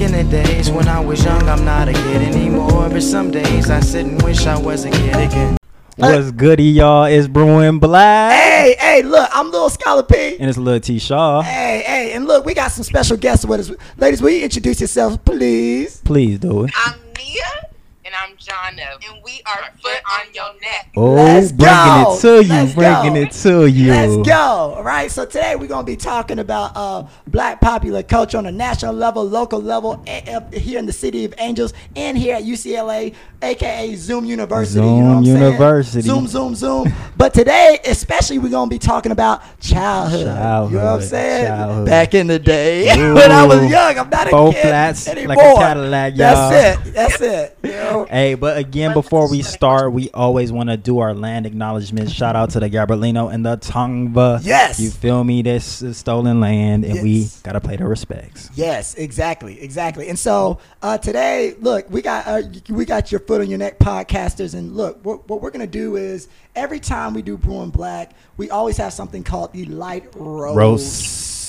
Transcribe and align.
Back 0.00 0.14
in 0.14 0.26
the 0.26 0.32
days 0.32 0.70
when 0.70 0.88
I 0.88 0.98
was 0.98 1.22
young, 1.22 1.46
I'm 1.46 1.62
not 1.62 1.86
a 1.86 1.92
kid 1.92 2.22
anymore. 2.22 2.88
But 2.88 3.02
some 3.02 3.30
days 3.30 3.68
I 3.68 3.80
sit 3.80 4.06
and 4.06 4.22
wish 4.22 4.46
I 4.46 4.58
was 4.58 4.86
a 4.86 4.90
kid 4.90 5.14
again. 5.14 5.58
What's 5.96 6.30
goody, 6.30 6.70
y'all? 6.70 7.04
It's 7.04 7.28
Brewing 7.28 7.78
Black. 7.80 8.32
Hey, 8.32 8.76
hey, 8.78 9.02
look, 9.02 9.28
I'm 9.30 9.50
Lil 9.50 9.68
Scholar 9.68 10.02
P. 10.02 10.38
And 10.38 10.48
it's 10.48 10.56
Lil 10.56 10.80
T 10.80 10.98
Shaw. 10.98 11.42
Hey, 11.42 11.82
hey, 11.86 12.12
and 12.12 12.24
look, 12.24 12.46
we 12.46 12.54
got 12.54 12.68
some 12.68 12.82
special 12.82 13.18
guests 13.18 13.44
with 13.44 13.60
us. 13.60 13.70
Ladies, 13.98 14.22
will 14.22 14.30
you 14.30 14.42
introduce 14.42 14.80
yourselves, 14.80 15.18
please? 15.18 16.00
Please 16.02 16.38
do 16.38 16.64
it. 16.64 16.72
I'm 16.76 16.98
Nia. 17.18 17.68
And 18.06 18.14
I'm 18.14 18.38
Jono. 18.50 19.12
And 19.12 19.22
we 19.24 19.40
are 19.46 19.70
Foot 19.80 20.00
on 20.10 20.34
Your 20.34 20.52
Neck. 20.60 20.90
Oh, 20.96 21.12
Let's 21.12 21.52
bringing 21.52 21.74
go. 22.04 22.14
it 22.16 22.20
to 22.20 22.42
you, 22.44 22.48
Let's 22.48 22.74
bringing 22.74 23.14
go. 23.14 23.20
it 23.20 23.30
to 23.32 23.66
you. 23.66 23.90
Let's 23.90 24.28
go. 24.28 24.34
All 24.34 24.82
right. 24.82 25.10
So 25.10 25.24
today 25.24 25.54
we're 25.56 25.68
gonna 25.68 25.84
be 25.86 25.96
talking 25.96 26.38
about 26.40 26.72
uh, 26.74 27.06
black 27.28 27.60
popular 27.60 28.02
culture 28.02 28.38
on 28.38 28.46
a 28.46 28.52
national 28.52 28.94
level, 28.94 29.24
local 29.24 29.60
level, 29.62 30.02
a- 30.06 30.58
here 30.58 30.78
in 30.78 30.86
the 30.86 30.92
city 30.92 31.24
of 31.24 31.34
Angels, 31.38 31.72
and 31.94 32.18
here 32.18 32.34
at 32.36 32.42
UCLA, 32.42 33.14
aka 33.42 33.94
Zoom 33.94 34.24
University. 34.24 34.80
you 34.80 34.86
know 34.86 34.96
Zoom 34.96 35.08
what 35.08 35.16
I'm 35.18 35.24
saying? 35.24 35.36
University. 35.52 36.00
Zoom, 36.02 36.26
Zoom, 36.26 36.54
Zoom. 36.56 36.92
but 37.16 37.32
today, 37.32 37.78
especially, 37.84 38.38
we're 38.38 38.48
gonna 38.50 38.68
be 38.68 38.78
talking 38.80 39.12
about 39.12 39.42
childhood. 39.60 40.20
You 40.20 40.26
know 40.26 40.68
what 40.70 40.76
I'm 40.84 41.02
saying? 41.02 41.46
childhood. 41.46 41.86
Back 41.86 42.14
in 42.14 42.26
the 42.26 42.38
day, 42.40 42.86
when 43.14 43.30
I 43.30 43.44
was 43.46 43.70
young, 43.70 43.98
I'm 43.98 44.10
not 44.10 44.26
a 44.26 44.30
Four 44.30 44.52
kid 44.52 44.62
flats 44.62 45.06
like 45.06 45.16
a 45.16 45.20
anymore. 45.20 45.54
Cadillac, 45.56 46.16
y'all. 46.16 46.50
That's 46.50 46.86
it. 46.88 46.94
That's 46.94 47.20
it. 47.20 47.58
You 47.62 47.70
know? 47.70 48.06
Hey, 48.10 48.34
but 48.40 48.58
again, 48.58 48.94
before 48.94 49.30
we 49.30 49.42
start, 49.42 49.92
we 49.92 50.10
always 50.10 50.50
want 50.50 50.70
to 50.70 50.76
do 50.76 50.98
our 50.98 51.14
land 51.14 51.46
acknowledgement. 51.46 52.10
Shout 52.10 52.36
out 52.36 52.50
to 52.50 52.60
the 52.60 52.70
Gabrielino 52.70 53.32
and 53.32 53.44
the 53.44 53.56
Tongva. 53.56 54.40
Yes. 54.42 54.80
You 54.80 54.90
feel 54.90 55.22
me? 55.22 55.42
This 55.42 55.82
is 55.82 55.96
stolen 55.96 56.40
land, 56.40 56.84
and 56.84 57.02
we 57.02 57.28
got 57.42 57.52
to 57.52 57.60
pay 57.60 57.76
the 57.76 57.86
respects. 57.86 58.50
Yes, 58.54 58.94
exactly, 58.94 59.60
exactly. 59.60 60.08
And 60.08 60.18
so 60.18 60.58
uh, 60.82 60.98
today, 60.98 61.54
look, 61.60 61.90
we 61.90 62.02
got 62.02 62.26
uh, 62.26 62.42
we 62.68 62.84
got 62.84 63.12
your 63.12 63.20
foot 63.20 63.40
on 63.40 63.48
your 63.48 63.58
neck, 63.58 63.78
podcasters. 63.78 64.54
And 64.54 64.76
look, 64.76 65.04
what, 65.04 65.28
what 65.28 65.40
we're 65.40 65.50
gonna 65.50 65.66
do 65.66 65.96
is 65.96 66.28
every 66.54 66.80
time 66.80 67.14
we 67.14 67.22
do 67.22 67.36
Brewing 67.36 67.70
Black, 67.70 68.12
we 68.36 68.50
always 68.50 68.76
have 68.76 68.92
something 68.92 69.22
called 69.22 69.52
the 69.52 69.64
light 69.66 70.08
roast. 70.14 70.56
Roast. 70.56 71.39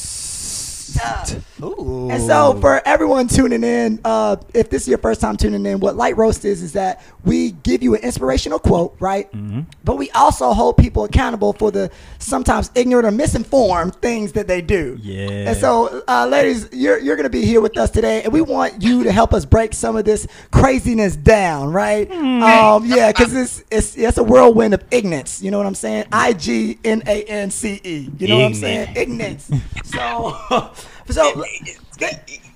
Ooh. 1.63 2.09
And 2.09 2.21
so 2.23 2.59
for 2.59 2.81
everyone 2.87 3.27
tuning 3.27 3.63
in, 3.63 3.99
uh, 4.03 4.37
if 4.53 4.69
this 4.69 4.83
is 4.83 4.87
your 4.87 4.97
first 4.97 5.21
time 5.21 5.37
tuning 5.37 5.65
in, 5.65 5.79
what 5.79 5.95
light 5.95 6.17
roast 6.17 6.45
is 6.45 6.63
is 6.63 6.73
that 6.73 7.03
we 7.23 7.51
give 7.51 7.83
you 7.83 7.95
an 7.95 8.01
inspirational 8.01 8.59
quote, 8.59 8.95
right? 8.99 9.31
Mm-hmm. 9.31 9.61
But 9.83 9.97
we 9.97 10.09
also 10.11 10.53
hold 10.53 10.77
people 10.77 11.03
accountable 11.03 11.53
for 11.53 11.71
the 11.71 11.91
sometimes 12.19 12.71
ignorant 12.75 13.07
or 13.07 13.11
misinformed 13.11 13.95
things 13.95 14.31
that 14.33 14.47
they 14.47 14.61
do. 14.61 14.97
Yeah. 15.01 15.49
And 15.49 15.57
so, 15.57 16.03
uh, 16.07 16.27
ladies, 16.27 16.69
you're 16.71 16.99
you're 16.99 17.15
gonna 17.15 17.29
be 17.29 17.45
here 17.45 17.61
with 17.61 17.77
us 17.77 17.91
today, 17.91 18.23
and 18.23 18.33
we 18.33 18.41
want 18.41 18.81
you 18.81 19.03
to 19.03 19.11
help 19.11 19.33
us 19.33 19.45
break 19.45 19.73
some 19.73 19.95
of 19.95 20.05
this 20.05 20.27
craziness 20.51 21.15
down, 21.15 21.71
right? 21.71 22.11
Hmm. 22.11 22.43
Um, 22.43 22.85
yeah, 22.85 23.11
because 23.11 23.35
it's 23.35 23.63
it's 23.71 23.97
it's 23.97 24.17
a 24.17 24.23
whirlwind 24.23 24.73
of 24.73 24.83
ignorance. 24.91 25.41
You 25.41 25.51
know 25.51 25.57
what 25.57 25.67
I'm 25.67 25.75
saying? 25.75 26.05
I 26.11 26.33
G 26.33 26.79
N 26.83 27.03
A 27.05 27.23
N 27.23 27.51
C 27.51 27.79
E. 27.83 28.09
You 28.17 28.27
know 28.27 28.37
what 28.37 28.45
I'm 28.45 28.53
saying? 28.55 28.95
Ignorance. 28.95 29.51
So, 29.91 30.71
so. 31.09 31.43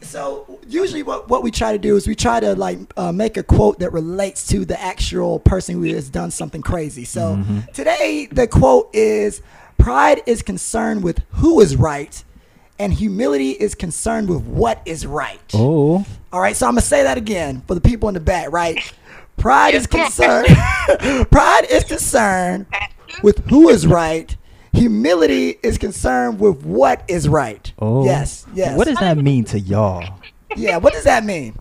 So 0.01 0.59
usually, 0.67 1.03
what, 1.03 1.29
what 1.29 1.43
we 1.43 1.51
try 1.51 1.71
to 1.71 1.77
do 1.77 1.95
is 1.97 2.07
we 2.07 2.15
try 2.15 2.39
to 2.39 2.55
like 2.55 2.79
uh, 2.95 3.11
make 3.11 3.37
a 3.37 3.43
quote 3.43 3.79
that 3.79 3.91
relates 3.91 4.47
to 4.47 4.63
the 4.65 4.79
actual 4.81 5.39
person 5.39 5.75
who 5.75 5.83
has 5.93 6.09
done 6.09 6.31
something 6.31 6.61
crazy. 6.61 7.05
So 7.05 7.43
today, 7.73 8.27
the 8.31 8.47
quote 8.47 8.89
is: 8.93 9.41
"Pride 9.77 10.21
is 10.25 10.41
concerned 10.41 11.03
with 11.03 11.21
who 11.31 11.59
is 11.59 11.75
right, 11.75 12.23
and 12.79 12.93
humility 12.93 13.51
is 13.51 13.75
concerned 13.75 14.29
with 14.29 14.43
what 14.43 14.81
is 14.85 15.05
right." 15.05 15.41
Oh, 15.53 16.05
All 16.31 16.39
right, 16.39 16.55
so 16.55 16.67
I'm 16.67 16.73
gonna 16.73 16.81
say 16.81 17.03
that 17.03 17.17
again 17.17 17.61
for 17.67 17.73
the 17.75 17.81
people 17.81 18.07
in 18.07 18.13
the 18.13 18.19
back, 18.21 18.51
right? 18.51 18.77
Pride 19.37 19.73
is 19.75 19.87
Yes, 19.93 20.17
come 20.17 20.29
on. 20.31 20.45
concerned. 20.45 21.29
pride 21.31 21.65
is 21.69 21.83
concerned 21.83 22.67
with 23.21 23.47
who 23.49 23.69
is 23.69 23.85
right. 23.85 24.35
Humility 24.75 25.57
is 25.63 25.77
concerned 25.77 26.39
with 26.39 26.63
what 26.65 27.03
is 27.07 27.27
right. 27.29 27.71
oh. 27.79 28.05
Yes, 28.05 28.45
yes. 28.53 28.77
What 28.77 28.87
does 28.87 28.97
that 28.99 29.17
mean 29.17 29.43
to 29.45 29.59
y'all? 29.59 30.19
Yeah, 30.55 30.77
what 30.77 30.93
does 30.93 31.03
that 31.05 31.23
mean? 31.23 31.57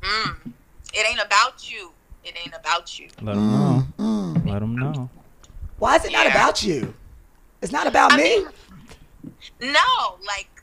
Mm. 0.00 0.52
It 0.92 1.06
ain't 1.08 1.24
about 1.24 1.70
you. 1.70 1.92
It 2.24 2.34
ain't 2.44 2.54
about 2.58 2.98
you. 2.98 3.08
Let 3.20 3.34
them 3.34 3.50
know. 3.50 3.86
Mm. 3.98 4.46
Let 4.46 4.60
them 4.60 4.76
know. 4.76 5.10
Why 5.78 5.96
is 5.96 6.04
it 6.04 6.12
not 6.12 6.26
about 6.26 6.62
you? 6.62 6.94
It's 7.62 7.72
not 7.72 7.86
about 7.86 8.12
I 8.12 8.16
me. 8.16 8.22
mean, 8.22 8.48
no, 9.60 10.18
like 10.26 10.62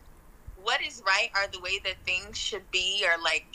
what 0.64 0.82
is 0.82 1.02
right 1.06 1.30
are 1.36 1.48
the 1.48 1.60
way 1.60 1.80
that 1.86 1.96
things 2.06 2.38
should 2.38 2.70
be, 2.72 3.06
or 3.06 3.22
like, 3.24 3.46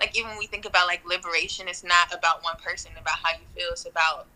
like 0.00 0.16
even 0.16 0.30
when 0.30 0.38
we 0.38 0.46
think 0.46 0.64
about 0.64 0.86
like 0.86 1.06
liberation, 1.06 1.68
it's 1.68 1.84
not 1.84 2.12
about 2.14 2.42
one 2.42 2.56
person, 2.56 2.92
about 2.98 3.16
how 3.22 3.32
you 3.32 3.44
feel. 3.54 3.68
It's 3.72 3.86
about 3.86 4.26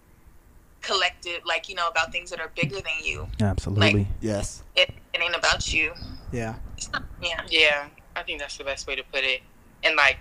collective, 0.86 1.40
like 1.44 1.68
you 1.68 1.74
know, 1.74 1.88
about 1.88 2.12
things 2.12 2.30
that 2.30 2.40
are 2.40 2.50
bigger 2.54 2.76
than 2.76 3.02
you. 3.02 3.26
Absolutely. 3.40 4.08
yes. 4.20 4.62
It, 4.74 4.90
it 5.12 5.20
ain't 5.20 5.36
about 5.36 5.72
you. 5.72 5.92
Yeah. 6.32 6.54
Not, 6.92 7.04
yeah. 7.22 7.40
Yeah, 7.48 7.88
I 8.14 8.22
think 8.22 8.40
that's 8.40 8.56
the 8.56 8.64
best 8.64 8.86
way 8.86 8.96
to 8.96 9.02
put 9.12 9.24
it. 9.24 9.42
And 9.82 9.96
like, 9.96 10.18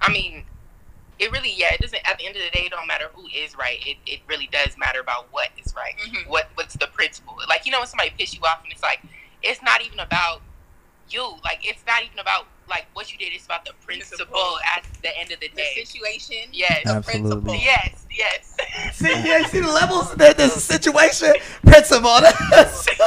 I 0.00 0.12
mean, 0.12 0.44
it 1.18 1.30
really, 1.32 1.52
yeah, 1.56 1.72
it 1.72 1.80
doesn't. 1.80 2.08
At 2.08 2.18
the 2.18 2.26
end 2.26 2.36
of 2.36 2.42
the 2.42 2.50
day, 2.50 2.66
it 2.66 2.70
don't 2.70 2.86
matter 2.86 3.06
who 3.14 3.26
is 3.28 3.56
right. 3.56 3.78
It, 3.86 3.98
it 4.06 4.20
really 4.28 4.48
does 4.50 4.76
matter 4.76 5.00
about 5.00 5.28
what 5.30 5.48
is 5.64 5.74
right. 5.76 5.94
Mhm. 5.98 6.28
What 6.28 6.48
what's 6.54 6.74
the 6.74 6.88
principle? 6.88 7.36
Like, 7.48 7.66
you 7.66 7.72
know, 7.72 7.78
when 7.78 7.86
somebody 7.88 8.10
piss 8.18 8.34
you 8.34 8.40
off, 8.42 8.62
and 8.62 8.72
it's 8.72 8.82
like, 8.82 9.00
it's 9.42 9.62
not 9.62 9.84
even 9.84 10.00
about 10.00 10.42
you. 11.10 11.22
Like, 11.44 11.60
it's 11.62 11.84
not 11.86 12.02
even 12.04 12.18
about 12.18 12.46
like 12.68 12.86
what 12.94 13.12
you 13.12 13.18
did. 13.18 13.32
It's 13.34 13.44
about 13.44 13.64
the 13.66 13.72
principle 13.84 14.16
Principle. 14.26 14.58
at 14.76 14.84
the 15.02 15.16
end 15.18 15.30
of 15.32 15.40
the 15.40 15.48
The 15.48 15.56
day. 15.56 15.84
situation, 15.84 16.48
Yes. 16.52 16.82
the 16.84 16.90
Absolutely. 16.92 17.30
principle. 17.30 17.54
Yes, 17.54 18.06
yes, 18.10 18.56
See, 18.96 19.08
yeah, 19.08 19.46
see 19.46 19.60
the 19.60 19.68
levels. 19.72 20.14
There, 20.14 20.32
there's 20.38 20.56
a 20.56 20.60
situation, 20.60 21.34
principle. 21.62 22.20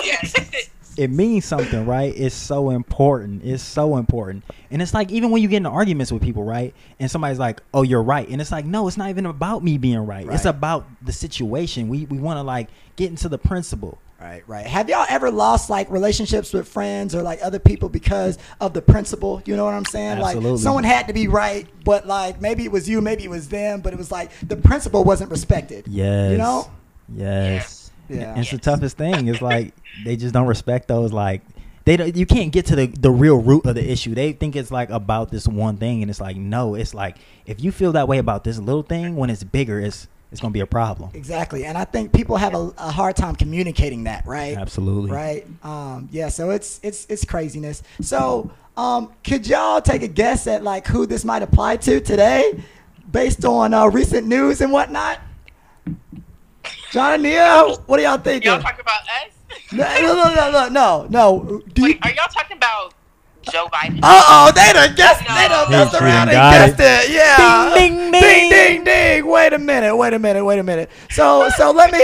yes. 0.03 0.69
it 0.97 1.09
means 1.09 1.46
something, 1.46 1.86
right? 1.88 2.13
It's 2.16 2.36
so 2.36 2.69
important. 2.69 3.44
It's 3.44 3.63
so 3.63 3.97
important. 3.97 4.44
And 4.69 4.81
it's 4.81 4.94
like 4.94 5.12
even 5.12 5.31
when 5.31 5.41
you 5.41 5.47
get 5.47 5.57
into 5.57 5.69
arguments 5.69 6.12
with 6.12 6.22
people, 6.22 6.44
right? 6.44 6.74
And 7.00 7.09
somebody's 7.09 7.40
like, 7.40 7.62
"Oh, 7.74 7.81
you're 7.84 8.03
right," 8.03 8.28
and 8.30 8.40
it's 8.41 8.52
like, 8.52 8.66
no, 8.66 8.88
it's 8.88 8.97
not 8.97 9.09
even 9.09 9.25
about 9.25 9.63
me 9.63 9.78
being 9.80 10.06
right. 10.06 10.28
It's 10.30 10.46
about 10.46 10.86
the 11.02 11.12
situation. 11.13 11.88
We 11.88 12.06
we 12.06 12.19
want 12.19 12.38
to 12.38 12.44
like 12.44 12.69
get 12.96 13.09
into 13.09 13.28
the 13.30 13.38
principle. 13.40 13.97
Right, 14.20 14.44
right. 14.48 14.66
Have 14.66 14.90
y'all 14.90 15.06
ever 15.10 15.30
lost 15.30 15.70
like 15.70 15.92
relationships 15.92 16.52
with 16.52 16.68
friends 16.68 17.14
or 17.14 17.22
like 17.22 17.40
other 17.44 17.60
people 17.60 17.88
because 17.88 18.40
of 18.60 18.74
the 18.74 18.82
principle? 18.82 19.44
You 19.46 19.56
know 19.56 19.66
what 19.66 19.76
I'm 19.76 19.86
saying? 19.86 20.20
Like 20.20 20.38
Absolutely. 20.38 20.64
someone 20.64 20.84
had 20.84 21.08
to 21.08 21.14
be 21.14 21.28
right, 21.28 21.68
but 21.84 22.08
like 22.08 22.42
maybe 22.42 22.64
it 22.64 22.72
was 22.72 22.90
you, 22.90 23.00
maybe 23.00 23.24
it 23.24 23.30
was 23.30 23.48
them, 23.48 23.82
but 23.82 23.94
it 23.94 23.98
was 23.98 24.12
like 24.12 24.32
the 24.40 24.56
principle 24.56 25.04
wasn't 25.04 25.30
respected. 25.30 25.88
Yes. 25.88 26.32
You 26.32 26.38
know? 26.40 26.72
Yes. 27.14 27.92
Yeah. 28.10 28.32
And 28.32 28.40
it's 28.40 28.50
the 28.50 28.58
toughest 28.58 28.98
thing. 28.98 29.28
It's 29.28 29.42
like 29.42 29.74
they 30.04 30.16
just 30.16 30.34
don't 30.34 30.48
respect 30.48 30.88
those. 30.88 31.14
Like 31.14 31.44
they 31.86 31.96
don't, 31.96 32.16
you 32.16 32.26
can't 32.26 32.52
get 32.52 32.66
to 32.68 32.76
the 32.76 32.88
the 32.88 33.12
real 33.12 33.38
root 33.38 33.66
of 33.66 33.76
the 33.76 33.88
issue. 33.92 34.16
They 34.16 34.34
think 34.34 34.56
it's 34.56 34.72
like 34.72 34.90
about 34.90 35.30
this 35.30 35.48
one 35.48 35.78
thing, 35.78 36.02
and 36.02 36.10
it's 36.10 36.22
like 36.22 36.38
no. 36.38 36.76
It's 36.76 36.94
like 36.94 37.18
if 37.46 37.64
you 37.64 37.72
feel 37.72 37.92
that 37.94 38.08
way 38.08 38.18
about 38.18 38.44
this 38.44 38.58
little 38.58 38.84
thing, 38.84 39.16
when 39.16 39.30
it's 39.30 39.44
bigger, 39.44 39.80
it's 39.80 40.08
it's 40.32 40.42
gonna 40.42 40.52
be 40.52 40.60
a 40.60 40.68
problem. 40.68 41.10
Exactly. 41.14 41.66
And 41.66 41.78
I 41.78 41.86
think 41.86 42.12
people 42.12 42.38
have 42.38 42.54
a, 42.54 42.74
a 42.78 42.92
hard 42.92 43.16
time 43.16 43.36
communicating 43.36 44.04
that, 44.06 44.26
right? 44.26 44.58
Absolutely. 44.58 45.12
Right. 45.12 45.46
Um, 45.64 46.10
yeah. 46.12 46.30
So 46.30 46.50
it's 46.50 46.80
it's 46.84 47.06
it's 47.10 47.24
craziness. 47.24 47.82
So 48.02 48.52
um, 48.76 49.14
could 49.24 49.48
y'all 49.48 49.82
take 49.82 50.04
a 50.04 50.08
guess 50.08 50.46
at 50.48 50.64
like 50.64 50.86
who 50.86 51.06
this 51.06 51.24
might 51.24 51.44
apply 51.44 51.78
to 51.78 52.02
today, 52.02 52.62
based 53.12 53.46
on 53.46 53.74
uh, 53.74 53.88
recent 53.88 54.28
news 54.28 54.62
and 54.62 54.72
whatnot? 54.72 55.20
John 56.92 57.14
and 57.14 57.24
Nia, 57.24 57.76
what 57.86 58.00
are 58.00 58.04
y'all 58.04 58.18
thinking? 58.18 58.52
y'all 58.52 58.62
talking 58.62 58.82
about 58.82 59.02
us? 59.02 59.34
No, 59.72 59.84
no, 59.84 60.14
no, 60.14 60.36
no, 60.36 60.52
no, 60.52 60.70
no, 60.70 61.08
no. 61.10 61.62
Do 61.74 61.88
you? 61.88 61.98
Are 62.02 62.12
y'all 62.12 62.28
talking 62.28 62.58
about 62.58 62.94
Joe 63.52 63.68
Biden? 63.72 64.00
Uh 64.03 64.24
oh, 64.28 64.52
they 64.53 64.74
done 64.74 64.96
guessed. 64.96 65.19
They 65.22 65.47
done 65.47 65.72
No. 65.72 65.78
messed 65.85 65.95
He 65.98 66.04
around 66.04 66.30
and 66.30 66.36
got 66.36 66.51
guessed 66.77 66.80
it. 66.80 67.12
Yeah. 67.13 67.74
Ding, 67.75 67.95
ding, 67.98 68.12
ding, 68.12 68.22
ding. 68.22 68.50
ding, 68.50 68.83
ding. 68.83 69.25
Wait 69.27 69.54
a 69.54 69.60
minute. 69.60 69.95
Wait 69.95 70.13
a 70.13 70.19
minute. 70.19 70.44
Wait 70.45 70.60
a 70.60 70.63
minute. 70.63 70.89
So, 71.12 71.50
so 71.57 71.72
let 71.72 71.92
me. 71.92 72.04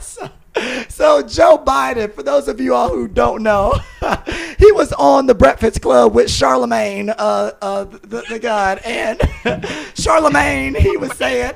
so, 0.00 0.28
so 0.88 1.22
Joe 1.22 1.58
Biden, 1.58 2.12
for 2.12 2.22
those 2.22 2.48
of 2.48 2.60
you 2.60 2.74
all 2.74 2.88
who 2.88 3.08
don't 3.08 3.42
know, 3.42 3.74
he 4.58 4.72
was 4.72 4.92
on 4.94 5.26
the 5.26 5.34
Breakfast 5.34 5.80
Club 5.82 6.14
with 6.14 6.30
Charlemagne, 6.30 7.10
uh, 7.10 7.52
uh, 7.60 7.84
the, 7.84 8.24
the 8.28 8.38
God, 8.38 8.80
and 8.84 9.20
Charlemagne, 9.94 10.74
he 10.74 10.96
was 10.96 11.16
saying, 11.16 11.52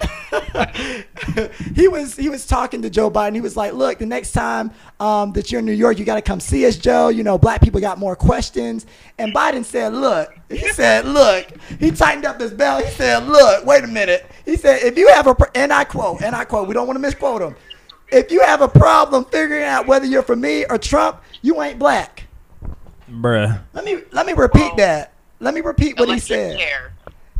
he 1.74 1.88
was 1.88 2.16
he 2.16 2.28
was 2.28 2.46
talking 2.46 2.82
to 2.82 2.90
Joe 2.90 3.10
Biden. 3.10 3.34
He 3.34 3.40
was 3.40 3.56
like, 3.56 3.72
"Look, 3.72 3.98
the 3.98 4.06
next 4.06 4.32
time 4.32 4.72
um, 5.00 5.32
that 5.32 5.50
you're 5.50 5.60
in 5.60 5.64
New 5.64 5.72
York, 5.72 5.98
you 5.98 6.04
got 6.04 6.16
to 6.16 6.22
come 6.22 6.40
see 6.40 6.66
us, 6.66 6.76
Joe. 6.76 7.08
You 7.08 7.22
know, 7.22 7.38
black 7.38 7.60
people 7.60 7.80
got 7.80 7.98
more 7.98 8.16
questions." 8.16 8.86
And 9.18 9.34
Biden 9.34 9.64
said, 9.64 9.92
"Look," 9.94 10.34
he 10.48 10.72
said, 10.72 11.04
"Look." 11.04 11.46
He 11.78 11.90
tightened 11.90 12.24
up 12.24 12.40
his 12.40 12.52
belt. 12.52 12.84
He 12.84 12.90
said, 12.90 13.26
"Look, 13.26 13.64
wait 13.64 13.84
a 13.84 13.88
minute." 13.88 14.30
He 14.44 14.56
said, 14.56 14.82
"If 14.82 14.98
you 14.98 15.08
have 15.08 15.26
a," 15.26 15.34
pr- 15.34 15.50
and 15.54 15.72
I 15.72 15.84
quote, 15.84 16.22
and 16.22 16.34
I 16.34 16.44
quote, 16.44 16.68
we 16.68 16.74
don't 16.74 16.86
want 16.86 16.96
to 16.96 17.00
misquote 17.00 17.42
him. 17.42 17.54
If 18.08 18.30
you 18.30 18.42
have 18.42 18.60
a 18.60 18.68
problem 18.68 19.24
figuring 19.24 19.64
out 19.64 19.86
whether 19.86 20.06
you're 20.06 20.22
for 20.22 20.36
me 20.36 20.64
or 20.68 20.78
Trump, 20.78 21.20
you 21.42 21.60
ain't 21.62 21.78
black. 21.78 22.24
Bruh. 23.10 23.60
Let 23.72 23.84
me 23.84 23.98
let 24.12 24.26
me 24.26 24.32
repeat 24.32 24.70
Oh. 24.72 24.76
that. 24.76 25.12
Let 25.40 25.54
me 25.54 25.60
repeat 25.60 25.98
what 25.98 26.08
he 26.08 26.18
said. 26.18 26.58
chair. 26.58 26.92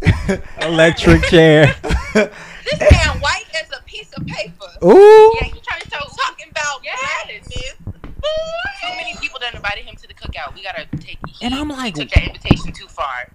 Electric 0.60 1.22
chair. 1.24 1.74
This 2.64 2.80
man 2.80 3.20
white 3.20 3.44
as 3.62 3.68
a 3.78 3.82
piece 3.84 4.10
of 4.14 4.26
paper. 4.26 4.64
Ooh. 4.82 5.34
Yeah, 5.38 5.44
he 5.48 5.60
trying 5.60 5.82
to 5.82 5.90
tell 5.90 6.06
Talking 6.06 6.46
about 6.50 6.80
Yes. 6.82 6.98
blackness. 7.26 7.74
too 7.84 8.88
many 8.96 9.14
people 9.20 9.38
that 9.40 9.54
invited 9.54 9.84
him 9.84 9.94
to 9.96 10.08
the 10.08 10.14
cookout. 10.14 10.54
We 10.54 10.62
gotta 10.62 10.86
take. 10.96 11.18
And 11.42 11.54
I'm 11.54 11.68
like- 11.68 11.94
he 11.94 12.04
took 12.04 12.10
that 12.14 12.24
invitation 12.26 12.72
too 12.72 12.86
far. 12.88 13.28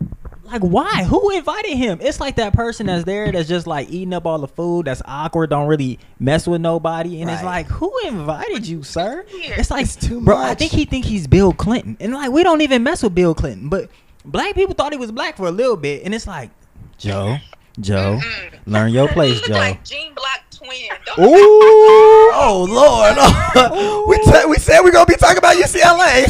Like 0.51 0.61
why? 0.61 1.03
Who 1.03 1.29
invited 1.31 1.75
him? 1.77 1.99
It's 2.01 2.19
like 2.19 2.35
that 2.37 2.53
person 2.53 2.87
that's 2.87 3.03
there 3.05 3.31
that's 3.31 3.47
just 3.47 3.67
like 3.67 3.89
eating 3.89 4.13
up 4.13 4.25
all 4.25 4.39
the 4.39 4.47
food. 4.47 4.85
That's 4.85 5.01
awkward. 5.05 5.49
Don't 5.51 5.67
really 5.67 5.99
mess 6.19 6.47
with 6.47 6.61
nobody. 6.61 7.21
And 7.21 7.29
it's 7.29 7.43
like, 7.43 7.67
who 7.67 7.91
invited 8.05 8.67
you, 8.67 8.81
sir? 8.83 9.25
It's 9.29 9.69
like, 9.69 9.83
It's 9.85 9.95
too 9.95 10.21
bro. 10.21 10.37
I 10.37 10.55
think 10.55 10.71
he 10.71 10.85
think 10.85 11.05
he's 11.05 11.27
Bill 11.27 11.53
Clinton, 11.53 11.97
and 11.99 12.13
like 12.13 12.31
we 12.31 12.43
don't 12.43 12.61
even 12.61 12.81
mess 12.83 13.03
with 13.03 13.13
Bill 13.13 13.35
Clinton. 13.35 13.69
But 13.69 13.89
black 14.25 14.55
people 14.55 14.73
thought 14.73 14.91
he 14.91 14.97
was 14.97 15.11
black 15.11 15.37
for 15.37 15.47
a 15.47 15.51
little 15.51 15.77
bit, 15.77 16.03
and 16.03 16.15
it's 16.15 16.25
like, 16.27 16.49
Joe, 16.97 17.37
Joe, 17.79 18.19
Mm-mm. 18.21 18.59
learn 18.65 18.91
your 18.91 19.07
place, 19.07 19.39
Joe. 19.41 19.53
like 19.53 19.85
Jean 19.85 20.13
Black 20.15 20.49
twin. 20.51 20.69
Ooh. 21.19 21.29
Oh 22.41 22.65
Lord! 22.69 24.07
we 24.07 24.17
t- 24.31 24.45
we 24.49 24.57
said 24.57 24.81
we're 24.81 24.91
gonna 24.91 25.05
be 25.05 25.15
talking 25.15 25.37
about 25.37 25.55
UCLA. 25.55 26.25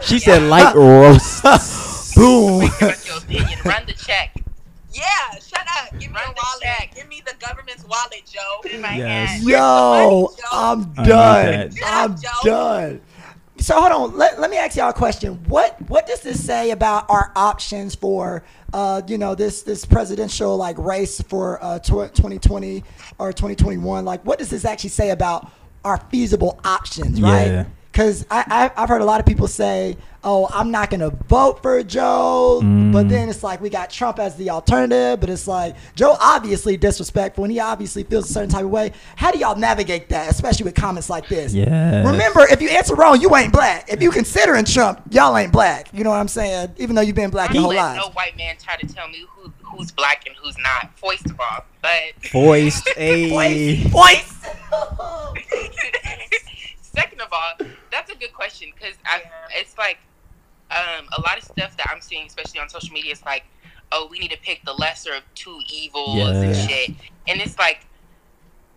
She 0.02 0.18
said 0.18 0.42
light 0.44 0.74
roast. 0.74 1.44
Boom. 2.18 2.60
Give 2.60 2.88
us 2.88 3.06
your 3.06 3.18
opinion. 3.18 3.60
Run 3.64 3.86
the 3.86 3.92
check. 3.92 4.34
Yeah, 4.92 5.02
shut 5.40 5.60
up. 5.80 5.98
Give 6.00 6.10
me 6.10 6.16
Run 6.16 6.30
a 6.30 6.34
the 6.34 6.40
wallet. 6.40 6.62
check. 6.62 6.94
Give 6.96 7.08
me 7.08 7.22
the 7.24 7.34
government's 7.38 7.84
wallet, 7.84 8.22
Joe. 8.26 8.68
In 8.74 8.80
my 8.80 8.96
Yes. 8.96 9.30
hand. 9.30 9.44
Yo, 9.48 10.32
I'm 10.50 10.80
I 10.96 11.02
need 11.02 11.08
done. 11.08 11.44
that. 11.44 11.72
I'm 11.84 12.16
Joe. 12.16 12.28
done. 12.42 13.00
So 13.60 13.80
hold 13.80 13.92
on. 14.12 14.16
Let, 14.18 14.40
let 14.40 14.50
me 14.50 14.56
ask 14.56 14.76
y'all 14.76 14.90
a 14.90 14.94
question. 14.94 15.34
What 15.48 15.80
what 15.88 16.06
does 16.06 16.20
this 16.20 16.44
say 16.44 16.70
about 16.70 17.08
our 17.10 17.32
options 17.36 17.94
for 17.94 18.42
uh 18.72 19.02
you 19.06 19.18
know 19.18 19.34
this 19.34 19.62
this 19.62 19.84
presidential 19.84 20.56
like 20.56 20.78
race 20.78 21.20
for 21.20 21.62
uh 21.62 21.78
2020 21.80 22.82
or 23.18 23.32
2021? 23.32 24.04
Like 24.04 24.24
what 24.24 24.38
does 24.38 24.50
this 24.50 24.64
actually 24.64 24.90
say 24.90 25.10
about 25.10 25.50
our 25.84 25.98
feasible 26.10 26.58
options, 26.64 27.20
right? 27.20 27.46
Yeah. 27.48 27.64
Because 27.92 28.26
I, 28.30 28.70
I 28.76 28.82
I've 28.82 28.88
heard 28.88 29.00
a 29.02 29.04
lot 29.04 29.18
of 29.18 29.26
people 29.26 29.48
say, 29.48 29.96
"Oh, 30.28 30.46
I'm 30.52 30.70
not 30.70 30.90
gonna 30.90 31.10
vote 31.28 31.62
for 31.62 31.82
Joe," 31.82 32.60
Mm. 32.62 32.92
but 32.92 33.08
then 33.08 33.28
it's 33.30 33.42
like 33.42 33.60
we 33.62 33.70
got 33.70 33.88
Trump 33.90 34.18
as 34.18 34.36
the 34.36 34.50
alternative. 34.50 35.20
But 35.20 35.30
it's 35.30 35.46
like 35.48 35.74
Joe 35.94 36.16
obviously 36.20 36.76
disrespectful, 36.76 37.44
and 37.44 37.52
he 37.52 37.60
obviously 37.60 38.02
feels 38.04 38.28
a 38.28 38.32
certain 38.32 38.50
type 38.50 38.64
of 38.64 38.70
way. 38.70 38.92
How 39.16 39.30
do 39.30 39.38
y'all 39.38 39.56
navigate 39.56 40.08
that, 40.10 40.30
especially 40.30 40.64
with 40.64 40.74
comments 40.74 41.08
like 41.08 41.28
this? 41.28 41.54
Yes. 41.54 42.06
Remember, 42.06 42.46
if 42.50 42.60
you 42.60 42.68
answer 42.68 42.94
wrong, 42.94 43.18
you 43.20 43.34
ain't 43.36 43.52
black. 43.52 43.86
If 43.90 44.02
you 44.02 44.10
considering 44.10 44.64
Trump, 44.66 45.00
y'all 45.10 45.36
ain't 45.36 45.52
black. 45.52 45.88
You 45.92 46.04
know 46.04 46.10
what 46.10 46.16
I'm 46.20 46.28
saying? 46.28 46.74
Even 46.78 46.94
though 46.96 47.02
you've 47.02 47.16
been 47.16 47.30
black 47.30 47.50
I'm 47.50 47.56
your 47.56 47.64
whole 47.64 47.74
letting 47.74 47.96
life. 48.00 48.06
no 48.08 48.12
white 48.12 48.36
man 48.36 48.56
try 48.62 48.76
to 48.76 48.86
tell 48.86 49.08
me 49.08 49.24
who 49.34 49.50
who's 49.62 49.90
black 49.90 50.26
and 50.26 50.34
who's 50.42 50.56
not. 50.58 50.90
Foist 50.98 51.26
of 51.30 51.38
all, 51.40 51.64
but 51.82 52.30
Voiced 52.32 52.88
a. 52.96 53.84
Voice. 53.88 54.34
second 56.82 57.20
of 57.20 57.28
all, 57.32 57.54
that's 57.90 58.10
a 58.10 58.14
good 58.16 58.32
question 58.32 58.70
because 58.74 58.94
it's 59.56 59.76
like 59.78 59.98
um, 60.70 61.08
a 61.16 61.20
lot 61.20 61.38
of 61.38 61.44
stuff 61.44 61.76
that 61.76 61.88
I'm 61.90 62.00
seeing, 62.00 62.26
especially 62.26 62.60
on 62.60 62.68
social 62.68 62.92
media, 62.92 63.12
is 63.12 63.24
like, 63.24 63.44
oh, 63.92 64.08
we 64.10 64.18
need 64.18 64.30
to 64.30 64.38
pick 64.38 64.64
the 64.64 64.72
lesser 64.72 65.12
of 65.14 65.22
two 65.34 65.58
evils 65.72 66.36
and 66.36 66.54
shit, 66.54 66.90
and 67.26 67.40
it's 67.40 67.58
like, 67.58 67.86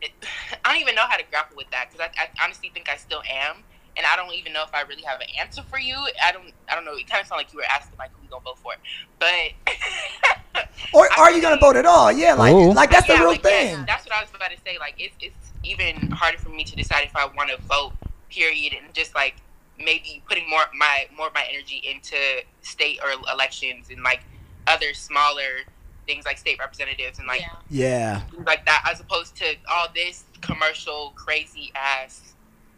it, 0.02 0.12
I 0.66 0.74
don't 0.74 0.82
even 0.82 0.96
know 0.96 1.06
how 1.08 1.18
to 1.18 1.24
grapple 1.30 1.58
with 1.58 1.70
that 1.72 1.90
because 1.92 2.08
I, 2.08 2.22
I 2.24 2.44
honestly 2.44 2.72
think 2.74 2.90
I 2.90 2.96
still 2.98 3.22
am. 3.30 3.58
And 3.98 4.06
I 4.06 4.16
don't 4.16 4.34
even 4.34 4.54
know 4.54 4.64
if 4.64 4.74
I 4.74 4.84
really 4.84 5.02
have 5.04 5.20
an 5.20 5.28
answer 5.38 5.62
for 5.64 5.78
you. 5.78 5.98
I 6.24 6.32
don't. 6.32 6.54
I 6.70 6.76
don't 6.76 6.86
know. 6.86 6.94
It 6.96 7.10
kind 7.10 7.20
of 7.22 7.28
sounded 7.28 7.44
like 7.44 7.52
you 7.54 7.58
were 7.60 7.66
asking 7.70 7.98
like 8.00 8.10
who 8.14 8.22
we 8.22 8.30
gonna 8.30 8.42
vote 8.42 8.58
for, 8.58 8.72
but 9.20 9.28
Or 10.94 11.08
are 11.20 11.30
you 11.32 11.42
gonna 11.42 11.60
vote 11.60 11.76
at 11.76 11.86
all? 11.86 12.10
Yeah, 12.10 12.34
like 12.36 12.54
Oh. 12.54 12.70
like 12.70 12.90
that's 12.90 13.08
the 13.08 13.16
real 13.16 13.28
like, 13.28 13.44
yeah, 13.44 13.50
thing. 13.50 13.86
that's 13.86 14.06
what 14.06 14.16
I 14.16 14.22
was 14.22 14.30
about 14.34 14.52
to 14.52 14.58
say. 14.66 14.78
Like, 14.80 14.96
it's 14.98 15.16
it's 15.20 15.52
even 15.66 16.10
harder 16.12 16.38
for 16.38 16.50
me 16.50 16.64
to 16.64 16.76
decide 16.76 17.04
if 17.04 17.16
I 17.18 17.26
want 17.26 17.50
to 17.50 17.62
vote. 17.64 17.92
Period, 18.30 18.74
and 18.82 18.94
just 18.94 19.14
like 19.14 19.36
maybe 19.84 20.24
putting 20.28 20.50
more 20.50 20.64
my 20.78 21.06
more 21.16 21.28
of 21.28 21.34
my 21.34 21.46
energy 21.52 21.82
into 21.90 22.16
state 22.62 23.00
or 23.04 23.12
elections 23.32 23.88
and 23.90 24.04
like 24.04 24.22
other 24.68 24.94
smaller 24.94 25.66
things 26.08 26.26
like 26.26 26.38
state 26.38 26.60
representatives 26.60 27.20
and 27.20 27.28
like 27.28 27.42
yeah. 27.42 27.50
Yeah. 27.70 28.20
things 28.22 28.46
like 28.46 28.66
that, 28.66 28.88
as 28.92 29.00
opposed 29.00 29.36
to 29.38 29.56
all 29.70 29.88
this 29.94 30.26
commercial 30.42 31.14
crazy 31.16 31.72
ass 31.76 32.34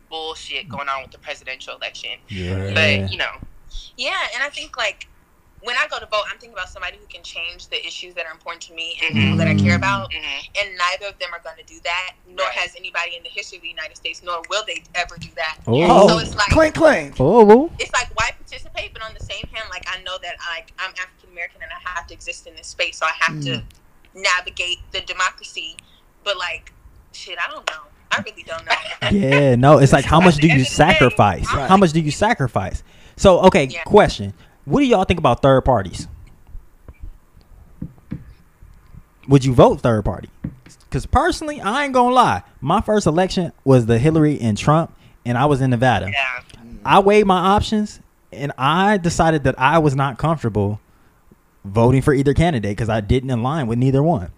bullshit 0.10 0.70
going 0.70 0.90
on 0.90 1.02
with 1.02 1.12
the 1.12 1.18
presidential 1.18 1.76
election. 1.76 2.12
Yeah. 2.28 2.74
But 2.74 3.12
you 3.12 3.18
know, 3.18 3.32
Yeah, 3.98 4.16
and 4.34 4.44
I 4.44 4.50
think 4.50 4.78
like 4.78 5.08
when 5.64 5.76
I 5.78 5.88
go 5.90 5.98
to 6.00 6.06
vote, 6.08 6.24
I'm 6.32 6.38
thinking 6.40 6.54
about 6.54 6.70
somebody 6.70 6.98
who 7.00 7.06
can 7.08 7.24
change 7.24 7.68
the 7.68 7.80
issues 7.86 8.14
that 8.16 8.26
are 8.26 8.32
important 8.32 8.62
to 8.64 8.74
me 8.74 9.00
and 9.04 9.16
people 9.16 9.38
that 9.38 9.48
I 9.48 9.56
care 9.56 9.76
about. 9.76 10.12
mhm. 10.12 10.62
And 10.62 10.78
neither 10.78 11.08
of 11.08 11.18
them 11.20 11.30
are 11.34 11.40
going 11.40 11.56
to 11.58 11.64
do 11.64 11.80
that, 11.84 12.14
nor 12.28 12.46
Right. 12.46 12.56
has 12.56 12.76
anybody 12.76 13.16
in 13.16 13.24
the 13.24 13.30
history 13.30 13.58
of 13.58 13.62
the 13.64 13.70
United 13.70 13.96
States, 13.96 14.22
nor 14.24 14.42
will 14.50 14.64
they 14.66 14.84
ever 14.96 15.16
do 15.18 15.30
that. 15.36 15.58
Oh. 15.68 16.08
So 16.10 16.20
it's 16.20 16.36
like 16.36 16.50
clink 16.50 16.76
clink. 16.76 17.16
Oh. 17.20 17.72
it's 17.80 17.94
like 17.94 18.10
why 18.16 18.32
participate, 18.38 18.94
but 18.94 19.02
on 19.04 19.14
the 19.18 19.24
same 19.24 19.48
hand, 19.54 19.66
like 19.70 19.86
I 19.88 20.02
know 20.04 20.18
that 20.22 20.36
like 20.54 20.74
I'm 20.80 20.92
African 20.92 21.30
American 21.32 21.62
and 21.64 21.72
I 21.72 21.90
have 21.98 22.08
to 22.08 22.14
exist 22.14 22.46
in 22.48 22.56
this 22.56 22.68
space, 22.68 22.98
so 22.98 23.06
I 23.06 23.14
have 23.20 23.42
to 23.44 23.64
navigate 24.14 24.80
the 24.92 25.02
democracy. 25.02 25.78
But 26.24 26.38
like, 26.38 26.72
shit, 27.14 27.38
I 27.40 27.50
don't 27.52 27.68
know. 27.70 27.84
I 28.12 28.22
really 28.22 28.44
don't 28.44 28.66
know. 28.66 28.72
Yeah, 29.12 29.56
no, 29.56 29.80
it's 29.80 29.92
like 29.94 30.06
how 30.06 30.20
much 30.22 30.36
do 30.36 30.48
you 30.48 30.54
At 30.54 30.56
the 30.56 30.60
end 30.60 30.62
of 30.62 30.70
the 30.70 30.84
day, 30.86 30.94
sacrifice? 30.94 31.54
Right. 31.54 31.68
How 31.70 31.78
much 31.78 31.92
do 31.92 32.00
you 32.00 32.12
sacrifice? 32.12 32.84
So, 33.18 33.40
okay, 33.42 33.66
Yeah. 33.66 33.84
question. 33.84 34.34
What 34.66 34.80
do 34.80 34.86
y'all 34.86 35.04
think 35.04 35.20
about 35.20 35.42
third 35.42 35.62
parties? 35.62 36.08
Would 39.28 39.46
you 39.46 39.54
vote 39.54 39.82
third 39.82 40.04
party? 40.06 40.30
Cuz 40.90 41.06
personally, 41.06 41.60
I 41.62 41.86
ain't 41.86 41.94
to 41.94 42.02
lie. 42.04 42.44
My 42.62 42.82
first 42.82 43.08
election 43.08 43.52
was 43.64 43.86
the 43.86 43.98
Hillary 43.98 44.40
and 44.40 44.58
Trump 44.58 44.94
and 45.26 45.38
I 45.38 45.46
was 45.46 45.62
in 45.62 45.70
Nevada. 45.70 46.10
yeah, 46.12 46.42
I 46.86 47.00
weighed 47.00 47.26
my 47.26 47.38
options 47.40 48.00
and 48.32 48.52
I 48.58 48.98
decided 48.98 49.44
that 49.46 49.56
I 49.60 49.80
was 49.80 49.96
not 49.96 50.18
comfortable 50.18 50.80
voting 51.66 52.02
for 52.02 52.14
either 52.14 52.34
candidate 52.34 52.72
because 52.72 52.90
I 52.90 53.00
didn't 53.02 53.30
align 53.32 53.68
with 53.68 53.80
neither 53.80 54.04
one. 54.04 54.30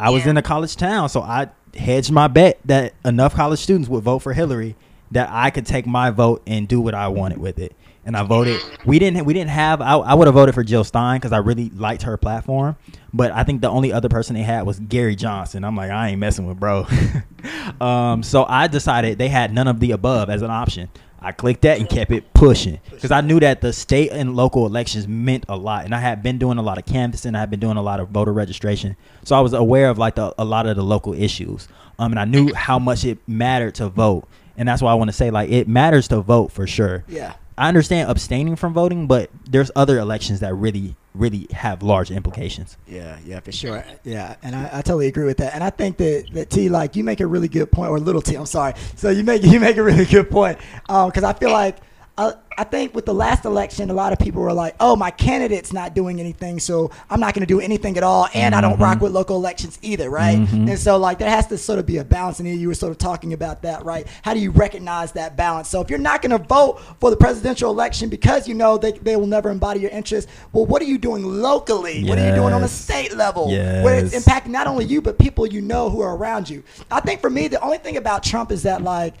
I 0.00 0.10
was 0.10 0.24
Yeah. 0.24 0.30
in 0.30 0.36
a 0.38 0.42
college 0.42 0.74
town, 0.76 1.08
so 1.10 1.20
I 1.22 1.48
hedged 1.76 2.10
my 2.10 2.26
bet 2.28 2.58
that 2.64 2.94
enough 3.04 3.34
college 3.34 3.60
students 3.60 3.88
would 3.88 4.02
vote 4.02 4.20
for 4.20 4.32
Hillary 4.32 4.74
that 5.10 5.28
I 5.30 5.50
could 5.50 5.66
take 5.66 5.86
my 5.86 6.10
vote 6.10 6.42
and 6.46 6.66
do 6.66 6.80
what 6.80 6.94
I 6.94 7.08
wanted 7.08 7.38
with 7.38 7.58
it. 7.58 7.74
And 8.04 8.16
I 8.16 8.24
voted. 8.24 8.60
We 8.84 8.98
didn't. 8.98 9.24
We 9.24 9.32
didn't 9.32 9.50
have. 9.50 9.80
I, 9.80 9.94
I 9.94 10.14
would 10.14 10.26
have 10.26 10.34
voted 10.34 10.54
for 10.54 10.64
Jill 10.64 10.82
Stein 10.82 11.18
because 11.18 11.32
I 11.32 11.38
really 11.38 11.70
liked 11.70 12.02
her 12.02 12.16
platform. 12.16 12.76
But 13.12 13.30
I 13.30 13.44
think 13.44 13.60
the 13.60 13.68
only 13.68 13.92
other 13.92 14.08
person 14.08 14.34
they 14.34 14.42
had 14.42 14.66
was 14.66 14.80
Gary 14.80 15.14
Johnson. 15.14 15.64
I'm 15.64 15.76
like, 15.76 15.90
I 15.90 16.08
ain't 16.08 16.18
messing 16.18 16.46
with 16.46 16.58
bro. 16.58 16.86
um, 17.80 18.24
so 18.24 18.44
I 18.44 18.66
decided 18.66 19.18
they 19.18 19.28
had 19.28 19.54
none 19.54 19.68
of 19.68 19.78
the 19.78 19.92
above 19.92 20.30
as 20.30 20.42
an 20.42 20.50
option. 20.50 20.88
I 21.24 21.30
clicked 21.30 21.62
that 21.62 21.78
and 21.78 21.88
kept 21.88 22.10
it 22.10 22.34
pushing 22.34 22.80
because 22.90 23.12
I 23.12 23.20
knew 23.20 23.38
that 23.40 23.60
the 23.60 23.72
state 23.72 24.10
and 24.10 24.34
local 24.34 24.66
elections 24.66 25.06
meant 25.06 25.44
a 25.48 25.56
lot, 25.56 25.84
and 25.84 25.94
I 25.94 26.00
had 26.00 26.20
been 26.20 26.36
doing 26.36 26.58
a 26.58 26.62
lot 26.62 26.78
of 26.78 26.84
canvassing. 26.84 27.36
I 27.36 27.40
had 27.40 27.50
been 27.50 27.60
doing 27.60 27.76
a 27.76 27.82
lot 27.82 28.00
of 28.00 28.08
voter 28.08 28.32
registration, 28.32 28.96
so 29.22 29.36
I 29.36 29.40
was 29.40 29.52
aware 29.52 29.88
of 29.88 29.98
like 29.98 30.16
the, 30.16 30.34
a 30.36 30.44
lot 30.44 30.66
of 30.66 30.74
the 30.74 30.82
local 30.82 31.14
issues. 31.14 31.68
Um, 31.98 32.12
and 32.12 32.18
I 32.18 32.24
knew 32.24 32.52
how 32.54 32.80
much 32.80 33.04
it 33.04 33.18
mattered 33.28 33.76
to 33.76 33.88
vote, 33.88 34.26
and 34.56 34.66
that's 34.66 34.82
why 34.82 34.90
I 34.90 34.94
want 34.94 35.10
to 35.10 35.16
say 35.16 35.30
like 35.30 35.48
it 35.50 35.68
matters 35.68 36.08
to 36.08 36.20
vote 36.20 36.50
for 36.50 36.66
sure. 36.66 37.04
Yeah. 37.06 37.34
I 37.56 37.68
understand 37.68 38.10
abstaining 38.10 38.56
from 38.56 38.72
voting, 38.72 39.06
but 39.06 39.30
there's 39.48 39.70
other 39.76 39.98
elections 39.98 40.40
that 40.40 40.54
really, 40.54 40.96
really 41.14 41.46
have 41.52 41.82
large 41.82 42.10
implications. 42.10 42.76
Yeah, 42.86 43.18
yeah, 43.24 43.40
for 43.40 43.52
sure. 43.52 43.84
Yeah, 44.04 44.36
and 44.42 44.56
I, 44.56 44.70
I 44.72 44.82
totally 44.82 45.06
agree 45.06 45.24
with 45.26 45.36
that. 45.38 45.54
And 45.54 45.62
I 45.62 45.70
think 45.70 45.98
that, 45.98 46.28
that 46.32 46.50
T, 46.50 46.68
like, 46.68 46.96
you 46.96 47.04
make 47.04 47.20
a 47.20 47.26
really 47.26 47.48
good 47.48 47.70
point, 47.70 47.90
or 47.90 47.98
little 47.98 48.22
T, 48.22 48.34
I'm 48.34 48.46
sorry. 48.46 48.74
So 48.96 49.10
you 49.10 49.22
make 49.22 49.42
you 49.44 49.60
make 49.60 49.76
a 49.76 49.82
really 49.82 50.06
good 50.06 50.30
point 50.30 50.58
um, 50.88 51.08
because 51.08 51.24
I 51.24 51.32
feel 51.34 51.52
like 51.52 51.78
uh, 52.22 52.36
I 52.58 52.64
think 52.64 52.94
with 52.94 53.06
the 53.06 53.14
last 53.14 53.44
election, 53.46 53.88
a 53.90 53.94
lot 53.94 54.12
of 54.12 54.18
people 54.18 54.42
were 54.42 54.52
like, 54.52 54.74
"Oh, 54.78 54.94
my 54.94 55.10
candidate's 55.10 55.72
not 55.72 55.94
doing 55.94 56.20
anything, 56.20 56.60
so 56.60 56.90
I'm 57.08 57.18
not 57.18 57.34
going 57.34 57.40
to 57.40 57.46
do 57.46 57.60
anything 57.60 57.96
at 57.96 58.02
all, 58.02 58.28
and 58.34 58.54
I 58.54 58.60
don't 58.60 58.78
rock 58.78 59.00
with 59.00 59.12
local 59.12 59.36
elections 59.36 59.78
either, 59.82 60.10
right?" 60.10 60.38
And 60.68 60.78
so, 60.78 60.98
like, 60.98 61.18
there 61.18 61.30
has 61.30 61.46
to 61.48 61.58
sort 61.58 61.78
of 61.78 61.86
be 61.86 61.96
a 61.98 62.04
balance. 62.04 62.40
And 62.40 62.48
you 62.48 62.68
were 62.68 62.74
sort 62.74 62.92
of 62.92 62.98
talking 62.98 63.32
about 63.32 63.62
that, 63.62 63.84
right? 63.84 64.06
How 64.22 64.34
do 64.34 64.40
you 64.40 64.50
recognize 64.50 65.12
that 65.12 65.36
balance? 65.36 65.68
So 65.68 65.80
if 65.80 65.88
you're 65.88 65.98
not 65.98 66.20
going 66.22 66.38
to 66.38 66.46
vote 66.46 66.80
for 67.00 67.10
the 67.10 67.16
presidential 67.16 67.70
election 67.70 68.08
because 68.08 68.46
you 68.46 68.54
know 68.54 68.76
they, 68.76 68.92
they 68.92 69.16
will 69.16 69.26
never 69.26 69.50
embody 69.50 69.80
your 69.80 69.90
interests, 69.90 70.30
well, 70.52 70.66
what 70.66 70.82
are 70.82 70.86
you 70.86 70.98
doing 70.98 71.24
locally? 71.24 72.04
What 72.04 72.18
are 72.18 72.28
you 72.28 72.34
doing 72.34 72.52
on 72.52 72.62
a 72.62 72.68
state 72.68 73.16
level 73.16 73.48
where 73.82 74.04
it's 74.04 74.14
impacting 74.14 74.48
not 74.48 74.66
only 74.66 74.84
you 74.84 75.00
but 75.00 75.18
people 75.18 75.46
you 75.46 75.62
know 75.62 75.88
who 75.88 76.00
are 76.00 76.14
around 76.16 76.50
you? 76.50 76.62
I 76.90 77.00
think 77.00 77.20
for 77.20 77.30
me, 77.30 77.48
the 77.48 77.60
only 77.60 77.78
thing 77.78 77.96
about 77.96 78.22
Trump 78.22 78.52
is 78.52 78.62
that 78.64 78.82
like 78.82 79.14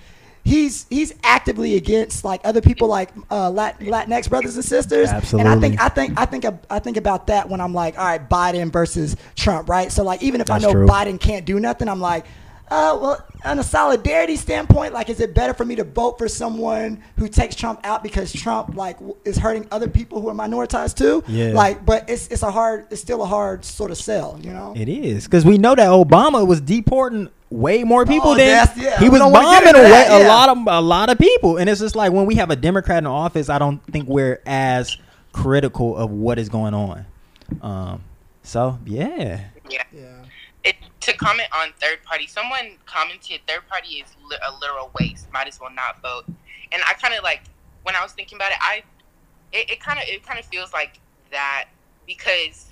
he's 0.44 0.86
he's 0.90 1.14
actively 1.22 1.76
against 1.76 2.24
like 2.24 2.40
other 2.44 2.60
people 2.60 2.88
like 2.88 3.10
uh, 3.30 3.50
Lat- 3.50 3.80
Latinx 3.80 4.28
brothers 4.28 4.56
and 4.56 4.64
sisters. 4.64 5.10
And 5.32 5.48
I 5.48 5.58
think 5.58 5.80
I 5.80 5.88
think 5.88 6.18
I 6.18 6.24
think 6.26 6.44
I 6.70 6.78
think 6.78 6.96
about 6.96 7.28
that 7.28 7.48
when 7.48 7.60
I'm 7.60 7.74
like, 7.74 7.98
all 7.98 8.04
right, 8.04 8.28
Biden 8.28 8.72
versus 8.72 9.16
Trump, 9.36 9.68
right? 9.68 9.90
So 9.92 10.02
like 10.02 10.22
even 10.22 10.40
if 10.40 10.48
That's 10.48 10.64
I 10.64 10.66
know 10.66 10.72
true. 10.72 10.86
Biden 10.86 11.20
can't 11.20 11.44
do 11.44 11.60
nothing, 11.60 11.88
I'm 11.88 12.00
like. 12.00 12.26
Uh, 12.70 12.98
well, 13.02 13.26
on 13.44 13.58
a 13.58 13.62
solidarity 13.62 14.34
standpoint, 14.34 14.94
like, 14.94 15.10
is 15.10 15.20
it 15.20 15.34
better 15.34 15.52
for 15.52 15.62
me 15.62 15.74
to 15.74 15.84
vote 15.84 16.16
for 16.16 16.26
someone 16.26 17.02
who 17.18 17.28
takes 17.28 17.54
Trump 17.54 17.78
out 17.84 18.02
because 18.02 18.32
Trump 18.32 18.76
like 18.76 18.96
w- 18.96 19.14
is 19.26 19.36
hurting 19.36 19.68
other 19.70 19.88
people 19.88 20.22
who 20.22 20.28
are 20.30 20.34
minoritized 20.34 20.96
too? 20.96 21.22
Yeah. 21.28 21.48
Like, 21.52 21.84
but 21.84 22.08
it's 22.08 22.28
it's 22.28 22.42
a 22.42 22.50
hard, 22.50 22.86
it's 22.90 23.02
still 23.02 23.22
a 23.22 23.26
hard 23.26 23.66
sort 23.66 23.90
of 23.90 23.98
sell, 23.98 24.38
you 24.40 24.54
know. 24.54 24.72
It 24.74 24.88
is 24.88 25.24
because 25.26 25.44
we 25.44 25.58
know 25.58 25.74
that 25.74 25.88
Obama 25.88 26.46
was 26.46 26.62
deporting 26.62 27.28
way 27.52 27.84
more 27.84 28.06
people 28.06 28.30
Oh, 28.30 28.34
than 28.36 28.66
yeah, 28.76 28.98
he 28.98 29.08
was 29.08 29.20
don't 29.20 29.32
wanna 29.32 29.46
get 29.60 29.64
bombing 29.74 29.80
away 29.80 29.90
that, 29.90 30.22
a 30.22 30.28
lot 30.28 30.48
of 30.48 30.58
a 30.66 30.80
lot 30.80 31.10
of 31.10 31.18
people, 31.18 31.58
and 31.58 31.68
it's 31.68 31.80
just 31.80 31.94
like 31.94 32.12
when 32.12 32.26
we 32.26 32.34
have 32.36 32.50
a 32.50 32.56
Democrat 32.56 32.98
in 32.98 33.06
office, 33.06 33.48
I 33.48 33.58
don't 33.58 33.84
think 33.86 34.08
we're 34.08 34.40
as 34.46 34.96
critical 35.32 35.96
of 35.96 36.10
what 36.10 36.38
is 36.38 36.48
going 36.48 36.74
on. 36.74 37.06
Um, 37.60 38.02
so 38.42 38.78
yeah, 38.86 39.44
Yeah. 39.70 39.82
Yeah. 39.92 40.08
It, 40.64 40.76
to 41.00 41.12
comment 41.14 41.48
on 41.54 41.72
third 41.80 42.02
party, 42.04 42.26
someone 42.26 42.78
commented 42.86 43.40
third 43.46 43.66
party 43.68 43.96
is 43.96 44.06
li- 44.28 44.38
a 44.46 44.52
literal 44.60 44.90
waste. 44.98 45.30
Might 45.32 45.48
as 45.48 45.60
well 45.60 45.72
not 45.74 46.00
vote. 46.00 46.24
And 46.72 46.80
I 46.86 46.94
kind 46.94 47.14
of 47.14 47.22
like 47.22 47.42
when 47.82 47.94
I 47.96 48.02
was 48.02 48.12
thinking 48.12 48.36
about 48.36 48.52
it, 48.52 48.58
I 48.60 48.82
it, 49.52 49.70
it 49.72 49.80
kind 49.80 49.98
of 49.98 50.04
it 50.08 50.24
kind 50.24 50.38
of 50.38 50.46
feels 50.46 50.72
like 50.72 51.00
that 51.30 51.66
because 52.06 52.66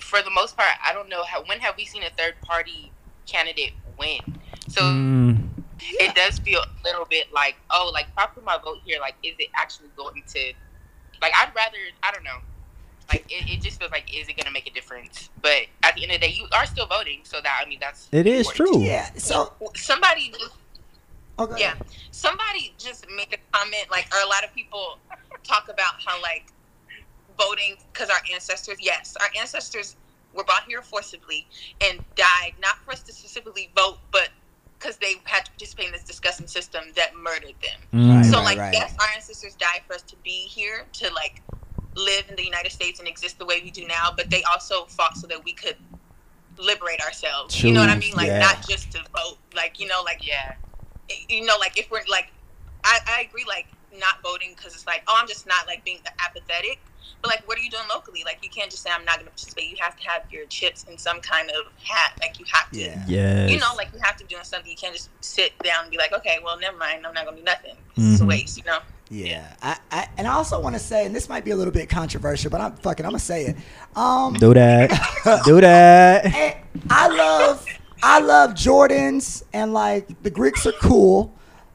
for 0.00 0.20
the 0.22 0.30
most 0.30 0.56
part, 0.56 0.68
I 0.84 0.92
don't 0.92 1.08
know 1.08 1.22
how 1.24 1.42
when 1.44 1.60
have 1.60 1.74
we 1.76 1.84
seen 1.86 2.02
a 2.02 2.10
third 2.10 2.34
party 2.42 2.90
candidate 3.26 3.72
win. 3.98 4.20
So 4.68 4.80
Mm, 4.82 5.48
it 5.78 6.14
does 6.14 6.38
feel 6.38 6.60
a 6.60 6.68
little 6.84 7.04
bit 7.04 7.32
like 7.32 7.56
oh 7.70 7.90
like 7.92 8.06
if 8.06 8.18
I 8.18 8.26
put 8.26 8.44
my 8.44 8.58
vote 8.62 8.78
here, 8.84 8.98
like 9.00 9.14
is 9.22 9.34
it 9.38 9.48
actually 9.54 9.88
going 9.96 10.22
to 10.28 10.52
like 11.20 11.32
I'd 11.36 11.54
rather 11.54 11.78
I 12.02 12.10
don't 12.12 12.24
know. 12.24 12.38
Like 13.12 13.26
it, 13.28 13.50
it 13.50 13.60
just 13.60 13.78
feels 13.78 13.92
like 13.92 14.12
is 14.14 14.28
it 14.28 14.36
gonna 14.36 14.50
make 14.50 14.66
a 14.66 14.72
difference? 14.72 15.30
But 15.42 15.66
at 15.82 15.94
the 15.94 16.04
end 16.04 16.12
of 16.12 16.20
the 16.20 16.26
day, 16.28 16.32
you 16.32 16.46
are 16.52 16.66
still 16.66 16.86
voting, 16.86 17.20
so 17.24 17.40
that 17.42 17.60
I 17.62 17.68
mean 17.68 17.78
that's 17.80 18.08
it 18.12 18.26
is 18.26 18.48
important. 18.48 18.74
true. 18.74 18.82
Yeah. 18.82 19.10
So, 19.16 19.52
somebody 19.74 20.30
just 20.30 20.54
okay. 21.38 21.60
yeah 21.60 21.74
somebody 22.10 22.74
just 22.78 23.06
made 23.14 23.26
a 23.32 23.56
comment 23.56 23.86
like 23.90 24.06
or 24.14 24.20
a 24.24 24.28
lot 24.28 24.44
of 24.44 24.54
people 24.54 24.98
talk 25.42 25.68
about 25.68 25.94
how 26.04 26.20
like 26.22 26.46
voting 27.36 27.76
because 27.92 28.08
our 28.10 28.20
ancestors 28.32 28.76
yes 28.80 29.16
our 29.20 29.28
ancestors 29.38 29.96
were 30.34 30.44
brought 30.44 30.64
here 30.66 30.82
forcibly 30.82 31.46
and 31.80 32.00
died 32.16 32.52
not 32.60 32.76
for 32.84 32.92
us 32.92 33.02
to 33.02 33.12
specifically 33.12 33.70
vote 33.76 33.98
but 34.12 34.30
because 34.78 34.96
they 34.98 35.14
had 35.24 35.44
to 35.44 35.50
participate 35.52 35.86
in 35.86 35.92
this 35.92 36.04
disgusting 36.04 36.46
system 36.46 36.84
that 36.96 37.14
murdered 37.16 37.54
them 37.62 37.80
Mm. 37.92 38.24
so 38.24 38.38
right, 38.38 38.44
like 38.44 38.58
right. 38.58 38.72
yes 38.74 38.94
our 39.00 39.08
ancestors 39.14 39.54
died 39.54 39.82
for 39.86 39.94
us 39.94 40.02
to 40.02 40.16
be 40.24 40.46
here 40.46 40.86
to 40.94 41.12
like 41.14 41.42
live 41.96 42.24
in 42.28 42.36
the 42.36 42.44
united 42.44 42.72
states 42.72 42.98
and 42.98 43.08
exist 43.08 43.38
the 43.38 43.46
way 43.46 43.60
we 43.62 43.70
do 43.70 43.86
now 43.86 44.10
but 44.16 44.30
they 44.30 44.42
also 44.52 44.84
fought 44.86 45.16
so 45.16 45.26
that 45.26 45.44
we 45.44 45.52
could 45.52 45.76
liberate 46.58 47.00
ourselves 47.00 47.62
you 47.62 47.72
know 47.72 47.80
what 47.80 47.90
i 47.90 47.96
mean 47.96 48.14
like 48.14 48.26
yeah. 48.28 48.38
not 48.40 48.66
just 48.68 48.92
to 48.92 48.98
vote 49.16 49.38
like 49.54 49.78
you 49.80 49.86
know 49.86 50.02
like 50.04 50.20
Yeah, 50.26 50.54
you 51.28 51.44
know, 51.44 51.56
like 51.60 51.78
if 51.78 51.90
we're 51.90 52.02
like, 52.10 52.32
I, 52.84 52.98
I 53.06 53.20
agree, 53.28 53.44
like 53.46 53.66
not 53.92 54.22
voting 54.22 54.54
because 54.56 54.74
it's 54.74 54.86
like, 54.86 55.02
oh, 55.06 55.16
I'm 55.20 55.28
just 55.28 55.46
not 55.46 55.66
like 55.66 55.84
being 55.84 55.98
apathetic. 56.18 56.80
But 57.22 57.28
like, 57.30 57.46
what 57.48 57.56
are 57.58 57.62
you 57.62 57.70
doing 57.70 57.84
locally? 57.88 58.22
Like, 58.24 58.38
you 58.42 58.50
can't 58.50 58.70
just 58.70 58.82
say 58.82 58.90
I'm 58.90 59.04
not 59.04 59.14
going 59.16 59.24
to 59.26 59.30
participate. 59.30 59.70
You 59.70 59.76
have 59.80 59.98
to 59.98 60.08
have 60.08 60.22
your 60.30 60.44
chips 60.46 60.84
in 60.90 60.98
some 60.98 61.20
kind 61.20 61.50
of 61.50 61.72
hat. 61.82 62.12
Like, 62.20 62.38
you 62.38 62.44
have 62.52 62.70
to, 62.70 62.78
Yeah. 62.78 63.02
Yes. 63.06 63.50
you 63.50 63.58
know, 63.58 63.72
like 63.76 63.88
you 63.92 63.98
have 64.02 64.16
to 64.18 64.24
do 64.24 64.36
something. 64.42 64.70
You 64.70 64.76
can't 64.76 64.94
just 64.94 65.08
sit 65.20 65.58
down 65.60 65.82
and 65.84 65.90
be 65.90 65.96
like, 65.98 66.12
okay, 66.12 66.38
well, 66.44 66.58
never 66.58 66.76
mind. 66.76 67.06
I'm 67.06 67.14
not 67.14 67.24
going 67.24 67.36
to 67.36 67.42
do 67.42 67.44
nothing. 67.46 67.76
It's 67.96 68.20
a 68.20 68.24
Mhm. 68.24 68.28
waste, 68.28 68.58
you 68.58 68.64
know. 68.64 68.78
Yeah, 69.10 69.52
I, 69.62 69.76
I 69.92 70.08
and 70.16 70.26
I 70.26 70.32
also 70.32 70.58
want 70.60 70.74
to 70.76 70.78
say, 70.78 71.04
and 71.04 71.14
this 71.14 71.28
might 71.28 71.44
be 71.44 71.50
a 71.50 71.56
little 71.56 71.72
bit 71.72 71.90
controversial, 71.90 72.50
but 72.50 72.60
I'm 72.62 72.74
fucking, 72.76 73.04
I'm 73.04 73.12
gonna 73.12 73.18
say 73.20 73.44
it. 73.44 73.56
Um, 73.94 74.32
do 74.34 74.54
that. 74.54 74.90
do 75.44 75.60
that. 75.60 76.24
I 76.90 77.08
love, 77.08 77.66
I 78.02 78.20
love 78.20 78.52
Jordans, 78.54 79.42
and 79.52 79.74
like 79.74 80.22
the 80.22 80.30
Greeks 80.30 80.66
are 80.66 80.72
cool, 80.72 81.34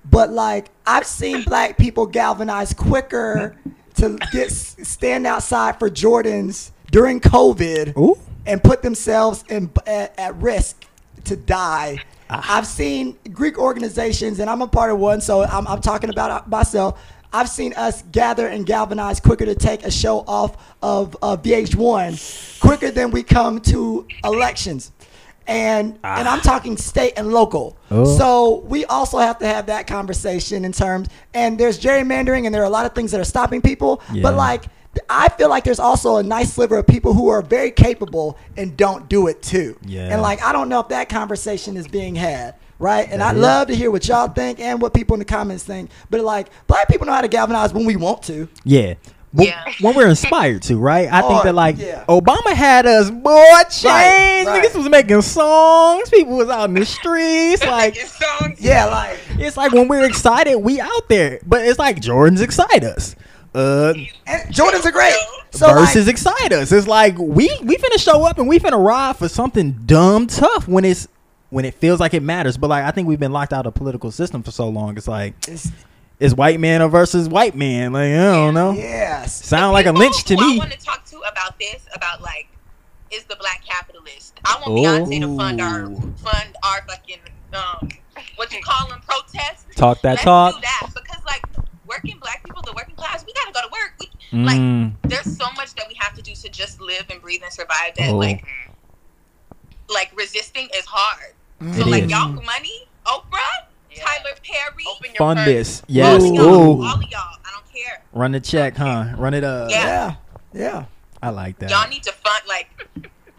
but 0.09 0.31
like 0.31 0.71
I've 0.87 1.05
seen 1.05 1.43
black 1.43 1.77
people 1.77 2.07
galvanize 2.07 2.73
quicker 2.73 3.55
to 3.99 4.17
get 4.31 4.51
stand 4.51 5.27
outside 5.27 5.77
for 5.79 5.89
Jordans 5.89 6.71
during 6.91 7.19
COVID 7.19 7.97
Ooh. 7.97 8.17
and 8.45 8.63
put 8.63 8.81
themselves 8.81 9.43
in 9.49 9.69
at, 9.85 10.17
at 10.17 10.35
risk 10.35 10.85
to 11.25 11.35
die. 11.35 11.97
I've 12.29 12.67
seen 12.67 13.17
Greek 13.31 13.57
organizations, 13.57 14.39
and 14.39 14.49
I'm 14.49 14.61
a 14.61 14.67
part 14.67 14.91
of 14.91 14.99
one, 14.99 15.19
so 15.19 15.43
I'm, 15.43 15.67
I'm 15.67 15.81
talking 15.81 16.09
about 16.09 16.47
myself. 16.47 17.01
I've 17.33 17.49
seen 17.49 17.73
us 17.73 18.03
gather 18.11 18.47
and 18.47 18.65
galvanize 18.65 19.19
quicker 19.19 19.45
to 19.45 19.55
take 19.55 19.83
a 19.83 19.91
show 19.91 20.19
off 20.27 20.75
of 20.81 21.15
uh, 21.21 21.37
VH1 21.37 22.59
quicker 22.59 22.91
than 22.91 23.11
we 23.11 23.23
come 23.23 23.59
to 23.61 24.07
elections. 24.23 24.91
And 25.49 25.99
and 26.03 26.27
I'm 26.27 26.39
ah. 26.39 26.43
talking 26.43 26.77
state 26.77 27.13
and 27.17 27.31
local. 27.31 27.77
Oh. 27.89 28.05
So 28.17 28.59
we 28.67 28.85
also 28.85 29.17
have 29.17 29.39
to 29.39 29.47
have 29.47 29.65
that 29.65 29.87
conversation 29.87 30.63
in 30.63 30.71
terms 30.71 31.07
and 31.33 31.59
there's 31.59 31.79
gerrymandering 31.79 32.45
and 32.45 32.53
there 32.53 32.61
are 32.61 32.65
a 32.65 32.69
lot 32.69 32.85
of 32.85 32.93
things 32.93 33.11
that 33.11 33.19
are 33.19 33.25
stopping 33.25 33.61
people. 33.61 34.01
Yeah. 34.13 34.21
But 34.21 34.35
like 34.35 34.65
I 35.09 35.29
feel 35.29 35.49
like 35.49 35.63
there's 35.63 35.79
also 35.79 36.17
a 36.17 36.23
nice 36.23 36.53
sliver 36.53 36.77
of 36.77 36.87
people 36.87 37.13
who 37.13 37.29
are 37.29 37.41
very 37.41 37.71
capable 37.71 38.37
and 38.57 38.77
don't 38.77 39.09
do 39.09 39.27
it 39.27 39.41
too. 39.41 39.77
Yeah. 39.83 40.09
And 40.11 40.21
like 40.21 40.41
I 40.43 40.51
don't 40.51 40.69
know 40.69 40.79
if 40.79 40.89
that 40.89 41.09
conversation 41.09 41.77
is 41.77 41.87
being 41.87 42.15
had. 42.15 42.55
Right, 42.81 43.09
and 43.11 43.19
That 43.19 43.35
I'd 43.35 43.41
love 43.41 43.67
to 43.67 43.75
hear 43.75 43.91
what 43.91 44.07
y'all 44.07 44.29
think 44.29 44.61
and 44.61 44.81
what 44.81 44.93
people 44.93 45.13
in 45.13 45.19
the 45.19 45.25
comments 45.25 45.65
think. 45.65 45.91
But 46.09 46.21
like, 46.21 46.47
black 46.65 46.87
people 46.87 47.07
know 47.07 47.11
how 47.13 47.19
to 47.19 47.27
galvanize 47.27 47.73
when 47.73 47.83
we 47.83 47.97
want 47.97 48.23
to. 48.23 48.47
Yeah. 48.63 48.93
But 49.33 49.45
Yeah. 49.47 49.63
When 49.81 49.95
we're 49.95 50.07
inspired 50.15 50.63
to, 50.63 50.77
right? 50.77 51.07
I 51.11 51.21
think 51.21 51.43
that 51.43 51.55
like 51.55 51.77
yeah. 51.77 52.03
Obama 52.07 52.53
had 52.53 52.85
us 52.85 53.11
boy 53.11 53.43
changed. 53.69 53.85
right. 53.85 54.45
Niggas 54.47 54.75
was 54.75 54.89
making 54.89 55.21
songs. 55.21 56.09
People 56.09 56.37
was 56.37 56.49
out 56.49 56.69
in 56.69 56.75
the 56.75 56.85
streets. 56.85 57.63
Like 57.65 57.95
It 57.95 58.07
sounds 58.07 58.59
Yeah, 58.61 58.85
like 58.85 59.19
it's 59.37 59.55
like 59.57 59.71
when 59.71 59.87
we're 59.87 60.05
excited, 60.05 60.57
we 60.57 60.79
out 60.81 61.07
there. 61.09 61.39
But 61.45 61.65
it's 61.65 61.77
like 61.79 61.97
Jordans 62.01 62.41
excite 62.41 62.83
us. 62.83 63.15
Uh 63.53 63.93
and 64.27 64.53
Jordans 64.53 64.85
are 64.85 64.91
great. 64.91 65.13
So 65.51 65.67
versus 65.73 66.05
like, 66.05 66.13
excite 66.13 66.53
us. 66.53 66.71
It's 66.71 66.87
like 66.87 67.17
we 67.17 67.49
we 67.63 67.77
finna 67.77 67.99
show 67.99 68.23
up 68.25 68.37
and 68.39 68.47
we 68.47 68.59
finna 68.59 68.83
ride 68.83 69.17
for 69.17 69.27
something 69.29 69.71
dumb 69.85 70.27
tough 70.27 70.67
when 70.67 70.85
it's 70.85 71.07
when 71.49 71.65
it 71.65 71.73
feels 71.73 71.99
like 71.99 72.13
it 72.13 72.21
matters. 72.21 72.57
But 72.57 72.69
like 72.69 72.83
I 72.83 72.91
think 72.91 73.07
we've 73.07 73.19
been 73.19 73.31
locked 73.31 73.53
out 73.53 73.65
of 73.65 73.73
political 73.73 74.11
system 74.11 74.43
for 74.43 74.51
so 74.51 74.69
long. 74.69 74.97
It's 74.97 75.07
like 75.07 75.33
it's, 75.47 75.71
it's 76.19 76.33
white 76.33 76.59
man 76.59 76.81
or 76.81 76.89
versus 76.89 77.27
white 77.29 77.55
man. 77.55 77.93
Like 77.93 78.11
I 78.11 78.17
don't 78.31 78.53
know. 78.53 78.71
yes, 78.73 79.43
Sound 79.45 79.73
like 79.73 79.85
a 79.85 79.91
lynch 79.91 80.23
to 80.25 80.35
who 80.35 80.55
I 80.55 80.57
want 80.57 80.71
to 80.71 80.77
talk 80.77 81.05
to 81.05 81.17
about 81.19 81.57
this, 81.59 81.85
about 81.95 82.21
like, 82.21 82.47
is 83.11 83.23
the 83.25 83.35
black 83.37 83.63
capitalist. 83.65 84.39
I 84.45 84.61
want 84.65 84.77
Beyonce 85.09 85.21
to 85.21 85.37
fund 85.37 85.61
our 85.61 85.85
fund 86.17 86.55
our 86.63 86.81
fucking 86.87 87.19
um, 87.53 87.89
what 88.35 88.51
you 88.53 88.61
call 88.61 88.87
them 88.89 89.01
protests. 89.07 89.65
Talk 89.75 90.01
that 90.01 90.11
Let's 90.11 90.23
talk. 90.23 90.55
do 90.55 90.61
that 90.61 90.87
because 90.93 91.23
like 91.25 91.43
working 91.87 92.17
black 92.19 92.43
people, 92.43 92.61
the 92.63 92.73
working 92.73 92.95
class, 92.95 93.25
we 93.25 93.33
gotta 93.33 93.51
go 93.53 93.61
to 93.61 93.69
work. 93.71 93.93
We, 93.99 94.05
Mm. 94.31 94.45
Like 94.45 95.09
there's 95.09 95.35
so 95.37 95.45
much 95.57 95.73
that 95.73 95.85
we 95.87 95.95
have 95.99 96.13
to 96.13 96.21
do 96.21 96.35
to 96.35 96.49
just 96.49 96.79
live 96.79 97.05
and 97.09 97.19
breathe 97.19 97.41
and 97.41 97.51
survive. 97.51 97.95
That 97.97 98.11
Oh. 98.11 98.17
like 98.17 98.45
like 99.91 100.11
resisting 100.15 100.69
is 100.75 100.85
hard. 100.85 101.33
Mm. 101.61 101.73
So 101.75 101.81
It 101.81 101.87
like 101.87 102.03
is. 102.03 102.11
y'all 102.11 102.35
for 102.35 102.43
money, 102.43 102.87
Oprah, 103.07 103.65
Yeah. 103.91 104.03
Tyler 104.05 104.35
Perry, 104.43 104.68
Open 104.68 104.68
your 104.68 104.68
Fund 105.17 105.39
this. 105.39 105.81
all 105.81 105.85
Yes. 105.87 106.23
of 106.23 106.33
y'all, 106.33 106.45
all 106.83 106.93
of 106.95 107.01
y'all. 107.03 107.19
I 107.45 107.51
don't 107.53 107.73
care. 107.73 108.01
Run 108.13 108.31
the 108.31 108.39
check, 108.39 108.75
huh? 108.77 109.13
Run 109.17 109.33
it 109.33 109.43
up. 109.43 109.69
Yeah. 109.69 110.15
yeah, 110.53 110.61
yeah. 110.61 110.85
I 111.21 111.29
like 111.31 111.59
that. 111.59 111.69
Y'all 111.69 111.87
need 111.89 112.03
to 112.03 112.11
fund 112.13 112.41
like, 112.47 112.69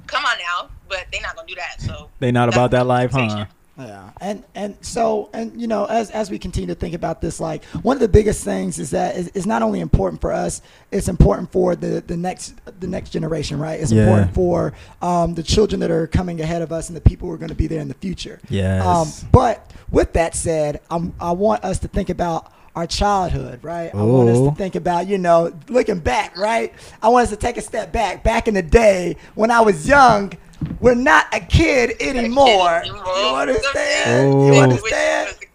come 0.07 0.25
on 0.25 0.37
now, 0.39 0.71
but 0.89 1.07
they're 1.13 1.23
not 1.23 1.35
gonna 1.37 1.49
do 1.49 1.55
that. 1.55 1.81
So 1.81 2.11
they 2.19 2.31
not 2.33 2.49
about 2.49 2.71
that 2.73 2.87
life, 2.87 3.13
huh? 3.13 3.47
Yeah, 3.81 4.11
and 4.21 4.45
and 4.55 4.77
so 4.81 5.31
and 5.33 5.61
you 5.61 5.67
know 5.67 5.85
as 5.87 6.11
as 6.11 6.31
we 6.31 6.39
continue 6.39 6.67
to 6.69 6.75
think 6.75 6.95
about 6.95 7.21
this, 7.21 7.41
like 7.41 7.65
one 7.83 7.97
of 7.97 8.01
the 8.01 8.09
biggest 8.09 8.45
things 8.45 8.79
is 8.79 8.91
that 8.91 9.17
is, 9.17 9.29
is 9.29 9.47
not 9.47 9.63
only 9.63 9.81
important 9.81 10.21
for 10.21 10.33
us, 10.33 10.63
it's 10.91 11.09
important 11.09 11.51
for 11.51 11.75
the 11.77 12.03
the 12.07 12.17
next 12.17 12.55
the 12.81 12.87
next 12.87 13.11
generation, 13.11 13.59
right? 13.59 13.81
It's 13.81 13.93
Yeah. 13.93 14.03
important 14.03 14.35
for 14.35 14.73
um, 15.03 15.35
the 15.35 15.43
children 15.43 15.81
that 15.81 15.91
are 15.91 16.07
coming 16.07 16.41
ahead 16.41 16.63
of 16.63 16.73
us 16.73 16.89
and 16.89 16.97
the 16.97 17.01
people 17.01 17.29
who 17.29 17.35
are 17.35 17.39
going 17.39 17.49
to 17.49 17.55
be 17.55 17.67
there 17.67 17.81
in 17.81 17.89
the 17.89 17.95
future. 17.95 18.39
Yes. 18.49 18.85
Um, 18.85 19.29
but 19.33 19.71
with 19.91 20.13
that 20.13 20.35
said, 20.35 20.81
I'm, 20.91 21.13
I 21.21 21.33
want 21.33 21.65
us 21.65 21.79
to 21.81 21.89
think 21.89 22.11
about 22.11 22.53
our 22.77 22.87
childhood, 22.87 23.65
right? 23.65 23.93
I 23.95 24.03
want 24.03 24.29
us 24.29 24.39
to 24.39 24.55
think 24.55 24.77
about, 24.77 25.09
you 25.09 25.19
know, 25.19 25.53
looking 25.69 25.99
back, 25.99 26.37
right? 26.39 26.73
I 27.03 27.09
want 27.09 27.25
us 27.25 27.31
to 27.31 27.37
take 27.37 27.57
a 27.57 27.61
step 27.61 27.93
back. 27.93 28.23
Back 28.23 28.47
in 28.47 28.55
the 28.55 28.63
day 28.63 29.17
when 29.35 29.51
I 29.51 29.61
was 29.61 29.89
young, 29.89 30.33
we're 30.81 30.95
not 30.95 31.27
a 31.33 31.41
kid 31.41 31.97
anymore. 32.01 32.83
You 32.85 32.95
understand? 32.95 34.35
Oh. 34.35 34.53
You 34.53 34.61
understand? 34.61 35.37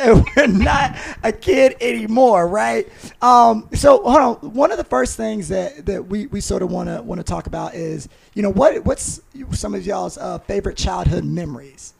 And 0.00 0.24
we're 0.24 0.46
not 0.46 0.96
a 1.22 1.32
kid 1.32 1.76
anymore, 1.80 2.48
right? 2.48 2.88
Um, 3.20 3.68
so 3.74 4.02
hold 4.02 4.40
on. 4.42 4.54
One 4.54 4.72
of 4.72 4.78
the 4.78 4.84
first 4.84 5.18
things 5.18 5.48
that, 5.48 5.84
that 5.84 6.06
we, 6.06 6.26
we 6.28 6.40
sort 6.40 6.62
of 6.62 6.70
want 6.70 6.88
to 6.88 7.02
want 7.02 7.18
to 7.20 7.22
talk 7.24 7.46
about 7.46 7.74
is, 7.74 8.08
you 8.32 8.42
know, 8.42 8.48
what 8.48 8.84
what's 8.86 9.20
some 9.52 9.74
of 9.74 9.84
y'all's 9.84 10.16
uh, 10.16 10.38
favorite 10.38 10.78
childhood 10.78 11.24
memories? 11.24 11.92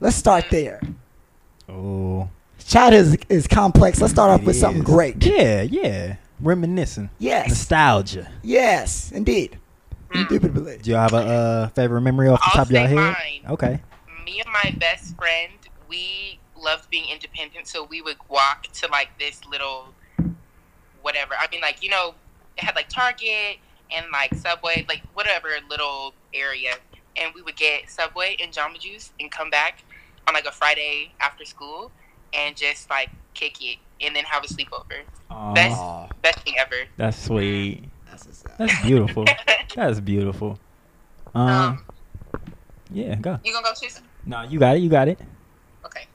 Let's 0.00 0.16
start 0.16 0.44
there. 0.50 0.82
oh. 1.68 2.28
Childhood 2.58 3.00
is, 3.00 3.16
is 3.30 3.46
complex. 3.46 4.02
Let's 4.02 4.12
start 4.12 4.30
off 4.30 4.42
It 4.42 4.46
with 4.46 4.56
something 4.56 4.82
great. 4.84 5.24
Yeah, 5.24 5.62
yeah. 5.62 6.16
Reminiscing. 6.40 7.08
Yes. 7.18 7.48
Nostalgia. 7.48 8.30
Yes, 8.42 9.10
indeed. 9.12 9.58
Hmm. 10.10 10.18
Indubitably. 10.20 10.78
Do 10.78 10.90
you 10.90 10.96
have 10.96 11.12
a 11.12 11.16
uh, 11.16 11.68
favorite 11.68 12.00
memory 12.02 12.28
off 12.28 12.40
the 12.40 12.44
I'll 12.46 12.52
top 12.52 12.66
of 12.66 12.72
your 12.72 12.86
head? 12.86 12.94
mine. 12.96 13.42
Okay. 13.50 13.80
me 14.24 14.40
and 14.40 14.48
my 14.52 14.74
best 14.78 15.16
friend, 15.16 15.52
we 15.88 16.38
loved 16.56 16.88
being 16.90 17.08
independent, 17.10 17.66
so 17.66 17.84
we 17.84 18.00
would 18.02 18.16
walk 18.28 18.64
to 18.74 18.88
like 18.88 19.10
this 19.18 19.40
little 19.50 19.94
whatever. 21.02 21.34
I 21.38 21.46
mean, 21.50 21.60
like 21.60 21.82
you 21.82 21.90
know, 21.90 22.14
it 22.56 22.64
had 22.64 22.74
like 22.74 22.88
Target 22.88 23.58
and 23.90 24.06
like 24.12 24.34
Subway, 24.34 24.84
like 24.88 25.02
whatever 25.14 25.48
little 25.68 26.14
area, 26.34 26.74
and 27.16 27.32
we 27.34 27.42
would 27.42 27.56
get 27.56 27.90
Subway 27.90 28.36
and 28.42 28.52
Jamba 28.52 28.78
Juice 28.78 29.12
and 29.20 29.30
come 29.30 29.50
back 29.50 29.82
on 30.26 30.34
like 30.34 30.44
a 30.46 30.52
Friday 30.52 31.12
after 31.20 31.44
school 31.44 31.90
and 32.34 32.56
just 32.56 32.90
like 32.90 33.10
kick 33.34 33.62
it 33.62 33.78
and 34.00 34.14
then 34.14 34.24
have 34.24 34.44
a 34.44 34.46
sleepover. 34.48 35.02
Aw, 35.30 35.54
Best 35.54 35.80
best 36.22 36.38
thing 36.40 36.54
ever. 36.58 36.76
that's 36.96 37.16
sweet. 37.22 37.84
That's 38.58 38.72
what's 38.72 38.74
up. 38.74 38.82
That's 38.82 38.82
beautiful. 38.86 39.24
That's 39.76 40.00
beautiful. 40.00 40.58
Um, 41.34 41.48
Um, 41.48 41.84
yeah, 42.90 43.14
go. 43.16 43.38
you 43.44 43.52
gonna 43.52 43.64
go, 43.66 43.74
Susan? 43.74 44.02
No, 44.26 44.42
you 44.42 44.58
got 44.58 44.76
it. 44.76 44.80
You 44.80 44.88
got 44.88 45.08
it. 45.08 45.18
Okay. 45.84 46.06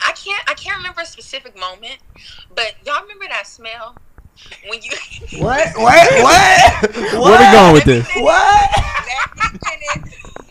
I 0.00 0.12
can't. 0.12 0.42
I 0.48 0.54
can't 0.54 0.76
remember 0.78 1.00
a 1.02 1.06
specific 1.06 1.58
moment, 1.58 1.98
but 2.54 2.74
y'all 2.86 3.02
remember 3.02 3.26
that 3.28 3.46
smell 3.46 3.96
when 4.68 4.80
you. 4.82 4.90
What? 5.38 5.68
What? 5.76 6.22
What? 6.22 6.96
Where 7.12 7.38
we 7.38 7.52
going 7.52 7.72
with 7.74 7.84
this? 7.84 8.08
What? 8.16 8.70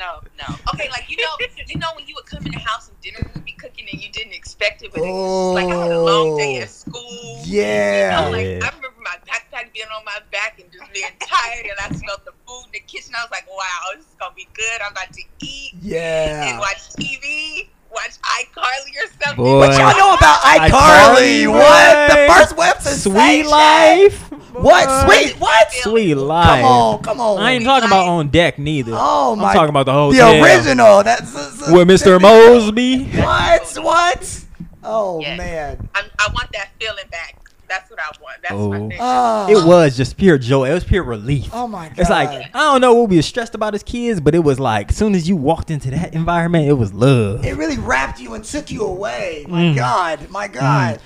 Let 0.02 0.24
me 0.24 0.30
finish. 0.30 0.42
No, 0.42 0.46
no. 0.50 0.74
Okay, 0.74 0.90
like 0.90 1.10
you 1.10 1.18
know, 1.18 1.34
you 1.68 1.78
know 1.80 1.88
when 1.96 2.08
you 2.08 2.16
would 2.16 2.26
come 2.26 2.46
in 2.46 2.52
the 2.52 2.60
house 2.60 2.90
and 2.90 3.00
dinner 3.02 3.30
would 3.34 3.46
be 3.46 3.54
cooking 3.54 3.86
and 3.92 4.02
you 4.02 4.12
didn't 4.12 4.34
expect 4.34 4.82
it, 4.82 4.92
but 4.92 5.02
it 5.02 5.12
was 5.12 5.54
like 5.56 5.70
I 5.70 5.78
had 5.78 5.92
a 5.92 6.02
long 6.02 6.38
day 6.38 6.58
oh, 6.60 6.64
at 6.64 6.70
school. 6.70 7.02
Oh. 7.06 7.44
Yeah. 7.46 8.26
You 8.26 8.26
know, 8.26 8.32
like 8.32 8.46
Yeah. 8.46 8.66
I 8.66 8.76
remember 8.76 9.00
my 9.02 9.18
backpack 9.28 9.74
being 9.74 9.88
on 9.96 10.04
my 10.06 10.20
back 10.32 10.60
and 10.60 10.72
just 10.72 10.92
being 10.94 11.12
tired, 11.22 11.66
and 11.66 11.78
I 11.80 11.96
smelled 11.96 12.22
the 12.26 12.34
food 12.48 12.66
in 12.68 12.72
the 12.74 12.84
kitchen. 12.88 13.14
I 13.18 13.24
was 13.24 13.32
like, 13.32 13.48
"Wow, 13.50 13.98
this 13.98 14.08
is 14.10 14.16
gonna 14.20 14.34
be 14.36 14.50
good. 14.54 14.82
I'm 14.82 14.92
about 14.92 15.14
to 15.14 15.24
eat 15.44 15.74
Yeah. 15.82 16.50
and 16.52 16.60
watch 16.60 16.82
TV, 16.98 17.70
watch 17.92 18.12
iCarly 18.22 18.92
or 19.04 19.08
something." 19.24 19.44
Boy. 19.44 19.58
What 19.60 19.78
y'all 19.78 19.98
know 19.98 20.14
about 20.16 20.40
iCarly? 20.42 20.70
iCarly, 20.70 21.52
What? 21.52 22.08
The 22.10 22.34
first 22.34 22.58
web 22.58 22.82
sensation. 22.82 23.12
Sweet 23.12 23.46
life. 23.46 24.32
What? 24.54 25.06
Sweet? 25.08 25.40
What? 25.40 25.72
Sweet 25.74 26.16
life. 26.16 26.48
Come 26.62 26.66
on, 26.66 27.02
come 27.04 27.20
on. 27.22 27.40
I 27.42 27.52
ain't 27.52 27.64
talking 27.64 27.88
about 27.88 28.08
on 28.08 28.30
deck 28.30 28.60
neither. 28.60 28.92
Oh 28.96 29.36
my. 29.36 29.50
I'm 29.50 29.56
talking 29.56 29.70
about 29.70 29.86
the 29.86 29.94
whole 29.94 30.12
the 30.12 30.42
original. 30.42 31.04
That's 31.04 31.34
with 31.72 31.88
Mr. 31.88 32.20
Moseby. 32.20 33.16
What? 33.24 33.84
What? 33.84 34.40
Oh 34.84 35.20
Yes. 35.22 35.38
man. 35.38 35.90
I'm, 35.96 36.06
I 36.20 36.28
want 36.34 36.52
that 36.54 36.70
feeling 36.80 37.06
back. 37.12 37.38
That's 37.72 37.90
what 37.90 38.00
I 38.02 38.12
want. 38.22 38.42
That's 38.42 38.54
my 38.54 38.58
Oh. 38.60 38.90
thing. 38.90 38.98
Oh. 39.00 39.48
It 39.64 39.66
was 39.66 39.96
just 39.96 40.18
pure 40.18 40.38
joy. 40.38 40.70
It 40.70 40.74
was 40.74 40.84
pure 40.84 41.04
relief. 41.04 41.50
Oh 41.54 41.68
my 41.68 41.88
god. 41.88 42.00
It's 42.00 42.10
like 42.10 42.30
I 42.54 42.60
don't 42.60 42.82
know 42.82 42.94
what 42.96 43.10
we 43.10 43.16
were 43.16 43.22
stressed 43.22 43.56
about 43.56 43.74
as 43.74 43.82
kids, 43.82 44.20
but 44.20 44.36
it 44.36 44.40
was 44.40 44.60
like 44.60 44.90
as 44.92 44.98
soon 44.98 45.16
as 45.16 45.30
you 45.30 45.38
walked 45.38 45.72
into 45.72 45.90
that 45.92 46.14
environment, 46.14 46.68
it 46.68 46.74
was 46.74 46.94
love. 46.94 47.46
it 47.46 47.56
really 47.56 47.78
wrapped 47.78 48.20
you 48.20 48.34
and 48.34 48.44
took 48.44 48.70
you 48.72 48.82
away. 48.86 49.46
My 49.48 49.62
Mm. 49.64 49.76
God, 49.78 50.30
my 50.30 50.48
God. 50.50 51.00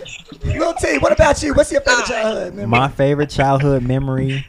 Lil 0.44 0.74
T, 0.74 0.98
what 0.98 1.12
about 1.12 1.44
you? 1.44 1.54
What's 1.54 1.72
your 1.72 1.82
favorite 1.82 2.08
childhood 2.08 2.54
memory? 2.56 2.68
My 2.68 2.88
favorite 2.88 3.30
childhood 3.30 3.84
memory. 3.84 4.48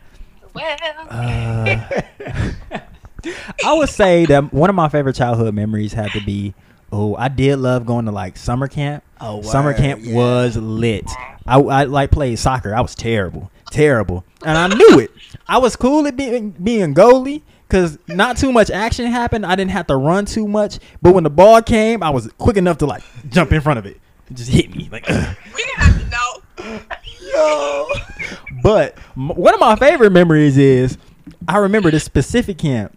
Well, 0.55 0.77
Uh, 1.11 1.81
I 3.65 3.73
would 3.75 3.89
say 3.89 4.25
that 4.27 4.53
one 4.55 4.71
of 4.71 4.77
my 4.77 4.89
favorite 4.89 5.17
childhood 5.17 5.53
memories 5.55 5.93
had 5.93 6.13
to 6.13 6.21
be. 6.25 6.55
Oh, 6.93 7.17
I 7.17 7.29
did 7.29 7.57
love 7.59 7.85
going 7.85 8.05
to 8.07 8.13
like 8.13 8.37
summer 8.37 8.69
camp. 8.69 9.03
Oh, 9.21 9.43
summer 9.43 9.75
camp 9.75 10.03
yeah. 10.05 10.15
was 10.15 10.57
lit. 10.57 11.09
I, 11.47 11.59
I 11.59 11.85
like 11.85 12.11
played 12.11 12.39
soccer. 12.39 12.75
I 12.75 12.81
was 12.81 12.95
terrible, 12.95 13.51
terrible, 13.71 14.25
and 14.45 14.57
I 14.57 14.69
knew 14.69 14.99
it. 15.01 15.11
I 15.49 15.59
was 15.59 15.77
cool 15.77 16.07
at 16.07 16.17
being 16.17 16.51
being 16.51 16.95
goalie 16.95 17.43
because 17.69 17.99
not 18.09 18.37
too 18.37 18.53
much 18.53 18.71
action 18.71 19.07
happened. 19.07 19.47
I 19.47 19.57
didn't 19.57 19.71
have 19.73 19.87
to 19.89 19.97
run 19.97 20.25
too 20.27 20.47
much, 20.47 20.79
but 21.03 21.15
when 21.15 21.25
the 21.25 21.31
ball 21.31 21.63
came, 21.63 22.03
I 22.03 22.11
was 22.11 22.29
quick 22.39 22.57
enough 22.57 22.79
to 22.79 22.87
like 22.87 23.03
jump 23.31 23.53
in 23.53 23.61
front 23.61 23.79
of 23.79 23.87
it. 23.87 24.01
It 24.31 24.35
just 24.35 24.51
hit 24.51 24.75
me 24.75 24.89
like. 24.91 25.05
ugh. 25.09 25.37
We 25.55 25.65
didn't 25.65 25.79
have 25.79 26.01
to 26.01 26.11
know. 26.11 26.81
Yo. 27.33 27.89
But 28.63 28.97
m- 29.17 29.29
one 29.29 29.55
of 29.55 29.61
my 29.61 29.77
favorite 29.77 30.11
memories 30.13 30.57
is 30.59 30.99
I 31.49 31.59
remember 31.59 31.91
this 31.91 32.05
specific 32.05 32.59
camp. 32.59 32.97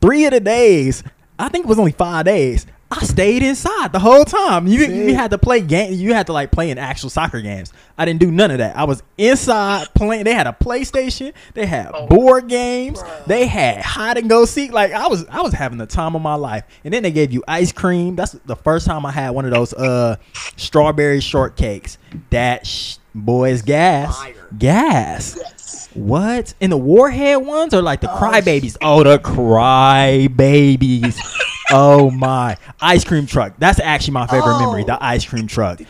Three 0.00 0.24
of 0.26 0.32
the 0.32 0.40
days, 0.40 1.02
I 1.38 1.48
think 1.48 1.64
it 1.64 1.68
was 1.68 1.78
only 1.78 1.92
five 1.92 2.24
days. 2.24 2.66
I 2.92 3.04
stayed 3.04 3.44
inside 3.44 3.92
the 3.92 4.00
whole 4.00 4.24
time. 4.24 4.66
You 4.66 4.80
you 4.84 5.14
had 5.14 5.30
to 5.30 5.38
play 5.38 5.60
game. 5.60 5.92
You 5.94 6.12
had 6.12 6.26
to 6.26 6.32
like 6.32 6.50
play 6.50 6.70
in 6.70 6.78
actual 6.78 7.08
soccer 7.08 7.40
games. 7.40 7.72
I 7.96 8.04
didn't 8.04 8.18
do 8.18 8.32
none 8.32 8.50
of 8.50 8.58
that. 8.58 8.76
I 8.76 8.82
was 8.82 9.02
inside 9.16 9.86
playing. 9.94 10.24
They 10.24 10.34
had 10.34 10.48
a 10.48 10.56
PlayStation. 10.60 11.32
They 11.54 11.66
had 11.66 11.92
board 12.08 12.48
games. 12.48 13.00
They 13.28 13.46
had 13.46 13.80
hide 13.82 14.18
and 14.18 14.28
go 14.28 14.44
seek. 14.44 14.72
Like 14.72 14.90
I 14.92 15.06
was 15.06 15.24
I 15.26 15.40
was 15.40 15.52
having 15.52 15.78
the 15.78 15.86
time 15.86 16.16
of 16.16 16.22
my 16.22 16.34
life. 16.34 16.64
And 16.82 16.92
then 16.92 17.04
they 17.04 17.12
gave 17.12 17.32
you 17.32 17.44
ice 17.46 17.70
cream. 17.70 18.16
That's 18.16 18.32
the 18.32 18.56
first 18.56 18.86
time 18.86 19.06
I 19.06 19.12
had 19.12 19.30
one 19.30 19.44
of 19.44 19.52
those 19.52 19.72
uh 19.72 20.16
strawberry 20.56 21.20
shortcakes. 21.20 21.96
That 22.30 22.66
sh- 22.66 22.96
boys 23.14 23.62
gas 23.62 24.16
Fire. 24.18 24.34
gas. 24.58 25.36
Yes. 25.38 25.88
What? 25.94 26.54
In 26.60 26.70
the 26.70 26.76
warhead 26.76 27.44
ones 27.46 27.72
or 27.72 27.82
like 27.82 28.00
the 28.00 28.12
Oh, 28.12 28.16
crybabies? 28.16 28.76
Oh, 28.82 29.04
the 29.04 29.18
crybabies. 29.20 31.18
oh 31.72 32.10
my. 32.10 32.56
Ice 32.80 33.04
cream 33.04 33.26
truck. 33.26 33.54
That's 33.58 33.80
actually 33.80 34.14
my 34.14 34.26
favorite 34.26 34.54
Oh. 34.56 34.60
memory. 34.66 34.84
The 34.84 34.94
oh. 34.94 34.98
ice 35.00 35.24
cream 35.24 35.46
truck. 35.46 35.80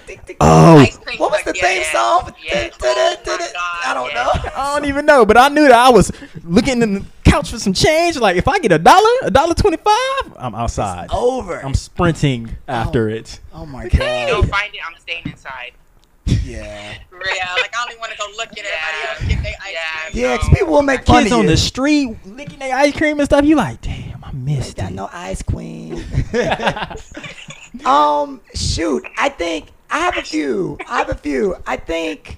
Oh, 0.41 0.87
cream 1.03 1.19
What 1.19 1.31
was 1.33 1.43
truck, 1.43 1.55
the 1.55 1.61
theme 1.61 1.81
yeah. 1.83 1.93
song? 1.93 2.35
Yeah. 2.45 2.71
Oh 2.83 3.17
my 3.17 3.17
God, 3.23 3.53
I 3.87 3.95
don't 3.95 4.09
yeah. 4.09 4.15
know. 4.25 4.51
I 4.57 4.79
don't 4.79 4.89
even 4.89 5.07
know, 5.07 5.25
but 5.27 5.37
I 5.37 5.49
knew 5.49 5.63
that 5.69 5.73
I 5.73 5.91
was 5.91 6.11
looking 6.45 6.83
in 6.83 6.95
the 6.95 7.05
couch 7.25 7.51
for 7.51 7.59
some 7.59 7.73
change. 7.73 8.17
Like 8.19 8.37
if 8.37 8.49
I 8.49 8.59
get 8.59 8.73
a 8.73 8.79
dollar, 8.79 9.09
a 9.23 9.31
dollar 9.31 9.55
twenty-five, 9.55 10.35
I'm 10.37 10.55
outside. 10.55 11.09
Over. 11.13 11.65
I'm 11.65 11.75
sprinting 11.75 12.57
oh. 12.69 12.73
after 12.73 13.09
it. 13.09 13.41
oh 13.55 13.67
my 13.67 13.85
god! 13.85 13.93
you 13.93 13.99
god. 13.99 14.27
don't 14.29 14.49
find 14.49 14.75
it, 14.75 14.81
I'm 14.87 14.99
staying 15.01 15.23
inside. 15.27 15.73
Yeah. 16.45 16.95
Real. 17.11 17.21
Like 17.23 17.75
I 17.77 17.85
don't 17.85 17.91
even 17.91 18.01
want 18.01 18.13
to 18.13 18.19
go 18.19 18.25
look 18.37 18.49
at 18.53 18.59
everybody 18.59 18.69
Yeah. 19.03 19.11
else 19.11 19.21
get 19.29 19.43
their 19.43 19.55
ice 19.63 19.73
Yeah. 19.75 20.11
cream. 20.11 20.25
Yeah, 20.25 20.37
'cause 20.39 20.49
people 20.51 20.73
will 20.73 20.83
make 20.83 21.05
fun 21.05 21.23
Kids 21.25 21.33
on 21.35 21.47
the 21.47 21.57
street 21.57 22.17
licking 22.25 22.59
their 22.59 22.75
ice 22.75 22.97
cream 22.97 23.19
and 23.21 23.27
stuff. 23.29 23.45
You 23.45 23.57
like, 23.57 23.81
damn, 23.83 24.10
I 24.31 24.33
missed 24.35 24.77
Got 24.77 24.93
it. 24.93 24.95
no 24.95 25.09
ice 25.13 25.43
queen. 25.43 26.05
um, 27.85 28.41
shoot, 28.55 29.05
I 29.17 29.29
think 29.29 29.69
I 29.91 29.99
have 29.99 30.17
a 30.17 30.23
few. 30.23 30.79
I 30.89 30.99
have 30.99 31.11
a 31.11 31.15
few. 31.15 31.57
I 31.67 31.77
think 31.77 32.37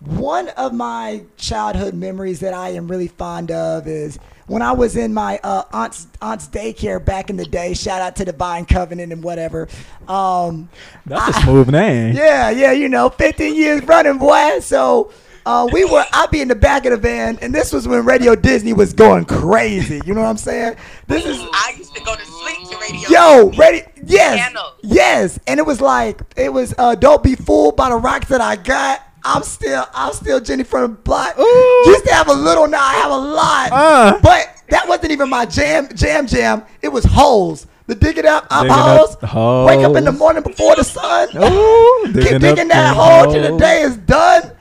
one 0.00 0.48
of 0.50 0.72
my 0.72 1.24
childhood 1.36 1.94
memories 1.94 2.40
that 2.40 2.54
I 2.54 2.70
am 2.70 2.88
really 2.88 3.08
fond 3.08 3.50
of 3.50 3.86
is 3.86 4.18
when 4.46 4.62
I 4.62 4.72
was 4.72 4.96
in 4.96 5.12
my 5.12 5.38
uh, 5.44 5.64
aunt's 5.72 6.06
aunt's 6.22 6.48
daycare 6.48 7.04
back 7.04 7.28
in 7.28 7.36
the 7.36 7.44
day. 7.44 7.74
Shout 7.74 8.00
out 8.00 8.16
to 8.16 8.24
Divine 8.24 8.64
Covenant 8.64 9.12
and 9.12 9.22
whatever. 9.22 9.68
Um, 10.06 10.70
That's 11.04 11.36
a 11.36 11.40
smooth 11.42 11.68
name. 11.68 12.14
yeah, 12.16 12.48
yeah, 12.50 12.72
you 12.72 12.88
know, 12.88 13.10
15 13.10 13.54
years 13.54 13.82
running, 13.84 14.16
boy. 14.18 14.60
So 14.60 15.12
uh, 15.48 15.66
we 15.72 15.82
were, 15.86 16.04
I'd 16.12 16.30
be 16.30 16.42
in 16.42 16.48
the 16.48 16.54
back 16.54 16.84
of 16.84 16.90
the 16.90 16.98
van, 16.98 17.38
and 17.40 17.54
this 17.54 17.72
was 17.72 17.88
when 17.88 18.04
Radio 18.04 18.34
Disney 18.36 18.74
was 18.74 18.92
going 18.92 19.24
crazy. 19.24 19.98
You 20.04 20.12
know 20.12 20.20
what 20.20 20.28
I'm 20.28 20.36
saying? 20.36 20.76
This 21.06 21.24
is, 21.24 21.38
I 21.40 21.74
used 21.78 21.94
to 21.94 22.02
go 22.02 22.14
to 22.14 22.24
sleep 22.24 22.68
to 22.70 22.76
radio. 22.78 23.08
yo, 23.08 23.50
ready? 23.56 23.82
Yes, 24.04 24.38
Channel. 24.46 24.74
yes. 24.82 25.38
And 25.46 25.58
it 25.58 25.64
was 25.64 25.80
like, 25.80 26.20
it 26.36 26.52
was, 26.52 26.74
uh, 26.76 26.94
don't 26.96 27.22
be 27.22 27.34
fooled 27.34 27.76
by 27.76 27.88
the 27.88 27.96
rocks 27.96 28.28
that 28.28 28.42
I 28.42 28.56
got. 28.56 29.02
I'm 29.24 29.42
still, 29.42 29.86
I'm 29.94 30.12
still 30.12 30.38
Jenny 30.38 30.64
from 30.64 30.82
the 30.82 30.88
block. 30.88 31.38
Ooh. 31.38 31.82
Used 31.86 32.04
to 32.04 32.12
have 32.12 32.28
a 32.28 32.34
little, 32.34 32.68
now 32.68 32.84
I 32.84 32.94
have 32.94 33.10
a 33.10 33.16
lot. 33.16 33.68
Uh. 33.72 34.20
But 34.22 34.54
that 34.68 34.86
wasn't 34.86 35.12
even 35.12 35.30
my 35.30 35.46
jam, 35.46 35.88
jam, 35.94 36.26
jam. 36.26 36.62
It 36.82 36.88
was 36.88 37.04
holes. 37.06 37.66
The 37.86 37.94
dig 37.94 38.18
it 38.18 38.26
up, 38.26 38.46
up 38.50 38.64
Digging 38.64 38.76
up 38.76 39.24
holes. 39.24 39.66
Wake 39.66 39.82
up 39.82 39.96
in 39.96 40.04
the 40.04 40.12
morning 40.12 40.42
before 40.42 40.76
the 40.76 40.84
sun. 40.84 41.30
Ooh, 41.36 42.02
Keep 42.04 42.12
digging 42.12 42.34
up 42.34 42.40
digging 42.42 42.68
that 42.68 42.94
hole 42.94 43.32
till 43.32 43.50
the 43.50 43.56
day 43.56 43.80
is 43.80 43.96
done. 43.96 44.52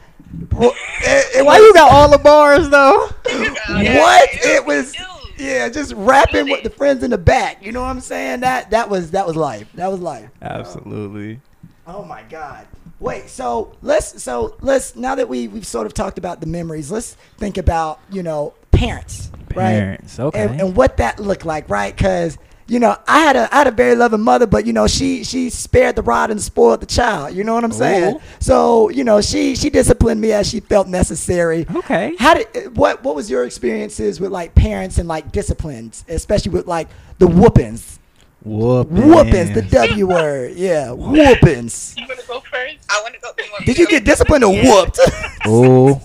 Well, 0.58 0.72
it- 1.02 1.38
it 1.38 1.46
Why 1.46 1.60
was- 1.60 1.66
you 1.68 1.74
got 1.74 1.92
all 1.92 2.10
the 2.10 2.18
bars 2.18 2.70
though? 2.70 3.10
Yeah. 3.28 4.00
what? 4.00 4.30
Yeah. 4.34 4.56
It 4.58 4.66
was 4.66 4.96
yeah, 5.38 5.70
just 5.70 5.94
rapping 5.94 6.50
with 6.50 6.64
the 6.64 6.70
friends 6.72 7.04
in 7.04 7.12
the 7.12 7.18
back. 7.18 7.64
You 7.64 7.72
know 7.72 7.82
what 7.82 7.90
I'm 7.90 8.00
saying? 8.02 8.40
That 8.40 8.72
that 8.72 8.90
was 8.90 9.12
that 9.12 9.28
was 9.28 9.36
life. 9.36 9.68
That 9.76 9.92
was 9.92 10.00
life. 10.00 10.30
Absolutely. 10.42 11.40
Oh 11.86 12.04
my 12.04 12.24
god. 12.24 12.66
Wait, 13.00 13.30
so 13.30 13.76
let's 13.84 14.24
so 14.24 14.56
let's 14.62 14.96
now 14.96 15.14
that 15.16 15.30
we 15.30 15.48
we've 15.48 15.68
sort 15.68 15.86
of 15.86 15.94
talked 15.94 16.18
about 16.18 16.42
the 16.42 16.48
memories, 16.48 16.90
let's 16.92 17.14
think 17.38 17.58
about, 17.60 18.00
you 18.10 18.24
know, 18.24 18.54
parents, 18.72 19.30
right? 19.56 19.74
Parents, 19.80 20.20
okay. 20.20 20.40
And, 20.48 20.60
and 20.60 20.76
what 20.76 20.98
that 20.98 21.20
looked 21.20 21.46
like, 21.46 21.70
right? 21.70 21.96
Cuz 21.96 22.40
you 22.68 22.80
know, 22.80 22.98
I 23.08 23.20
had 23.20 23.36
a 23.36 23.54
I 23.54 23.60
had 23.60 23.68
a 23.68 23.72
very 23.72 23.96
loving 23.96 24.22
mother, 24.22 24.46
but 24.46 24.66
you 24.66 24.74
know, 24.74 24.88
she 24.88 25.24
she 25.24 25.50
spared 25.50 25.96
the 25.96 26.02
rod 26.02 26.32
and 26.32 26.42
spoiled 26.42 26.82
the 26.82 26.86
child. 26.86 27.34
You 27.36 27.44
know 27.44 27.54
what 27.54 27.64
I'm 27.64 27.72
oh. 27.72 27.76
saying? 27.76 28.16
Ooh. 28.16 28.22
So 28.40 28.90
you 28.90 29.04
know, 29.04 29.22
she 29.22 29.56
she 29.56 29.70
disciplined 29.70 30.20
me 30.20 30.34
as 30.34 30.50
she 30.50 30.60
felt 30.60 30.88
necessary. 30.88 31.66
Okay. 31.76 32.16
How 32.20 32.34
did 32.34 32.76
what 32.76 33.04
what 33.04 33.16
was 33.16 33.30
your 33.30 33.46
experiences 33.46 34.20
with 34.20 34.32
like 34.32 34.54
parents 34.54 34.98
and 34.98 35.08
like 35.08 35.32
disciplines, 35.32 36.04
especially 36.10 36.52
with 36.52 36.68
like 36.68 36.90
the 37.20 37.28
whoopings, 37.28 38.00
Whoopings. 38.44 39.06
whoopings, 39.06 39.54
the 39.54 39.62
W 39.62 40.08
word, 40.08 40.56
yeah, 40.56 40.92
whoopings. 40.92 41.96
You 41.98 42.06
want 42.08 42.20
to 42.20 42.28
go 42.28 42.40
first? 42.42 42.78
I 42.90 43.02
want 43.02 43.14
to 43.14 43.20
go. 43.20 43.32
you 43.38 43.52
want 43.52 43.62
me 43.62 43.66
Did 43.66 43.78
you 43.78 43.88
get 43.88 44.06
disciplined 44.06 44.44
or 44.44 44.54
whooped? 44.54 45.00
Oh. 45.46 46.02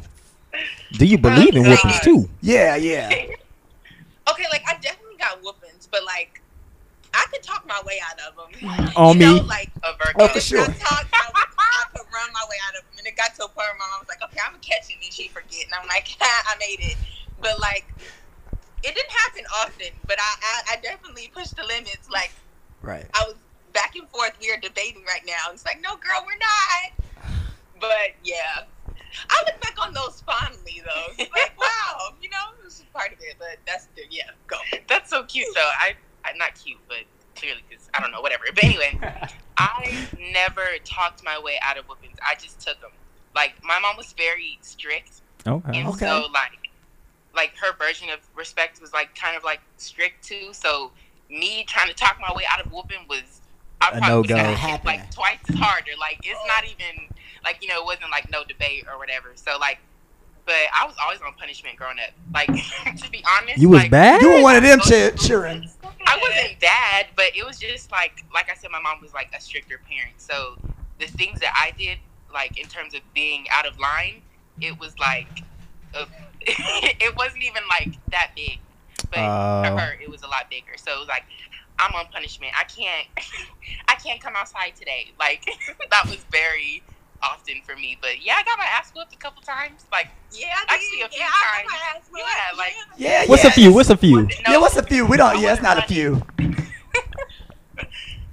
Do 0.92 1.06
you 1.06 1.18
believe 1.18 1.56
in 1.56 1.66
oh, 1.66 1.70
whoopings 1.70 2.00
too? 2.00 2.28
yeah, 2.40 2.76
yeah. 2.76 3.08
Okay, 4.30 4.44
like 4.52 4.62
I 4.68 4.78
definitely 4.80 5.16
got 5.18 5.42
whoopings, 5.42 5.88
but 5.90 6.04
like 6.04 6.40
I 6.41 6.41
could 7.32 7.42
talk 7.42 7.64
my 7.66 7.80
way 7.88 7.96
out 8.04 8.18
of 8.28 8.32
them. 8.36 8.52
On 8.96 9.16
you 9.16 9.24
me? 9.24 9.40
Know, 9.40 9.46
like 9.48 9.72
A 9.82 9.96
Virgo. 9.96 10.20
Oh, 10.20 10.28
for 10.28 10.40
sure. 10.40 10.60
I 10.60 10.66
talk, 10.76 11.04
I, 11.08 11.24
would- 11.32 11.56
I 11.58 11.84
could 11.96 12.06
run 12.12 12.28
my 12.36 12.44
way 12.48 12.56
out 12.68 12.76
of 12.76 12.84
them. 12.84 13.00
And 13.00 13.06
it 13.08 13.16
got 13.16 13.34
to 13.40 13.44
a 13.44 13.50
point 13.50 13.66
where 13.72 13.80
my 13.80 13.88
mom 13.90 14.04
was 14.04 14.08
like, 14.12 14.22
"Okay, 14.22 14.40
I'm 14.44 14.60
catching 14.60 15.00
and 15.02 15.12
she 15.12 15.28
forget." 15.28 15.64
And 15.66 15.74
I'm 15.74 15.88
like, 15.88 16.06
"I 16.20 16.54
made 16.60 16.80
it," 16.80 16.96
but 17.40 17.58
like. 17.60 17.88
It 18.82 18.96
didn't 18.96 19.14
happen 19.14 19.44
often, 19.62 19.94
but 20.08 20.18
I, 20.18 20.32
I, 20.42 20.74
I 20.74 20.76
definitely 20.82 21.30
pushed 21.32 21.54
the 21.54 21.62
limits. 21.62 22.10
Like 22.10 22.32
Right. 22.82 23.06
I 23.14 23.24
was 23.26 23.36
back 23.72 23.94
and 23.96 24.08
forth. 24.10 24.32
We 24.40 24.50
are 24.50 24.58
debating 24.58 25.04
right 25.06 25.22
now. 25.24 25.52
It's 25.52 25.64
like, 25.64 25.78
no, 25.80 25.94
girl, 25.96 26.26
we're 26.26 26.34
not. 26.34 27.80
But 27.80 28.18
yeah, 28.24 28.66
I 29.30 29.42
look 29.46 29.60
back 29.62 29.76
on 29.86 29.94
those 29.94 30.20
fondly, 30.26 30.82
though. 30.84 31.12
It's 31.18 31.30
like, 31.30 31.54
wow, 31.58 32.14
you 32.20 32.28
know, 32.28 32.58
it 32.60 32.64
was 32.64 32.84
part 32.92 33.12
of 33.12 33.18
it. 33.20 33.36
But 33.38 33.58
that's 33.66 33.86
the 33.94 34.02
yeah, 34.10 34.24
go. 34.46 34.56
That's 34.88 35.10
so 35.10 35.24
cute 35.24 35.46
though. 35.54 35.70
I, 35.78 35.94
I 36.24 36.32
not 36.36 36.54
cute, 36.54 36.80
but 36.88 37.06
clearly 37.42 37.62
because 37.68 37.88
I 37.92 38.00
don't 38.00 38.12
know, 38.12 38.20
whatever. 38.20 38.44
But 38.54 38.64
anyway, 38.64 38.98
I 39.58 40.08
never 40.32 40.62
talked 40.84 41.24
my 41.24 41.38
way 41.40 41.58
out 41.62 41.76
of 41.76 41.84
whoopings. 41.86 42.16
I 42.26 42.34
just 42.36 42.60
took 42.60 42.80
them. 42.80 42.90
Like 43.34 43.54
my 43.64 43.78
mom 43.80 43.96
was 43.96 44.12
very 44.12 44.58
strict, 44.62 45.10
Okay. 45.46 45.78
and 45.80 45.88
Okay. 45.88 46.06
so 46.06 46.26
like, 46.32 46.70
like 47.34 47.54
her 47.56 47.74
version 47.76 48.08
of 48.10 48.20
respect 48.36 48.80
was 48.80 48.92
like 48.92 49.14
kind 49.14 49.36
of 49.36 49.42
like 49.44 49.60
strict 49.78 50.22
too. 50.24 50.50
So 50.52 50.92
me 51.30 51.64
trying 51.66 51.88
to 51.88 51.94
talk 51.94 52.18
my 52.20 52.32
way 52.34 52.44
out 52.50 52.64
of 52.64 52.70
whooping 52.72 53.06
was 53.08 53.40
I 53.80 53.88
A 53.88 53.98
probably 53.98 54.28
no-go. 54.28 54.36
got 54.36 54.58
hit, 54.58 54.84
like 54.84 55.10
twice 55.10 55.38
as 55.48 55.56
harder. 55.56 55.92
Like 55.98 56.18
it's 56.22 56.40
not 56.46 56.64
even 56.64 57.08
like 57.44 57.58
you 57.62 57.68
know 57.68 57.80
it 57.80 57.84
wasn't 57.86 58.10
like 58.10 58.30
no 58.30 58.44
debate 58.44 58.84
or 58.90 58.98
whatever. 58.98 59.32
So 59.34 59.58
like. 59.58 59.78
But 60.44 60.56
I 60.74 60.84
was 60.84 60.96
always 61.00 61.20
on 61.20 61.34
punishment 61.34 61.76
growing 61.76 61.98
up. 62.00 62.10
Like 62.34 62.48
to 63.00 63.10
be 63.12 63.24
honest, 63.38 63.58
You 63.58 63.68
was 63.68 63.82
like, 63.82 63.92
bad. 63.92 64.20
You 64.20 64.28
were 64.32 64.42
one 64.42 64.56
of 64.56 64.64
them 64.64 64.80
cheer- 64.80 65.12
cheering. 65.12 65.68
I 66.06 66.18
wasn't 66.20 66.60
bad, 66.60 67.06
but 67.16 67.26
it 67.36 67.46
was 67.46 67.58
just 67.58 67.90
like 67.92 68.24
like 68.34 68.50
I 68.50 68.54
said, 68.54 68.70
my 68.70 68.80
mom 68.80 68.98
was 69.02 69.12
like 69.14 69.28
a 69.36 69.40
stricter 69.40 69.80
parent. 69.88 70.14
So 70.18 70.56
the 70.98 71.06
things 71.06 71.40
that 71.40 71.52
I 71.56 71.72
did, 71.78 71.98
like 72.32 72.58
in 72.58 72.68
terms 72.68 72.94
of 72.94 73.00
being 73.14 73.46
out 73.52 73.66
of 73.66 73.78
line, 73.78 74.22
it 74.60 74.78
was 74.78 74.98
like 74.98 75.44
a, 75.94 76.06
it 76.46 77.14
wasn't 77.16 77.44
even 77.44 77.62
like 77.68 77.98
that 78.12 78.32
big. 78.36 78.60
But 79.10 79.20
Oh. 79.20 79.62
for 79.64 79.80
her, 79.80 79.92
it 80.02 80.10
was 80.10 80.22
a 80.22 80.26
lot 80.28 80.50
bigger. 80.50 80.72
So 80.76 80.92
it 80.94 80.98
was 80.98 81.08
like 81.08 81.24
I'm 81.78 81.94
on 81.94 82.06
punishment. 82.12 82.52
I 82.58 82.64
can't 82.64 83.06
I 83.88 83.94
can't 83.96 84.20
come 84.20 84.34
outside 84.36 84.74
today. 84.76 85.12
Like 85.18 85.44
that 85.90 86.04
was 86.08 86.24
very 86.30 86.84
often 87.22 87.56
for 87.64 87.74
me. 87.76 87.96
But 88.00 88.24
yeah, 88.24 88.34
I 88.38 88.42
got 88.44 88.58
my 88.58 88.64
ass 88.64 88.90
whooped 88.94 89.12
a 89.14 89.16
couple 89.16 89.42
times. 89.42 89.86
Like 89.92 90.08
Yeah, 90.32 90.46
I 90.56 90.74
Actually, 90.74 91.02
a 91.02 91.08
few 91.08 91.20
yeah, 91.20 91.26
I 91.26 91.62
times. 91.62 91.68
got 91.68 91.70
my 91.70 91.78
ass 91.96 92.02
whooped. 92.10 92.24
Yeah, 92.24 92.58
like- 92.58 92.74
Yeah, 92.98 93.24
What's 93.26 93.44
yeah. 93.44 93.50
a 93.50 93.52
few? 93.52 93.72
What's 93.72 93.90
a 93.90 93.96
few? 93.96 94.28
Yeah, 94.48 94.58
what's 94.58 94.76
a 94.76 94.82
few? 94.82 95.06
We 95.06 95.16
don't. 95.16 95.40
Yeah, 95.40 95.52
it's 95.54 95.62
not 95.62 95.78
a 95.78 95.82
few. 95.82 96.22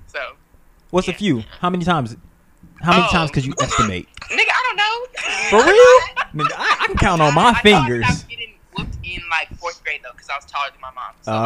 so 0.07 0.19
What's 0.89 1.07
a 1.07 1.13
few? 1.13 1.43
How 1.61 1.69
many 1.69 1.85
times? 1.85 2.15
How 2.81 2.91
many 2.93 3.03
Oh. 3.03 3.11
times 3.11 3.29
um, 3.29 3.33
could 3.33 3.45
you 3.45 3.53
estimate? 3.61 4.07
nigga, 4.31 4.49
I 4.49 4.63
don't 4.67 4.77
know. 4.77 5.05
For 5.49 5.65
real? 5.69 6.45
Nigga, 6.45 6.53
I, 6.57 6.77
I 6.81 6.87
can 6.87 6.95
count 6.97 7.21
on 7.21 7.33
my 7.35 7.41
I 7.41 7.43
know 7.51 7.57
I 7.57 7.61
fingers. 7.61 8.05
stopped 8.07 8.29
getting 8.29 8.53
whooped 8.75 8.97
in 9.03 9.21
like 9.29 9.49
fourth 9.59 9.83
grade 9.83 9.99
though, 10.03 10.11
because 10.13 10.29
I 10.29 10.35
was 10.37 10.45
taller 10.45 10.69
than 10.71 10.81
my 10.81 10.91
mom. 10.91 11.13
So 11.21 11.31
Oh. 11.33 11.41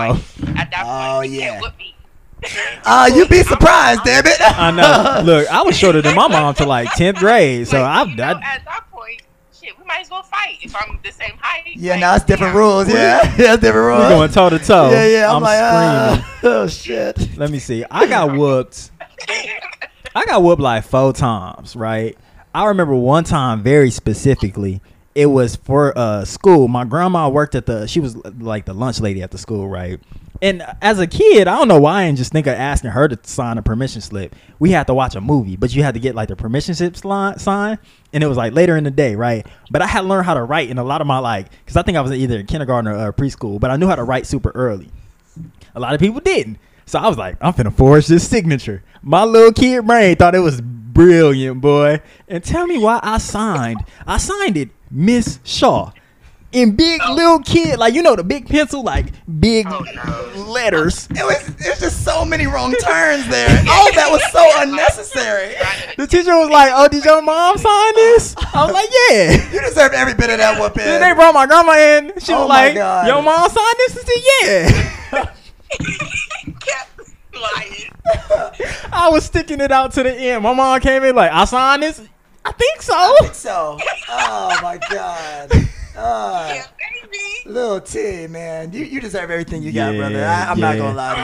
like 0.48 0.60
at 0.60 0.72
that 0.72 0.84
Oh, 0.86 1.20
point, 1.20 1.32
you 1.32 1.40
yeah. 1.40 1.50
can't 1.52 1.62
whoop 1.64 1.78
me. 1.78 1.96
Uh, 2.86 3.10
you'd 3.16 3.30
be 3.30 3.44
surprised, 3.44 4.02
damn 4.04 4.26
it. 4.26 4.38
I 4.42 4.72
know. 4.72 5.22
Look, 5.26 5.48
I 5.48 5.62
was 5.62 5.78
shorter 5.78 6.02
than 6.02 6.16
my 6.16 6.28
mom 6.28 6.54
to 6.56 6.66
like 6.66 6.92
tenth 6.96 7.18
grade, 7.18 7.68
so 7.68 7.82
Like, 7.82 8.08
I've 8.08 8.16
know, 8.18 8.24
I 8.24 8.32
at 8.32 8.42
that 8.66 8.86
point, 8.92 9.22
shit, 9.54 9.78
we 9.78 9.86
might 9.86 10.02
as 10.02 10.10
well 10.10 10.24
fight 10.24 10.58
if 10.62 10.76
I'm 10.76 11.00
the 11.04 11.12
same 11.12 11.38
height. 11.40 11.76
Yeah, 11.76 11.94
Like, 11.94 12.02
now 12.02 12.16
it's 12.16 12.26
different 12.26 12.54
yeah. 12.54 12.60
rules. 12.60 12.88
Yeah, 12.90 13.36
yeah, 13.38 13.56
different 13.56 13.76
rules. 13.88 14.00
we're 14.02 14.10
going 14.10 14.32
toe 14.32 14.50
to 14.50 14.60
toe. 14.60 14.92
Yeah, 14.92 15.06
yeah. 15.08 15.30
I'm, 15.30 15.38
I'm 15.38 15.42
like, 15.44 15.60
uh, 15.60 16.24
oh 16.44 16.68
shit. 16.68 17.38
Let 17.38 17.50
me 17.52 17.60
see. 17.60 17.86
I 17.90 18.08
got 18.08 18.36
whooped. 18.38 18.92
I 20.16 20.26
got 20.26 20.44
whooped 20.44 20.62
like 20.62 20.84
four 20.84 21.14
times, 21.14 21.76
right? 21.76 22.18
I 22.54 22.66
remember 22.66 22.94
one 22.96 23.24
time 23.24 23.64
very 23.64 23.90
specifically. 23.90 24.82
It 25.16 25.28
was 25.28 25.56
for 25.56 25.96
uh 25.98 26.26
school. 26.26 26.68
My 26.68 26.86
grandma 26.86 27.30
worked 27.30 27.56
at 27.56 27.66
the 27.68 27.88
she 27.88 28.00
was 28.00 28.16
like 28.40 28.66
the 28.66 28.74
lunch 28.74 29.00
lady 29.00 29.22
at 29.22 29.32
the 29.32 29.38
school, 29.38 29.68
right? 29.68 30.00
And 30.44 30.62
as 30.82 31.00
a 31.00 31.08
kid, 31.08 31.48
I 31.48 31.58
don't 31.58 31.70
know 31.70 31.80
why 31.80 32.02
I 32.02 32.06
didn't 32.08 32.18
just 32.18 32.34
think 32.34 32.48
of 32.48 32.54
asking 32.56 32.90
her 32.90 33.08
to 33.08 33.18
sign 33.24 33.58
a 33.58 33.62
permission 33.62 34.02
slip. 34.02 34.36
We 34.60 34.72
had 34.72 34.88
to 34.88 34.94
watch 34.94 35.16
a 35.16 35.22
movie, 35.22 35.56
but 35.56 35.74
you 35.74 35.84
had 35.84 35.94
to 35.94 36.02
get 36.02 36.16
like 36.16 36.28
the 36.28 36.36
permission 36.36 36.76
slip 36.76 36.96
sli- 36.96 37.40
sign, 37.40 37.80
and 38.12 38.22
it 38.22 38.28
was 38.28 38.36
like 38.36 38.52
later 38.52 38.76
in 38.76 38.84
the 38.84 38.92
day, 38.92 39.16
right? 39.16 39.48
But 39.72 39.82
I 39.82 39.88
had 39.88 40.04
learned 40.04 40.26
how 40.26 40.34
to 40.34 40.44
write 40.44 40.70
in 40.70 40.78
a 40.78 40.84
lot 40.84 41.00
of 41.00 41.08
my 41.08 41.20
like, 41.20 41.50
because 41.50 41.78
I 41.78 41.82
think 41.82 41.98
I 41.98 42.02
was 42.02 42.12
either 42.12 42.40
in 42.40 42.46
kindergarten 42.46 42.92
or 42.92 42.98
uh, 42.98 43.12
preschool, 43.14 43.58
but 43.58 43.72
I 43.72 43.78
knew 43.78 43.88
how 43.88 43.96
to 43.96 44.04
write 44.04 44.28
super 44.28 44.52
early. 44.54 44.90
A 45.76 45.80
lot 45.80 45.94
of 45.94 46.02
people 46.02 46.20
didn't. 46.20 46.60
So 46.86 47.00
I 47.00 47.08
was 47.08 47.18
like, 47.18 47.38
I'm 47.40 47.54
finna 47.54 47.74
forge 47.74 48.08
this 48.08 48.28
signature. 48.28 48.84
My 49.02 49.24
little 49.24 49.54
kid 49.54 49.88
brain 49.88 50.18
thought 50.18 50.36
it 50.36 50.40
was 50.40 50.60
brilliant, 50.60 51.62
boy. 51.62 52.02
And 52.28 52.44
tell 52.44 52.68
me 52.68 52.78
why 52.78 53.00
I 53.02 53.18
signed. 53.18 53.80
I 54.06 54.18
signed 54.18 54.58
it, 54.58 54.72
Miss 54.92 55.40
Shaw. 55.46 55.94
In 56.54 56.76
big 56.76 57.02
little 57.10 57.40
kid, 57.40 57.80
like 57.80 57.94
you 57.96 58.04
know 58.04 58.16
the 58.16 58.24
big 58.24 58.48
pencil, 58.48 58.84
like 58.84 59.08
big 59.40 59.66
Oh, 59.68 59.80
no. 59.96 60.44
letters. 60.52 61.08
It 61.10 61.24
was. 61.26 61.56
There's 61.56 61.80
just 61.80 62.04
so 62.06 62.24
many 62.24 62.46
wrong 62.46 62.74
turns 62.74 63.28
there. 63.28 63.50
All 63.50 63.66
oh, 63.88 63.92
that 63.96 64.10
was 64.12 64.22
so 64.32 64.48
unnecessary. 64.62 65.56
The 65.98 66.06
teacher 66.06 66.38
was 66.38 66.50
like, 66.52 66.72
"Oh, 66.76 66.88
did 66.88 67.04
your 67.04 67.22
mom 67.24 67.58
sign 67.58 67.96
this?" 67.96 68.36
I 68.54 68.66
was 68.66 68.72
like, 68.74 68.90
"Yeah." 69.10 69.52
You 69.52 69.62
deserve 69.62 69.94
every 69.94 70.14
bit 70.14 70.30
of 70.30 70.38
that 70.38 70.60
whooping. 70.62 70.84
Then 70.84 71.02
they 71.02 71.14
brought 71.14 71.34
my 71.34 71.48
grandma 71.48 71.74
in. 71.74 72.14
She 72.20 72.32
Oh 72.34 72.42
was 72.42 72.50
my 72.50 72.66
like, 72.68 72.76
God. 72.76 73.08
"Your 73.08 73.22
mom 73.24 73.50
signed 73.50 73.76
this?" 73.78 73.98
I 73.98 74.04
said, 74.04 74.22
"Yeah." 75.14 75.30
I 78.94 79.10
was 79.10 79.26
sticking 79.26 79.60
it 79.60 79.72
out 79.72 79.92
to 79.94 80.04
the 80.04 80.14
end. 80.14 80.44
My 80.44 80.54
mom 80.54 80.80
came 80.82 81.04
in 81.04 81.16
like, 81.16 81.32
"I 81.32 81.46
signed 81.46 81.84
this." 81.84 82.02
I 82.46 82.52
think 82.52 82.82
so. 82.82 82.94
I 82.94 83.18
think 83.22 83.36
so. 83.36 83.78
Oh 84.10 84.60
my 84.62 84.78
god. 84.90 85.52
Uh, 85.96 86.54
Yeah, 86.56 86.66
baby. 87.04 87.20
little 87.54 87.80
T, 87.80 88.28
man, 88.28 88.74
you, 88.74 88.84
you 88.84 89.00
deserve 89.00 89.30
everything 89.32 89.62
you 89.64 89.72
got, 89.72 89.96
brother. 89.96 90.26
I, 90.26 90.46
I'm 90.50 90.60
not 90.60 90.78
gonna 90.78 90.96
lie 90.96 91.16
to 91.16 91.22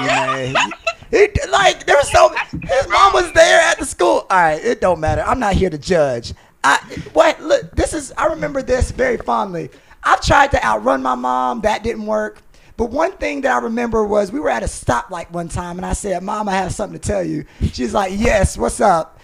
you, 0.47 0.53
man. 0.53 0.71
It, 1.11 1.39
like 1.49 1.85
there 1.87 1.97
was 1.97 2.11
so 2.11 2.29
his 2.51 2.87
mom 2.87 3.13
was 3.13 3.31
there 3.33 3.59
at 3.61 3.79
the 3.79 3.85
school. 3.85 4.27
All 4.29 4.37
right, 4.37 4.63
it 4.63 4.79
don't 4.79 4.99
matter. 4.99 5.23
I'm 5.23 5.39
not 5.39 5.55
here 5.55 5.69
to 5.71 5.77
judge. 5.77 6.33
I 6.63 6.77
what 7.13 7.41
look. 7.41 7.75
This 7.75 7.93
is 7.93 8.13
I 8.17 8.27
remember 8.27 8.61
this 8.61 8.91
very 8.91 9.17
fondly. 9.17 9.71
I've 10.03 10.21
tried 10.21 10.51
to 10.51 10.63
outrun 10.63 11.01
my 11.01 11.15
mom. 11.15 11.61
That 11.61 11.83
didn't 11.83 12.05
work. 12.05 12.43
But 12.77 12.91
one 12.91 13.11
thing 13.13 13.41
that 13.41 13.51
I 13.51 13.59
remember 13.59 14.05
was 14.05 14.31
we 14.31 14.39
were 14.39 14.49
at 14.51 14.61
a 14.63 14.67
stoplight 14.67 15.31
one 15.31 15.49
time, 15.49 15.77
and 15.77 15.85
I 15.85 15.93
said, 15.93 16.21
"Mom, 16.21 16.47
I 16.47 16.53
have 16.53 16.71
something 16.73 16.97
to 16.99 17.05
tell 17.07 17.23
you." 17.23 17.43
She's 17.73 17.93
like, 17.93 18.13
"Yes, 18.15 18.55
what's 18.57 18.79
up?" 18.79 19.18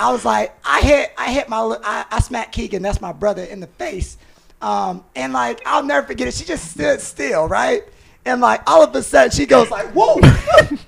I 0.00 0.10
was 0.10 0.24
like, 0.24 0.56
I 0.64 0.80
hit, 0.80 1.12
I 1.18 1.30
hit 1.30 1.50
my, 1.50 1.58
I, 1.84 2.06
I 2.10 2.20
smacked 2.20 2.52
Keegan, 2.52 2.82
that's 2.82 3.02
my 3.02 3.12
brother, 3.12 3.44
in 3.44 3.60
the 3.60 3.66
face, 3.66 4.16
um, 4.62 5.04
and 5.14 5.34
like 5.34 5.60
I'll 5.66 5.84
never 5.84 6.06
forget 6.06 6.26
it. 6.26 6.32
She 6.32 6.44
just 6.44 6.70
stood 6.72 7.02
still, 7.02 7.46
right, 7.46 7.84
and 8.24 8.40
like 8.40 8.62
all 8.68 8.82
of 8.82 8.94
a 8.94 9.02
sudden 9.02 9.30
she 9.30 9.44
goes 9.44 9.70
like, 9.70 9.88
"Whoa!" 9.92 10.18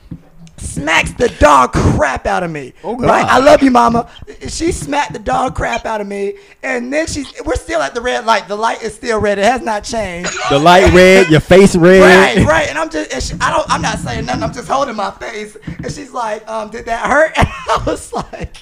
smacks 0.57 1.13
the 1.13 1.29
dog 1.41 1.73
crap 1.73 2.27
out 2.27 2.43
of 2.43 2.51
me. 2.51 2.73
Oh, 2.83 2.97
God. 2.97 3.07
Right? 3.07 3.27
I 3.27 3.39
love 3.39 3.63
you, 3.63 3.71
mama. 3.71 4.09
She 4.49 4.73
smacked 4.73 5.13
the 5.13 5.19
dog 5.19 5.55
crap 5.55 5.85
out 5.85 6.01
of 6.01 6.07
me, 6.07 6.35
and 6.63 6.93
then 6.93 7.07
she's. 7.07 7.33
We're 7.45 7.57
still 7.57 7.83
at 7.83 7.95
the 7.95 8.01
red 8.01 8.25
light. 8.25 8.49
The 8.49 8.57
light 8.57 8.83
is 8.83 8.95
still 8.95 9.21
red. 9.21 9.39
It 9.39 9.45
has 9.45 9.61
not 9.61 9.85
changed. 9.85 10.33
The 10.49 10.59
light 10.59 10.93
red, 10.95 11.29
your 11.29 11.41
face 11.41 11.77
red. 11.77 12.01
Right, 12.01 12.47
right, 12.47 12.69
and 12.69 12.79
I'm 12.79 12.89
just, 12.89 13.13
and 13.13 13.23
she, 13.23 13.35
I 13.41 13.51
don't, 13.51 13.71
I'm 13.71 13.83
not 13.83 13.99
saying 13.99 14.25
nothing. 14.25 14.43
I'm 14.43 14.53
just 14.53 14.69
holding 14.69 14.97
my 14.97 15.11
face, 15.11 15.57
and 15.67 15.93
she's 15.93 16.13
like, 16.13 16.49
um, 16.49 16.71
"Did 16.71 16.87
that 16.87 17.07
hurt?" 17.07 17.33
And 17.37 17.49
I 17.69 17.83
was 17.87 18.13
like, 18.13 18.57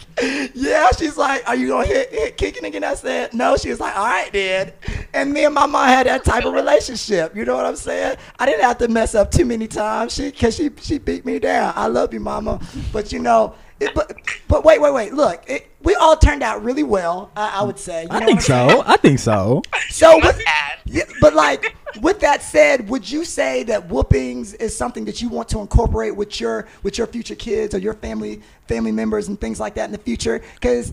"Yeah." 0.54 0.88
She's 0.98 1.16
like, 1.16 1.48
"Are 1.48 1.56
you 1.56 1.68
gonna 1.68 1.86
hit, 1.86 2.10
hit 2.10 2.36
Keegan 2.36 2.64
again?" 2.64 2.84
I 2.84 2.94
said, 2.94 3.34
"No." 3.34 3.56
She 3.56 3.70
was 3.70 3.80
like, 3.80 3.96
"All 3.96 4.04
right, 4.04 4.32
then." 4.32 4.72
And 5.12 5.32
me 5.32 5.44
and 5.44 5.54
my 5.54 5.66
mom 5.66 5.88
had 5.88 6.06
that 6.06 6.24
type 6.24 6.44
of 6.44 6.52
relationship. 6.52 7.34
You 7.34 7.44
know 7.44 7.56
what 7.56 7.66
I'm 7.66 7.76
saying? 7.76 8.16
I 8.38 8.46
didn't 8.46 8.62
have 8.62 8.78
to 8.78 8.88
mess 8.88 9.14
up 9.14 9.30
too 9.30 9.44
many 9.44 9.66
times. 9.66 10.14
She, 10.14 10.30
cause 10.30 10.56
she, 10.56 10.70
she 10.80 10.98
beat 10.98 11.24
me 11.24 11.38
down. 11.38 11.72
I 11.76 11.86
love 11.86 12.12
you, 12.14 12.20
mama, 12.20 12.60
but 12.92 13.12
you 13.12 13.18
know. 13.18 13.54
It, 13.80 13.94
but, 13.94 14.12
but 14.46 14.64
wait, 14.64 14.80
wait, 14.80 14.92
wait. 14.92 15.14
Look, 15.14 15.42
it, 15.48 15.70
we 15.82 15.94
all 15.94 16.16
turned 16.16 16.42
out 16.42 16.62
really 16.62 16.82
well. 16.82 17.30
I, 17.34 17.60
I 17.60 17.62
would 17.62 17.78
say. 17.78 18.02
You 18.02 18.08
I 18.10 18.20
know 18.20 18.26
think 18.26 18.40
what 18.40 18.50
I'm 18.50 18.68
saying? 18.68 18.70
so. 18.70 18.82
I 18.86 18.96
think 18.96 19.18
so. 19.18 19.62
So 19.88 20.18
Not 20.18 20.24
with, 20.24 20.42
yeah, 20.86 21.04
but 21.20 21.34
like 21.34 21.74
with 22.00 22.20
that 22.20 22.42
said, 22.42 22.88
would 22.88 23.10
you 23.10 23.24
say 23.24 23.62
that 23.64 23.88
whoopings 23.88 24.54
is 24.54 24.76
something 24.76 25.04
that 25.06 25.22
you 25.22 25.28
want 25.28 25.48
to 25.50 25.60
incorporate 25.60 26.14
with 26.14 26.40
your 26.40 26.68
with 26.82 26.98
your 26.98 27.06
future 27.06 27.34
kids 27.34 27.74
or 27.74 27.78
your 27.78 27.94
family 27.94 28.42
family 28.68 28.92
members 28.92 29.28
and 29.28 29.40
things 29.40 29.58
like 29.58 29.74
that 29.74 29.86
in 29.86 29.92
the 29.92 29.98
future? 29.98 30.42
Because 30.54 30.92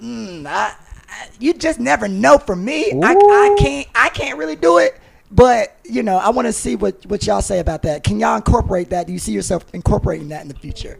mm, 0.00 0.46
I, 0.46 0.74
I, 1.08 1.28
you 1.38 1.52
just 1.52 1.78
never 1.78 2.08
know. 2.08 2.38
For 2.38 2.56
me, 2.56 2.92
I, 3.02 3.12
I 3.12 3.56
can't 3.58 3.88
I 3.94 4.08
can't 4.08 4.38
really 4.38 4.56
do 4.56 4.78
it. 4.78 4.98
But 5.30 5.76
you 5.84 6.02
know, 6.02 6.16
I 6.16 6.30
want 6.30 6.46
to 6.46 6.52
see 6.52 6.74
what 6.74 7.04
what 7.06 7.26
y'all 7.26 7.42
say 7.42 7.58
about 7.58 7.82
that. 7.82 8.02
Can 8.02 8.18
y'all 8.18 8.36
incorporate 8.36 8.90
that? 8.90 9.06
Do 9.06 9.12
you 9.12 9.18
see 9.18 9.32
yourself 9.32 9.64
incorporating 9.74 10.28
that 10.28 10.42
in 10.42 10.48
the 10.48 10.54
future? 10.54 10.98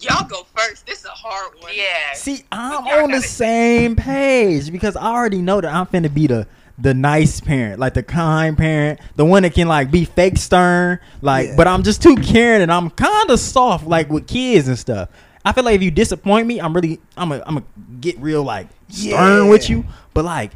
Y'all 0.00 0.26
go 0.28 0.44
first. 0.54 0.86
This 0.86 1.00
is 1.00 1.04
a 1.06 1.08
hard 1.10 1.54
one. 1.60 1.72
Yeah. 1.74 2.14
See, 2.14 2.44
I'm 2.52 2.84
Y'all 2.86 3.04
on 3.04 3.10
the 3.10 3.16
it. 3.18 3.22
same 3.24 3.96
page 3.96 4.70
because 4.70 4.94
I 4.96 5.06
already 5.06 5.42
know 5.42 5.60
that 5.60 5.72
I'm 5.74 5.86
finna 5.86 6.12
be 6.12 6.26
the 6.26 6.46
the 6.80 6.94
nice 6.94 7.40
parent, 7.40 7.80
like 7.80 7.94
the 7.94 8.04
kind 8.04 8.56
parent, 8.56 9.00
the 9.16 9.24
one 9.24 9.42
that 9.42 9.52
can 9.52 9.66
like 9.66 9.90
be 9.90 10.04
fake 10.04 10.36
stern, 10.36 11.00
like 11.22 11.48
Yeah. 11.48 11.56
but 11.56 11.66
I'm 11.66 11.82
just 11.82 12.00
too 12.02 12.14
caring 12.14 12.62
and 12.62 12.70
I'm 12.72 12.90
kind 12.90 13.30
of 13.30 13.40
soft 13.40 13.84
like 13.86 14.08
with 14.10 14.28
kids 14.28 14.68
and 14.68 14.78
stuff. 14.78 15.08
I 15.44 15.52
feel 15.52 15.64
like 15.64 15.74
if 15.74 15.82
you 15.82 15.90
disappoint 15.90 16.46
me, 16.46 16.60
I'm 16.60 16.72
really 16.72 17.00
I'm 17.16 17.32
a, 17.32 17.42
I'm 17.44 17.54
gonna 17.54 17.64
get 18.00 18.16
real 18.20 18.44
like 18.44 18.68
stern 18.90 19.48
with 19.48 19.68
you, 19.68 19.84
but 20.14 20.24
like 20.24 20.52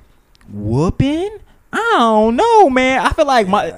whooping, 0.52 1.38
I 1.72 1.94
don't 1.98 2.36
know, 2.36 2.70
man. 2.70 3.00
I 3.04 3.10
feel 3.12 3.26
like 3.26 3.48
my 3.48 3.74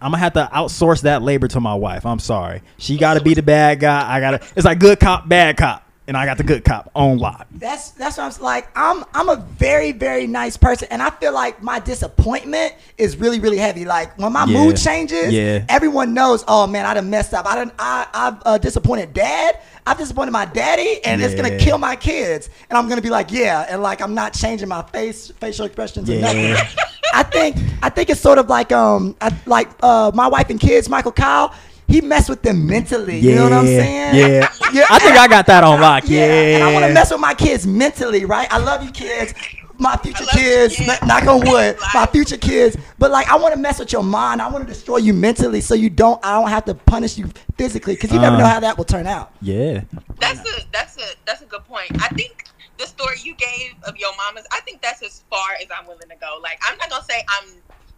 I'm 0.00 0.12
gonna 0.12 0.18
have 0.18 0.34
to 0.34 0.48
outsource 0.52 1.02
that 1.02 1.22
labor 1.22 1.48
to 1.48 1.60
my 1.60 1.74
wife. 1.74 2.06
I'm 2.06 2.18
sorry. 2.20 2.62
She 2.78 2.96
got 2.96 3.14
to 3.14 3.20
be 3.20 3.34
the 3.34 3.42
bad 3.42 3.80
guy. 3.80 4.08
I 4.08 4.20
gotta. 4.20 4.40
It's 4.56 4.64
like 4.64 4.78
good 4.78 5.00
cop, 5.00 5.28
bad 5.28 5.56
cop, 5.56 5.87
and 6.08 6.16
I 6.16 6.24
got 6.24 6.38
the 6.38 6.42
good 6.42 6.64
cop 6.64 6.90
on 6.94 7.18
lock. 7.18 7.46
That's 7.52 7.90
that's 7.90 8.16
what 8.16 8.34
I'm 8.34 8.42
like. 8.42 8.68
I'm 8.74 9.04
I'm 9.14 9.28
a 9.28 9.36
very 9.36 9.92
very 9.92 10.26
nice 10.26 10.56
person, 10.56 10.88
and 10.90 11.02
I 11.02 11.10
feel 11.10 11.32
like 11.34 11.62
my 11.62 11.78
disappointment 11.78 12.74
is 12.96 13.16
really 13.18 13.38
really 13.38 13.58
heavy. 13.58 13.84
Like 13.84 14.18
when 14.18 14.32
my 14.32 14.46
Yeah. 14.46 14.58
mood 14.58 14.76
changes, 14.78 15.32
Yeah. 15.32 15.64
everyone 15.68 16.14
knows. 16.14 16.44
Oh 16.48 16.66
man, 16.66 16.86
I 16.86 16.94
done 16.94 17.10
messed 17.10 17.34
up. 17.34 17.46
I 17.46 17.54
done 17.56 17.72
I 17.78 18.06
I've 18.12 18.36
uh, 18.46 18.58
disappointed 18.58 19.12
dad. 19.12 19.60
I've 19.86 19.98
disappointed 19.98 20.32
my 20.32 20.46
daddy, 20.46 21.00
and 21.04 21.22
it's 21.22 21.34
gonna 21.34 21.56
kill 21.58 21.78
my 21.78 21.94
kids. 21.94 22.48
And 22.70 22.78
I'm 22.78 22.88
gonna 22.88 23.02
be 23.02 23.10
like, 23.10 23.30
yeah, 23.30 23.66
and 23.68 23.82
like 23.82 24.00
I'm 24.00 24.14
not 24.14 24.32
changing 24.32 24.68
my 24.68 24.82
face 24.82 25.30
facial 25.40 25.66
expressions 25.66 26.08
or 26.08 26.14
Yeah. 26.14 26.20
nothing. 26.32 26.56
I 27.14 27.22
think 27.22 27.56
I 27.82 27.88
think 27.90 28.10
it's 28.10 28.20
sort 28.20 28.38
of 28.38 28.48
like 28.48 28.72
um 28.72 29.14
I, 29.20 29.34
like 29.46 29.68
uh 29.82 30.10
my 30.14 30.26
wife 30.26 30.48
and 30.50 30.58
kids, 30.60 30.88
Michael 30.88 31.12
Kyle. 31.12 31.54
He 31.88 32.00
messed 32.02 32.28
with 32.28 32.42
them 32.42 32.66
mentally. 32.66 33.18
You 33.18 33.34
know 33.34 33.44
what 33.44 33.52
I'm 33.54 33.66
saying? 33.66 34.14
Yeah. 34.14 34.48
Yeah. 34.72 34.84
I 34.90 34.98
think 34.98 35.16
I 35.16 35.26
got 35.26 35.46
that 35.46 35.64
on 35.64 35.80
lock. 35.80 36.04
Yeah. 36.06 36.56
And 36.56 36.62
I 36.64 36.72
want 36.72 36.84
to 36.86 36.92
mess 36.92 37.10
with 37.10 37.20
my 37.20 37.34
kids 37.34 37.66
mentally, 37.66 38.24
right? 38.26 38.46
I 38.52 38.58
love 38.58 38.84
you 38.84 38.90
kids. 38.90 39.32
My 39.80 39.96
future 39.96 40.24
kids, 40.32 40.74
kids. 40.74 40.86
kn- 40.88 41.06
knock 41.06 41.22
on 41.28 41.40
wood, 41.48 41.78
my 41.94 42.04
future 42.06 42.36
kids. 42.36 42.76
But 42.98 43.12
like, 43.12 43.28
I 43.30 43.36
want 43.36 43.54
to 43.54 43.60
mess 43.60 43.78
with 43.78 43.92
your 43.92 44.02
mind. 44.02 44.42
I 44.42 44.48
want 44.48 44.66
to 44.66 44.72
destroy 44.72 44.96
you 44.96 45.14
mentally, 45.14 45.60
so 45.60 45.74
you 45.74 45.88
don't. 45.88 46.18
I 46.26 46.32
don't 46.40 46.50
have 46.50 46.64
to 46.64 46.74
punish 46.74 47.16
you 47.16 47.30
physically, 47.56 47.94
because 47.94 48.10
you 48.12 48.18
never 48.18 48.34
Uh. 48.34 48.38
know 48.40 48.46
how 48.46 48.58
that 48.58 48.76
will 48.76 48.84
turn 48.84 49.06
out. 49.06 49.30
Yeah. 49.40 49.82
That's 50.18 50.40
a 50.40 50.64
that's 50.72 50.96
a 50.98 51.06
that's 51.26 51.42
a 51.42 51.46
good 51.46 51.64
point. 51.64 51.92
I 52.02 52.08
think 52.08 52.46
the 52.78 52.86
story 52.88 53.18
you 53.22 53.36
gave 53.36 53.74
of 53.84 53.96
your 53.96 54.10
mama's, 54.16 54.46
I 54.50 54.60
think 54.62 54.82
that's 54.82 55.00
as 55.04 55.22
far 55.30 55.52
as 55.62 55.68
I'm 55.70 55.86
willing 55.86 56.08
to 56.08 56.16
go. 56.16 56.40
Like 56.42 56.58
I'm 56.68 56.76
not 56.76 56.90
gonna 56.90 57.04
say 57.04 57.24
I'm 57.38 57.48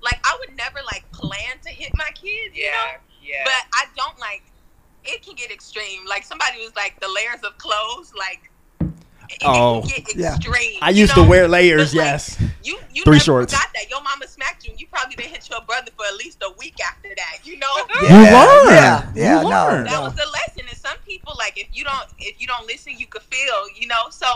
like 0.03 0.21
I 0.23 0.37
would 0.39 0.55
never 0.59 0.81
like 0.85 1.11
plan 1.13 1.57
to 1.65 1.71
hit 1.71 1.93
my 1.97 2.11
kids, 2.15 2.55
you 2.55 2.67
know. 2.67 2.99
Yeah, 3.23 3.29
yeah. 3.37 3.45
But 3.45 3.63
I 3.75 3.85
don't 3.97 4.19
like 4.19 4.43
it 5.05 5.23
can 5.25 5.35
get 5.35 5.51
extreme. 5.51 6.07
Like 6.07 6.25
somebody 6.25 6.59
was 6.59 6.75
like 6.77 6.99
the 7.01 7.09
layers 7.09 7.43
of 7.43 7.57
clothes, 7.59 8.13
like 8.19 8.51
it, 9.31 9.37
it 9.37 9.39
Oh. 9.45 9.83
can 9.87 10.03
get 10.05 10.17
Yeah. 10.17 10.35
extreme. 10.37 10.79
I 10.83 10.91
you 10.91 11.01
used 11.03 11.15
to 11.15 11.23
wear 11.23 11.47
layers. 11.49 11.93
But, 11.93 11.99
like, 11.99 12.07
Yes. 12.07 12.37
You 12.63 12.79
you 12.93 13.05
Three 13.05 13.15
never 13.15 13.25
shorts. 13.25 13.55
forgot 13.55 13.69
that 13.75 13.89
your 13.89 14.03
mama 14.03 14.27
smacked 14.29 14.67
you. 14.67 14.75
You 14.77 14.87
probably 14.89 15.17
didn't 15.17 15.31
hit 15.31 15.49
your 15.49 15.61
brother 15.63 15.91
for 15.97 16.05
at 16.07 16.17
least 16.17 16.43
a 16.43 16.53
week 16.59 16.75
after 16.87 17.09
that. 17.17 17.39
You 17.47 17.57
know. 17.59 17.73
You 18.03 18.09
learn. 18.09 18.67
Yeah, 18.75 19.11
yeah, 19.15 19.37
You 19.39 19.43
no, 19.45 19.49
learn. 19.51 19.85
that 19.85 19.93
no. 19.93 20.03
was 20.03 20.15
the 20.15 20.27
lesson 20.27 20.69
and 20.69 20.77
some 20.77 20.97
people 21.07 21.35
like 21.39 21.57
if 21.59 21.69
you 21.73 21.85
don't 21.85 22.07
if 22.19 22.41
you 22.41 22.47
don't 22.47 22.67
listen 22.67 22.93
you 22.99 23.07
could 23.07 23.23
feel 23.23 23.65
you 23.79 23.87
know 23.87 24.09
so 24.11 24.27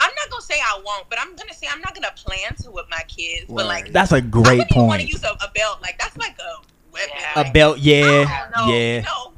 i'm 0.00 0.10
not 0.18 0.30
gonna 0.30 0.42
say 0.42 0.54
i 0.60 0.80
won't 0.84 1.08
but 1.10 1.18
i'm 1.20 1.34
gonna 1.36 1.52
say 1.54 1.66
i'm 1.70 1.80
not 1.80 1.94
gonna 1.94 2.10
plan 2.16 2.54
to 2.56 2.70
with 2.70 2.86
my 2.90 3.02
kids 3.08 3.46
but 3.48 3.66
like 3.66 3.92
That's 3.92 4.12
a 4.12 4.20
great 4.20 4.44
wouldn't 4.58 4.70
even 4.72 4.86
want 4.86 5.00
to 5.02 5.06
use 5.06 5.22
a, 5.24 5.30
a 5.32 5.50
belt 5.54 5.80
like 5.82 5.98
that's 5.98 6.16
like 6.16 6.36
a 6.38 6.60
weapon 6.92 7.10
Yeah. 7.18 7.32
A 7.36 7.42
like, 7.42 7.52
belt. 7.54 7.76
I 7.76 7.80
Yeah. 7.80 8.24
don't 8.40 8.50
know, 8.66 8.72
Yeah. 8.74 8.96
you 8.96 9.02
know, 9.02 9.32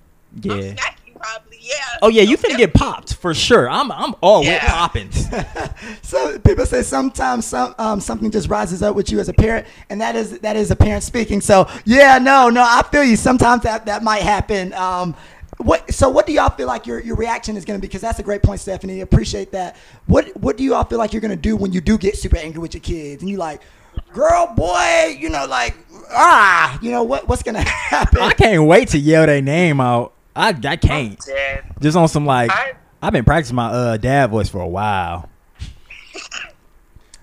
I'm 0.48 0.60
Yeah. 0.60 0.74
probably 1.16 1.58
yeah 1.60 1.74
Oh 2.02 2.08
yeah, 2.08 2.22
you 2.22 2.36
So 2.36 2.48
finna 2.48 2.56
get 2.58 2.74
popped 2.74 3.14
for 3.14 3.34
sure. 3.34 3.68
I'm 3.70 3.90
I'm 3.92 4.14
all 4.20 4.40
with 4.40 4.48
Yeah. 4.48 4.60
poppings. 4.60 5.28
So 6.02 6.38
people 6.38 6.66
say 6.66 6.82
sometimes 6.82 7.46
some 7.46 7.74
um, 7.78 8.00
something 8.00 8.30
just 8.30 8.48
rises 8.48 8.82
up 8.82 8.94
with 8.94 9.10
you 9.10 9.20
as 9.20 9.28
a 9.28 9.32
parent, 9.32 9.66
and 9.90 10.00
that 10.00 10.14
is 10.16 10.38
that 10.40 10.56
is 10.56 10.70
a 10.70 10.76
parent 10.76 11.02
speaking. 11.04 11.40
So 11.40 11.68
yeah, 11.84 12.18
no, 12.18 12.48
no, 12.50 12.62
I 12.62 12.82
feel 12.90 13.04
you. 13.04 13.16
Sometimes 13.16 13.62
that 13.62 13.86
that 13.86 14.02
might 14.02 14.22
happen. 14.22 14.72
Um, 14.74 15.14
what 15.58 15.92
so 15.94 16.08
what 16.10 16.26
do 16.26 16.32
y'all 16.32 16.50
feel 16.50 16.66
like 16.66 16.86
your, 16.86 17.00
your 17.00 17.16
reaction 17.16 17.56
is 17.56 17.64
going 17.64 17.78
to 17.78 17.80
be? 17.80 17.86
Because 17.88 18.00
that's 18.02 18.18
a 18.18 18.22
great 18.22 18.42
point, 18.42 18.60
Stephanie. 18.60 19.00
Appreciate 19.00 19.52
that. 19.52 19.76
What 20.06 20.36
what 20.36 20.56
do 20.56 20.64
you 20.64 20.74
all 20.74 20.84
feel 20.84 20.98
like 20.98 21.12
you're 21.12 21.20
going 21.22 21.30
to 21.30 21.36
do 21.36 21.56
when 21.56 21.72
you 21.72 21.80
do 21.80 21.98
get 21.98 22.16
super 22.16 22.36
angry 22.36 22.60
with 22.60 22.74
your 22.74 22.80
kids 22.82 23.22
and 23.22 23.30
you 23.30 23.36
like, 23.38 23.60
girl, 24.12 24.52
boy, 24.57 25.16
you 25.18 25.28
know, 25.28 25.46
like 25.46 25.76
ah, 26.11 26.78
you 26.83 26.90
know 26.90 27.02
what 27.02 27.28
what's 27.28 27.42
going 27.42 27.55
to 27.62 27.62
happen? 27.62 28.20
I 28.22 28.33
can't 28.33 28.64
wait 28.64 28.88
to 28.88 28.98
yell 28.98 29.26
their 29.26 29.42
name 29.42 29.81
out. 29.81 30.12
I 30.37 30.48
I 30.64 30.76
can't. 30.76 31.18
Dead. 31.24 31.64
Just 31.81 31.96
on 31.96 32.09
some 32.09 32.26
like 32.26 32.50
I- 32.50 32.72
I've 33.02 33.12
been 33.12 33.24
practicing 33.24 33.57
my 33.57 33.66
uh 33.68 33.96
dad 33.96 34.31
voice 34.31 34.48
for 34.48 34.61
a 34.61 34.68
while. 34.68 35.28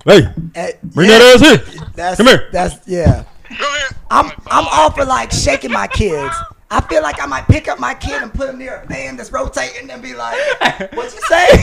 Hey, 0.06 0.22
Eh, 0.56 0.72
bring 0.82 1.10
yeah, 1.10 1.20
that 1.20 1.36
ass 1.36 1.42
here. 1.76 1.84
That's 1.94 2.18
Come 2.18 2.28
here. 2.28 2.50
That's 2.54 2.88
yeah. 2.88 3.26
I'm 4.10 4.32
I'm 4.48 4.66
all 4.72 4.92
for 4.92 5.04
like 5.06 5.30
shaking 5.32 5.72
my 5.72 5.88
kids. 5.88 6.34
I 6.72 6.82
feel 6.82 7.02
like 7.02 7.20
I 7.22 7.26
might 7.26 7.48
pick 7.48 7.68
up 7.68 7.80
my 7.80 7.96
kid 7.96 8.22
and 8.22 8.32
put 8.32 8.50
him 8.50 8.60
near 8.60 8.76
a 8.82 8.88
fan 8.88 9.18
that's 9.18 9.32
rotating 9.32 9.90
and 9.90 10.02
be 10.04 10.14
like, 10.14 10.38
"What 10.94 11.12
you 11.14 11.22
say? 11.28 11.58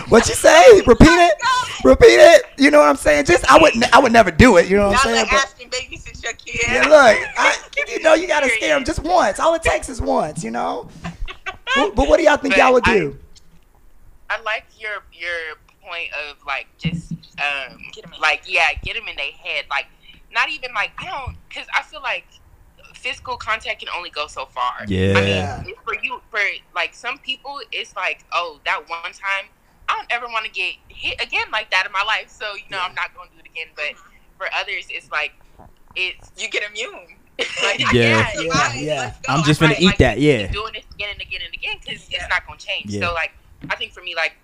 what 0.08 0.28
you 0.28 0.34
say? 0.34 0.80
Repeat 0.86 1.06
it. 1.08 1.34
Repeat 1.84 2.06
it. 2.18 2.42
You 2.58 2.72
know 2.72 2.80
what 2.80 2.88
I'm 2.88 2.96
saying? 2.96 3.26
Just 3.26 3.44
I 3.50 3.58
would 3.60 3.72
I 3.92 4.00
would 4.00 4.12
never 4.12 4.30
do 4.32 4.56
it. 4.56 4.68
You 4.68 4.76
know 4.78 4.88
what 4.88 4.96
I'm 4.96 5.02
saying? 5.04 5.16
like 5.26 5.30
But, 5.30 5.44
Ashton 5.44 5.70
babysit 5.70 6.22
your 6.22 6.32
kid 6.32 6.60
yeah, 6.68 6.80
look, 6.82 7.16
I, 7.38 7.56
you 7.88 8.00
know 8.00 8.14
you 8.14 8.26
gotta 8.26 8.48
scare 8.48 8.74
them 8.74 8.84
just 8.84 8.98
once. 9.04 9.38
All 9.38 9.54
it 9.54 9.62
takes 9.62 9.88
is 9.88 10.00
once. 10.00 10.42
You 10.42 10.50
know. 10.50 10.88
But, 11.76 11.94
but 11.94 12.08
what 12.08 12.16
do 12.18 12.24
y'all 12.24 12.36
think 12.36 12.54
But 12.54 12.58
y'all 12.58 12.72
would 12.72 12.88
I- 12.88 12.98
do? 12.98 13.18
I 14.28 14.40
like 14.42 14.64
your 14.78 15.02
your 15.12 15.56
point 15.82 16.10
of 16.28 16.36
like 16.46 16.66
just 16.78 17.12
um 17.12 17.78
Get 17.92 18.04
'em 18.04 18.12
like 18.20 18.42
yeah 18.46 18.68
get 18.82 18.94
them 18.94 19.08
in 19.08 19.16
their 19.16 19.30
head 19.32 19.64
like 19.70 19.86
not 20.32 20.48
even 20.50 20.72
like 20.74 20.90
I 20.98 21.06
don't 21.06 21.36
because 21.48 21.66
I 21.74 21.82
feel 21.82 22.00
like 22.02 22.26
physical 23.00 23.36
contact 23.36 23.80
can 23.80 23.88
only 23.96 24.10
go 24.10 24.26
so 24.26 24.46
far. 24.46 24.84
Yeah. 24.86 25.58
I 25.60 25.64
mean 25.64 25.74
for 25.84 25.94
you 26.02 26.20
for 26.30 26.40
like 26.74 26.94
some 26.94 27.18
people 27.18 27.60
it's 27.72 27.96
like 27.96 28.24
oh 28.32 28.60
that 28.66 28.88
one 28.88 29.12
time 29.12 29.46
I 29.88 29.96
don't 29.96 30.06
ever 30.10 30.26
want 30.26 30.44
to 30.44 30.50
get 30.50 30.74
hit 30.88 31.20
again 31.22 31.46
like 31.50 31.70
that 31.70 31.86
in 31.86 31.92
my 31.92 32.02
life 32.04 32.28
so 32.30 32.54
you 32.54 32.68
know 32.70 32.78
I'm 32.80 32.94
not 32.94 33.14
going 33.14 33.28
to 33.30 33.34
do 33.34 33.40
it 33.44 33.50
again 33.50 33.68
but 33.74 33.96
for 34.38 34.46
others 34.54 34.86
it's 34.90 35.10
like 35.10 35.32
it's 35.96 36.30
you 36.36 36.48
get 36.48 36.62
immune 36.70 37.16
like, 37.62 37.80
Yeah. 37.92 38.28
Yeah, 38.38 38.52
fine, 38.52 38.84
yeah. 38.84 39.14
I'm 39.28 39.42
just 39.44 39.60
gonna 39.60 39.72
find, 39.74 39.82
eat 39.82 39.86
like, 39.86 39.98
that, 39.98 40.20
yeah. 40.20 40.46
doing 40.48 40.72
this 40.74 40.84
again 40.94 41.08
and 41.12 41.22
again 41.22 41.40
and 41.44 41.54
again 41.54 41.76
because 41.82 42.08
Yeah. 42.10 42.18
it's 42.20 42.28
not 42.28 42.46
gonna 42.46 42.58
change. 42.58 42.90
Yeah. 42.90 43.00
So 43.08 43.14
like, 43.14 43.32
I 43.70 43.76
think 43.76 43.92
for 43.92 44.02
me, 44.02 44.14
like, 44.14 44.34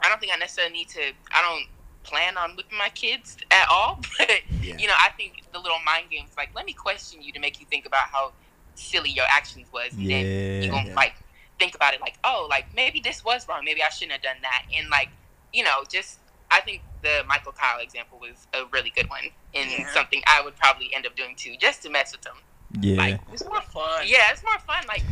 I 0.00 0.08
don't 0.08 0.18
think 0.18 0.32
I 0.32 0.36
necessarily 0.38 0.72
need 0.72 0.88
to. 0.90 1.12
I 1.30 1.42
don't 1.42 1.66
plan 2.04 2.38
on 2.38 2.56
whipping 2.56 2.78
my 2.78 2.88
kids 2.88 3.36
at 3.50 3.66
all, 3.70 4.00
but 4.18 4.30
Yeah. 4.62 4.76
you 4.78 4.86
know, 4.86 4.94
I 4.98 5.10
think 5.10 5.41
the 5.52 5.58
little 5.58 5.78
mind 5.84 6.10
games, 6.10 6.30
like, 6.36 6.50
let 6.54 6.64
me 6.66 6.72
question 6.72 7.22
you 7.22 7.32
to 7.32 7.40
make 7.40 7.60
you 7.60 7.66
think 7.66 7.86
about 7.86 8.08
how 8.12 8.32
silly 8.74 9.10
your 9.10 9.26
actions 9.28 9.68
was, 9.72 9.92
and 9.92 10.10
then 10.10 10.26
Yeah. 10.26 10.62
you 10.62 10.70
gonna 10.70 10.94
like 10.94 11.14
think 11.58 11.74
about 11.74 11.94
it, 11.94 12.00
like, 12.00 12.16
oh, 12.24 12.46
like 12.50 12.74
maybe 12.74 13.00
this 13.00 13.24
was 13.24 13.46
wrong, 13.48 13.64
maybe 13.64 13.82
I 13.82 13.88
shouldn't 13.90 14.12
have 14.12 14.22
done 14.22 14.40
that, 14.42 14.64
and 14.74 14.88
like, 14.90 15.08
you 15.52 15.62
know, 15.64 15.84
just 15.90 16.18
I 16.50 16.60
think 16.60 16.82
the 17.02 17.24
Michael 17.26 17.52
Kyle 17.52 17.80
example 17.80 18.18
was 18.18 18.46
a 18.54 18.64
really 18.72 18.90
good 18.94 19.08
one, 19.08 19.24
and 19.54 19.70
Yeah. 19.70 19.92
something 19.94 20.22
I 20.26 20.42
would 20.42 20.56
probably 20.56 20.94
end 20.94 21.06
up 21.06 21.16
doing 21.16 21.34
too, 21.36 21.56
just 21.58 21.82
to 21.82 21.90
mess 21.90 22.12
with 22.12 22.22
them. 22.22 22.36
Yeah. 22.80 22.96
Like, 22.96 23.20
it's 23.32 23.44
more 23.44 23.60
fun 23.62 24.02
yeah, 24.06 24.30
it's 24.32 24.42
more 24.42 24.58
fun. 24.66 24.84
Like 24.88 25.02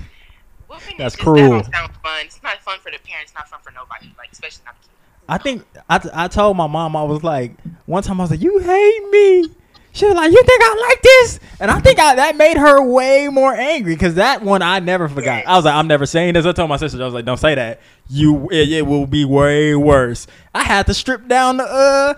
whooping 0.68 0.96
That's 0.98 1.14
is 1.14 1.18
just, 1.18 1.24
cruel. 1.24 1.62
That 1.62 1.72
sound 1.72 1.92
fun. 2.02 2.26
It's 2.26 2.42
not 2.42 2.58
fun 2.62 2.78
for 2.80 2.90
the 2.90 2.98
parents. 2.98 3.34
Not 3.34 3.48
fun 3.48 3.60
for 3.62 3.72
nobody. 3.72 4.12
Like 4.16 4.30
especially 4.32 4.64
not 4.64 4.76
the 4.80 4.88
kids. 4.88 4.96
I 5.28 5.38
think 5.38 5.64
I, 5.88 6.24
I 6.24 6.28
told 6.28 6.56
my 6.56 6.66
mom 6.66 6.96
I 6.96 7.02
was 7.02 7.22
like 7.22 7.52
one 7.86 8.02
time 8.02 8.20
I 8.20 8.24
was 8.24 8.30
like 8.30 8.40
you 8.40 8.58
hate 8.58 9.08
me. 9.10 9.50
She 9.92 10.06
was 10.06 10.14
like 10.14 10.30
you 10.30 10.42
think 10.42 10.62
I 10.62 10.86
like 10.88 11.02
this, 11.02 11.40
and 11.58 11.70
I 11.70 11.80
think 11.80 11.98
I, 11.98 12.14
that 12.14 12.36
made 12.36 12.56
her 12.56 12.82
way 12.82 13.28
more 13.28 13.52
angry 13.52 13.94
because 13.94 14.14
that 14.14 14.42
one 14.42 14.62
I 14.62 14.78
never 14.78 15.08
forgot. 15.08 15.46
I 15.46 15.56
was 15.56 15.64
like 15.64 15.74
I'm 15.74 15.88
never 15.88 16.06
saying 16.06 16.34
this. 16.34 16.46
I 16.46 16.52
told 16.52 16.68
my 16.68 16.76
sister 16.76 17.00
I 17.02 17.04
was 17.04 17.14
like 17.14 17.24
don't 17.24 17.38
say 17.38 17.54
that. 17.56 17.80
You 18.08 18.48
it, 18.50 18.70
it 18.70 18.86
will 18.86 19.06
be 19.06 19.24
way 19.24 19.74
worse. 19.74 20.26
I 20.54 20.62
had 20.62 20.86
to 20.86 20.94
strip 20.94 21.26
down 21.26 21.56
the 21.56 21.64
uh 21.64 22.14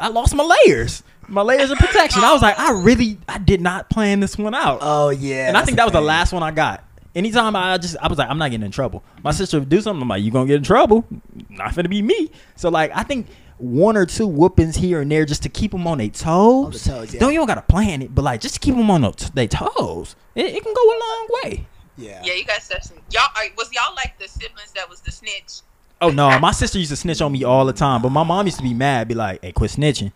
I 0.00 0.08
lost 0.08 0.34
my 0.34 0.44
layers. 0.66 1.02
My 1.28 1.42
layers 1.42 1.70
of 1.70 1.78
protection. 1.78 2.22
I 2.22 2.32
was 2.32 2.40
like, 2.40 2.58
I 2.58 2.70
really, 2.70 3.18
I 3.28 3.38
did 3.38 3.60
not 3.60 3.90
plan 3.90 4.20
this 4.20 4.38
one 4.38 4.54
out. 4.54 4.78
Oh 4.80 5.10
yeah. 5.10 5.48
and 5.48 5.56
I 5.56 5.64
think 5.64 5.76
that 5.76 5.84
was 5.84 5.92
the 5.92 6.00
last 6.00 6.32
one 6.32 6.42
I 6.42 6.52
got. 6.52 6.84
Anytime 7.16 7.56
I 7.56 7.78
just, 7.78 7.96
I 8.00 8.08
was 8.08 8.18
like, 8.18 8.28
I'm 8.28 8.38
not 8.38 8.50
getting 8.50 8.64
in 8.64 8.70
trouble. 8.70 9.02
My 9.24 9.32
sister 9.32 9.58
would 9.58 9.68
do 9.68 9.80
something. 9.80 10.02
I'm 10.02 10.08
like, 10.08 10.22
you 10.22 10.30
gonna 10.30 10.46
get 10.46 10.56
in 10.56 10.62
trouble? 10.62 11.04
Not 11.48 11.74
gonna 11.74 11.88
be 11.88 12.02
me. 12.02 12.30
So 12.56 12.68
like, 12.68 12.92
I 12.94 13.02
think 13.02 13.26
one 13.58 13.96
or 13.96 14.04
two 14.06 14.26
whoopings 14.26 14.76
here 14.76 15.00
and 15.00 15.10
there 15.10 15.24
just 15.24 15.42
to 15.44 15.48
keep 15.48 15.70
them 15.72 15.86
on 15.86 15.98
their 15.98 16.08
toes. 16.08 16.64
On 16.66 16.70
the 16.70 16.78
toes, 16.78 17.14
yeah. 17.14 17.20
Don't 17.20 17.32
you 17.32 17.38
don't 17.38 17.46
gotta 17.46 17.62
plan 17.62 18.02
it, 18.02 18.14
but 18.14 18.22
like 18.22 18.40
just 18.40 18.54
to 18.54 18.60
keep 18.60 18.74
them 18.76 18.90
on 18.90 19.00
their 19.02 19.48
toes. 19.48 20.16
It, 20.34 20.46
it 20.46 20.62
can 20.62 20.74
go 20.74 20.82
a 20.82 20.98
long 20.98 21.28
way. 21.44 21.66
Yeah. 21.96 22.22
yeah 22.24 22.34
you 22.34 22.44
guys 22.44 22.62
said 22.64 22.84
some 22.84 22.98
y'all 23.10 23.22
are, 23.36 23.44
was 23.56 23.70
y'all 23.72 23.94
like 23.94 24.18
the 24.18 24.28
siblings 24.28 24.72
that 24.74 24.88
was 24.88 25.00
the 25.00 25.10
snitch 25.10 25.60
Oh 26.02 26.10
no, 26.10 26.38
my 26.38 26.52
sister 26.52 26.78
used 26.78 26.90
to 26.90 26.96
snitch 26.96 27.22
on 27.22 27.32
me 27.32 27.42
all 27.44 27.64
the 27.64 27.72
time, 27.72 28.02
but 28.02 28.10
my 28.10 28.22
mom 28.22 28.44
used 28.44 28.58
to 28.58 28.62
be 28.62 28.74
mad, 28.74 29.08
be 29.08 29.14
like, 29.14 29.42
"Hey, 29.42 29.52
quit 29.52 29.70
snitching. 29.70 30.12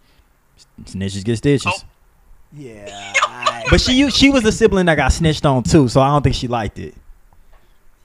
Snitches 0.85 1.25
get 1.25 1.39
stitches." 1.39 1.67
Oh. 1.67 1.79
Yeah. 2.53 3.13
I- 3.23 3.65
But 3.71 3.81
she 3.81 4.11
she 4.11 4.29
was 4.29 4.43
the 4.43 4.53
sibling 4.53 4.87
that 4.87 4.97
got 4.97 5.11
snitched 5.13 5.47
on 5.47 5.63
too, 5.63 5.89
so 5.89 6.03
I 6.03 6.09
don't 6.09 6.23
think 6.23 6.35
she 6.35 6.49
liked 6.49 6.79
it. 6.79 6.95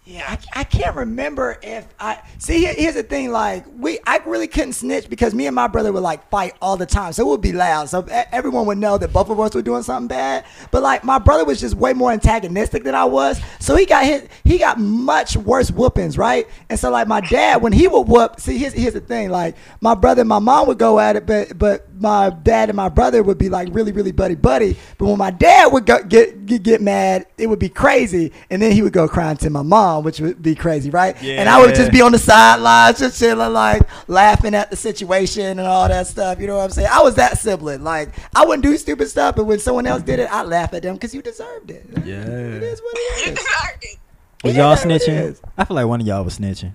Yeah, 0.07 0.23
I, 0.53 0.59
I 0.59 0.63
can't 0.65 0.95
remember 0.95 1.57
if 1.63 1.87
I 1.99 2.21
see. 2.37 2.65
Here's 2.65 2.93
the 2.93 3.01
thing: 3.01 3.31
like 3.31 3.65
we, 3.75 3.97
I 4.05 4.17
really 4.27 4.47
couldn't 4.47 4.73
snitch 4.73 5.09
because 5.09 5.33
me 5.33 5.47
and 5.47 5.55
my 5.55 5.65
brother 5.67 5.91
would 5.91 6.03
like 6.03 6.29
fight 6.29 6.53
all 6.61 6.77
the 6.77 6.85
time, 6.85 7.11
so 7.11 7.23
it 7.23 7.29
would 7.31 7.41
be 7.41 7.53
loud. 7.53 7.89
So 7.89 8.05
everyone 8.31 8.67
would 8.67 8.77
know 8.77 8.99
that 8.99 9.11
both 9.11 9.31
of 9.31 9.39
us 9.39 9.55
were 9.55 9.63
doing 9.63 9.81
something 9.81 10.07
bad. 10.07 10.45
But 10.69 10.83
like 10.83 11.03
my 11.03 11.17
brother 11.17 11.43
was 11.43 11.59
just 11.59 11.73
way 11.73 11.93
more 11.93 12.11
antagonistic 12.11 12.83
than 12.83 12.93
I 12.93 13.05
was, 13.05 13.41
so 13.59 13.75
he 13.75 13.87
got 13.87 14.05
hit. 14.05 14.29
He 14.43 14.59
got 14.59 14.79
much 14.79 15.37
worse 15.37 15.71
whoopings, 15.71 16.19
right? 16.19 16.47
And 16.69 16.79
so 16.79 16.91
like 16.91 17.07
my 17.07 17.21
dad, 17.21 17.63
when 17.63 17.73
he 17.73 17.87
would 17.87 18.07
whoop, 18.07 18.39
see, 18.39 18.59
here's 18.59 18.73
here's 18.73 18.93
the 18.93 19.01
thing: 19.01 19.29
like 19.31 19.55
my 19.81 19.95
brother 19.95 20.21
and 20.21 20.29
my 20.29 20.37
mom 20.37 20.67
would 20.67 20.77
go 20.77 20.99
at 20.99 21.15
it, 21.15 21.25
but 21.25 21.57
but 21.57 21.87
my 21.99 22.29
dad 22.29 22.69
and 22.69 22.75
my 22.75 22.89
brother 22.89 23.23
would 23.23 23.37
be 23.39 23.49
like 23.49 23.69
really 23.71 23.91
really 23.91 24.11
buddy 24.11 24.35
buddy. 24.35 24.77
But 24.99 25.07
when 25.07 25.17
my 25.17 25.31
dad 25.31 25.73
would 25.73 25.87
go, 25.87 26.03
get, 26.03 26.45
get 26.45 26.61
get 26.61 26.81
mad, 26.81 27.25
it 27.39 27.47
would 27.47 27.59
be 27.59 27.69
crazy, 27.69 28.33
and 28.51 28.61
then 28.61 28.71
he 28.71 28.81
would 28.81 28.93
go 28.93 29.07
crying 29.07 29.37
to 29.37 29.49
my 29.49 29.61
mom, 29.63 29.94
which 30.03 30.19
would 30.19 30.41
be 30.41 30.55
crazy, 30.55 30.89
right? 30.89 31.15
And 31.23 31.47
I 31.49 31.59
would 31.59 31.75
just 31.75 31.91
be 31.91 32.01
on 32.01 32.11
the 32.11 32.17
sidelines, 32.19 32.99
just 32.99 33.19
chilling, 33.19 33.53
like 33.53 33.81
laughing 34.07 34.53
at 34.55 34.69
the 34.69 34.75
situation 34.75 35.59
and 35.59 35.61
all 35.61 35.87
that 35.87 36.07
stuff. 36.07 36.39
You 36.39 36.47
know 36.47 36.57
what 36.57 36.63
I'm 36.63 36.69
saying? 36.71 36.89
I 36.91 37.01
was 37.01 37.15
that 37.15 37.37
sibling. 37.37 37.83
Like 37.83 38.09
I 38.35 38.45
wouldn't 38.45 38.63
do 38.63 38.77
stupid 38.77 39.07
stuff, 39.09 39.35
but 39.35 39.45
when 39.45 39.59
someone 39.59 39.85
else 39.87 40.01
did 40.03 40.19
it, 40.19 40.31
I'd 40.31 40.47
laugh 40.47 40.73
at 40.73 40.83
them 40.83 40.95
because 40.95 41.13
you 41.13 41.21
deserved 41.21 41.71
it. 41.71 41.85
Yeah. 42.05 42.21
it 42.21 42.63
is 42.63 42.81
what 42.81 42.95
You 42.95 43.09
it 43.15 43.27
is. 43.29 43.35
deserved 43.39 43.83
it. 43.83 43.97
Was 44.43 44.55
Yeah, 44.55 44.67
y'all 44.67 44.75
snitching? 44.75 45.21
is. 45.31 45.41
I 45.57 45.65
feel 45.65 45.75
like 45.75 45.87
one 45.87 46.01
of 46.01 46.07
y'all 46.07 46.23
was 46.23 46.37
snitching. 46.37 46.73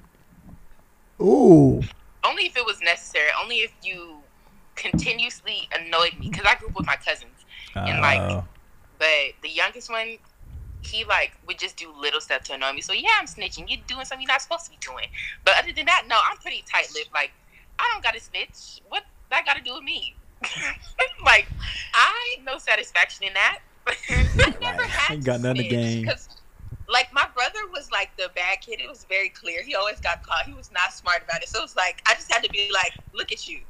Ooh, 1.21 1.83
Only 2.25 2.47
if 2.47 2.57
it 2.57 2.65
was 2.65 2.81
necessary. 2.83 3.29
Only 3.43 3.57
if 3.57 3.73
you 3.83 4.17
continuously 4.75 5.69
annoyed 5.79 6.19
me. 6.19 6.31
Because 6.31 6.47
I 6.47 6.55
grew 6.57 6.69
up 6.69 6.77
with 6.77 6.87
my 6.87 6.97
cousins. 6.97 7.31
And, 7.75 8.01
like, 8.01 8.21
Oh. 8.21 8.45
But 8.99 9.07
the 9.43 9.49
youngest 9.49 9.91
one, 9.91 10.19
he 10.83 11.05
like 11.05 11.33
would 11.47 11.59
just 11.59 11.77
do 11.77 11.93
little 11.97 12.21
stuff 12.21 12.43
to 12.45 12.55
annoy 12.55 12.73
me. 12.73 12.81
So 12.81 12.93
yeah, 12.93 13.09
I'm 13.21 13.27
snitching. 13.27 13.65
You're 13.69 13.85
doing 13.87 14.05
something 14.05 14.23
you're 14.23 14.33
not 14.33 14.43
supposed 14.43 14.65
to 14.67 14.71
be 14.71 14.79
doing. 14.81 15.07
But 15.45 15.55
other 15.59 15.73
than 15.75 15.87
that, 15.87 16.05
no, 16.09 16.17
I'm 16.31 16.39
pretty 16.39 16.65
tight 16.73 16.89
lipped. 16.95 17.13
Like 17.15 17.33
I 17.79 17.89
don't 17.93 18.03
gotta 18.03 18.21
snitch. 18.21 18.81
What 18.89 19.03
that 19.31 19.47
got 19.47 19.55
to 19.55 19.63
do 19.63 19.75
with 19.75 19.85
me? 19.85 20.17
like 21.25 21.47
I 21.95 22.37
no 22.45 22.59
satisfaction 22.59 23.27
in 23.27 23.35
that. 23.35 23.59
I 23.89 24.25
never 24.61 24.83
Right. 24.83 24.91
had 24.93 25.17
Ain't 25.17 25.25
got 25.25 25.41
nothing 25.41 25.69
to. 25.69 26.03
'cause, 26.05 26.29
Like 26.91 27.13
my 27.13 27.27
brother 27.35 27.61
was 27.73 27.91
like 27.91 28.11
the 28.17 28.31
bad 28.35 28.61
kid. 28.61 28.81
It 28.81 28.89
was 28.89 29.05
very 29.09 29.29
clear. 29.29 29.63
He 29.63 29.75
always 29.75 30.01
got 30.01 30.23
caught. 30.23 30.45
He 30.45 30.53
was 30.53 30.71
not 30.73 30.93
smart 30.93 31.23
about 31.23 31.43
it. 31.43 31.49
So 31.49 31.63
it's 31.63 31.77
like 31.77 32.03
I 32.07 32.15
just 32.15 32.31
had 32.33 32.43
to 32.43 32.51
be 32.51 32.71
like, 32.73 32.93
look 33.15 33.33
at 33.33 33.49
you, 33.49 33.61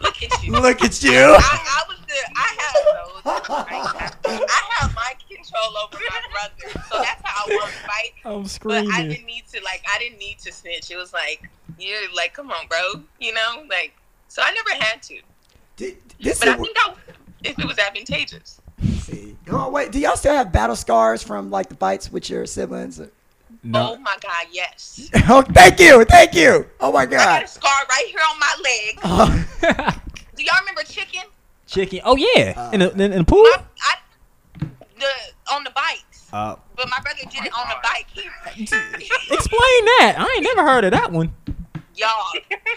look 0.00 0.22
at 0.22 0.42
you. 0.42 0.52
look 0.52 0.82
at 0.82 1.02
you. 1.02 1.12
I, 1.12 1.36
I 1.36 1.82
was 1.88 1.98
the 2.06 2.14
I 2.36 2.56
had 2.58 2.74
those. 2.96 3.22
I, 3.24 4.46
I 4.48 4.62
had 4.78 4.94
my 4.94 5.12
control 5.28 5.76
over 5.84 5.98
my 6.08 6.20
brother, 6.32 6.80
so 6.90 7.02
that's 7.02 7.22
how 7.24 7.44
I 7.46 7.56
won 7.56 7.66
the 7.66 7.88
fight. 7.88 8.12
I'm 8.24 8.68
But 8.68 8.94
I 8.94 9.06
didn't 9.06 9.26
need 9.26 9.44
to 9.52 9.60
like 9.62 9.84
I 9.92 9.98
didn't 9.98 10.18
need 10.18 10.38
to 10.40 10.52
snitch. 10.52 10.90
It 10.90 10.96
was 10.96 11.12
like 11.12 11.48
you're 11.78 12.00
like, 12.14 12.34
come 12.34 12.50
on, 12.50 12.66
bro, 12.68 13.02
you 13.18 13.32
know, 13.34 13.64
like 13.68 13.94
so 14.28 14.42
I 14.42 14.52
never 14.52 14.82
had 14.84 15.02
to. 15.02 15.20
D- 15.76 15.96
This 16.20 16.38
But 16.38 16.48
is. 16.48 16.54
I 16.54 16.56
think 16.58 16.76
I 16.80 16.94
if 17.44 17.58
it 17.58 17.66
was 17.66 17.78
advantageous. 17.78 18.60
See. 18.82 19.36
Oh 19.50 19.70
wait, 19.70 19.92
do 19.92 19.98
y'all 19.98 20.16
still 20.16 20.34
have 20.34 20.52
battle 20.52 20.76
scars 20.76 21.22
from 21.22 21.50
like 21.50 21.68
the 21.68 21.74
fights 21.76 22.10
with 22.12 22.28
your 22.30 22.46
siblings? 22.46 23.00
No. 23.62 23.92
Oh 23.92 23.96
my 23.98 24.16
god, 24.22 24.46
yes. 24.52 25.10
Oh, 25.28 25.42
thank 25.42 25.80
you, 25.80 26.04
thank 26.04 26.34
you. 26.34 26.66
Oh 26.80 26.92
my 26.92 27.04
God. 27.06 27.20
I 27.20 27.24
got 27.40 27.44
a 27.44 27.46
scar 27.46 27.72
right 27.88 28.06
here 28.06 28.20
on 28.30 28.38
my 28.38 28.56
leg. 28.62 28.98
Oh, 29.04 29.46
Do 30.36 30.44
y'all 30.44 30.54
remember 30.60 30.82
chicken? 30.84 31.22
Chicken. 31.66 32.00
Oh 32.04 32.16
yeah. 32.16 32.54
Uh, 32.56 32.70
in, 32.72 32.80
the, 32.80 32.90
in, 32.92 33.00
in 33.00 33.18
the 33.18 33.24
pool. 33.24 33.42
My, 33.42 33.62
I, 33.82 34.66
the 34.98 35.52
on 35.52 35.64
the 35.64 35.70
bikes. 35.70 36.28
Uh, 36.32 36.56
But 36.76 36.88
my 36.88 36.98
brother 37.00 37.20
did 37.30 37.44
it 37.44 37.52
on 37.58 37.68
the 37.68 37.76
bike. 37.82 38.06
Explain 38.56 39.84
that. 39.98 40.14
I 40.18 40.32
ain't 40.36 40.44
never 40.44 40.62
heard 40.62 40.84
of 40.84 40.92
that 40.92 41.10
one. 41.12 41.32
Y'all. 42.00 42.32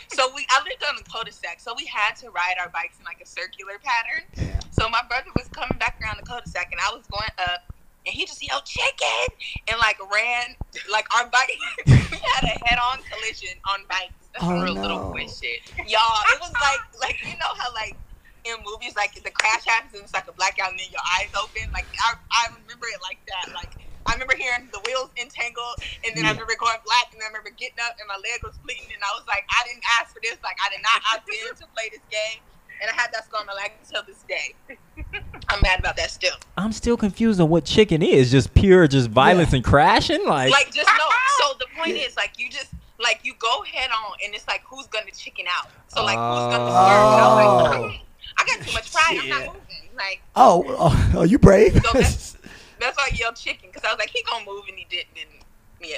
So 0.09 0.31
we, 0.35 0.45
I 0.51 0.59
lived 0.63 0.83
on 0.87 0.97
the 0.97 1.03
cul-de-sac, 1.03 1.59
so 1.61 1.73
we 1.77 1.85
had 1.87 2.15
to 2.17 2.31
ride 2.31 2.55
our 2.61 2.69
bikes 2.69 2.99
in 2.99 3.05
like 3.05 3.21
a 3.23 3.27
circular 3.27 3.79
pattern. 3.83 4.27
Yeah. 4.37 4.61
So 4.71 4.89
my 4.89 5.01
brother 5.07 5.31
was 5.35 5.49
coming 5.49 5.79
back 5.79 5.97
around 6.03 6.17
the 6.17 6.23
cul-de-sac, 6.23 6.69
and 6.71 6.81
I 6.81 6.93
was 6.95 7.07
going 7.07 7.31
up, 7.39 7.61
and 8.05 8.13
he 8.15 8.25
just 8.27 8.43
yelled 8.45 8.65
"chicken" 8.65 9.37
and 9.69 9.79
like 9.79 9.97
ran 10.13 10.57
like 10.91 11.07
our 11.15 11.29
bike. 11.29 11.57
we 11.87 11.93
had 12.35 12.45
a 12.45 12.55
head-on 12.67 13.03
collision 13.09 13.57
on 13.69 13.87
bikes. 13.89 14.29
That's 14.33 14.45
Oh, 14.45 14.61
real 14.63 14.75
no. 14.75 14.81
little 14.81 15.11
quick 15.11 15.29
shit, 15.29 15.61
y'all. 15.89 16.21
It 16.33 16.39
was 16.41 16.53
like 16.61 16.81
like 17.01 17.17
you 17.23 17.37
know 17.39 17.53
how 17.59 17.73
like. 17.73 17.97
In 18.45 18.57
movies, 18.65 18.95
like 18.95 19.13
the 19.13 19.31
crash 19.31 19.65
happens 19.67 19.93
and 19.95 20.03
it's 20.03 20.15
like 20.15 20.27
a 20.29 20.33
blackout, 20.33 20.71
and 20.71 20.79
then 20.79 20.87
your 20.91 21.01
eyes 21.19 21.29
open. 21.41 21.63
Like 21.73 21.87
I, 22.01 22.15
I 22.31 22.47
remember 22.55 22.87
it 22.87 22.99
like 23.03 23.19
that. 23.27 23.53
Like 23.55 23.77
I 24.05 24.13
remember 24.13 24.35
hearing 24.35 24.67
the 24.71 24.79
wheels 24.85 25.09
entangled, 25.17 25.77
and 26.05 26.15
then 26.15 26.25
I 26.25 26.31
remember 26.31 26.53
going 26.59 26.77
black, 26.85 27.13
and 27.13 27.21
I 27.23 27.27
remember 27.27 27.49
getting 27.55 27.79
up, 27.85 27.95
and 27.99 28.07
my 28.07 28.15
leg 28.15 28.43
was 28.43 28.57
bleeding, 28.63 28.91
and 28.93 29.01
I 29.03 29.11
was 29.17 29.25
like, 29.27 29.45
I 29.49 29.63
didn't 29.67 29.83
ask 29.99 30.13
for 30.13 30.19
this. 30.21 30.37
Like 30.43 30.57
I 30.63 30.69
did 30.69 30.81
not 30.83 31.01
opt 31.13 31.29
in 31.29 31.55
to 31.55 31.65
play 31.73 31.89
this 31.89 32.03
game, 32.11 32.39
and 32.81 32.91
I 32.91 32.93
had 32.93 33.11
that 33.13 33.25
scar 33.25 33.41
on 33.41 33.47
my 33.47 33.53
leg 33.53 33.71
until 33.81 34.03
this 34.03 34.23
day. 34.27 34.53
I'm 35.49 35.59
mad 35.61 35.79
about 35.79 35.95
that 35.97 36.09
still. 36.11 36.35
I'm 36.57 36.71
still 36.71 36.97
confused 36.97 37.39
on 37.39 37.49
what 37.49 37.65
chicken 37.65 38.01
is. 38.01 38.31
Just 38.31 38.53
pure, 38.53 38.87
just 38.87 39.09
violence 39.09 39.53
and 39.53 39.63
crashing. 39.63 40.25
Like, 40.25 40.51
Like 40.51 40.73
just 40.73 40.87
no. 40.87 41.03
So 41.39 41.53
the 41.59 41.65
point 41.75 41.97
is, 41.97 42.15
like 42.15 42.33
you 42.37 42.49
just 42.49 42.71
like 42.99 43.19
you 43.23 43.33
go 43.39 43.63
head 43.63 43.89
on, 43.89 44.13
and 44.23 44.33
it's 44.35 44.47
like 44.47 44.61
who's 44.65 44.87
gonna 44.87 45.11
chicken 45.11 45.45
out. 45.49 45.69
So 45.87 46.03
like 46.03 46.17
who's 46.17 46.55
gonna 46.55 46.69
swerve? 46.69 46.69
And 46.69 47.21
I 47.21 47.27
was 47.27 47.35
like, 47.35 47.79
Oh. 47.79 47.87
"Mm, 47.89 47.99
I 48.37 48.45
got 48.45 48.65
too 48.65 48.73
much 48.73 48.91
pride. 48.93 49.19
I'm 49.21 49.29
not 49.29 49.45
moving. 49.47 49.59
Like 49.95 50.21
oh, 50.35 50.63
oh, 50.69 51.11
oh, 51.15 51.23
you 51.23 51.37
brave. 51.37 51.79
So 51.83 52.01
that's- 52.83 52.95
that's 52.95 52.97
why 52.97 53.09
I 53.11 53.17
yelled 53.19 53.35
chicken 53.35 53.69
because 53.71 53.83
I 53.83 53.91
was 53.91 53.99
like, 53.99 54.09
he 54.09 54.23
gonna 54.29 54.45
move, 54.45 54.63
and 54.69 54.77
he 54.77 54.85
didn't. 54.89 55.07
And 55.17 55.43
yeah. 55.89 55.97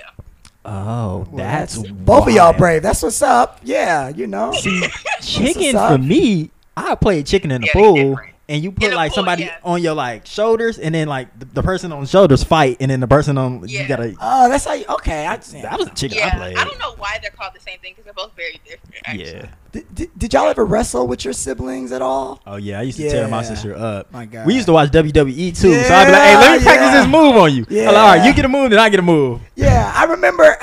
oh, 0.65 1.27
that's, 1.33 1.77
both 1.77 2.27
of 2.27 2.33
y'all 2.33 2.45
wild. 2.45 2.57
brave. 2.57 2.83
That's 2.83 3.03
what's 3.03 3.21
up. 3.21 3.59
Yeah, 3.63 4.09
you 4.09 4.27
know. 4.27 4.51
See, 4.53 4.83
chicken 5.21 5.73
for 5.77 5.97
me, 5.97 6.51
I 6.77 6.95
played 6.95 7.25
chicken 7.25 7.51
in 7.51 7.61
the 7.61 7.67
Yeah, 7.67 7.73
they 7.73 7.79
pool, 7.79 7.95
different. 8.09 8.33
and 8.49 8.63
you 8.63 8.71
put 8.71 8.89
the 8.89 8.95
like 8.95 9.11
pool, 9.11 9.15
somebody 9.15 9.43
yeah. 9.43 9.57
on 9.63 9.81
your 9.81 9.93
like 9.93 10.25
shoulders, 10.25 10.77
and 10.79 10.93
then 10.95 11.07
like 11.07 11.37
the, 11.39 11.45
the 11.45 11.63
person 11.63 11.91
on 11.91 12.01
the 12.01 12.07
shoulders 12.07 12.43
fight, 12.43 12.77
and 12.79 12.89
then 12.91 12.99
the 12.99 13.07
person 13.07 13.37
on 13.37 13.67
you 13.67 13.79
Yeah. 13.79 13.87
gotta. 13.87 14.15
Oh, 14.19 14.49
that's 14.49 14.65
how. 14.65 14.73
You, 14.73 14.85
okay, 14.89 15.25
I. 15.27 15.37
That 15.37 15.77
was 15.77 15.87
the 15.89 15.95
chicken 15.95 16.17
Yeah, 16.17 16.27
I 16.33 16.37
played. 16.37 16.57
I 16.57 16.63
don't 16.63 16.79
know 16.79 16.95
why 16.97 17.19
they're 17.21 17.31
called 17.31 17.53
the 17.55 17.59
same 17.61 17.79
thing 17.79 17.93
because 17.93 18.05
they're 18.05 18.13
both 18.13 18.35
very 18.35 18.59
different. 18.65 18.95
Actually. 19.05 19.31
yeah. 19.31 19.47
Did, 19.75 19.93
did, 19.93 20.09
did 20.17 20.33
y'all 20.33 20.47
ever 20.47 20.63
wrestle 20.63 21.05
with 21.05 21.25
your 21.25 21.33
siblings 21.33 21.91
at 21.91 22.01
all? 22.01 22.41
Oh 22.47 22.55
yeah, 22.55 22.79
I 22.79 22.83
used 22.83 22.97
to 22.97 23.09
tear 23.09 23.27
my 23.27 23.43
sister 23.43 23.75
up. 23.75 24.09
My 24.09 24.25
God. 24.25 24.47
We 24.47 24.53
used 24.53 24.67
to 24.67 24.71
watch 24.71 24.89
WWE 24.91 25.59
too, 25.59 25.73
so 25.83 25.93
I'd 25.93 26.05
be 26.05 26.11
like, 26.13 26.21
"Hey, 26.21 26.37
let 26.37 26.57
me 26.59 26.63
practice 26.63 26.91
this 27.01 27.07
move 27.07 27.35
on 27.35 27.53
you." 27.53 27.65
yeah. 27.69 27.87
Like, 27.87 27.97
all 27.97 28.15
right, 28.15 28.25
you 28.25 28.33
get 28.33 28.45
a 28.45 28.47
move, 28.47 28.69
then 28.69 28.79
I 28.79 28.87
get 28.87 28.99
a 28.99 29.03
move. 29.03 29.41
Yeah, 29.55 29.91
I 29.93 30.05
remember. 30.05 30.55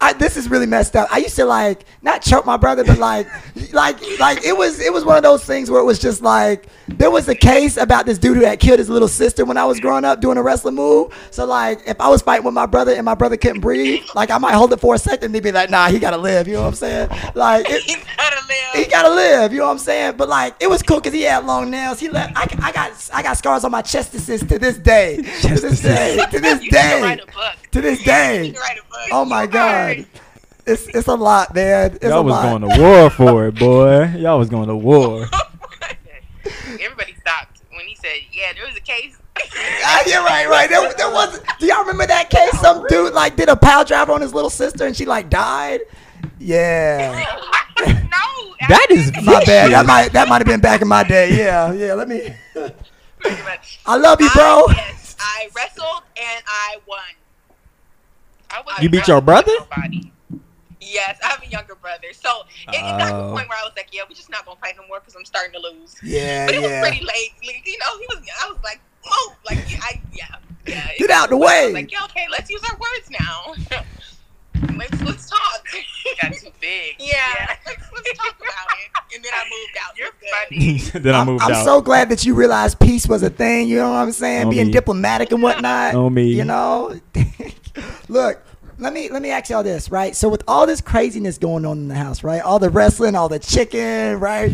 I, 0.00 0.12
this 0.18 0.36
is 0.36 0.50
really 0.50 0.66
messed 0.66 0.96
up. 0.96 1.08
I 1.12 1.18
used 1.18 1.36
to 1.36 1.44
like 1.44 1.84
not 2.02 2.20
choke 2.20 2.46
my 2.46 2.56
brother, 2.56 2.82
but 2.82 2.98
like, 2.98 3.28
like, 3.72 4.00
like 4.18 4.44
it 4.44 4.56
was. 4.56 4.80
It 4.80 4.92
was 4.92 5.04
one 5.04 5.16
of 5.16 5.22
those 5.22 5.44
things 5.44 5.70
where 5.70 5.80
it 5.80 5.84
was 5.84 6.00
just 6.00 6.22
like 6.22 6.66
there 6.88 7.12
was 7.12 7.28
a 7.28 7.36
case 7.36 7.76
about 7.76 8.06
this 8.06 8.18
dude 8.18 8.36
who 8.36 8.44
had 8.44 8.58
killed 8.58 8.80
his 8.80 8.88
little 8.88 9.06
sister 9.06 9.44
when 9.44 9.56
I 9.56 9.66
was 9.66 9.78
growing 9.78 10.04
up 10.04 10.20
doing 10.20 10.36
a 10.36 10.42
wrestling 10.42 10.74
move. 10.74 11.14
So 11.30 11.44
like, 11.44 11.80
if 11.86 12.00
I 12.00 12.08
was 12.08 12.22
fighting 12.22 12.44
with 12.44 12.54
my 12.54 12.66
brother 12.66 12.92
and 12.92 13.04
my 13.04 13.14
brother 13.14 13.36
couldn't 13.36 13.60
breathe, 13.60 14.02
like 14.16 14.32
I 14.32 14.38
might 14.38 14.54
hold 14.54 14.72
it 14.72 14.80
for 14.80 14.96
a 14.96 14.98
second, 14.98 15.30
they'd 15.30 15.44
be 15.44 15.52
like, 15.52 15.70
"Nah, 15.70 15.90
he 15.90 16.00
gotta 16.00 16.18
live." 16.18 16.48
You 16.48 16.54
know 16.54 16.62
what 16.62 16.68
I'm 16.68 16.74
saying? 16.74 17.08
Like, 17.36 17.70
it, 17.70 17.82
He 17.88 17.96
gotta 18.16 18.47
live. 18.48 18.84
he 18.84 18.90
gotta 18.90 19.10
live. 19.14 19.52
You 19.52 19.58
know 19.58 19.66
what 19.66 19.72
I'm 19.72 19.78
saying? 19.78 20.16
But 20.16 20.28
like, 20.28 20.54
it 20.60 20.68
was 20.68 20.82
cool 20.82 20.98
because 20.98 21.12
he 21.12 21.22
had 21.22 21.44
long 21.44 21.70
nails. 21.70 22.00
He 22.00 22.08
left. 22.08 22.32
I, 22.36 22.42
I 22.66 22.72
got 22.72 23.10
I 23.12 23.22
got 23.22 23.36
scars 23.36 23.64
on 23.64 23.70
my 23.70 23.82
chest 23.82 24.12
to 24.12 24.18
this 24.18 24.40
day. 24.42 24.58
to 24.58 24.58
this 24.58 24.78
day. 24.78 25.16
To 26.30 26.40
this 26.40 26.62
you 26.62 26.70
can 26.70 27.02
write 27.02 27.18
day. 27.18 27.24
To 27.72 27.80
this 27.80 28.02
day. 28.02 28.50
can 28.52 28.60
write 28.60 28.78
a 28.78 28.82
book. 28.88 28.98
Oh 29.12 29.24
my 29.24 29.42
You 29.42 29.48
god. 29.48 29.96
heard. 29.96 30.06
It's 30.66 30.86
it's 30.88 31.08
a 31.08 31.14
lot, 31.14 31.54
man. 31.54 31.92
It's 31.94 32.04
Y'all 32.04 32.18
a 32.18 32.22
was 32.22 32.32
lot. 32.32 32.60
going 32.60 32.70
to 32.72 32.80
war 32.80 33.08
for 33.10 33.46
it, 33.46 33.58
boy. 33.58 34.04
Y'all 34.18 34.38
was 34.38 34.48
going 34.50 34.68
to 34.68 34.76
war. 34.90 35.26
Everybody 36.80 37.14
stopped 37.20 37.62
when 37.70 37.86
he 37.86 37.94
said, 37.94 38.16
"Yeah, 38.32 38.52
there 38.54 38.66
was 38.66 38.76
a 38.76 38.80
case." 38.80 39.16
Ah, 39.84 40.02
you're 40.06 40.22
right, 40.24 40.48
right. 40.48 40.68
There, 40.68 40.92
there 40.94 41.10
was. 41.10 41.40
Do 41.58 41.66
y'all 41.66 41.80
remember 41.80 42.06
that 42.06 42.28
case? 42.28 42.58
Some 42.60 42.84
dude 42.88 43.14
like 43.14 43.36
did 43.36 43.48
a 43.48 43.56
pile 43.56 43.84
driver 43.84 44.12
on 44.12 44.20
his 44.20 44.34
little 44.34 44.50
sister, 44.50 44.86
and 44.86 44.96
she 44.96 45.04
like 45.06 45.30
died. 45.30 45.80
Yeah. 46.38 47.24
no, 47.78 47.94
That 48.68 48.86
is 48.90 49.12
My 49.24 49.44
bad. 49.44 49.72
That 49.72 49.86
might 49.86 50.12
that 50.12 50.28
might 50.28 50.38
have 50.38 50.46
been 50.46 50.60
back 50.60 50.82
in 50.82 50.88
my 50.88 51.02
day. 51.04 51.36
Yeah, 51.36 51.72
yeah. 51.72 51.94
Let 51.94 52.08
me. 52.08 52.34
pretty 52.52 53.42
much. 53.42 53.80
I 53.86 53.96
love 53.96 54.20
you, 54.20 54.28
bro. 54.30 54.64
I, 54.68 54.74
yes, 54.76 55.16
I 55.18 55.48
wrestled 55.56 56.02
and 56.16 56.42
I 56.46 56.76
won. 56.86 56.98
I 58.50 58.60
wasn't 58.62 58.82
You 58.82 58.88
beat 58.90 59.08
your 59.08 59.20
brother? 59.20 59.52
nobody. 59.58 60.12
Yes, 60.80 61.18
I 61.22 61.28
have 61.28 61.42
a 61.42 61.46
younger 61.46 61.74
brother. 61.74 62.08
So 62.12 62.30
it, 62.68 62.76
it 62.76 62.80
got 62.80 63.08
to 63.10 63.14
Oh. 63.14 63.26
the 63.28 63.32
point 63.34 63.48
where 63.48 63.58
I 63.58 63.62
was 63.64 63.72
like, 63.76 63.88
yeah, 63.92 64.02
we're 64.08 64.14
just 64.14 64.30
not 64.30 64.46
gonna 64.46 64.58
fight 64.60 64.74
no 64.80 64.86
more 64.86 65.00
because 65.00 65.16
I'm 65.16 65.24
starting 65.24 65.52
to 65.52 65.58
lose. 65.60 65.96
Yeah, 66.02 66.46
But 66.46 66.54
it 66.54 66.60
was 66.62 66.70
pretty 66.80 67.04
late. 67.04 67.32
Like, 67.46 67.62
you 67.66 67.78
know, 67.78 67.98
he 67.98 68.06
was. 68.08 68.22
I 68.42 68.48
was 68.50 68.58
like, 68.64 68.80
move. 69.04 69.36
Like, 69.46 69.70
yeah, 69.70 69.78
I, 69.82 70.00
yeah, 70.14 70.26
yeah. 70.66 70.88
Get 70.98 71.10
out 71.10 71.28
the 71.30 71.36
I 71.36 71.38
way. 71.38 71.64
was 71.66 71.74
like, 71.74 71.92
yeah, 71.92 72.04
okay, 72.04 72.26
let's 72.30 72.48
use 72.48 72.62
our 72.70 72.76
words 72.78 73.10
now. 73.70 73.80
let's 74.76 75.00
let's 75.02 75.28
talk. 75.30 75.64
got 76.20 76.32
too 76.34 76.50
big. 76.60 76.96
Yeah, 77.00 77.56
Let's, 77.66 77.82
let's 77.92 78.18
talk 78.18 78.36
about 78.36 78.66
it. 78.72 79.14
And 79.14 79.24
then 79.24 79.32
I 79.34 79.44
moved 79.44 79.78
out. 79.82 79.96
You're 79.96 80.12
funny. 80.92 81.00
then 81.04 81.14
I 81.14 81.20
I'm, 81.20 81.26
moved 81.26 81.42
I'm 81.44 81.64
so 81.64 81.80
glad 81.80 82.08
that 82.10 82.24
you 82.24 82.34
realized 82.34 82.78
peace 82.78 83.06
was 83.06 83.22
a 83.22 83.30
thing. 83.30 83.68
You 83.68 83.76
know 83.76 83.90
what 83.90 83.96
I'm 83.96 84.12
saying? 84.12 84.44
On 84.44 84.50
Being 84.50 84.66
me. 84.66 84.72
diplomatic 84.72 85.32
and 85.32 85.42
whatnot. 85.42 85.94
On 85.94 86.12
me. 86.12 86.32
You 86.32 86.44
know. 86.44 86.98
Look, 88.08 88.42
let 88.78 88.92
me 88.92 89.08
let 89.10 89.22
me 89.22 89.30
ask 89.30 89.50
y'all 89.50 89.62
this, 89.62 89.90
right? 89.90 90.14
So 90.14 90.28
with 90.28 90.42
all 90.46 90.66
this 90.66 90.80
craziness 90.80 91.38
going 91.38 91.64
on 91.64 91.78
in 91.78 91.88
the 91.88 91.94
house, 91.94 92.22
right? 92.22 92.40
All 92.42 92.58
the 92.58 92.70
wrestling, 92.70 93.14
all 93.14 93.28
the 93.28 93.38
chicken, 93.38 94.20
right? 94.20 94.52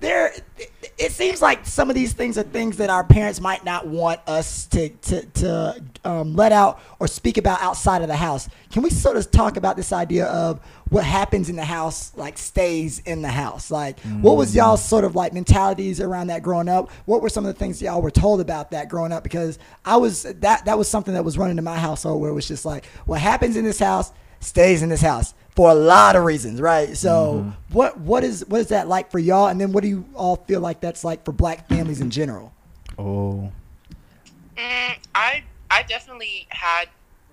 There, 0.00 0.32
it 0.98 1.12
seems 1.12 1.42
like 1.42 1.66
some 1.66 1.88
of 1.88 1.94
these 1.94 2.12
things 2.12 2.38
are 2.38 2.42
things 2.42 2.76
that 2.76 2.90
our 2.90 3.04
parents 3.04 3.40
might 3.40 3.64
not 3.64 3.86
want 3.86 4.20
us 4.26 4.66
to 4.66 4.88
to, 4.88 5.26
to 5.26 5.84
um, 6.04 6.34
let 6.34 6.52
out 6.52 6.80
or 6.98 7.08
speak 7.08 7.38
about 7.38 7.60
outside 7.60 8.02
of 8.02 8.08
the 8.08 8.16
house. 8.16 8.48
Can 8.70 8.82
we 8.82 8.90
sort 8.90 9.16
of 9.16 9.30
talk 9.30 9.56
about 9.56 9.76
this 9.76 9.92
idea 9.92 10.26
of 10.26 10.60
what 10.90 11.04
happens 11.04 11.48
in 11.48 11.56
the 11.56 11.64
house, 11.64 12.12
like 12.16 12.38
stays 12.38 13.00
in 13.00 13.22
the 13.22 13.28
house? 13.28 13.70
Like, 13.70 13.98
what 14.20 14.36
was 14.36 14.54
y'all 14.54 14.76
sort 14.76 15.04
of 15.04 15.16
like 15.16 15.32
mentalities 15.32 16.00
around 16.00 16.28
that 16.28 16.42
growing 16.42 16.68
up? 16.68 16.90
What 17.06 17.22
were 17.22 17.28
some 17.28 17.44
of 17.44 17.52
the 17.52 17.58
things 17.58 17.82
y'all 17.82 18.02
were 18.02 18.10
told 18.10 18.40
about 18.40 18.70
that 18.70 18.88
growing 18.88 19.12
up? 19.12 19.22
Because 19.22 19.58
I 19.84 19.96
was 19.96 20.22
that 20.22 20.64
that 20.64 20.78
was 20.78 20.88
something 20.88 21.14
that 21.14 21.24
was 21.24 21.36
running 21.38 21.58
in 21.58 21.64
my 21.64 21.78
household 21.78 22.20
where 22.20 22.30
it 22.30 22.34
was 22.34 22.46
just 22.46 22.64
like, 22.64 22.86
what 23.06 23.20
happens 23.20 23.56
in 23.56 23.64
this 23.64 23.78
house 23.78 24.12
stays 24.40 24.82
in 24.82 24.90
this 24.90 25.00
house 25.00 25.34
for 25.54 25.70
a 25.70 25.74
lot 25.74 26.16
of 26.16 26.24
reasons, 26.24 26.60
right? 26.60 26.96
So, 26.96 27.52
what 27.70 27.98
what 27.98 28.24
is 28.24 28.44
what 28.48 28.60
is 28.60 28.68
that 28.68 28.88
like 28.88 29.10
for 29.10 29.18
y'all? 29.18 29.46
And 29.48 29.60
then 29.60 29.72
what 29.72 29.82
do 29.82 29.88
you 29.88 30.04
all 30.14 30.36
feel 30.36 30.60
like 30.60 30.80
that's 30.80 31.04
like 31.04 31.24
for 31.24 31.32
black 31.32 31.68
families 31.68 32.00
in 32.00 32.10
general? 32.10 32.52
Oh, 32.98 33.50
Mm, 34.56 34.96
I 35.14 35.42
I 35.70 35.82
definitely 35.82 36.46
had 36.50 36.88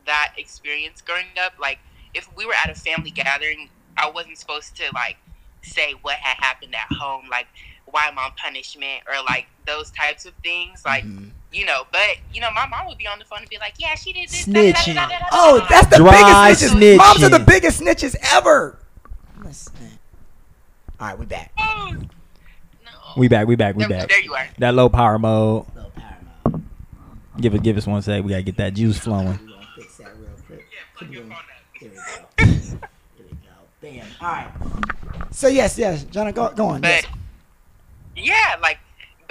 that 0.06 0.34
experience 0.38 1.02
growing 1.02 1.28
up. 1.44 1.54
Like, 1.60 1.80
if 2.14 2.28
we 2.36 2.46
were 2.46 2.54
at 2.54 2.70
a 2.70 2.76
family 2.76 3.12
gathering, 3.12 3.70
I 3.98 4.10
wasn't 4.10 4.38
supposed 4.38 4.76
to 4.78 4.84
like 4.94 5.18
say 5.62 5.94
what 6.02 6.16
had 6.16 6.44
happened 6.44 6.74
at 6.74 6.92
home, 6.98 7.28
like 7.30 7.48
why 7.86 8.08
I'm 8.08 8.18
on 8.18 8.32
punishment 8.38 9.04
or 9.08 9.22
like 9.24 9.46
those 9.68 9.92
types 9.92 10.26
of 10.26 10.34
things. 10.44 10.84
Like, 10.86 11.04
you 11.52 11.66
know, 11.66 11.84
but 11.92 12.18
you 12.34 12.42
know, 12.42 12.50
my 12.52 12.66
mom 12.68 12.88
would 12.88 12.98
be 12.98 13.08
on 13.08 13.20
the 13.20 13.26
phone 13.26 13.40
and 13.40 13.50
be 13.50 13.58
like, 13.58 13.74
"Yeah, 13.78 13.96
she 13.96 14.14
did 14.14 14.30
this." 14.30 14.46
da, 14.46 14.54
da, 14.54 14.72
da, 14.72 14.78
Snitching. 14.78 14.96
da, 14.96 15.08
da, 15.08 15.20
da, 15.20 15.26
oh, 15.32 15.60
da, 15.60 15.64
Oh, 15.64 15.68
that's 15.70 15.88
the 15.88 15.98
Dry 15.98 16.54
biggest 16.54 16.74
snitches. 16.76 16.98
Moms 16.98 17.24
are 17.24 17.30
the 17.30 17.40
biggest 17.40 17.82
snitches 17.82 18.16
ever. 18.34 18.78
Listen. 19.44 19.74
All 21.00 21.08
right, 21.08 21.18
we 21.20 21.26
back. 21.26 21.52
Oh, 21.58 21.94
no. 21.94 22.92
we 23.18 23.28
back, 23.28 23.48
we 23.48 23.56
back, 23.56 23.76
we 23.76 23.84
There, 23.86 23.90
back. 24.00 24.10
there 24.10 24.22
you 24.22 24.34
are. 24.36 24.48
That 24.60 24.76
low 24.76 24.88
power 24.88 25.18
mode. 25.18 25.66
Give 27.40 27.56
it, 27.56 27.64
give 27.64 27.78
us 27.78 27.88
one 27.88 28.02
sec. 28.02 28.24
We 28.24 28.30
gotta 28.30 28.44
get 28.44 28.58
that 28.58 28.74
juice 28.74 28.98
flowing. 29.00 29.40
Fix 29.76 29.98
that 29.98 30.12
real 30.18 30.30
quick. 30.46 30.68
Yeah, 30.72 30.80
plug 30.98 31.12
your 31.12 31.24
phone 31.24 31.32
up. 31.32 31.38
Here 31.80 31.90
we 31.90 31.96
go. 31.96 32.46
Here 32.46 33.26
we 33.26 33.32
go. 33.32 33.40
Bam. 33.82 34.06
All 34.22 34.28
right. 34.28 34.52
So 35.32 35.48
yes, 35.48 35.78
yes, 35.78 36.04
John, 36.04 36.32
go, 36.34 36.52
go 36.54 36.68
on. 36.68 36.84
Yes. 36.84 37.06
Yeah, 38.16 38.58
like, 38.62 38.78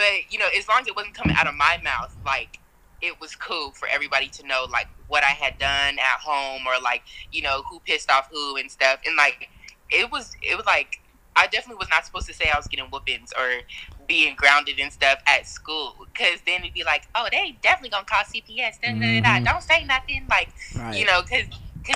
but 0.00 0.32
you 0.32 0.38
know, 0.38 0.48
as 0.58 0.66
long 0.68 0.80
as 0.80 0.88
it 0.88 0.96
wasn't 0.96 1.14
coming 1.14 1.36
out 1.38 1.46
of 1.46 1.54
my 1.54 1.76
mouth, 1.84 2.16
like 2.26 2.58
it 3.02 3.20
was 3.20 3.36
cool 3.36 3.72
for 3.72 3.88
everybody 3.92 4.30
to 4.30 4.46
know 4.46 4.66
like 4.72 4.88
what 5.08 5.24
I 5.24 5.36
had 5.36 5.58
done 5.58 5.98
at 6.00 6.20
home 6.24 6.62
or 6.66 6.80
like 6.82 7.02
you 7.30 7.42
know 7.42 7.64
who 7.70 7.80
pissed 7.80 8.10
off 8.10 8.28
who 8.32 8.56
and 8.56 8.70
stuff. 8.72 9.00
And 9.06 9.16
like 9.16 9.48
it 9.90 10.10
was, 10.10 10.30
it 10.42 10.56
was 10.56 10.66
like 10.66 10.96
I 11.36 11.48
definitely 11.48 11.76
was 11.80 11.90
not 11.90 12.06
supposed 12.06 12.28
to 12.28 12.34
say 12.34 12.50
I 12.50 12.56
was 12.56 12.68
getting 12.68 12.86
whoopings 12.90 13.32
or 13.38 13.60
being 14.08 14.36
grounded 14.36 14.78
and 14.80 14.92
stuff 14.92 15.18
at 15.28 15.46
school 15.46 15.96
because 16.14 16.40
then 16.46 16.62
it'd 16.62 16.74
be 16.74 16.84
like, 16.84 17.04
oh, 17.14 17.28
they 17.30 17.58
definitely 17.62 17.90
gonna 17.90 18.06
call 18.06 18.24
CPS. 18.24 18.80
Da, 18.82 18.92
da, 18.94 19.00
da, 19.00 19.20
Mhm. 19.20 19.24
da. 19.44 19.52
Don't 19.52 19.62
say 19.62 19.84
nothing. 19.84 20.28
Like 20.30 20.48
Right. 20.78 20.96
you 20.96 21.04
know, 21.06 21.22
because 21.22 21.46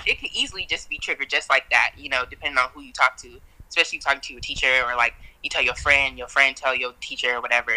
it 0.06 0.20
could 0.20 0.30
easily 0.34 0.66
just 0.68 0.90
be 0.90 0.98
triggered 0.98 1.30
just 1.30 1.50
like 1.50 1.70
that, 1.70 1.92
you 1.96 2.10
know, 2.10 2.26
depending 2.28 2.58
on 2.58 2.68
who 2.74 2.82
you 2.82 2.92
talk 2.92 3.16
to, 3.22 3.40
especially 3.70 3.98
talking 4.00 4.20
to 4.22 4.32
your 4.34 4.42
teacher 4.42 4.84
or 4.86 4.96
like 4.96 5.14
you 5.44 5.50
tell 5.50 5.62
your 5.62 5.74
friend, 5.74 6.18
your 6.18 6.28
friend 6.28 6.56
tell 6.56 6.74
your 6.74 6.94
teacher 7.00 7.36
or 7.36 7.40
whatever, 7.40 7.72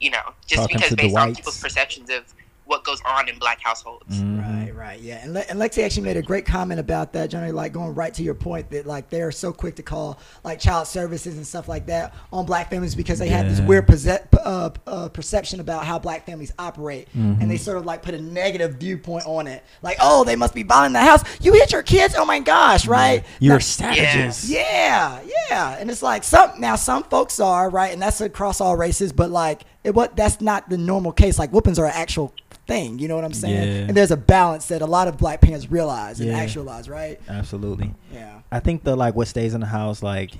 you 0.00 0.10
know, 0.10 0.22
just 0.46 0.62
Talking 0.62 0.78
because 0.78 0.96
based 0.96 1.16
on 1.16 1.34
people's 1.34 1.60
perceptions 1.60 2.10
of 2.10 2.34
what 2.64 2.84
goes 2.84 3.00
on 3.06 3.28
in 3.28 3.38
black 3.38 3.60
households. 3.62 4.16
Mhm. 4.16 4.39
Right, 4.80 4.88
right, 4.88 5.00
yeah. 5.00 5.22
And, 5.22 5.34
Le- 5.34 5.40
and 5.40 5.58
Lexi 5.58 5.84
actually 5.84 6.04
made 6.04 6.16
a 6.16 6.22
great 6.22 6.46
comment 6.46 6.80
about 6.80 7.12
that, 7.12 7.30
Johnny, 7.30 7.52
like 7.52 7.72
going 7.72 7.94
right 7.94 8.12
to 8.14 8.22
your 8.22 8.34
point 8.34 8.70
that 8.70 8.86
like 8.86 9.10
they're 9.10 9.30
so 9.30 9.52
quick 9.52 9.76
to 9.76 9.82
call 9.82 10.18
like 10.42 10.58
child 10.58 10.86
services 10.86 11.36
and 11.36 11.46
stuff 11.46 11.68
like 11.68 11.86
that 11.86 12.14
on 12.32 12.46
black 12.46 12.70
families 12.70 12.94
because 12.94 13.18
they 13.18 13.28
have 13.28 13.48
this 13.48 13.60
weird 13.60 13.86
perce- 13.86 14.06
uh, 14.06 14.70
uh, 14.86 15.08
perception 15.10 15.60
about 15.60 15.84
how 15.84 15.98
black 15.98 16.24
families 16.24 16.52
operate. 16.58 17.08
Mm-hmm. 17.10 17.42
And 17.42 17.50
they 17.50 17.56
sort 17.56 17.76
of 17.76 17.84
like 17.84 18.02
put 18.02 18.14
a 18.14 18.20
negative 18.20 18.76
viewpoint 18.76 19.26
on 19.26 19.46
it. 19.46 19.62
Like, 19.82 19.98
oh, 20.00 20.24
they 20.24 20.36
must 20.36 20.54
be 20.54 20.62
buying 20.62 20.92
the 20.92 21.00
house. 21.00 21.22
You 21.40 21.52
hit 21.52 21.72
your 21.72 21.82
kids? 21.82 22.14
Oh 22.16 22.24
my 22.24 22.40
gosh, 22.40 22.86
right? 22.86 23.24
You're 23.38 23.56
Now- 23.56 23.58
savages. 23.58 24.50
Yeah, 24.50 25.20
yeah, 25.50 25.76
and 25.78 25.90
it's 25.90 26.02
like 26.02 26.24
some 26.24 26.58
now 26.58 26.76
some 26.76 27.04
folks 27.04 27.38
are 27.38 27.68
right, 27.68 27.92
and 27.92 28.00
that's 28.00 28.20
across 28.20 28.60
all 28.60 28.76
races. 28.76 29.12
But 29.12 29.30
like, 29.30 29.62
it 29.84 29.94
what 29.94 30.16
that's 30.16 30.40
not 30.40 30.68
the 30.68 30.78
normal 30.78 31.12
case. 31.12 31.38
Like, 31.38 31.50
whoopings 31.50 31.78
are 31.78 31.86
an 31.86 31.92
actual 31.94 32.32
thing. 32.70 32.98
You 33.00 33.08
know 33.08 33.16
what 33.16 33.24
I'm 33.24 33.34
saying? 33.34 33.68
Yeah. 33.68 33.88
And 33.88 33.96
there's 33.96 34.12
a 34.12 34.16
balance 34.16 34.66
that 34.68 34.80
a 34.80 34.86
lot 34.86 35.08
of 35.08 35.18
black 35.18 35.40
parents 35.40 35.70
realize 35.70 36.20
and 36.20 36.30
Yeah. 36.30 36.38
actualize, 36.38 36.88
right? 36.88 37.20
Absolutely. 37.28 37.94
Yeah. 38.12 38.40
I 38.52 38.60
think 38.60 38.84
the 38.84 38.94
like 38.94 39.16
what 39.16 39.26
stays 39.26 39.54
in 39.54 39.60
the 39.60 39.66
house 39.66 40.02
like 40.02 40.32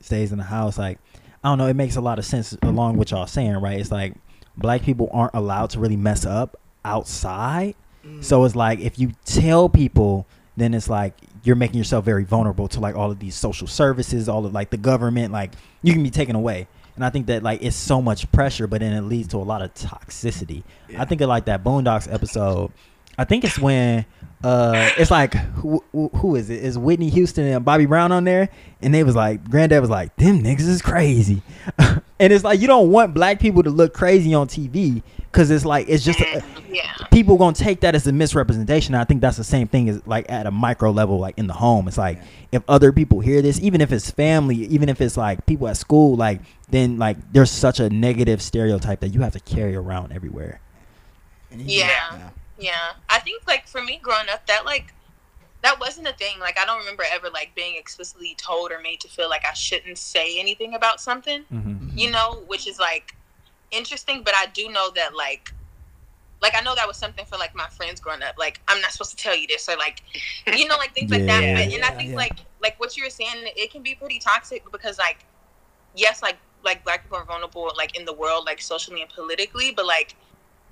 stays 0.00 0.32
in 0.32 0.38
the 0.38 0.44
house 0.44 0.78
like 0.78 0.98
I 1.42 1.48
don't 1.48 1.58
know 1.58 1.66
it 1.66 1.76
makes 1.76 1.96
a 1.96 2.00
lot 2.00 2.18
of 2.18 2.24
sense 2.24 2.56
along 2.62 2.96
what 2.96 3.10
y'all 3.10 3.26
saying 3.26 3.54
right 3.56 3.78
it's 3.78 3.90
like 3.90 4.14
black 4.56 4.82
people 4.82 5.10
aren't 5.12 5.34
allowed 5.34 5.70
to 5.70 5.78
really 5.78 5.96
mess 5.96 6.24
up 6.24 6.58
outside 6.86 7.74
mm. 8.06 8.24
so 8.24 8.44
it's 8.44 8.56
like 8.56 8.80
if 8.80 8.98
you 8.98 9.12
tell 9.26 9.68
people 9.68 10.26
then 10.56 10.72
it's 10.72 10.88
like 10.88 11.14
you're 11.44 11.56
making 11.56 11.76
yourself 11.76 12.02
very 12.02 12.24
vulnerable 12.24 12.66
to 12.68 12.80
like 12.80 12.94
all 12.94 13.10
of 13.10 13.18
these 13.18 13.34
social 13.34 13.66
services 13.66 14.26
all 14.26 14.46
of 14.46 14.54
like 14.54 14.70
the 14.70 14.78
government 14.78 15.32
like 15.32 15.52
you 15.82 15.92
can 15.92 16.02
be 16.02 16.10
taken 16.10 16.34
away 16.34 16.66
and 17.00 17.06
I 17.06 17.08
think 17.08 17.28
that 17.28 17.42
like 17.42 17.62
it's 17.62 17.76
so 17.76 18.02
much 18.02 18.30
pressure 18.30 18.66
but 18.66 18.80
then 18.80 18.92
it 18.92 19.00
leads 19.00 19.28
to 19.28 19.38
a 19.38 19.38
lot 19.38 19.62
of 19.62 19.72
toxicity 19.72 20.64
I 20.98 21.06
think 21.06 21.22
of 21.22 21.30
like 21.30 21.46
that 21.46 21.64
Boondocks 21.64 22.12
episode 22.12 22.72
I 23.16 23.24
think 23.24 23.42
it's 23.44 23.58
when 23.58 24.04
uh 24.44 24.90
it's 24.98 25.10
like 25.10 25.34
who, 25.34 25.82
who 25.92 26.08
who 26.08 26.36
is 26.36 26.50
it? 26.50 26.62
Is 26.62 26.78
Whitney 26.78 27.08
Houston 27.10 27.46
and 27.46 27.64
Bobby 27.64 27.86
Brown 27.86 28.12
on 28.12 28.24
there? 28.24 28.48
And 28.80 28.94
they 28.94 29.02
was 29.02 29.14
like, 29.14 29.48
Granddad 29.50 29.80
was 29.80 29.90
like, 29.90 30.14
them 30.16 30.42
niggas 30.42 30.68
is 30.68 30.82
crazy. 30.82 31.42
and 31.78 32.02
it's 32.18 32.44
like 32.44 32.60
you 32.60 32.66
don't 32.66 32.90
want 32.90 33.14
black 33.14 33.40
people 33.40 33.62
to 33.62 33.70
look 33.70 33.94
crazy 33.94 34.34
on 34.34 34.46
TV 34.46 35.02
because 35.30 35.50
it's 35.50 35.64
like 35.64 35.88
it's 35.88 36.04
just 36.04 36.20
a, 36.20 36.42
Yeah. 36.68 36.92
people 37.12 37.36
gonna 37.36 37.54
take 37.54 37.80
that 37.80 37.94
as 37.94 38.06
a 38.06 38.12
misrepresentation. 38.12 38.94
I 38.94 39.04
think 39.04 39.20
that's 39.20 39.36
the 39.36 39.44
same 39.44 39.68
thing 39.68 39.88
as 39.88 40.06
like 40.06 40.26
at 40.30 40.46
a 40.46 40.50
micro 40.50 40.90
level, 40.90 41.18
like 41.18 41.38
in 41.38 41.46
the 41.46 41.52
home. 41.54 41.86
It's 41.88 41.98
like 41.98 42.20
if 42.52 42.62
other 42.68 42.92
people 42.92 43.20
hear 43.20 43.40
this, 43.42 43.60
even 43.60 43.80
if 43.80 43.92
it's 43.92 44.10
family, 44.10 44.56
even 44.66 44.88
if 44.88 45.00
it's 45.00 45.16
like 45.16 45.46
people 45.46 45.68
at 45.68 45.76
school, 45.76 46.16
like 46.16 46.40
then 46.70 46.98
like 46.98 47.16
there's 47.32 47.50
such 47.50 47.80
a 47.80 47.88
negative 47.90 48.42
stereotype 48.42 49.00
that 49.00 49.08
you 49.08 49.20
have 49.20 49.32
to 49.32 49.40
carry 49.40 49.76
around 49.76 50.12
everywhere. 50.12 50.60
And 51.50 51.60
he- 51.62 51.78
Yeah. 51.80 52.30
Yeah. 52.58 52.92
I 53.08 53.18
think 53.20 53.42
like 53.46 53.66
for 53.68 53.82
me 53.82 53.98
growing 54.02 54.28
up 54.32 54.46
that 54.46 54.64
like 54.64 54.92
that 55.62 55.78
wasn't 55.78 56.08
a 56.08 56.12
thing. 56.14 56.38
Like 56.40 56.58
I 56.58 56.64
don't 56.64 56.78
remember 56.78 57.04
ever 57.12 57.28
like 57.30 57.54
being 57.54 57.76
explicitly 57.76 58.34
told 58.36 58.72
or 58.72 58.80
made 58.80 59.00
to 59.00 59.08
feel 59.08 59.28
like 59.28 59.44
I 59.44 59.52
shouldn't 59.52 59.98
say 59.98 60.40
anything 60.40 60.74
about 60.74 61.00
something. 61.00 61.44
Mm-hmm. 61.52 61.98
You 61.98 62.10
know, 62.10 62.42
which 62.46 62.66
is 62.66 62.78
like 62.78 63.14
interesting, 63.70 64.22
but 64.24 64.34
I 64.36 64.46
do 64.46 64.68
know 64.68 64.90
that 64.94 65.14
like 65.14 65.52
like 66.42 66.54
I 66.56 66.62
know 66.62 66.74
that 66.74 66.88
was 66.88 66.96
something 66.96 67.24
for 67.26 67.36
like 67.36 67.54
my 67.54 67.68
friends 67.68 68.00
growing 68.00 68.22
up. 68.22 68.36
Like 68.38 68.60
I'm 68.68 68.80
not 68.80 68.92
supposed 68.92 69.10
to 69.10 69.16
tell 69.16 69.36
you 69.36 69.46
this 69.46 69.68
or 69.68 69.76
like 69.76 70.02
you 70.56 70.66
know 70.66 70.76
like 70.76 70.94
things 70.94 71.10
like 71.10 71.26
that. 71.26 71.42
Yeah. 71.42 71.54
But, 71.54 71.74
and 71.74 71.84
I 71.84 71.90
think 71.90 72.10
yeah. 72.10 72.16
like 72.16 72.38
like 72.62 72.80
what 72.80 72.96
you 72.96 73.04
were 73.04 73.10
saying, 73.10 73.44
it 73.56 73.70
can 73.70 73.82
be 73.82 73.94
pretty 73.94 74.18
toxic 74.18 74.62
because 74.72 74.98
like 74.98 75.18
yes, 75.94 76.22
like 76.22 76.36
like 76.64 76.84
black 76.84 77.02
people 77.02 77.18
are 77.18 77.24
vulnerable 77.24 77.70
like 77.76 77.96
in 77.98 78.04
the 78.04 78.12
world, 78.12 78.44
like 78.46 78.60
socially 78.60 79.02
and 79.02 79.10
politically, 79.10 79.72
but 79.74 79.86
like 79.86 80.14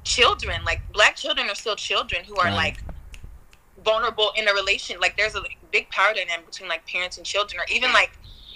children, 0.04 0.64
like 0.64 0.80
black 0.92 1.16
children 1.16 1.48
are 1.48 1.54
still 1.54 1.76
children 1.76 2.24
who 2.24 2.36
are 2.36 2.46
Right. 2.46 2.54
like 2.54 2.82
vulnerable 3.84 4.32
in 4.36 4.48
a 4.48 4.54
relation. 4.54 4.98
Like 5.00 5.16
there's 5.16 5.34
a 5.34 5.42
big 5.70 5.88
power 5.90 6.14
dynamic 6.14 6.46
between 6.46 6.68
like 6.68 6.86
parents 6.86 7.16
and 7.18 7.26
children, 7.26 7.60
or 7.60 7.66
even 7.70 7.92
like 7.92 8.10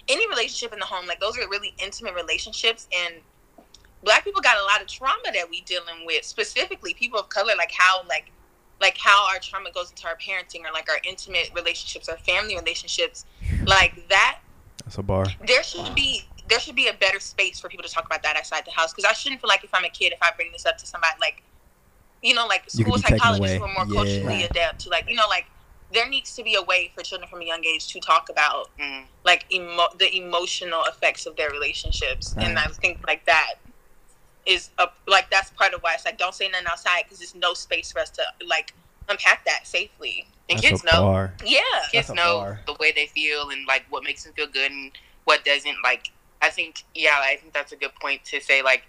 any 0.09 0.27
relationship 0.29 0.73
in 0.73 0.79
the 0.79 0.87
home. 0.87 1.07
Like 1.07 1.21
those 1.21 1.37
are 1.39 1.49
really 1.49 1.75
intimate 1.79 2.15
relationships, 2.15 2.89
and 3.07 3.17
black 4.03 4.25
people 4.25 4.41
got 4.43 4.57
a 4.59 4.63
lot 4.65 4.81
of 4.81 4.89
trauma 4.89 5.31
that 5.33 5.49
we 5.51 5.61
dealing 5.63 6.05
with. 6.07 6.25
Specifically, 6.25 6.95
people 6.95 7.19
of 7.21 7.29
color, 7.29 7.53
like 7.57 7.73
how 7.77 8.03
like 8.09 8.33
like 8.81 8.97
how 8.99 9.29
our 9.33 9.39
trauma 9.39 9.71
goes 9.73 9.91
into 9.91 10.07
our 10.09 10.17
parenting 10.17 10.61
or 10.69 10.73
like 10.73 10.89
our 10.91 10.99
intimate 11.09 11.51
relationships, 11.55 12.09
our 12.09 12.17
family 12.19 12.57
relationships, 12.57 13.25
like 13.67 14.09
that 14.09 14.39
That's 14.85 14.99
a 14.99 15.03
bar. 15.03 15.27
there 15.47 15.63
should 15.63 15.95
be 15.95 16.23
there 16.49 16.59
should 16.59 16.75
be 16.75 16.89
a 16.89 16.95
better 16.95 17.21
space 17.21 17.61
for 17.61 17.69
people 17.69 17.85
to 17.85 17.93
talk 17.93 18.05
about 18.07 18.23
that 18.25 18.37
outside 18.37 18.65
the 18.67 18.73
house 18.73 18.93
because 18.93 19.09
I 19.09 19.13
shouldn't 19.13 19.41
feel 19.41 19.49
like 19.49 19.63
if 19.65 19.73
I'm 19.73 19.85
a 19.85 19.89
kid 19.89 20.13
if 20.13 20.19
I 20.21 20.31
bring 20.37 20.51
this 20.53 20.67
up 20.67 20.77
to 20.79 20.87
somebody 20.87 21.15
like 21.21 21.43
you 22.23 22.35
know 22.35 22.47
like 22.47 22.69
school 22.69 22.99
psychologists 22.99 23.39
away. 23.39 23.59
who 23.59 23.65
are 23.65 23.69
more 23.73 23.87
Yeah. 23.89 24.03
culturally 24.03 24.43
Right. 24.43 24.51
adept 24.51 24.81
to 24.83 24.91
like 24.91 25.09
you 25.09 25.15
know 25.15 25.29
like 25.29 25.47
there 25.93 26.09
needs 26.09 26.35
to 26.35 26.43
be 26.43 26.55
a 26.57 26.63
way 26.63 26.91
for 26.95 27.03
children 27.05 27.29
from 27.31 27.43
a 27.43 27.45
young 27.45 27.65
age 27.65 27.87
to 27.93 28.01
talk 28.01 28.29
about 28.29 28.71
Mm. 28.79 29.07
like 29.25 29.45
emo- 29.53 29.95
the 29.97 30.13
emotional 30.17 30.83
effects 30.85 31.25
of 31.27 31.37
their 31.37 31.51
relationships 31.51 32.35
and 32.39 32.57
Right. 32.57 32.69
I 32.69 32.73
think 32.73 32.99
like 33.07 33.25
that 33.27 33.55
is 34.47 34.71
a, 34.79 34.87
like 35.07 35.31
that's 35.31 35.51
part 35.51 35.73
of 35.75 35.81
why 35.83 35.95
it's 35.95 36.05
like 36.05 36.19
don't 36.19 36.35
say 36.35 36.49
nothing 36.49 36.67
outside 36.69 37.03
because 37.05 37.19
there's 37.19 37.35
no 37.35 37.55
space 37.55 37.93
for 37.93 38.01
us 38.01 38.11
to 38.11 38.23
like 38.47 38.75
unpack 39.09 39.45
that 39.45 39.67
safely 39.67 40.27
And 40.49 40.59
That's 40.59 40.69
kids 40.69 40.85
know. 40.85 41.03
bar. 41.03 41.35
yeah 41.45 41.61
Kids 41.91 42.09
That's 42.09 42.17
know 42.17 42.39
bar. 42.41 42.61
the 42.67 42.75
way 42.81 42.93
they 42.93 43.07
feel 43.07 43.51
and 43.51 43.67
like 43.67 43.85
what 43.91 44.03
makes 44.05 44.25
them 44.25 44.33
feel 44.33 44.47
good 44.47 44.71
and 44.71 44.93
what 45.25 45.45
doesn't. 45.45 45.77
Like 45.85 46.09
I 46.41 46.51
think, 46.51 46.83
yeah, 46.95 47.21
I 47.23 47.37
think 47.37 47.53
that's 47.53 47.71
a 47.73 47.77
good 47.77 47.93
point 48.01 48.25
to 48.25 48.41
say. 48.41 48.63
Like 48.63 48.83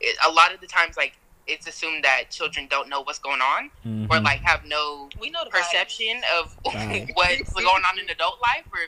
it, 0.00 0.16
a 0.26 0.30
lot 0.30 0.52
of 0.52 0.60
the 0.60 0.66
times, 0.66 0.96
like 0.98 1.14
it's 1.46 1.66
assumed 1.66 2.04
that 2.04 2.30
children 2.30 2.66
don't 2.68 2.90
know 2.90 3.00
what's 3.00 3.18
going 3.18 3.40
on 3.40 3.70
or 4.10 4.16
Mhm. 4.18 4.24
like 4.24 4.40
have 4.44 4.60
no 4.66 5.08
We 5.18 5.30
know 5.30 5.44
the 5.44 5.50
perception 5.50 6.20
of 6.38 6.54
Right. 6.74 7.08
what's 7.14 7.52
going 7.54 7.66
on 7.66 7.98
in 7.98 8.08
adult 8.10 8.38
life 8.42 8.66
or 8.70 8.80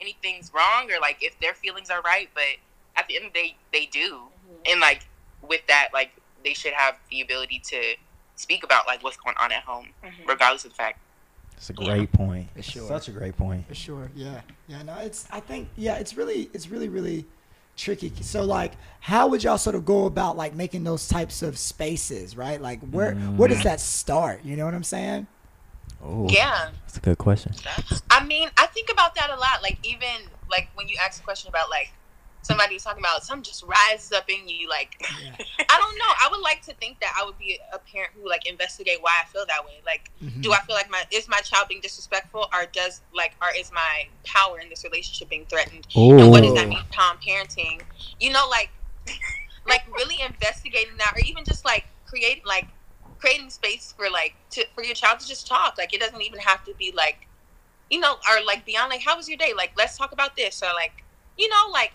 anything's 0.00 0.52
wrong 0.52 0.90
or 0.92 1.00
like 1.00 1.18
if 1.22 1.38
their 1.40 1.54
feelings 1.54 1.88
are 1.88 2.00
right 2.02 2.28
but 2.34 2.44
at 2.96 3.06
the 3.06 3.16
end 3.16 3.26
of 3.26 3.32
the 3.32 3.38
day 3.40 3.56
they 3.72 3.86
do 3.86 4.28
Mhm. 4.46 4.72
and 4.72 4.80
like 4.80 5.06
with 5.42 5.66
that 5.68 5.88
like 5.92 6.12
they 6.44 6.54
should 6.54 6.72
have 6.72 6.94
the 7.10 7.20
ability 7.20 7.60
to 7.64 7.94
speak 8.36 8.64
about 8.64 8.86
like 8.86 9.02
what's 9.04 9.16
going 9.16 9.36
on 9.40 9.52
at 9.52 9.62
home 9.62 9.88
Mhm. 10.04 10.26
regardless 10.26 10.64
of 10.64 10.70
the 10.70 10.76
fact 10.76 10.98
It's 11.56 11.70
a 11.70 11.74
great 11.74 12.10
point. 12.12 12.48
For 12.56 12.62
sure. 12.62 12.88
Such 12.88 13.06
a 13.08 13.12
great 13.12 13.36
point. 13.36 13.68
For 13.68 13.74
sure. 13.74 14.10
Yeah. 14.16 14.40
Yeah. 14.66 14.82
No, 14.82 14.96
it's. 14.98 15.28
I 15.30 15.38
think. 15.38 15.68
Yeah. 15.76 15.94
It's 15.96 16.16
really. 16.16 16.50
It's 16.52 16.66
really. 16.68 16.88
Really 16.88 17.24
tricky. 17.76 18.12
So 18.20 18.42
like, 18.42 18.72
how 19.00 19.28
would 19.28 19.44
y'all 19.44 19.58
sort 19.58 19.76
of 19.76 19.84
go 19.84 20.06
about 20.06 20.36
like 20.36 20.54
making 20.54 20.82
those 20.82 21.06
types 21.06 21.40
of 21.42 21.56
spaces, 21.56 22.36
right? 22.36 22.60
Like, 22.60 22.80
where 22.90 23.14
where 23.14 23.48
does 23.48 23.62
that 23.62 23.78
start? 23.80 24.40
You 24.44 24.56
know 24.56 24.64
what 24.64 24.74
I'm 24.74 24.82
saying? 24.82 25.26
Oh, 26.02 26.26
Yeah. 26.28 26.70
that's 26.82 26.96
a 26.96 27.00
good 27.00 27.18
question. 27.18 27.52
I 28.10 28.24
mean, 28.24 28.50
I 28.58 28.66
think 28.66 28.90
about 28.90 29.14
that 29.14 29.30
a 29.30 29.36
lot. 29.36 29.62
Like 29.62 29.78
even 29.84 30.28
like 30.50 30.68
when 30.74 30.88
you 30.88 30.96
ask 31.00 31.20
a 31.20 31.24
question 31.24 31.48
about 31.48 31.70
like 31.70 31.92
somebody 32.42 32.74
was 32.74 32.82
talking 32.82 33.00
about 33.02 33.24
some 33.24 33.42
just 33.42 33.62
rises 33.62 34.12
up 34.12 34.28
in 34.28 34.48
you. 34.48 34.68
Like 34.68 34.96
Yeah. 35.00 35.36
I 35.68 35.78
don't 35.78 35.98
know. 35.98 36.12
I 36.20 36.28
would 36.30 36.40
like 36.40 36.62
to 36.62 36.74
think 36.74 37.00
that 37.00 37.14
I 37.18 37.24
would 37.24 37.38
be 37.38 37.58
a 37.72 37.78
parent 37.78 38.12
who 38.14 38.28
like 38.28 38.46
investigate 38.46 38.98
why 39.00 39.12
I 39.22 39.26
feel 39.26 39.46
that 39.46 39.64
way. 39.64 39.80
Like, 39.86 40.10
Mhm. 40.22 40.42
do 40.42 40.52
I 40.52 40.60
feel 40.60 40.74
like 40.76 40.90
my 40.90 41.04
is 41.10 41.28
my 41.28 41.40
child 41.40 41.68
being 41.68 41.80
disrespectful, 41.80 42.48
or 42.52 42.66
does 42.66 43.00
like, 43.14 43.34
or 43.40 43.48
is 43.56 43.70
my 43.72 44.08
power 44.24 44.58
in 44.58 44.68
this 44.68 44.84
relationship 44.84 45.28
being 45.30 45.46
threatened? 45.46 45.86
And 45.94 46.30
what 46.30 46.42
does 46.42 46.54
that 46.54 46.68
mean 46.68 46.84
for 46.92 47.16
parenting? 47.26 47.82
You 48.20 48.30
know, 48.32 48.46
like, 48.48 48.70
like 49.66 49.82
really 49.96 50.20
investigating 50.20 50.96
that, 50.98 51.12
or 51.16 51.20
even 51.20 51.44
just 51.44 51.64
like 51.64 51.86
creating 52.06 52.42
like 52.44 52.68
creating 53.18 53.50
space 53.50 53.94
for 53.96 54.10
like 54.10 54.34
to 54.50 54.66
for 54.74 54.82
your 54.84 54.94
child 54.94 55.20
to 55.20 55.26
just 55.28 55.46
talk. 55.46 55.78
Like, 55.78 55.94
it 55.94 56.00
doesn't 56.00 56.20
even 56.22 56.40
have 56.40 56.64
to 56.64 56.74
be 56.74 56.92
like, 56.92 57.26
you 57.88 58.00
know, 58.00 58.14
or 58.28 58.44
like 58.44 58.64
beyond 58.66 58.90
like, 58.90 59.02
how 59.02 59.16
was 59.16 59.28
your 59.28 59.38
day? 59.38 59.52
Like, 59.56 59.72
let's 59.76 59.96
talk 59.96 60.12
about 60.12 60.36
this, 60.36 60.62
or 60.62 60.72
like, 60.74 61.04
you 61.38 61.48
know, 61.48 61.70
like. 61.72 61.92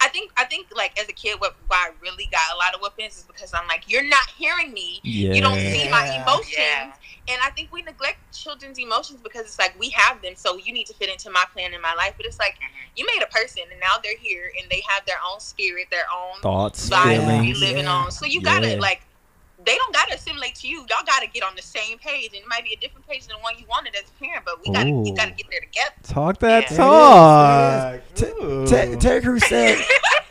I 0.00 0.08
think 0.08 0.32
I 0.36 0.44
think 0.44 0.68
like 0.74 0.98
as 0.98 1.08
a 1.08 1.12
kid, 1.12 1.40
what 1.40 1.56
why 1.66 1.88
I 1.88 1.90
really 2.00 2.28
got 2.30 2.42
a 2.54 2.56
lot 2.56 2.74
of 2.74 2.80
whoopings 2.80 3.16
is 3.16 3.24
because 3.24 3.52
I'm 3.54 3.66
like, 3.66 3.84
you're 3.90 4.06
not 4.08 4.28
hearing 4.36 4.72
me. 4.72 5.00
Yeah. 5.02 5.34
You 5.34 5.42
don't 5.42 5.60
see 5.60 5.88
my 5.90 6.04
emotions. 6.22 6.54
Yeah. 6.56 6.92
And 7.28 7.40
I 7.42 7.50
think 7.50 7.72
we 7.72 7.82
neglect 7.82 8.18
children's 8.36 8.78
emotions 8.78 9.20
because 9.22 9.42
it's 9.42 9.58
like 9.58 9.78
we 9.78 9.90
have 9.90 10.20
them, 10.22 10.34
so 10.36 10.56
you 10.56 10.72
need 10.72 10.86
to 10.86 10.94
fit 10.94 11.08
into 11.08 11.30
my 11.30 11.44
plan 11.52 11.72
in 11.74 11.80
my 11.80 11.94
life. 11.94 12.14
But 12.16 12.26
it's 12.26 12.38
like 12.38 12.54
Mhm. 12.54 12.90
you 12.96 13.06
made 13.14 13.22
a 13.22 13.26
person, 13.28 13.62
and 13.70 13.80
now 13.80 13.96
they're 14.02 14.18
here, 14.18 14.52
and 14.60 14.70
they 14.70 14.82
have 14.88 15.04
their 15.06 15.18
own 15.26 15.40
spirit, 15.40 15.88
their 15.90 16.06
own 16.12 16.40
Thoughts, 16.40 16.88
vibe 16.90 17.20
to 17.20 17.20
be 17.26 17.52
feelings. 17.52 17.60
living 17.60 17.84
Yeah. 17.84 17.92
on. 17.94 18.10
So 18.12 18.26
you 18.26 18.42
gotta 18.42 18.76
like, 18.76 19.02
they 19.66 19.74
don't 19.76 19.92
gotta 19.94 20.14
assimilate 20.14 20.54
to 20.56 20.68
you. 20.68 20.78
Y'all 20.80 21.04
gotta 21.06 21.26
get 21.26 21.42
on 21.42 21.54
the 21.56 21.62
same 21.62 21.98
page, 21.98 22.26
and 22.28 22.36
it 22.42 22.48
might 22.48 22.64
be 22.64 22.74
a 22.74 22.76
different 22.80 23.06
page 23.06 23.26
than 23.26 23.36
the 23.36 23.42
one 23.42 23.54
you 23.58 23.64
wanted 23.68 23.94
as 23.96 24.02
a 24.02 24.24
parent, 24.24 24.44
but 24.44 24.60
we 24.66 24.72
gotta 24.72 24.90
Ooh. 24.90 25.04
you 25.06 25.14
gotta 25.14 25.30
get 25.32 25.46
there 25.50 25.60
together. 25.60 25.94
Talk 26.02 26.38
that 26.40 26.70
Yeah. 26.70 26.76
talk. 26.76 28.00
There 28.14 28.28
it 28.30 28.42
Ooh. 28.42 28.98
Terry 28.98 29.20
Crews 29.22 29.46
said. 29.46 29.78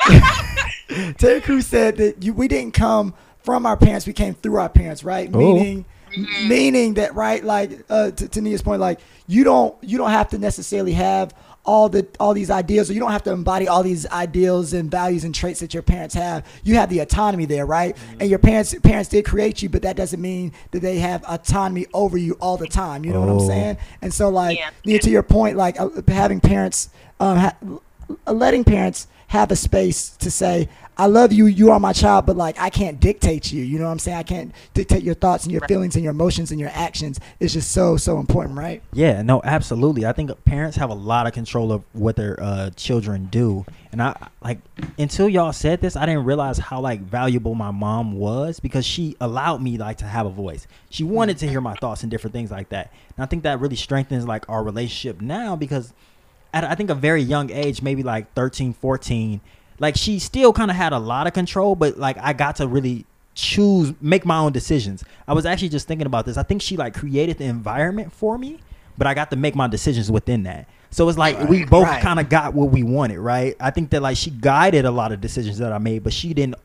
Terry 1.17 1.41
Crews 1.41 1.65
said 1.67 1.97
that 1.97 2.21
you, 2.23 2.33
we 2.33 2.47
didn't 2.47 2.73
come 2.73 3.13
from 3.43 3.65
our 3.65 3.77
parents; 3.77 4.05
we 4.05 4.13
came 4.13 4.33
through 4.35 4.55
our 4.57 4.69
parents, 4.69 5.03
right? 5.03 5.29
Oh. 5.33 5.37
Meaning, 5.37 5.85
Mhm. 6.15 6.47
meaning 6.47 6.93
that, 6.95 7.15
right? 7.15 7.43
Like 7.43 7.83
uh, 7.89 8.11
to, 8.11 8.27
to 8.27 8.41
Nia's 8.41 8.61
point, 8.61 8.79
like 8.79 8.99
you 9.27 9.43
don't 9.43 9.75
you 9.81 9.97
don't 9.97 10.11
have 10.11 10.29
to 10.29 10.37
necessarily 10.37 10.93
have 10.93 11.33
all 11.65 11.87
the 11.87 12.05
all 12.19 12.33
these 12.33 12.49
ideals, 12.49 12.89
or 12.89 12.93
you 12.93 12.99
don't 12.99 13.11
have 13.11 13.23
to 13.23 13.31
embody 13.31 13.67
all 13.67 13.83
these 13.83 14.05
ideals 14.07 14.73
and 14.73 14.91
values 14.91 15.23
and 15.23 15.33
traits 15.33 15.61
that 15.61 15.73
your 15.73 15.83
parents 15.83 16.13
have. 16.13 16.45
You 16.63 16.75
have 16.75 16.89
the 16.89 16.99
autonomy 16.99 17.45
there, 17.45 17.65
right? 17.65 17.95
And 18.19 18.29
your 18.29 18.39
parents 18.39 18.75
parents 18.83 19.09
did 19.09 19.23
create 19.25 19.61
you, 19.61 19.69
but 19.69 19.81
that 19.83 19.95
doesn't 19.95 20.21
mean 20.21 20.51
that 20.71 20.81
they 20.81 20.97
have 20.99 21.23
autonomy 21.23 21.85
over 21.93 22.17
you 22.17 22.33
all 22.41 22.57
the 22.57 22.67
time. 22.67 23.05
You 23.05 23.13
know 23.13 23.21
what 23.21 23.29
I'm 23.29 23.37
Oh. 23.37 23.47
saying? 23.47 23.77
And 24.01 24.13
so, 24.13 24.27
like, 24.29 24.57
Yeah. 24.57 24.69
Nia, 24.85 24.99
to 24.99 25.09
your 25.09 25.23
point, 25.23 25.55
like 25.55 25.79
uh, 25.79 25.89
having 26.09 26.41
parents, 26.41 26.89
um, 27.21 27.37
ha- 27.37 27.55
letting 28.27 28.63
parents 28.65 29.07
have 29.33 29.49
a 29.49 29.55
space 29.55 30.09
to 30.09 30.29
say, 30.29 30.69
I 30.95 31.07
love 31.07 31.33
you, 31.33 31.47
you 31.47 31.71
are 31.71 31.79
my 31.79 31.91
child, 31.91 32.27
but 32.27 32.37
like 32.37 32.59
I 32.59 32.69
can't 32.69 32.99
dictate 32.99 33.51
you. 33.51 33.63
You 33.63 33.79
know 33.79 33.85
what 33.85 33.91
I'm 33.91 33.97
saying? 33.97 34.17
I 34.17 34.21
can't 34.21 34.51
dictate 34.75 35.01
your 35.01 35.15
thoughts 35.15 35.43
and 35.43 35.51
your 35.51 35.61
Right. 35.61 35.67
feelings 35.67 35.95
and 35.95 36.03
your 36.03 36.11
emotions 36.11 36.51
and 36.51 36.59
your 36.59 36.69
actions. 36.71 37.19
It's 37.39 37.51
just 37.53 37.71
so, 37.71 37.97
so 37.97 38.19
important, 38.19 38.59
right? 38.59 38.83
Yeah, 38.93 39.23
no, 39.23 39.41
absolutely. 39.43 40.05
I 40.05 40.11
think 40.11 40.29
parents 40.45 40.77
have 40.77 40.91
a 40.91 40.93
lot 40.93 41.25
of 41.25 41.33
control 41.33 41.71
of 41.71 41.81
what 41.93 42.15
their 42.15 42.37
uh, 42.39 42.69
children 42.75 43.25
do, 43.31 43.65
and 43.91 44.03
I 44.03 44.15
like 44.43 44.59
until 44.99 45.27
y'all 45.27 45.51
said 45.51 45.81
this, 45.81 45.95
I 45.95 46.05
didn't 46.05 46.25
realize 46.25 46.59
how 46.59 46.79
like 46.79 47.01
valuable 47.01 47.55
my 47.55 47.71
mom 47.71 48.13
was 48.13 48.59
because 48.59 48.85
she 48.85 49.15
allowed 49.19 49.63
me 49.63 49.79
like 49.79 49.97
to 49.97 50.05
have 50.05 50.27
a 50.27 50.29
voice. 50.29 50.67
She 50.91 51.03
wanted 51.03 51.39
to 51.39 51.47
hear 51.47 51.59
my 51.59 51.73
thoughts 51.73 52.03
and 52.03 52.11
different 52.11 52.33
things 52.35 52.51
like 52.51 52.69
that, 52.69 52.93
and 53.17 53.23
I 53.23 53.25
think 53.25 53.41
that 53.43 53.59
really 53.59 53.77
strengthens 53.77 54.27
like 54.27 54.47
our 54.47 54.63
relationship 54.63 55.21
now 55.21 55.55
because 55.55 55.91
at 56.53 56.63
I 56.63 56.75
think 56.75 56.89
a 56.89 56.95
very 56.95 57.21
young 57.21 57.51
age, 57.51 57.81
maybe 57.81 58.03
like 58.03 58.33
13, 58.33 58.73
14, 58.73 59.41
like 59.79 59.95
she 59.95 60.19
still 60.19 60.53
kind 60.53 60.71
of 60.71 60.77
had 60.77 60.93
a 60.93 60.99
lot 60.99 61.27
of 61.27 61.33
control, 61.33 61.75
but 61.75 61.97
like 61.97 62.17
I 62.19 62.33
got 62.33 62.57
to 62.57 62.67
really 62.67 63.05
choose, 63.35 63.93
make 63.99 64.25
my 64.25 64.37
own 64.37 64.51
decisions. 64.51 65.03
I 65.27 65.33
was 65.33 65.45
actually 65.45 65.69
just 65.69 65.87
thinking 65.87 66.07
about 66.07 66.25
this. 66.25 66.37
I 66.37 66.43
think 66.43 66.61
she 66.61 66.77
like 66.77 66.93
created 66.93 67.39
the 67.39 67.45
environment 67.45 68.13
for 68.13 68.37
me, 68.37 68.59
but 68.97 69.07
I 69.07 69.13
got 69.13 69.31
to 69.31 69.35
make 69.35 69.55
my 69.55 69.67
decisions 69.67 70.11
within 70.11 70.43
that. 70.43 70.67
So 70.91 71.09
it's 71.09 71.17
like 71.17 71.49
we 71.49 71.65
both 71.65 71.85
right. 71.85 72.01
kind 72.03 72.19
of 72.19 72.29
got 72.29 72.53
what 72.53 72.69
we 72.69 72.83
wanted, 72.83 73.19
right? 73.19 73.55
I 73.59 73.71
think 73.71 73.89
that 73.89 74.03
like 74.03 74.15
she 74.15 74.29
guided 74.29 74.85
a 74.85 74.91
lot 74.91 75.11
of 75.11 75.21
decisions 75.21 75.57
that 75.57 75.73
I 75.73 75.79
made, 75.79 76.03
but 76.03 76.13
she 76.13 76.33
didn't. 76.35 76.55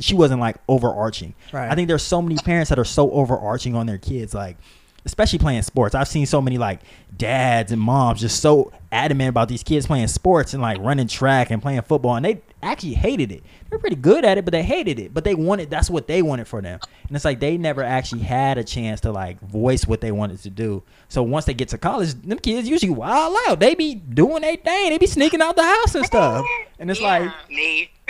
She 0.00 0.14
wasn't 0.14 0.40
like 0.40 0.56
overarching. 0.68 1.34
Right. 1.52 1.70
I 1.70 1.74
think 1.74 1.88
there's 1.88 2.02
so 2.02 2.20
many 2.22 2.36
parents 2.36 2.68
that 2.68 2.78
are 2.78 2.84
so 2.84 3.10
overarching 3.10 3.74
on 3.74 3.86
their 3.86 3.98
kids, 3.98 4.34
like 4.34 4.56
especially 5.04 5.38
playing 5.38 5.62
sports. 5.62 5.94
I've 5.94 6.08
seen 6.08 6.26
so 6.26 6.40
many 6.40 6.58
like 6.58 6.80
dads 7.16 7.72
and 7.72 7.80
moms 7.80 8.20
just 8.20 8.40
so 8.40 8.72
adamant 8.90 9.30
about 9.30 9.48
these 9.48 9.62
kids 9.62 9.86
playing 9.86 10.08
sports 10.08 10.54
and 10.54 10.62
like 10.62 10.78
running 10.80 11.08
track 11.08 11.50
and 11.50 11.60
playing 11.62 11.82
football, 11.82 12.16
and 12.16 12.24
they 12.24 12.40
actually 12.62 12.94
hated 12.94 13.32
it. 13.32 13.42
They're 13.68 13.78
pretty 13.78 13.96
good 13.96 14.24
at 14.24 14.38
it, 14.38 14.44
but 14.44 14.52
they 14.52 14.62
hated 14.62 14.98
it. 14.98 15.14
But 15.14 15.24
they 15.24 15.34
wanted 15.34 15.70
that's 15.70 15.90
what 15.90 16.06
they 16.06 16.22
wanted 16.22 16.48
for 16.48 16.60
them, 16.60 16.80
and 17.06 17.16
it's 17.16 17.24
like 17.24 17.40
they 17.40 17.58
never 17.58 17.82
actually 17.82 18.22
had 18.22 18.58
a 18.58 18.64
chance 18.64 19.00
to 19.02 19.12
like 19.12 19.40
voice 19.40 19.86
what 19.86 20.00
they 20.00 20.12
wanted 20.12 20.40
to 20.42 20.50
do. 20.50 20.82
So 21.08 21.22
once 21.22 21.44
they 21.44 21.54
get 21.54 21.68
to 21.68 21.78
college, 21.78 22.14
them 22.14 22.38
kids 22.38 22.68
usually 22.68 22.92
wild 22.92 23.36
out. 23.48 23.60
They 23.60 23.74
be 23.74 23.94
doing 23.94 24.42
their 24.42 24.56
thing. 24.56 24.90
They 24.90 24.98
be 24.98 25.06
sneaking 25.06 25.42
out 25.42 25.56
the 25.56 25.64
house 25.64 25.94
and 25.94 26.04
stuff, 26.04 26.44
and 26.78 26.90
it's 26.90 27.00
like. 27.00 27.30
me 27.48 27.90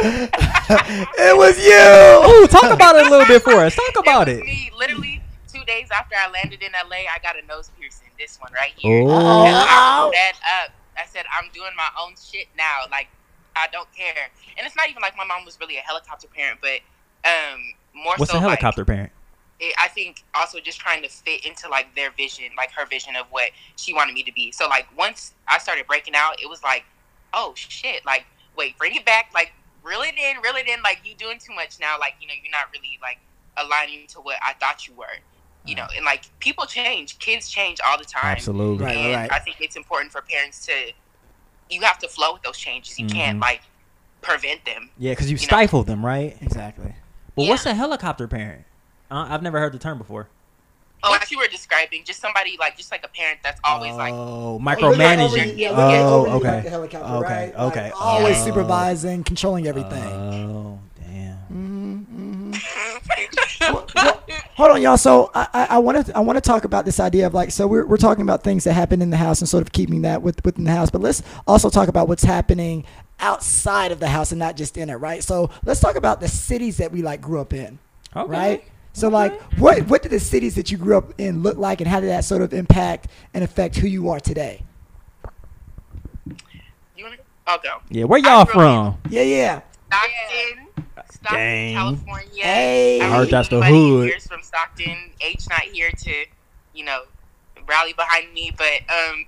it 0.02 1.36
was 1.36 1.58
you. 1.58 2.42
Ooh, 2.42 2.46
talk 2.46 2.72
about 2.72 2.96
it 2.96 3.06
a 3.06 3.10
little 3.10 3.26
bit 3.26 3.42
for 3.42 3.52
us. 3.52 3.76
Talk 3.76 3.98
about 3.98 4.30
it. 4.30 4.42
me 4.42 4.70
literally 4.78 5.19
days 5.70 5.88
after 5.94 6.16
I 6.18 6.30
landed 6.30 6.62
in 6.62 6.72
LA 6.72 7.06
I 7.06 7.18
got 7.22 7.38
a 7.38 7.46
nose 7.46 7.70
piercing 7.78 8.10
this 8.18 8.38
one 8.40 8.52
right 8.52 8.74
here 8.76 9.04
Oh. 9.06 9.46
And 9.46 9.56
I 9.56 10.10
that 10.12 10.64
up. 10.64 10.72
I 10.96 11.06
said, 11.06 11.24
I'm 11.32 11.50
doing 11.52 11.70
my 11.76 11.88
own 12.00 12.14
shit 12.20 12.46
now. 12.56 12.82
Like, 12.90 13.08
I 13.56 13.66
don't 13.72 13.90
care. 13.94 14.28
And 14.58 14.66
it's 14.66 14.76
not 14.76 14.88
even 14.88 15.00
like 15.00 15.16
my 15.16 15.24
mom 15.24 15.44
was 15.44 15.58
really 15.60 15.76
a 15.76 15.80
helicopter 15.80 16.28
parent, 16.28 16.60
but 16.60 16.80
um, 17.24 17.60
more 17.94 18.14
What's 18.16 18.32
so 18.32 18.38
a 18.38 18.40
helicopter 18.40 18.84
parent? 18.84 19.10
It, 19.58 19.74
I 19.78 19.88
think 19.88 20.24
also 20.34 20.58
just 20.60 20.80
trying 20.80 21.02
to 21.02 21.08
fit 21.08 21.44
into 21.44 21.68
like 21.68 21.94
their 21.94 22.10
vision, 22.12 22.46
like 22.56 22.70
her 22.72 22.86
vision 22.86 23.16
of 23.16 23.26
what 23.30 23.50
she 23.76 23.92
wanted 23.92 24.14
me 24.14 24.22
to 24.24 24.32
be. 24.32 24.52
So 24.52 24.68
like 24.68 24.86
once 24.96 25.34
I 25.48 25.58
started 25.58 25.86
breaking 25.86 26.14
out, 26.14 26.40
it 26.40 26.48
was 26.48 26.62
like, 26.62 26.84
oh 27.34 27.52
shit, 27.54 28.04
like 28.06 28.24
wait, 28.56 28.78
bring 28.78 28.94
it 28.94 29.04
back, 29.04 29.30
like 29.34 29.52
reel 29.82 30.00
it 30.00 30.14
in, 30.16 30.40
reel 30.42 30.56
it 30.56 30.68
in. 30.68 30.82
Like 30.82 31.00
you 31.04 31.14
doing 31.14 31.38
too 31.38 31.54
much 31.54 31.78
now. 31.80 31.98
Like 31.98 32.14
you 32.20 32.26
know, 32.26 32.34
you're 32.42 32.52
not 32.52 32.72
really 32.72 32.98
like 33.02 33.18
aligning 33.56 34.06
to 34.08 34.18
what 34.18 34.36
I 34.42 34.54
thought 34.54 34.86
you 34.86 34.94
were. 34.94 35.06
You 35.66 35.74
know, 35.74 35.86
and 35.94 36.04
like 36.04 36.24
people 36.40 36.64
change, 36.66 37.18
kids 37.18 37.48
change 37.50 37.78
all 37.86 37.98
the 37.98 38.04
time. 38.04 38.24
Absolutely. 38.36 38.84
Right, 38.84 38.96
and 38.96 39.14
right. 39.14 39.32
I 39.32 39.38
think 39.40 39.58
it's 39.60 39.76
important 39.76 40.10
for 40.10 40.22
parents 40.22 40.64
to 40.66 40.72
you 41.68 41.80
have 41.82 41.98
to 41.98 42.08
flow 42.08 42.32
with 42.32 42.42
those 42.42 42.56
changes. 42.58 42.98
You 42.98 43.06
can't 43.06 43.38
Mhm. 43.38 43.42
like 43.42 43.60
prevent 44.22 44.64
them. 44.64 44.90
Yeah, 44.98 45.12
because 45.12 45.30
you 45.30 45.36
You 45.36 45.40
know. 45.42 45.46
stifle 45.46 45.82
them, 45.84 46.04
right? 46.04 46.36
Exactly. 46.40 46.94
But 47.36 47.46
what's 47.46 47.64
a 47.66 47.74
helicopter 47.74 48.26
parent? 48.26 48.64
Uh, 49.10 49.26
I've 49.28 49.42
never 49.42 49.58
heard 49.60 49.72
the 49.72 49.78
term 49.78 49.98
before. 49.98 50.28
Oh, 51.02 51.10
what 51.10 51.30
you 51.30 51.38
were 51.38 51.46
describing, 51.46 52.04
just 52.04 52.20
somebody 52.20 52.56
like 52.58 52.76
just 52.76 52.90
like 52.90 53.04
a 53.04 53.08
parent 53.08 53.38
that's 53.42 53.58
always 53.64 53.94
like 53.94 54.12
oh, 54.12 54.56
Overly- 54.56 54.64
micromanaging. 54.98 55.56
yeah, 55.56 55.70
we 55.70 55.76
get 55.92 56.02
oh, 56.02 56.26
overly 56.26 56.40
like 56.44 56.58
okay. 56.60 56.68
helicopter, 56.68 57.14
Okay, 57.14 57.26
right? 57.46 57.56
Like, 57.56 57.76
okay. 57.76 57.90
always 57.98 58.36
Oh. 58.38 58.44
supervising, 58.44 59.24
controlling 59.24 59.66
everything. 59.66 60.02
Oh, 60.04 60.30
damn. 60.30 60.69
Well, 63.60 63.86
well, 63.94 64.22
hold 64.54 64.70
on, 64.72 64.82
y'all. 64.82 64.96
So 64.96 65.30
I, 65.34 65.46
I, 65.52 65.66
I 65.70 65.78
want 65.78 66.06
to 66.06 66.16
I 66.16 66.20
want 66.20 66.36
to 66.36 66.40
talk 66.40 66.64
about 66.64 66.84
this 66.84 66.98
idea 67.00 67.26
of 67.26 67.34
like 67.34 67.50
so 67.50 67.66
we're, 67.66 67.84
we're 67.86 67.96
talking 67.96 68.22
about 68.22 68.42
things 68.42 68.64
that 68.64 68.72
happen 68.72 69.02
in 69.02 69.10
the 69.10 69.16
house 69.16 69.40
and 69.40 69.48
sort 69.48 69.62
of 69.62 69.72
keeping 69.72 70.02
that 70.02 70.22
with, 70.22 70.44
within 70.44 70.64
the 70.64 70.72
house, 70.72 70.90
but 70.90 71.00
let's 71.00 71.22
also 71.46 71.68
talk 71.70 71.88
about 71.88 72.08
what's 72.08 72.22
happening 72.24 72.84
outside 73.20 73.92
of 73.92 74.00
the 74.00 74.08
house 74.08 74.32
and 74.32 74.38
not 74.38 74.56
just 74.56 74.76
in 74.78 74.88
it, 74.90 74.94
right? 74.94 75.22
So 75.22 75.50
let's 75.64 75.80
talk 75.80 75.96
about 75.96 76.20
the 76.20 76.28
cities 76.28 76.78
that 76.78 76.90
we 76.90 77.02
like 77.02 77.20
grew 77.20 77.40
up 77.40 77.52
in, 77.52 77.78
Okay. 78.16 78.30
right? 78.30 78.64
So 78.92 79.08
like 79.08 79.40
what 79.58 79.86
what 79.88 80.02
did 80.02 80.10
the 80.10 80.20
cities 80.20 80.54
that 80.56 80.70
you 80.70 80.78
grew 80.78 80.96
up 80.96 81.12
in 81.18 81.42
look 81.42 81.56
like, 81.58 81.80
and 81.80 81.88
how 81.88 82.00
did 82.00 82.08
that 82.10 82.24
sort 82.24 82.42
of 82.42 82.52
impact 82.52 83.08
and 83.34 83.44
affect 83.44 83.76
who 83.76 83.86
you 83.86 84.08
are 84.08 84.20
today? 84.20 84.62
you 86.96 87.04
wanna 87.04 87.16
go? 87.16 87.22
I'll 87.46 87.58
go. 87.58 87.78
Yeah, 87.88 88.04
where 88.04 88.18
y'all 88.20 88.40
I 88.40 88.44
grew 88.44 88.52
from? 88.54 88.98
Yeah, 89.10 89.22
yeah. 89.22 89.60
Stockton, 89.88 90.84
Stockton, 91.10 91.38
Dang. 91.38 91.74
California. 91.74 92.44
Hey. 92.44 93.00
I 93.00 93.06
I 93.06 93.16
heard 93.16 93.30
that's 93.30 93.48
the 93.48 93.62
hood. 93.62 94.08
Here's 94.08 94.26
from 94.26 94.42
Stockton. 94.42 95.12
H 95.20 95.46
not 95.48 95.60
here 95.60 95.90
to, 95.90 96.24
you 96.74 96.84
know, 96.84 97.02
rally 97.66 97.92
behind 97.92 98.32
me, 98.32 98.52
but 98.56 98.80
um, 98.92 99.26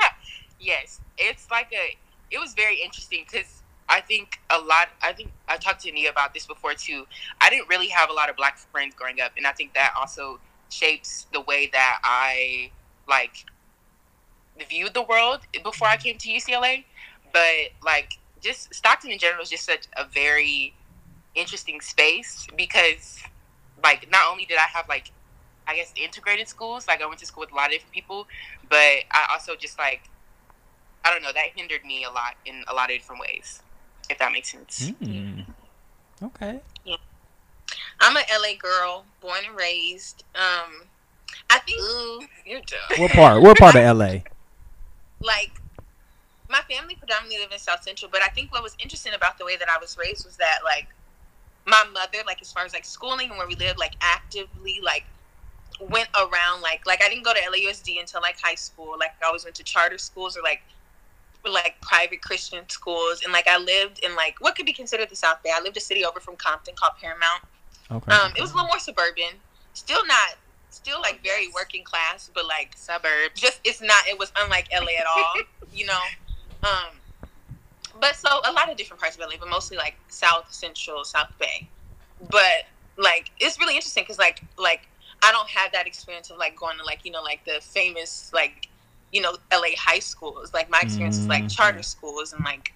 yes, 0.60 1.00
it's 1.16 1.50
like 1.50 1.72
a. 1.72 1.96
It 2.30 2.38
was 2.38 2.52
very 2.54 2.76
interesting 2.82 3.24
because 3.30 3.62
I 3.88 4.00
think 4.00 4.40
a 4.50 4.58
lot. 4.58 4.88
I 5.02 5.12
think 5.12 5.30
I 5.48 5.56
talked 5.56 5.82
to 5.82 5.92
Nia 5.92 6.10
about 6.10 6.34
this 6.34 6.46
before 6.46 6.74
too. 6.74 7.06
I 7.40 7.50
didn't 7.50 7.68
really 7.68 7.88
have 7.88 8.10
a 8.10 8.12
lot 8.12 8.30
of 8.30 8.36
black 8.36 8.58
friends 8.58 8.94
growing 8.94 9.20
up, 9.20 9.32
and 9.36 9.46
I 9.46 9.52
think 9.52 9.74
that 9.74 9.94
also 9.98 10.38
shapes 10.70 11.26
the 11.32 11.40
way 11.40 11.68
that 11.72 12.00
I 12.04 12.70
like 13.08 13.46
viewed 14.68 14.92
the 14.94 15.02
world 15.02 15.40
before 15.62 15.88
I 15.88 15.96
came 15.96 16.18
to 16.18 16.28
UCLA. 16.28 16.84
But 17.32 17.72
like, 17.84 18.12
just 18.42 18.74
Stockton 18.74 19.10
in 19.10 19.18
general 19.18 19.42
is 19.42 19.50
just 19.50 19.64
such 19.64 19.86
a 19.96 20.04
very 20.04 20.74
interesting 21.34 21.80
space 21.80 22.46
because, 22.56 23.22
like, 23.82 24.10
not 24.10 24.30
only 24.30 24.44
did 24.44 24.58
I 24.58 24.66
have 24.74 24.88
like, 24.88 25.10
I 25.66 25.76
guess 25.76 25.92
integrated 25.96 26.48
schools, 26.48 26.86
like 26.88 27.02
I 27.02 27.06
went 27.06 27.20
to 27.20 27.26
school 27.26 27.42
with 27.42 27.52
a 27.52 27.54
lot 27.54 27.66
of 27.66 27.72
different 27.72 27.92
people, 27.92 28.26
but 28.68 29.04
I 29.10 29.28
also 29.32 29.54
just 29.56 29.78
like, 29.78 30.02
I 31.04 31.12
don't 31.12 31.22
know, 31.22 31.32
that 31.32 31.46
hindered 31.54 31.84
me 31.84 32.04
a 32.04 32.10
lot 32.10 32.34
in 32.44 32.64
a 32.68 32.74
lot 32.74 32.90
of 32.90 32.96
different 32.96 33.20
ways. 33.20 33.62
If 34.10 34.18
that 34.18 34.32
makes 34.32 34.52
sense. 34.52 34.90
Hmm. 35.02 35.40
Okay. 36.22 36.60
I'm 38.00 38.16
a 38.16 38.20
LA 38.32 38.56
girl, 38.58 39.04
born 39.20 39.40
and 39.46 39.56
raised. 39.56 40.24
Um, 40.34 40.84
I 41.50 41.58
think 41.58 41.80
ooh, 41.80 42.20
you're 42.46 42.60
dumb. 42.60 43.00
What 43.00 43.10
part? 43.12 43.42
What 43.42 43.58
part 43.58 43.74
of 43.76 43.96
LA? 43.96 44.20
like 45.20 45.50
my 46.48 46.60
family 46.70 46.94
predominantly 46.94 47.38
live 47.38 47.52
in 47.52 47.58
South 47.58 47.82
Central, 47.82 48.10
but 48.10 48.22
I 48.22 48.28
think 48.28 48.52
what 48.52 48.62
was 48.62 48.76
interesting 48.78 49.12
about 49.14 49.38
the 49.38 49.44
way 49.44 49.56
that 49.56 49.68
I 49.68 49.78
was 49.78 49.98
raised 49.98 50.24
was 50.24 50.36
that 50.36 50.60
like 50.64 50.88
my 51.68 51.84
mother, 51.92 52.18
like 52.26 52.40
as 52.40 52.50
far 52.50 52.64
as 52.64 52.72
like 52.72 52.84
schooling 52.84 53.28
and 53.28 53.38
where 53.38 53.46
we 53.46 53.54
lived, 53.54 53.78
like 53.78 53.94
actively 54.00 54.80
like 54.82 55.04
went 55.80 56.08
around 56.16 56.60
like 56.62 56.84
like 56.86 57.02
I 57.02 57.08
didn't 57.08 57.24
go 57.24 57.32
to 57.32 57.40
LAUSD 57.40 58.00
until 58.00 58.20
like 58.20 58.36
high 58.40 58.54
school. 58.54 58.96
Like 58.98 59.12
I 59.22 59.26
always 59.26 59.44
went 59.44 59.56
to 59.56 59.64
charter 59.64 59.98
schools 59.98 60.36
or 60.36 60.42
like 60.42 60.62
like 61.44 61.80
private 61.80 62.20
Christian 62.20 62.68
schools, 62.68 63.22
and 63.22 63.32
like 63.32 63.46
I 63.48 63.58
lived 63.58 64.00
in 64.04 64.16
like 64.16 64.36
what 64.40 64.56
could 64.56 64.66
be 64.66 64.72
considered 64.72 65.08
the 65.08 65.16
South 65.16 65.42
Bay. 65.42 65.50
I 65.54 65.62
lived 65.62 65.76
a 65.76 65.80
city 65.80 66.04
over 66.04 66.20
from 66.20 66.36
Compton 66.36 66.74
called 66.76 66.92
Paramount. 67.00 67.42
Okay. 67.90 68.12
Um, 68.12 68.32
it 68.36 68.40
was 68.40 68.50
a 68.52 68.54
little 68.54 68.68
more 68.68 68.78
suburban, 68.78 69.40
still 69.72 70.04
not, 70.06 70.36
still 70.70 71.00
like 71.00 71.22
very 71.22 71.48
working 71.54 71.84
class, 71.84 72.30
but 72.34 72.46
like 72.46 72.72
Suburbs. 72.76 73.40
just 73.40 73.60
it's 73.64 73.80
not 73.80 74.06
it 74.08 74.18
was 74.18 74.32
unlike 74.38 74.68
LA 74.72 74.98
at 74.98 75.06
all, 75.06 75.34
you 75.72 75.86
know. 75.86 76.00
Um 76.62 77.00
but 78.00 78.16
so 78.16 78.28
a 78.48 78.52
lot 78.52 78.70
of 78.70 78.76
different 78.76 79.00
parts 79.00 79.16
of 79.16 79.20
LA, 79.22 79.36
but 79.38 79.48
mostly 79.48 79.76
like 79.76 79.96
South 80.08 80.52
Central, 80.52 81.04
South 81.04 81.28
Bay. 81.38 81.68
But 82.30 82.64
like 82.96 83.30
it's 83.40 83.58
really 83.58 83.74
interesting 83.76 84.02
because 84.04 84.18
like 84.18 84.42
like 84.58 84.88
I 85.22 85.32
don't 85.32 85.48
have 85.48 85.72
that 85.72 85.86
experience 85.86 86.30
of 86.30 86.38
like 86.38 86.56
going 86.56 86.78
to 86.78 86.84
like 86.84 87.04
you 87.04 87.10
know 87.12 87.22
like 87.22 87.44
the 87.44 87.60
famous 87.60 88.30
like 88.34 88.68
you 89.12 89.20
know 89.20 89.36
LA 89.52 89.68
high 89.78 90.00
schools. 90.00 90.52
Like 90.54 90.70
my 90.70 90.80
experience 90.82 91.18
is 91.18 91.28
like 91.28 91.44
Mhm. 91.44 91.56
charter 91.56 91.82
schools 91.82 92.32
and 92.32 92.44
like 92.44 92.72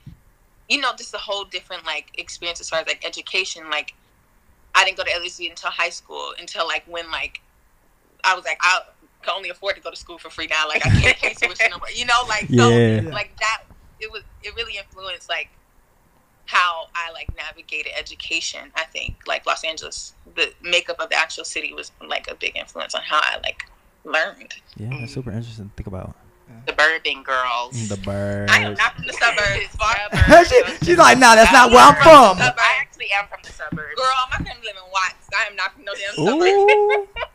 you 0.69 0.81
know 0.81 0.93
just 0.97 1.15
a 1.15 1.19
whole 1.19 1.45
different 1.45 1.85
like 1.87 2.07
experience 2.19 2.61
as 2.61 2.69
far 2.69 2.81
as 2.81 2.87
like 2.87 3.05
education. 3.05 3.69
Like 3.71 3.95
I 4.75 4.85
didn't 4.85 4.97
go 4.97 5.05
to 5.05 5.11
LSU 5.11 5.51
until 5.51 5.71
high 5.71 5.91
school 5.91 6.33
until 6.39 6.67
like 6.67 6.85
when 6.87 7.11
like 7.11 7.41
I 8.25 8.35
was 8.35 8.45
like 8.45 8.59
I 8.63 8.81
can 9.23 9.35
only 9.37 9.51
afford 9.51 9.77
to 9.77 9.83
go 9.83 9.91
to 9.91 9.97
school 9.97 10.19
for 10.19 10.31
free 10.31 10.47
now. 10.49 10.69
Like 10.69 10.83
I 10.87 10.91
can't 10.91 11.17
pay 11.19 11.35
tuition 11.35 11.71
no 11.71 11.79
more. 11.79 11.91
You 11.95 12.07
know, 12.07 12.23
like 12.29 12.49
so 12.49 12.69
Yeah. 13.03 13.11
like 13.13 13.37
that 13.41 13.63
it 14.01 14.11
was 14.11 14.23
it 14.43 14.55
really 14.57 14.77
influenced 14.77 15.29
like 15.29 15.49
how 16.47 16.89
I 16.95 17.11
like 17.13 17.29
navigated 17.37 17.93
education. 17.99 18.71
I 18.75 18.85
think 18.85 19.17
like 19.27 19.47
Los 19.47 19.65
Angeles, 19.65 20.15
the 20.35 20.53
makeup 20.63 20.97
of 21.01 21.09
the 21.09 21.17
actual 21.17 21.45
city 21.45 21.73
was 21.73 21.93
like 22.07 22.29
a 22.31 22.35
big 22.35 22.57
influence 22.57 22.95
on 22.95 23.03
how 23.03 23.21
I 23.23 23.39
like 23.43 23.65
learned. 24.05 24.55
Yeah, 24.77 24.91
that's 25.01 25.13
super 25.13 25.31
interesting 25.31 25.69
to 25.69 25.75
think 25.77 25.87
about. 25.87 26.17
The 26.67 26.73
suburban 26.73 27.23
girls. 27.23 27.89
The 27.89 27.97
birds. 27.97 28.53
I 28.53 28.59
am 28.59 28.75
not 28.75 28.95
from 28.95 29.07
the 29.07 29.13
suburbs. 29.15 29.67
Fuck. 29.79 29.97
Suburbs. 30.13 30.49
she, 30.49 30.87
she's 30.87 30.99
like, 30.99 31.19
nah, 31.19 31.35
that's 31.35 31.51
not 31.53 31.69
I'm 31.69 31.73
where 31.73 31.83
I'm 31.83 31.95
from 31.95 32.37
from. 32.37 32.55
I 32.59 32.79
actually 32.81 33.09
am 33.17 33.27
from 33.29 33.41
the 33.43 33.53
suburbs. 33.53 33.97
Girl, 33.97 34.07
my 34.31 34.37
family 34.45 34.67
live 34.67 34.77
in 34.77 34.91
Watts. 34.93 35.29
I 35.35 35.49
am 35.49 35.57
not 35.57 35.73
from 35.73 35.85
no 35.85 35.93
damn 35.95 36.15
suburbs. 36.15 37.29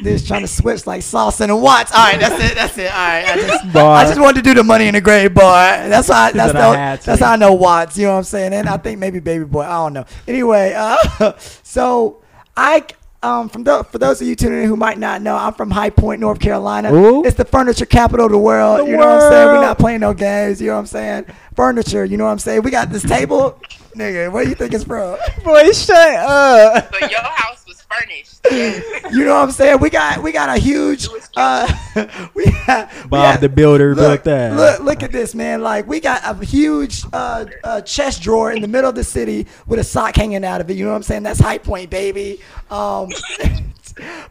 Ooh. 0.00 0.02
This 0.02 0.26
trying 0.26 0.42
to 0.42 0.48
switch 0.48 0.86
like 0.86 1.02
sauce 1.02 1.40
and 1.40 1.62
Watts. 1.62 1.92
All 1.92 1.98
right, 1.98 2.18
that's 2.18 2.42
it. 2.52 2.54
That's 2.54 2.78
it. 2.78 2.90
All 2.92 2.98
right. 2.98 3.24
I 3.26 3.36
just, 3.36 3.72
Bar. 3.72 3.96
I 3.96 4.04
just 4.04 4.20
wanted 4.20 4.42
to 4.44 4.50
do 4.50 4.54
the 4.54 4.64
money 4.64 4.86
in 4.88 4.94
the 4.94 5.00
grave 5.00 5.34
bar. 5.34 5.88
That's 5.88 6.08
how. 6.08 6.30
That's 6.32 6.52
That 6.52 6.56
I 6.56 6.70
the, 6.72 6.76
had. 6.78 7.02
That's 7.02 7.20
how 7.20 7.32
I 7.32 7.36
know 7.36 7.52
Watts. 7.54 7.96
You 7.98 8.06
know 8.06 8.12
what 8.12 8.18
I'm 8.18 8.24
saying? 8.24 8.52
And 8.52 8.68
I 8.68 8.76
think 8.76 8.98
maybe 8.98 9.20
Baby 9.20 9.44
Boy. 9.44 9.62
I 9.62 9.70
don't 9.70 9.92
know. 9.92 10.04
Anyway, 10.28 10.74
uh, 10.76 11.34
so 11.62 12.22
I. 12.56 12.86
Um, 13.22 13.48
from 13.48 13.64
the, 13.64 13.82
for 13.84 13.96
those 13.96 14.20
of 14.20 14.28
you 14.28 14.36
tuning 14.36 14.64
in 14.64 14.68
who 14.68 14.76
might 14.76 14.98
not 14.98 15.22
know, 15.22 15.34
I'm 15.34 15.54
from 15.54 15.70
High 15.70 15.88
Point, 15.88 16.20
North 16.20 16.38
Carolina. 16.40 16.92
Ooh. 16.92 17.24
It's 17.24 17.38
the 17.38 17.46
furniture 17.46 17.86
capital 17.86 18.26
of 18.26 18.32
the 18.32 18.36
world. 18.36 18.80
The 18.80 18.84
you 18.90 18.98
know 18.98 19.06
what 19.06 19.22
I'm 19.22 19.32
saying? 19.32 19.46
We're 19.46 19.62
not 19.62 19.78
playing 19.78 20.00
no 20.00 20.12
games. 20.12 20.60
You 20.60 20.66
know 20.66 20.74
what 20.74 20.80
I'm 20.80 20.86
saying? 20.86 21.26
Furniture. 21.56 22.04
You 22.04 22.18
know 22.18 22.24
what 22.24 22.32
I'm 22.32 22.38
saying? 22.38 22.64
We 22.64 22.70
got 22.70 22.90
this 22.90 23.02
table, 23.02 23.58
nigga. 23.96 24.30
Where 24.30 24.46
you 24.46 24.54
think 24.54 24.74
it's 24.74 24.84
from? 24.84 25.16
Boy, 25.42 25.72
shut 25.72 25.96
up. 25.96 26.92
So 26.92 27.06
your 27.06 27.20
house 27.20 27.63
was 27.63 27.63
furnished. 27.98 28.40
You 29.14 29.24
know 29.26 29.34
what 29.34 29.42
I'm 29.44 29.50
saying? 29.50 29.80
We 29.80 29.90
got 29.90 30.22
we 30.22 30.32
got 30.32 30.48
a 30.48 30.58
huge 30.58 31.08
uh 31.36 31.66
we 32.34 32.44
got 32.66 32.90
we 33.04 33.08
Bob 33.08 33.34
got- 33.34 33.40
the 33.40 33.48
Builder 33.48 33.94
look, 33.94 34.24
built 34.24 34.24
that. 34.24 34.56
Look 34.56 34.80
look 34.80 35.02
at 35.02 35.12
this 35.12 35.34
man. 35.34 35.62
Like 35.62 35.86
we 35.86 36.00
got 36.00 36.20
a 36.24 36.44
huge 36.44 37.04
uh, 37.12 37.44
uh 37.62 37.80
chest 37.82 38.22
drawer 38.22 38.50
in 38.52 38.60
the 38.62 38.68
middle 38.68 38.88
of 38.90 38.96
the 38.96 39.04
city 39.04 39.46
with 39.66 39.78
a 39.78 39.84
sock 39.84 40.16
hanging 40.16 40.44
out 40.44 40.60
of 40.60 40.70
it. 40.70 40.76
You 40.76 40.84
know 40.84 40.90
what 40.90 40.96
I'm 40.96 41.02
saying? 41.02 41.22
That's 41.22 41.38
high 41.40 41.58
point, 41.58 41.90
baby. 41.90 42.40
Um 42.70 43.10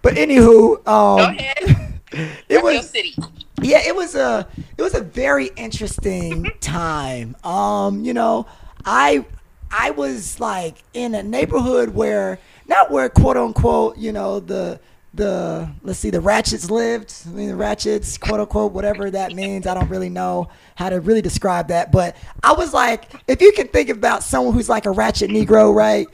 but 0.01 0.15
anywho, 0.15 0.83
Go 0.83 0.91
um 0.91 1.19
ahead. 1.19 1.99
it 2.11 2.19
Rep 2.49 2.49
your 2.49 2.63
was 2.63 2.89
city. 2.89 3.15
yeah, 3.61 3.79
it 3.85 3.95
was 3.95 4.15
a 4.15 4.47
it 4.77 4.81
was 4.81 4.93
a 4.95 5.01
very 5.01 5.47
interesting 5.55 6.51
time. 6.59 7.35
Um, 7.43 8.03
you 8.03 8.13
know, 8.13 8.45
I 8.85 9.25
I 9.71 9.91
was 9.91 10.39
like 10.39 10.75
in 10.93 11.15
a 11.15 11.23
neighborhood 11.23 11.89
where 11.91 12.39
not 12.67 12.91
where 12.91 13.09
quote 13.09 13.37
unquote, 13.37 13.97
you 13.97 14.11
know, 14.11 14.39
the 14.39 14.79
the 15.15 15.69
let's 15.83 15.99
see 15.99 16.09
the 16.09 16.21
ratchets 16.21 16.71
lived. 16.71 17.13
I 17.27 17.29
mean 17.29 17.49
the 17.49 17.55
ratchets, 17.55 18.17
quote 18.17 18.39
unquote, 18.39 18.71
whatever 18.71 19.11
that 19.11 19.33
means. 19.33 19.67
I 19.67 19.73
don't 19.73 19.89
really 19.89 20.09
know 20.09 20.49
how 20.75 20.89
to 20.89 20.99
really 20.99 21.21
describe 21.21 21.67
that. 21.67 21.91
But 21.91 22.15
I 22.41 22.53
was 22.53 22.73
like, 22.73 23.13
if 23.27 23.41
you 23.41 23.51
can 23.53 23.67
think 23.67 23.89
about 23.89 24.23
someone 24.23 24.53
who's 24.53 24.69
like 24.69 24.85
a 24.85 24.91
ratchet 24.91 25.29
Negro, 25.29 25.73
right? 25.73 26.07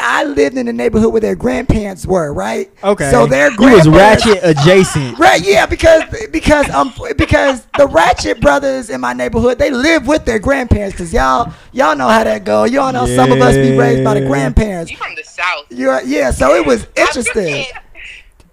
I 0.00 0.24
lived 0.24 0.56
in 0.56 0.66
the 0.66 0.72
neighborhood 0.72 1.12
where 1.12 1.20
their 1.20 1.36
grandparents 1.36 2.06
were, 2.06 2.32
right? 2.32 2.70
Okay. 2.82 3.10
So 3.10 3.26
their 3.26 3.50
you 3.52 3.72
was 3.72 3.88
ratchet 3.88 4.38
adjacent. 4.42 5.18
Right, 5.18 5.42
yeah, 5.42 5.66
because 5.66 6.02
because 6.30 6.68
um 6.70 6.92
because 7.16 7.66
the 7.76 7.86
Ratchet 7.86 8.40
brothers 8.40 8.90
in 8.90 9.00
my 9.00 9.12
neighborhood 9.12 9.58
they 9.58 9.70
live 9.70 10.06
with 10.06 10.24
their 10.24 10.38
grandparents 10.38 10.94
because 10.94 11.12
y'all 11.12 11.52
y'all 11.72 11.96
know 11.96 12.08
how 12.08 12.24
that 12.24 12.44
go. 12.44 12.64
Y'all 12.64 12.92
know 12.92 13.06
some 13.06 13.32
of 13.32 13.40
us 13.40 13.54
be 13.54 13.76
raised 13.76 14.04
by 14.04 14.14
the 14.14 14.26
grandparents. 14.26 14.90
You 14.90 14.96
from 14.96 15.14
the 15.14 15.24
south. 15.24 15.66
You're, 15.70 16.02
yeah, 16.02 16.30
so 16.30 16.54
it 16.54 16.66
was 16.66 16.86
interesting. 16.96 17.64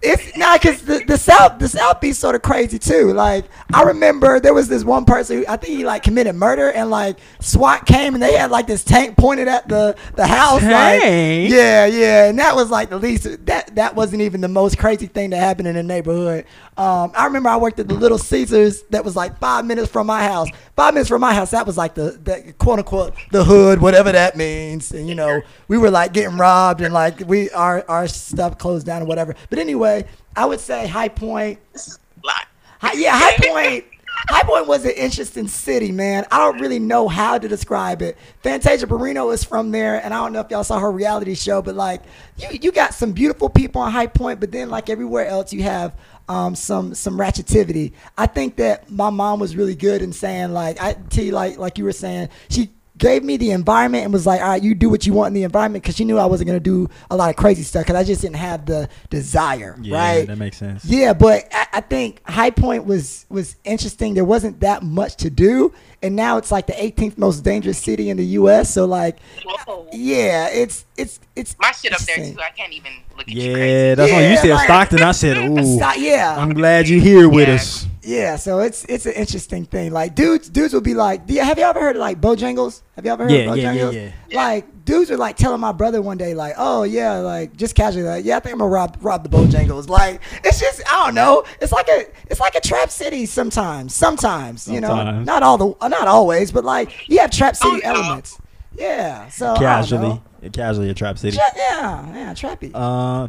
It's 0.00 0.36
not 0.36 0.62
because 0.62 0.82
the, 0.82 1.02
the 1.06 1.18
South 1.18 1.58
the 1.58 1.68
South 1.68 2.00
be 2.00 2.12
sort 2.12 2.36
of 2.36 2.42
crazy 2.42 2.78
too. 2.78 3.12
Like 3.12 3.46
I 3.74 3.82
remember 3.82 4.38
there 4.38 4.54
was 4.54 4.68
this 4.68 4.84
one 4.84 5.04
person 5.04 5.38
who 5.38 5.44
I 5.48 5.56
think 5.56 5.76
he 5.76 5.84
like 5.84 6.04
committed 6.04 6.36
murder 6.36 6.70
and 6.70 6.88
like 6.88 7.18
SWAT 7.40 7.84
came 7.84 8.14
and 8.14 8.22
they 8.22 8.34
had 8.34 8.52
like 8.52 8.68
this 8.68 8.84
tank 8.84 9.16
pointed 9.16 9.48
at 9.48 9.68
the 9.68 9.96
the 10.14 10.26
house. 10.26 10.62
Like, 10.62 11.00
Tank? 11.00 11.50
yeah, 11.50 11.86
yeah, 11.86 12.28
and 12.28 12.38
that 12.38 12.54
was 12.54 12.70
like 12.70 12.90
the 12.90 12.98
least. 12.98 13.46
That 13.46 13.74
that 13.74 13.96
wasn't 13.96 14.22
even 14.22 14.40
the 14.40 14.48
most 14.48 14.78
crazy 14.78 15.06
thing 15.06 15.30
that 15.30 15.38
happened 15.38 15.66
in 15.66 15.74
the 15.74 15.82
neighborhood. 15.82 16.44
Um, 16.78 17.10
I 17.16 17.24
remember 17.26 17.48
I 17.48 17.56
worked 17.56 17.80
at 17.80 17.88
the 17.88 17.94
Little 17.94 18.18
Caesars 18.18 18.82
that 18.90 19.04
was 19.04 19.16
like 19.16 19.36
five 19.40 19.64
minutes 19.66 19.90
from 19.90 20.06
my 20.06 20.22
house. 20.22 20.48
Five 20.76 20.94
minutes 20.94 21.08
from 21.08 21.20
my 21.20 21.34
house, 21.34 21.50
that 21.50 21.66
was 21.66 21.76
like 21.76 21.94
the, 21.94 22.12
the 22.22 22.54
quote 22.56 22.78
unquote 22.78 23.14
the 23.32 23.42
hood, 23.42 23.80
whatever 23.80 24.12
that 24.12 24.36
means. 24.36 24.92
And 24.92 25.08
you 25.08 25.16
know, 25.16 25.42
we 25.66 25.76
were 25.76 25.90
like 25.90 26.12
getting 26.12 26.38
robbed 26.38 26.80
and 26.80 26.94
like 26.94 27.18
we 27.26 27.50
our 27.50 27.84
our 27.88 28.06
stuff 28.06 28.58
closed 28.58 28.86
down 28.86 29.02
or 29.02 29.06
whatever. 29.06 29.34
But 29.50 29.58
anyway, 29.58 30.06
I 30.36 30.46
would 30.46 30.60
say 30.60 30.86
High 30.86 31.08
Point. 31.08 31.58
Lot. 32.22 32.46
Hi, 32.80 32.92
yeah, 32.92 33.18
High 33.18 33.36
Point. 33.38 33.84
High 34.28 34.44
Point 34.44 34.68
was 34.68 34.84
an 34.84 34.92
interesting 34.92 35.48
city, 35.48 35.90
man. 35.90 36.26
I 36.30 36.38
don't 36.38 36.60
really 36.60 36.78
know 36.78 37.08
how 37.08 37.38
to 37.38 37.48
describe 37.48 38.02
it. 38.02 38.16
Fantasia 38.44 38.86
Barrino 38.86 39.34
is 39.34 39.42
from 39.42 39.72
there, 39.72 40.04
and 40.04 40.14
I 40.14 40.18
don't 40.18 40.32
know 40.32 40.40
if 40.40 40.50
y'all 40.50 40.64
saw 40.64 40.78
her 40.78 40.92
reality 40.92 41.34
show, 41.34 41.60
but 41.60 41.74
like, 41.74 42.02
you 42.36 42.48
you 42.62 42.72
got 42.72 42.94
some 42.94 43.10
beautiful 43.10 43.48
people 43.48 43.80
on 43.80 43.90
High 43.90 44.06
Point, 44.06 44.38
but 44.38 44.52
then 44.52 44.70
like 44.70 44.88
everywhere 44.90 45.26
else, 45.26 45.52
you 45.52 45.64
have 45.64 45.92
um, 46.28 46.54
some 46.54 46.94
some 46.94 47.18
ratchetivity. 47.18 47.92
I 48.16 48.26
think 48.26 48.56
that 48.56 48.90
my 48.90 49.10
mom 49.10 49.40
was 49.40 49.56
really 49.56 49.74
good 49.74 50.02
in 50.02 50.12
saying 50.12 50.52
like 50.52 50.80
I 50.80 50.94
T 51.10 51.30
like 51.30 51.58
like 51.58 51.78
you 51.78 51.84
were 51.84 51.92
saying 51.92 52.28
she 52.48 52.70
gave 52.98 53.22
me 53.24 53.36
the 53.36 53.52
environment 53.52 54.04
and 54.04 54.12
was 54.12 54.26
like, 54.26 54.40
all 54.40 54.48
right, 54.48 54.62
you 54.62 54.74
do 54.74 54.90
what 54.90 55.06
you 55.06 55.12
want 55.12 55.28
in 55.28 55.34
the 55.34 55.44
environment 55.44 55.82
because 55.84 55.96
she 55.96 56.04
knew 56.04 56.18
I 56.18 56.26
wasn't 56.26 56.48
gonna 56.48 56.60
do 56.60 56.88
a 57.10 57.16
lot 57.16 57.30
of 57.30 57.36
crazy 57.36 57.62
stuff 57.62 57.84
because 57.84 57.96
I 57.96 58.04
just 58.04 58.20
didn't 58.22 58.36
have 58.36 58.66
the 58.66 58.88
desire, 59.10 59.76
Yeah, 59.80 59.96
right? 59.96 60.26
that 60.26 60.36
makes 60.38 60.56
sense. 60.58 60.84
Yeah, 60.84 61.12
but 61.14 61.46
I, 61.52 61.66
I 61.74 61.80
think 61.80 62.20
High 62.28 62.50
Point 62.50 62.84
was 62.86 63.24
was 63.28 63.56
interesting. 63.64 64.14
There 64.14 64.24
wasn't 64.24 64.60
that 64.60 64.82
much 64.82 65.16
to 65.18 65.30
do, 65.30 65.72
and 66.02 66.16
now 66.16 66.36
it's 66.38 66.50
like 66.50 66.66
the 66.66 66.72
18th 66.74 67.16
most 67.18 67.44
dangerous 67.44 67.78
city 67.78 68.10
in 68.10 68.16
the 68.16 68.26
U.S. 68.26 68.72
So 68.72 68.84
like, 68.84 69.18
Whoa. 69.44 69.86
yeah, 69.92 70.48
it's 70.48 70.84
it's 70.96 71.20
it's 71.36 71.56
My 71.58 71.70
shit 71.72 71.92
up 71.92 72.00
there 72.00 72.16
too. 72.16 72.36
I 72.40 72.50
can't 72.50 72.72
even 72.72 72.92
look 73.16 73.28
at 73.28 73.34
you 73.34 73.42
Yeah, 73.42 73.54
crazy. 73.54 73.94
that's 73.94 74.12
when 74.12 74.30
you 74.30 74.36
said 74.38 74.50
like- 74.50 74.64
Stockton. 74.64 75.02
I 75.02 75.12
said, 75.12 75.36
ooh, 75.58 75.76
Stop- 75.76 75.96
yeah, 75.98 76.36
I'm 76.38 76.52
glad 76.54 76.88
you're 76.88 77.00
here 77.00 77.28
with 77.28 77.48
Yeah. 77.48 77.54
us. 77.54 77.86
Yeah. 78.08 78.36
So 78.36 78.60
it's 78.60 78.84
it's 78.86 79.06
an 79.06 79.12
interesting 79.12 79.64
thing. 79.66 79.92
Like 79.92 80.14
dudes, 80.14 80.48
dudes 80.48 80.72
will 80.72 80.80
be 80.80 80.94
like, 80.94 81.26
do 81.26 81.34
you, 81.34 81.42
have 81.42 81.58
you 81.58 81.64
ever 81.64 81.78
heard 81.80 81.96
of 81.96 82.00
like 82.00 82.20
Bojangles? 82.20 82.82
Have 82.96 83.04
you 83.04 83.12
ever 83.12 83.24
heard 83.24 83.32
Yeah, 83.32 83.38
of 83.52 83.56
Bojangles? 83.58 83.94
yeah, 83.94 84.10
yeah. 84.28 84.36
Like 84.44 84.84
dudes 84.84 85.10
were 85.10 85.18
like 85.18 85.36
telling 85.36 85.60
my 85.60 85.72
brother 85.72 86.00
one 86.00 86.16
day, 86.16 86.32
like, 86.34 86.54
oh 86.56 86.84
yeah, 86.84 87.18
like 87.18 87.54
just 87.56 87.74
casually, 87.74 88.04
like, 88.04 88.24
yeah, 88.24 88.38
I 88.38 88.40
think 88.40 88.54
I'm 88.54 88.58
gonna 88.60 88.70
rob 88.70 88.96
rob 89.02 89.22
the 89.22 89.28
Bojangles. 89.28 89.88
Like 89.88 90.20
it's 90.42 90.58
just 90.58 90.80
I 90.90 91.04
don't 91.06 91.14
know. 91.14 91.44
It's 91.60 91.72
like 91.72 91.88
a 91.88 92.06
it's 92.30 92.40
like 92.40 92.54
a 92.54 92.60
trap 92.60 92.90
city 92.90 93.26
sometimes. 93.26 93.94
Sometimes, 93.94 94.66
you 94.66 94.80
know, 94.80 95.20
not 95.20 95.42
all 95.42 95.58
the 95.58 95.74
uh, 95.80 95.88
not 95.88 96.08
always, 96.08 96.50
but 96.50 96.64
like 96.64 97.08
you 97.08 97.18
have 97.18 97.30
trap 97.30 97.56
city 97.56 97.80
Oh, 97.84 97.92
no. 97.92 98.22
Elements. 98.80 98.80
Yeah. 98.80 99.28
So 99.28 99.56
Casually, 99.56 100.08
know. 100.08 100.50
casually 100.52 100.90
a 100.90 100.94
trap 100.94 101.18
city. 101.18 101.36
Tra- 101.36 101.46
yeah, 101.56 102.14
yeah, 102.14 102.34
trappy. 102.34 102.70
Uh, 102.74 103.26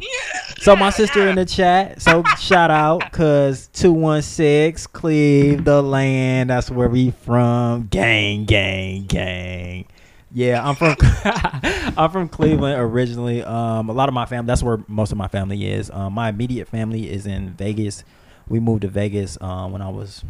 so 0.60 0.76
my 0.76 0.90
sister 0.90 1.28
in 1.28 1.36
the 1.36 1.44
chat. 1.44 2.00
So 2.02 2.22
shout 2.38 2.70
out, 2.70 3.12
cause 3.12 3.68
two 3.72 3.92
one 3.92 4.22
six 4.22 4.86
Cleve 4.86 5.64
the 5.64 5.82
land. 5.82 6.50
That's 6.50 6.70
where 6.70 6.88
we 6.88 7.10
from. 7.10 7.86
Gang, 7.88 8.44
gang, 8.44 9.04
gang. 9.06 9.86
Yeah, 10.32 10.66
I'm 10.66 10.76
from 10.76 10.94
I'm 11.96 12.10
from 12.10 12.28
Cleveland 12.28 12.80
originally. 12.80 13.42
Um, 13.42 13.88
a 13.88 13.92
lot 13.92 14.08
of 14.08 14.14
my 14.14 14.26
family. 14.26 14.46
That's 14.46 14.62
where 14.62 14.78
most 14.86 15.10
of 15.10 15.18
my 15.18 15.26
family 15.28 15.68
is. 15.70 15.90
Um, 15.90 16.12
my 16.12 16.28
immediate 16.28 16.68
family 16.68 17.10
is 17.10 17.26
in 17.26 17.50
Vegas. 17.54 18.04
We 18.48 18.60
moved 18.60 18.82
to 18.82 18.88
Vegas 18.88 19.38
um, 19.40 19.72
when 19.72 19.82
I 19.82 19.88
was 19.88 20.24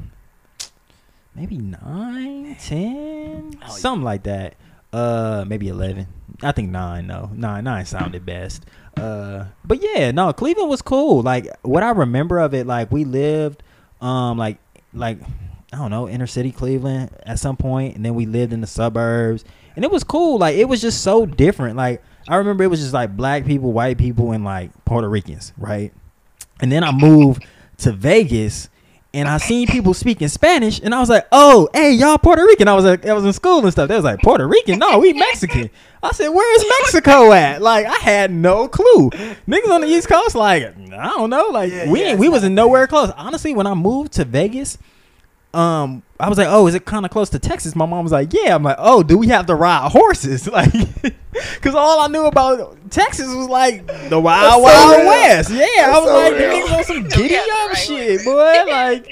maybe 1.34 1.58
nine, 1.58 2.56
ten, 2.60 3.58
Oh, 3.66 3.70
something 3.70 4.04
like 4.04 4.22
that. 4.24 4.54
Uh, 4.93 5.45
maybe 5.47 5.68
eleven. 5.68 6.07
I 6.43 6.53
think 6.53 6.70
nine. 6.70 7.07
No, 7.07 7.30
nine. 7.34 7.64
Nine 7.64 7.86
sounded 7.86 8.24
best. 8.26 8.64
Uh, 8.97 9.47
but 9.64 9.82
yeah, 9.82 10.11
no, 10.11 10.32
Cleveland 10.32 10.68
was 10.68 10.82
cool. 10.82 11.22
Like 11.22 11.49
what 11.62 11.82
I 11.82 11.91
remember 11.91 12.38
of 12.38 12.55
it, 12.55 12.66
like 12.66 12.91
we 12.91 13.05
lived, 13.05 13.62
um, 14.01 14.36
like 14.38 14.59
like 14.93 15.18
I 15.72 15.76
don't 15.76 15.91
know, 15.91 16.09
inner 16.09 16.26
city 16.26 16.51
Cleveland 16.51 17.11
at 17.24 17.38
some 17.38 17.57
point, 17.57 17.97
and 17.97 18.05
then 18.05 18.14
we 18.14 18.26
lived 18.26 18.53
in 18.53 18.61
the 18.61 18.66
suburbs, 18.66 19.45
and 19.76 19.84
it 19.84 19.91
was 19.91 20.03
cool. 20.03 20.38
Like 20.38 20.57
it 20.57 20.68
was 20.68 20.80
just 20.80 21.03
so 21.03 21.26
different. 21.26 21.76
Like 21.76 22.03
I 22.28 22.36
remember 22.36 22.64
it 22.64 22.68
was 22.68 22.80
just 22.80 22.93
like 22.93 23.16
black 23.16 23.47
people, 23.47 23.72
white 23.72 23.99
people, 23.99 24.32
and 24.32 24.45
like 24.45 24.70
Puerto 24.84 25.09
Ricans, 25.09 25.53
right? 25.57 25.93
And 26.61 26.70
then 26.70 26.84
I 26.84 26.93
moved 26.93 27.45
to 27.78 27.93
Vegas 27.93 28.68
and 29.12 29.28
I 29.28 29.38
seen 29.38 29.66
people 29.66 29.94
speaking 29.94 30.28
Spanish 30.28 30.80
and 30.80 30.94
I 30.94 31.00
was 31.00 31.08
like, 31.08 31.26
"Oh, 31.32 31.68
hey, 31.74 31.92
y'all 31.92 32.18
Puerto 32.18 32.42
Rican." 32.44 32.68
I 32.68 32.74
was 32.74 32.84
like 32.84 33.06
I 33.06 33.12
was 33.12 33.24
in 33.24 33.32
school 33.32 33.61
and 33.61 33.72
stuff. 33.72 33.88
They 33.88 33.96
was 33.96 34.04
like, 34.04 34.20
"Puerto 34.20 34.46
Rican? 34.46 34.78
No, 34.78 34.98
we 34.98 35.12
Mexican." 35.12 35.70
I 36.02 36.12
said, 36.12 36.28
"Where 36.28 36.56
is 36.56 36.64
Mexico 36.80 37.32
at?" 37.32 37.61
Like 37.61 37.86
I 37.86 37.96
had 37.96 38.30
no 38.30 38.68
clue. 38.68 39.11
Niggas 39.11 39.70
on 39.70 39.80
the 39.80 39.88
East 39.88 40.08
Coast 40.08 40.34
like, 40.34 40.62
I 40.62 41.08
don't 41.08 41.30
know, 41.30 41.48
like 41.48 41.72
Yeah, 41.72 41.90
we 41.90 42.02
yeah, 42.02 42.14
we 42.14 42.28
wasn't 42.28 42.54
nowhere 42.54 42.86
close. 42.86 43.11
Honestly, 43.16 43.54
when 43.54 43.66
I 43.66 43.74
moved 43.74 44.12
to 44.12 44.24
Vegas, 44.24 44.78
um, 45.53 46.03
I 46.20 46.28
was 46.28 46.38
like, 46.38 46.46
"Oh, 46.48 46.66
is 46.66 46.74
it 46.74 46.84
kind 46.84 47.05
of 47.05 47.11
close 47.11 47.30
to 47.30 47.38
Texas?" 47.38 47.74
My 47.74 47.86
mom 47.86 48.05
was 48.05 48.12
like, 48.12 48.32
"Yeah." 48.32 48.55
I'm 48.55 48.62
like, 48.62 48.76
"Oh, 48.78 49.03
do 49.03 49.18
we 49.18 49.28
have 49.28 49.46
to 49.46 49.55
ride 49.55 49.90
horses?" 49.90 50.48
Like, 50.53 50.72
because 51.32 51.74
all 51.74 52.01
I 52.01 52.09
knew 52.09 52.24
about 52.26 52.76
Texas 52.90 53.26
was 53.34 53.48
like 53.48 53.86
the 54.09 54.20
Wild 54.20 54.55
so 54.55 54.59
Wild 54.61 54.96
real. 54.98 55.07
West. 55.07 55.51
Yeah, 55.51 55.92
I 55.92 55.98
was 55.98 56.09
so 56.09 56.14
like, 56.14 56.34
niggas 56.34 56.76
on 56.78 56.84
some 56.84 57.03
giddy 57.22 57.34
up 57.36 57.68
right, 57.68 57.76
shit, 57.76 58.24
boy. 58.24 58.64
Like, 58.70 59.09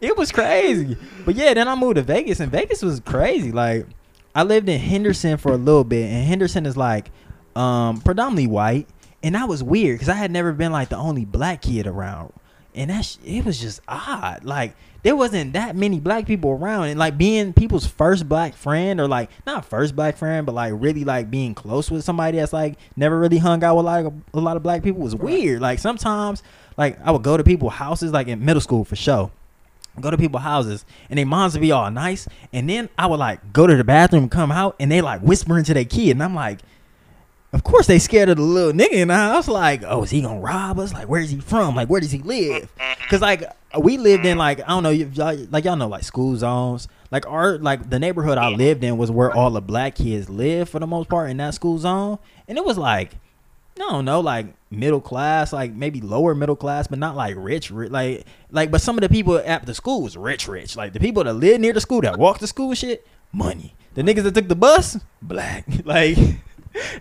it 0.00 0.16
was 0.16 0.32
crazy. 0.32 0.96
But 1.24 1.34
yeah, 1.36 1.54
then 1.54 1.68
I 1.68 1.74
moved 1.74 1.96
to 1.96 2.02
Vegas, 2.02 2.40
and 2.40 2.50
Vegas 2.52 2.82
was 2.82 3.00
crazy. 3.00 3.52
Like, 3.52 3.86
I 4.34 4.42
lived 4.42 4.68
in 4.68 4.80
Henderson 4.80 5.36
for 5.36 5.52
a 5.52 5.56
little 5.56 5.84
bit, 5.84 6.10
and 6.10 6.26
Henderson 6.26 6.66
is 6.66 6.76
like, 6.76 7.10
um, 7.56 8.00
predominantly 8.00 8.46
white, 8.46 8.88
and 9.22 9.34
that 9.34 9.48
was 9.48 9.62
weird 9.62 9.96
because 9.96 10.08
I 10.08 10.14
had 10.14 10.30
never 10.30 10.52
been 10.52 10.72
like 10.72 10.88
the 10.90 10.96
only 10.96 11.24
black 11.24 11.62
kid 11.62 11.86
around, 11.86 12.32
and 12.74 12.90
that 12.90 13.04
sh- 13.04 13.16
it 13.24 13.44
was 13.44 13.60
just 13.60 13.80
odd. 13.88 14.44
Like, 14.44 14.74
there 15.08 15.16
wasn't 15.16 15.54
that 15.54 15.74
many 15.74 15.98
black 15.98 16.26
people 16.26 16.50
around, 16.50 16.88
and 16.88 16.98
like 16.98 17.16
being 17.16 17.54
people's 17.54 17.86
first 17.86 18.28
black 18.28 18.52
friend, 18.52 19.00
or 19.00 19.08
like 19.08 19.30
not 19.46 19.64
first 19.64 19.96
black 19.96 20.18
friend, 20.18 20.44
but 20.44 20.54
like 20.54 20.74
really 20.76 21.02
like 21.02 21.30
being 21.30 21.54
close 21.54 21.90
with 21.90 22.04
somebody 22.04 22.36
that's 22.36 22.52
like 22.52 22.76
never 22.94 23.18
really 23.18 23.38
hung 23.38 23.64
out 23.64 23.76
with 23.76 23.86
like 23.86 24.04
a, 24.04 24.12
a 24.34 24.38
lot 24.38 24.58
of 24.58 24.62
black 24.62 24.82
people 24.82 25.00
was 25.00 25.16
weird. 25.16 25.62
Like 25.62 25.78
sometimes, 25.78 26.42
like 26.76 26.98
I 27.02 27.10
would 27.10 27.22
go 27.22 27.38
to 27.38 27.42
people's 27.42 27.72
houses, 27.72 28.12
like 28.12 28.28
in 28.28 28.44
middle 28.44 28.60
school 28.60 28.84
for 28.84 28.96
sure. 28.96 29.30
Go 29.98 30.10
to 30.10 30.18
people's 30.18 30.42
houses 30.42 30.84
and 31.08 31.18
their 31.18 31.24
moms 31.24 31.54
would 31.54 31.62
be 31.62 31.72
all 31.72 31.90
nice. 31.90 32.28
And 32.52 32.68
then 32.68 32.90
I 32.98 33.06
would 33.06 33.18
like 33.18 33.50
go 33.54 33.66
to 33.66 33.76
the 33.76 33.84
bathroom 33.84 34.28
come 34.28 34.52
out 34.52 34.76
and 34.78 34.92
they 34.92 35.00
like 35.00 35.22
whispering 35.22 35.64
to 35.64 35.72
their 35.72 35.86
kid. 35.86 36.10
And 36.10 36.22
I'm 36.22 36.34
like 36.34 36.58
of 37.52 37.64
course 37.64 37.86
they 37.86 37.98
scared 37.98 38.28
of 38.28 38.36
the 38.36 38.42
little 38.42 38.72
nigga 38.72 38.92
in 38.92 39.08
the 39.08 39.14
house. 39.14 39.48
Like 39.48 39.82
oh 39.84 40.04
is 40.04 40.10
he 40.10 40.22
gonna 40.22 40.40
rob 40.40 40.78
us? 40.78 40.92
Like 40.92 41.08
where 41.08 41.20
is 41.20 41.30
he 41.30 41.40
from? 41.40 41.74
Like 41.74 41.88
where 41.88 42.00
does 42.00 42.12
he 42.12 42.18
live? 42.18 42.70
Because 43.00 43.20
like 43.20 43.42
uh, 43.42 43.80
we 43.80 43.98
lived 43.98 44.26
in 44.26 44.38
like 44.38 44.60
I 44.60 44.68
don't 44.68 44.82
know 44.82 44.90
y'all 44.90 45.36
like 45.50 45.64
y'all 45.64 45.76
know 45.76 45.88
like 45.88 46.04
school 46.04 46.36
zones. 46.36 46.88
Like 47.10 47.26
our 47.26 47.58
like 47.58 47.88
the 47.88 47.98
neighborhood 47.98 48.38
I 48.38 48.48
lived 48.48 48.84
in 48.84 48.98
was 48.98 49.10
where 49.10 49.32
all 49.32 49.50
the 49.50 49.62
black 49.62 49.94
kids 49.94 50.28
lived 50.28 50.70
for 50.70 50.78
the 50.78 50.86
most 50.86 51.08
part 51.08 51.30
in 51.30 51.38
that 51.38 51.54
school 51.54 51.78
zone. 51.78 52.18
And 52.46 52.58
it 52.58 52.64
was 52.64 52.76
like 52.76 53.14
I 53.80 53.90
don't 53.90 54.04
know, 54.04 54.20
like 54.20 54.46
middle 54.70 55.00
class, 55.00 55.52
like 55.52 55.72
maybe 55.72 56.00
lower 56.00 56.34
middle 56.34 56.56
class, 56.56 56.88
but 56.88 56.98
not 56.98 57.16
like 57.16 57.34
rich, 57.38 57.70
rich 57.70 57.90
like 57.90 58.26
like. 58.50 58.70
But 58.70 58.80
some 58.80 58.96
of 58.96 59.02
the 59.02 59.08
people 59.08 59.38
at 59.38 59.66
the 59.66 59.74
school 59.74 60.02
was 60.02 60.16
rich, 60.16 60.48
rich. 60.48 60.76
Like 60.76 60.92
the 60.92 61.00
people 61.00 61.22
that 61.24 61.34
live 61.34 61.60
near 61.60 61.72
the 61.72 61.80
school 61.80 62.00
that 62.00 62.18
walk 62.18 62.38
to 62.38 62.46
school, 62.46 62.70
and 62.70 62.78
shit, 62.78 63.06
money. 63.32 63.74
The 63.94 64.02
niggas 64.02 64.24
that 64.24 64.34
took 64.34 64.48
the 64.48 64.56
bus, 64.56 64.98
black, 65.22 65.64
like, 65.84 66.18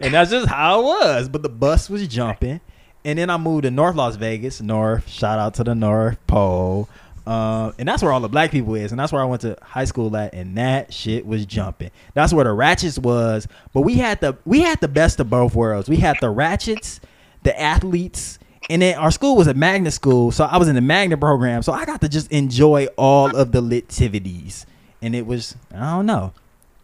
and 0.02 0.14
that's 0.14 0.32
just 0.32 0.48
how 0.48 0.80
it 0.80 0.84
was. 0.84 1.30
But 1.30 1.44
the 1.44 1.50
bus 1.50 1.90
was 1.90 2.08
jumping, 2.08 2.62
and 3.06 3.20
then 3.20 3.30
I 3.30 3.38
moved 3.38 3.64
to 3.64 3.72
North 3.72 3.96
Las 3.96 4.16
Vegas, 4.16 4.62
North. 4.62 5.08
Shout 5.10 5.40
out 5.40 5.54
to 5.56 5.64
the 5.64 5.76
North 5.76 6.18
Pole. 6.28 6.90
Uh, 7.28 7.74
and 7.78 7.86
that's 7.86 8.02
where 8.02 8.14
all 8.14 8.22
the 8.22 8.30
black 8.30 8.52
people 8.52 8.74
is, 8.76 8.94
and 8.94 9.00
that's 9.00 9.12
where 9.12 9.22
I 9.22 9.26
went 9.26 9.42
to 9.42 9.58
high 9.62 9.84
school 9.84 10.16
at, 10.16 10.34
and 10.34 10.58
that 10.58 10.94
shit 10.94 11.26
was 11.26 11.46
jumping. 11.46 11.92
That's 12.14 12.32
where 12.32 12.46
the 12.46 12.54
ratchets 12.54 12.98
was, 12.98 13.50
but 13.74 13.82
we 13.82 13.96
had 13.96 14.22
the 14.22 14.38
we 14.46 14.62
had 14.62 14.80
the 14.80 14.88
best 14.88 15.20
of 15.20 15.30
both 15.30 15.54
worlds. 15.54 15.90
We 15.90 15.98
had 15.98 16.16
the 16.22 16.30
ratchets, 16.30 17.02
the 17.44 17.60
athletes, 17.60 18.40
and 18.70 18.82
then 18.82 18.98
our 18.98 19.12
school 19.12 19.36
was 19.36 19.48
a 19.48 19.54
magnet 19.54 19.92
school, 19.92 20.32
so 20.32 20.46
I 20.46 20.56
was 20.56 20.70
in 20.70 20.76
the 20.76 20.82
magnet 20.82 21.20
program, 21.20 21.64
so 21.64 21.74
I 21.74 21.84
got 21.84 22.00
to 22.00 22.08
just 22.08 22.32
enjoy 22.32 22.86
all 22.96 23.36
of 23.36 23.52
the 23.52 23.62
litivities, 23.62 24.66
and 25.02 25.14
it 25.14 25.26
was 25.26 25.58
I 25.76 25.96
don't 25.98 26.06
know, 26.06 26.32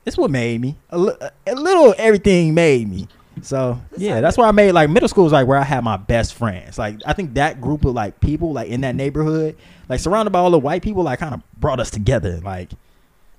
it's 0.05 0.17
what 0.17 0.31
made 0.31 0.61
me 0.61 0.75
a, 0.89 0.97
li- 0.97 1.15
a 1.47 1.55
little 1.55 1.93
everything 1.97 2.53
made 2.53 2.89
me. 2.89 3.07
So 3.41 3.81
yeah, 3.97 4.21
that's 4.21 4.37
why 4.37 4.47
I 4.47 4.51
made 4.51 4.71
like 4.73 4.89
middle 4.89 5.09
school 5.09 5.25
is 5.25 5.31
like 5.31 5.47
where 5.47 5.57
I 5.57 5.63
had 5.63 5.83
my 5.83 5.97
best 5.97 6.33
friends. 6.35 6.77
Like 6.77 6.99
I 7.05 7.13
think 7.13 7.33
that 7.33 7.59
group 7.59 7.83
of 7.85 7.93
like 7.93 8.19
people 8.19 8.53
like 8.53 8.69
in 8.69 8.81
that 8.81 8.95
neighborhood, 8.95 9.57
like 9.89 9.99
surrounded 9.99 10.31
by 10.31 10.39
all 10.39 10.51
the 10.51 10.59
white 10.59 10.81
people, 10.81 11.03
like 11.03 11.19
kind 11.19 11.33
of 11.33 11.41
brought 11.59 11.79
us 11.79 11.89
together. 11.89 12.39
Like 12.43 12.71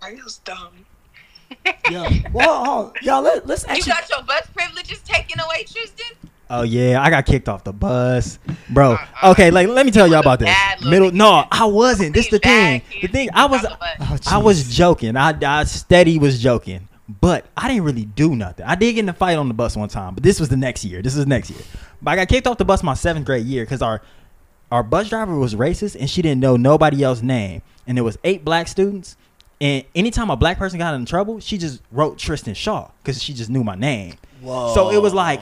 Mario's 0.01 0.39
dumb. 0.39 0.85
Yo, 1.91 2.09
well, 2.33 2.65
hold 2.65 2.87
on. 2.89 2.93
y'all, 3.03 3.23
let, 3.23 3.47
let's 3.47 3.65
You 3.69 3.85
got 3.85 4.09
your 4.11 4.23
bus 4.23 4.47
privileges 4.55 4.99
taken 5.01 5.39
away, 5.41 5.65
Tristan? 5.65 6.17
Oh 6.51 6.63
yeah, 6.63 7.03
I 7.03 7.09
got 7.11 7.25
kicked 7.25 7.49
off 7.49 7.65
the 7.65 7.73
bus, 7.73 8.39
bro. 8.69 8.93
Uh-uh. 8.93 9.31
Okay, 9.31 9.51
like 9.51 9.69
let 9.69 9.87
me 9.87 9.93
tell 9.93 10.07
You 10.07 10.13
y'all 10.13 10.21
about 10.21 10.41
this. 10.41 10.55
Middle, 10.85 11.11
no, 11.11 11.47
I 11.51 11.65
wasn't. 11.65 12.15
This 12.15 12.29
the 12.29 12.39
thing. 12.39 12.83
The 13.01 13.09
thing, 13.09 13.31
I 13.33 13.47
was, 13.47 13.65
On 13.65 13.73
the 13.73 13.79
bus. 13.79 14.21
Oh, 14.27 14.37
I 14.37 14.39
was 14.39 14.75
joking. 14.75 15.17
I, 15.17 15.35
I 15.43 15.65
steady 15.65 16.19
was 16.19 16.43
joking, 16.43 16.89
but 17.21 17.47
I 17.57 17.69
didn't 17.69 17.85
really 17.85 18.05
do 18.05 18.37
nothing. 18.37 18.67
I 18.67 18.75
did 18.75 18.93
get 18.95 19.01
in 19.01 19.09
a 19.09 19.15
fight 19.15 19.39
on 19.39 19.49
the 19.49 19.55
bus 19.55 19.77
one 19.77 19.89
time, 19.89 20.15
but 20.15 20.23
this 20.23 20.39
was 20.39 20.51
the 20.51 20.57
next 20.57 20.85
year. 20.85 21.01
This 21.01 21.17
is 21.17 21.27
next 21.27 21.51
year. 21.51 21.63
But 22.03 22.13
I 22.13 22.17
got 22.17 22.29
kicked 22.29 22.47
off 22.47 22.59
the 22.59 22.65
bus 22.65 22.83
my 22.83 22.95
seventh 22.95 23.25
grade 23.25 23.47
year 23.47 23.65
because 23.65 23.81
our 23.81 24.03
our 24.71 24.83
bus 24.83 25.09
driver 25.09 25.39
was 25.39 25.55
racist 25.55 25.97
and 25.99 26.11
she 26.11 26.21
didn't 26.21 26.41
know 26.41 26.57
nobody 26.57 27.03
else's 27.03 27.23
name, 27.23 27.63
and 27.87 27.97
there 27.97 28.05
was 28.05 28.19
eight 28.23 28.45
black 28.45 28.69
students. 28.69 29.17
And 29.61 29.85
anytime 29.95 30.31
a 30.31 30.37
black 30.37 30.59
person 30.59 30.79
got 30.79 30.95
in 30.95 31.07
trouble, 31.07 31.41
she 31.41 31.57
just 31.57 31.81
wrote 31.91 32.19
Tristan 32.19 32.55
Shaw 32.55 32.91
because 33.03 33.23
she 33.23 33.33
just 33.33 33.49
knew 33.49 33.65
my 33.65 33.77
name. 33.77 34.17
Whoa. 34.43 34.75
So 34.75 34.91
it 34.91 35.01
was 35.01 35.15
like 35.15 35.41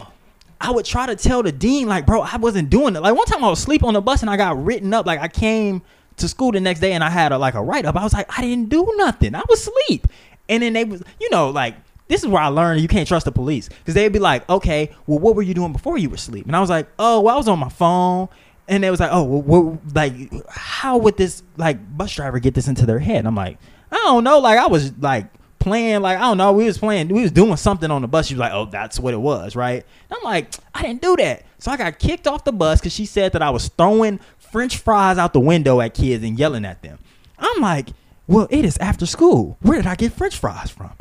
I 0.62 0.70
would 0.70 0.84
try 0.84 1.06
to 1.06 1.16
tell 1.16 1.42
the 1.42 1.50
dean, 1.50 1.88
like, 1.88 2.06
bro, 2.06 2.22
I 2.22 2.36
wasn't 2.36 2.70
doing 2.70 2.94
it. 2.94 3.00
Like 3.00 3.16
one 3.16 3.26
time 3.26 3.42
I 3.42 3.50
was 3.50 3.58
asleep 3.58 3.82
on 3.82 3.94
the 3.94 4.00
bus 4.00 4.22
and 4.22 4.30
I 4.30 4.36
got 4.36 4.64
written 4.64 4.94
up. 4.94 5.04
Like 5.06 5.20
I 5.20 5.26
came 5.26 5.82
to 6.16 6.28
school 6.28 6.52
the 6.52 6.60
next 6.60 6.78
day 6.78 6.92
and 6.92 7.02
I 7.02 7.10
had 7.10 7.32
a, 7.32 7.38
like 7.38 7.54
a 7.54 7.62
write 7.62 7.84
up. 7.84 7.96
I 7.96 8.04
was 8.04 8.12
like, 8.12 8.30
I 8.38 8.42
didn't 8.42 8.68
do 8.68 8.94
nothing. 8.96 9.34
I 9.34 9.42
was 9.48 9.66
asleep. 9.66 10.06
And 10.48 10.62
then 10.62 10.72
they 10.72 10.84
was, 10.84 11.02
you 11.20 11.28
know, 11.30 11.50
like 11.50 11.74
this 12.06 12.22
is 12.22 12.28
where 12.28 12.42
I 12.42 12.46
learned 12.46 12.80
you 12.80 12.88
can't 12.88 13.08
trust 13.08 13.24
the 13.24 13.32
police 13.32 13.68
because 13.68 13.94
they'd 13.94 14.12
be 14.12 14.20
like, 14.20 14.48
okay, 14.48 14.90
well, 15.06 15.18
what 15.18 15.34
were 15.34 15.42
you 15.42 15.52
doing 15.52 15.72
before 15.72 15.98
you 15.98 16.08
were 16.08 16.14
asleep? 16.14 16.46
And 16.46 16.54
I 16.54 16.60
was 16.60 16.70
like, 16.70 16.86
oh, 16.98 17.20
well, 17.20 17.34
I 17.34 17.38
was 17.38 17.48
on 17.48 17.58
my 17.58 17.68
phone. 17.68 18.28
And 18.68 18.84
they 18.84 18.90
was 18.90 19.00
like, 19.00 19.10
oh, 19.12 19.24
well, 19.24 19.42
what, 19.42 19.94
like, 19.94 20.14
how 20.48 20.96
would 20.96 21.16
this 21.16 21.42
like 21.56 21.96
bus 21.96 22.14
driver 22.14 22.38
get 22.38 22.54
this 22.54 22.68
into 22.68 22.86
their 22.86 23.00
head? 23.00 23.16
And 23.16 23.26
I'm 23.26 23.34
like, 23.34 23.58
I 23.90 23.96
don't 23.96 24.22
know. 24.22 24.38
Like 24.38 24.58
I 24.58 24.68
was 24.68 24.96
like 24.98 25.26
playing 25.62 26.02
like 26.02 26.18
I 26.18 26.22
don't 26.22 26.38
know. 26.38 26.52
We 26.52 26.64
was 26.64 26.78
playing. 26.78 27.08
We 27.08 27.22
was 27.22 27.32
doing 27.32 27.56
something 27.56 27.90
on 27.90 28.02
the 28.02 28.08
bus. 28.08 28.26
She 28.26 28.34
was 28.34 28.40
like, 28.40 28.52
"Oh, 28.52 28.66
that's 28.66 28.98
what 28.98 29.14
it 29.14 29.20
was, 29.20 29.56
right?" 29.56 29.84
And 30.10 30.16
I'm 30.16 30.22
like, 30.22 30.54
"I 30.74 30.82
didn't 30.82 31.02
do 31.02 31.16
that." 31.16 31.44
So 31.58 31.70
I 31.70 31.76
got 31.76 31.98
kicked 31.98 32.26
off 32.26 32.44
the 32.44 32.52
bus 32.52 32.80
because 32.80 32.92
she 32.92 33.06
said 33.06 33.32
that 33.32 33.42
I 33.42 33.50
was 33.50 33.68
throwing 33.68 34.20
French 34.38 34.78
fries 34.78 35.18
out 35.18 35.32
the 35.32 35.40
window 35.40 35.80
at 35.80 35.94
kids 35.94 36.22
and 36.24 36.38
yelling 36.38 36.64
at 36.64 36.82
them. 36.82 36.98
I'm 37.38 37.60
like, 37.60 37.90
"Well, 38.26 38.48
it 38.50 38.64
is 38.64 38.76
after 38.78 39.06
school. 39.06 39.56
Where 39.62 39.76
did 39.78 39.86
I 39.86 39.94
get 39.94 40.12
French 40.12 40.36
fries 40.36 40.70
from? 40.70 40.92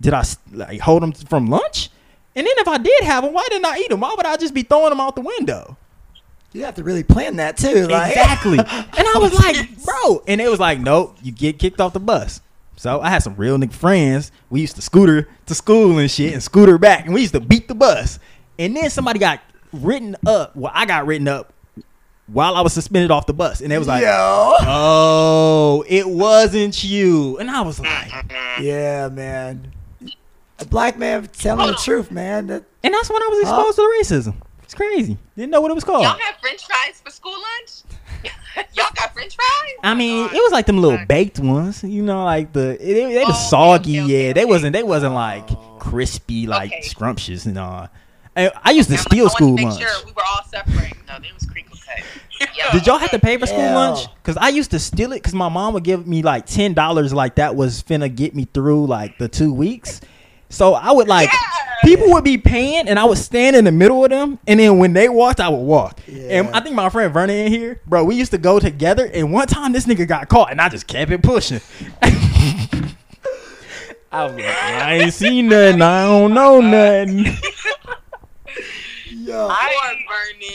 Did 0.00 0.14
I 0.14 0.24
like 0.52 0.80
hold 0.80 1.02
them 1.02 1.12
from 1.12 1.46
lunch?" 1.46 1.90
And 2.36 2.46
then 2.46 2.54
if 2.58 2.68
I 2.68 2.78
did 2.78 3.02
have 3.04 3.24
them, 3.24 3.32
why 3.32 3.46
didn't 3.50 3.66
I 3.66 3.78
eat 3.78 3.88
them? 3.88 4.00
Why 4.00 4.14
would 4.16 4.26
I 4.26 4.36
just 4.36 4.54
be 4.54 4.62
throwing 4.62 4.90
them 4.90 5.00
out 5.00 5.16
the 5.16 5.20
window? 5.20 5.76
You 6.52 6.64
have 6.64 6.74
to 6.76 6.84
really 6.84 7.02
plan 7.02 7.36
that 7.36 7.56
too. 7.56 7.86
Like, 7.86 8.12
Exactly. 8.12 8.58
and 8.58 8.66
I 8.68 9.18
was 9.18 9.32
like, 9.34 9.84
bro. 9.84 10.22
And 10.26 10.40
it 10.40 10.48
was 10.48 10.58
like, 10.60 10.80
nope, 10.80 11.16
you 11.22 11.32
get 11.32 11.58
kicked 11.58 11.80
off 11.80 11.92
the 11.92 12.00
bus. 12.00 12.40
So 12.80 12.98
I 13.02 13.10
had 13.10 13.22
some 13.22 13.36
real 13.36 13.58
nigga 13.58 13.74
friends. 13.74 14.32
We 14.48 14.62
used 14.62 14.74
to 14.76 14.80
scooter 14.80 15.28
to 15.44 15.54
school 15.54 15.98
and 15.98 16.10
shit 16.10 16.32
and 16.32 16.42
scooter 16.42 16.78
back. 16.78 17.04
And 17.04 17.12
we 17.12 17.20
used 17.20 17.34
to 17.34 17.40
beat 17.40 17.68
the 17.68 17.74
bus. 17.74 18.18
And 18.58 18.74
then 18.74 18.88
somebody 18.88 19.18
got 19.18 19.42
written 19.70 20.16
up. 20.26 20.56
Well, 20.56 20.72
I 20.74 20.86
got 20.86 21.04
written 21.04 21.28
up 21.28 21.52
while 22.26 22.54
I 22.54 22.62
was 22.62 22.72
suspended 22.72 23.10
off 23.10 23.26
the 23.26 23.34
bus. 23.34 23.60
And 23.60 23.70
it 23.70 23.76
was 23.76 23.86
like, 23.86 24.02
Yo. 24.02 24.08
oh, 24.62 25.84
it 25.88 26.08
wasn't 26.08 26.82
you. 26.82 27.36
And 27.36 27.50
I 27.50 27.60
was 27.60 27.80
like, 27.80 28.10
Yeah, 28.62 29.10
man. 29.12 29.74
A 30.58 30.64
black 30.64 30.96
man 30.98 31.26
telling 31.26 31.66
the 31.66 31.74
truth, 31.74 32.10
man. 32.10 32.46
That, 32.46 32.64
and 32.82 32.94
that's 32.94 33.10
when 33.10 33.22
I 33.22 33.26
was 33.26 33.40
exposed 33.42 33.76
to 33.76 33.82
the 33.82 34.04
racism. 34.14 34.36
It's 34.62 34.72
crazy. 34.72 35.18
Didn't 35.36 35.50
know 35.50 35.60
what 35.60 35.70
it 35.70 35.74
was 35.74 35.84
called. 35.84 36.04
Y'all 36.04 36.16
have 36.16 36.36
French 36.40 36.64
fries 36.64 37.02
for 37.04 37.10
school 37.10 37.32
lunch? 37.32 37.82
Y'all 38.74 38.86
got 38.94 39.12
French 39.12 39.34
fries? 39.36 39.46
I 39.82 39.92
oh 39.92 39.94
mean, 39.94 40.26
God. 40.26 40.34
it 40.36 40.38
was 40.38 40.52
like 40.52 40.66
them 40.66 40.78
little 40.78 40.98
God. 40.98 41.08
baked 41.08 41.38
ones, 41.40 41.82
you 41.84 42.02
know, 42.02 42.24
like 42.24 42.52
the 42.52 42.76
they, 42.80 42.94
they 43.14 43.22
Oh, 43.24 43.28
was 43.28 43.50
soggy, 43.50 44.00
okay, 44.00 44.04
okay, 44.04 44.26
yeah. 44.28 44.32
They 44.32 44.42
okay. 44.42 44.50
wasn't 44.50 44.72
they 44.74 44.82
wasn't 44.82 45.14
like 45.14 45.50
oh. 45.50 45.76
crispy, 45.78 46.46
like 46.46 46.72
Okay. 46.72 46.82
scrumptious, 46.82 47.46
you 47.46 47.52
know. 47.52 47.88
I, 48.36 48.50
I 48.62 48.70
used 48.70 48.88
to 48.90 48.96
I'm 48.96 49.02
steal 49.02 49.26
I 49.26 49.28
school 49.28 49.56
to 49.56 49.62
make 49.64 49.66
lunch. 49.72 49.80
Sure 49.80 50.06
we 50.06 50.12
were 50.12 50.22
all 50.30 50.44
suffering. 50.44 50.94
No, 51.08 51.18
they 51.20 51.32
was 51.32 51.44
crinkle 51.46 51.76
cut. 51.84 52.04
Yeah. 52.56 52.72
Did 52.72 52.86
y'all 52.86 52.96
have 52.98 53.10
to 53.10 53.18
pay 53.18 53.36
for 53.36 53.46
school 53.46 53.58
Yeah. 53.58 53.74
lunch? 53.76 54.06
Cause 54.22 54.36
I 54.38 54.48
used 54.48 54.70
to 54.70 54.78
steal 54.78 55.12
it 55.12 55.16
because 55.16 55.34
my 55.34 55.48
mom 55.50 55.74
would 55.74 55.84
give 55.84 56.06
me 56.06 56.22
like 56.22 56.46
ten 56.46 56.72
dollars, 56.72 57.12
like 57.12 57.34
that 57.34 57.54
was 57.54 57.82
finna 57.82 58.14
get 58.14 58.34
me 58.34 58.46
through 58.54 58.86
like 58.86 59.18
the 59.18 59.28
two 59.28 59.52
weeks. 59.52 60.00
So 60.48 60.72
I 60.74 60.90
would 60.90 61.06
like 61.06 61.30
Yeah. 61.30 61.38
People 61.84 62.10
would 62.12 62.24
be 62.24 62.38
paying, 62.38 62.88
and 62.88 62.98
I 62.98 63.04
would 63.04 63.18
stand 63.18 63.56
in 63.56 63.64
the 63.64 63.72
middle 63.72 64.04
of 64.04 64.10
them, 64.10 64.38
and 64.46 64.60
then 64.60 64.78
when 64.78 64.92
they 64.92 65.08
walked, 65.08 65.40
I 65.40 65.48
would 65.48 65.56
walk. 65.64 66.00
And 66.08 66.48
I 66.50 66.60
think 66.60 66.74
my 66.74 66.88
friend 66.88 67.12
Vernon 67.12 67.36
in 67.36 67.52
here, 67.52 67.80
bro, 67.86 68.04
we 68.04 68.14
used 68.16 68.30
to 68.32 68.38
go 68.38 68.58
together. 68.60 69.10
And 69.12 69.32
one 69.32 69.46
time 69.46 69.72
this 69.72 69.86
nigga 69.86 70.06
got 70.06 70.28
caught, 70.28 70.50
and 70.50 70.60
I 70.60 70.68
just 70.68 70.86
kept 70.86 71.10
it 71.10 71.22
pushing. 71.22 71.60
I 74.12 74.24
was 74.24 74.34
like, 74.34 74.44
I 74.44 74.94
ain't 75.02 75.12
seen 75.14 75.48
nothing. 75.48 75.80
I 75.82 76.04
don't 76.06 76.34
know 76.34 76.60
nothing. 76.60 77.26
yo. 79.10 79.48
I- 79.48 79.72
Poor 79.80 79.96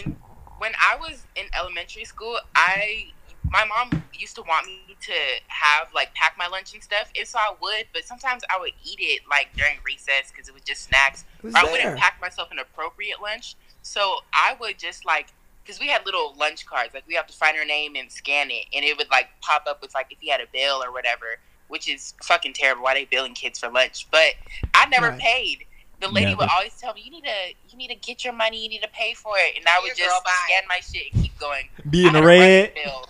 Vernon. 0.04 0.18
when 0.60 0.72
I 0.80 0.98
was 1.00 1.26
in 1.36 1.46
elementary 1.58 2.04
school, 2.06 2.38
I 2.56 3.08
my 3.50 3.64
mom 3.66 4.04
used 4.14 4.36
to 4.36 4.42
want 4.42 4.66
me 4.66 4.82
to 5.02 5.14
have 5.48 5.88
like 5.94 6.14
pack 6.16 6.36
my 6.38 6.48
lunch 6.48 6.74
and 6.74 6.82
stuff, 6.84 7.12
If 7.16 7.30
so 7.30 7.40
I 7.40 7.54
would. 7.62 7.88
But 7.94 8.06
sometimes 8.06 8.44
I 8.54 8.60
would 8.60 8.72
eat 8.84 9.00
it 9.00 9.22
like 9.30 9.48
during 9.56 9.78
recess 9.86 10.32
because 10.32 10.48
it 10.48 10.54
was 10.54 10.64
just 10.64 10.84
snacks. 10.84 11.26
Or 11.44 11.52
I 11.56 11.64
wouldn't 11.64 11.98
pack 11.98 12.20
myself 12.22 12.50
an 12.52 12.60
appropriate 12.60 13.22
lunch, 13.22 13.56
so 13.82 14.18
I 14.34 14.56
would 14.60 14.80
just 14.80 15.06
like 15.06 15.28
because 15.64 15.80
we 15.80 15.88
had 15.88 16.06
little 16.06 16.36
lunch 16.38 16.66
cards, 16.66 16.94
like 16.94 17.08
we 17.08 17.16
have 17.16 17.26
to 17.28 17.34
find 17.34 17.58
her 17.58 17.66
name 17.66 17.96
and 17.96 18.12
scan 18.12 18.52
it, 18.52 18.66
and 18.74 18.86
it 18.86 18.98
would 18.98 19.10
like 19.10 19.28
pop 19.42 19.64
up 19.68 19.82
with 19.82 19.94
like 19.94 20.08
if 20.12 20.20
you 20.22 20.32
had 20.32 20.42
a 20.42 20.48
bill 20.54 20.84
or 20.84 20.92
whatever, 20.92 21.26
which 21.68 21.90
is 21.90 22.14
fucking 22.24 22.54
terrible. 22.54 22.84
Why 22.84 22.94
they 22.94 23.06
billing 23.06 23.34
kids 23.34 23.60
for 23.60 23.70
lunch? 23.70 24.08
But 24.12 24.34
I 24.74 24.86
never 24.88 25.10
Right. 25.10 25.20
paid. 25.20 25.66
The 26.02 26.10
lady 26.10 26.26
Never. 26.26 26.40
would 26.40 26.50
always 26.50 26.74
tell 26.76 26.94
me, 26.94 27.02
"You 27.02 27.10
need 27.12 27.24
to, 27.24 27.54
you 27.70 27.78
need 27.78 27.88
to 27.88 27.96
get 27.96 28.24
your 28.26 28.34
money. 28.34 28.62
You 28.62 28.68
need 28.70 28.82
to 28.82 28.90
pay 28.90 29.14
for 29.14 29.38
it," 29.38 29.58
and 29.58 29.66
I 29.68 29.80
would 29.80 29.94
Here, 29.94 30.06
just 30.06 30.24
girl, 30.26 30.34
scan 30.46 30.64
my 30.68 30.80
shit 30.82 31.14
and 31.14 31.24
keep 31.24 31.38
going. 31.40 31.70
Be 31.90 32.04
I 32.04 32.08
in 32.08 32.14
the 32.14 32.20
had 32.20 32.24
a 32.24 32.28
running 32.28 32.40
red. 32.40 32.74
bill 32.76 33.10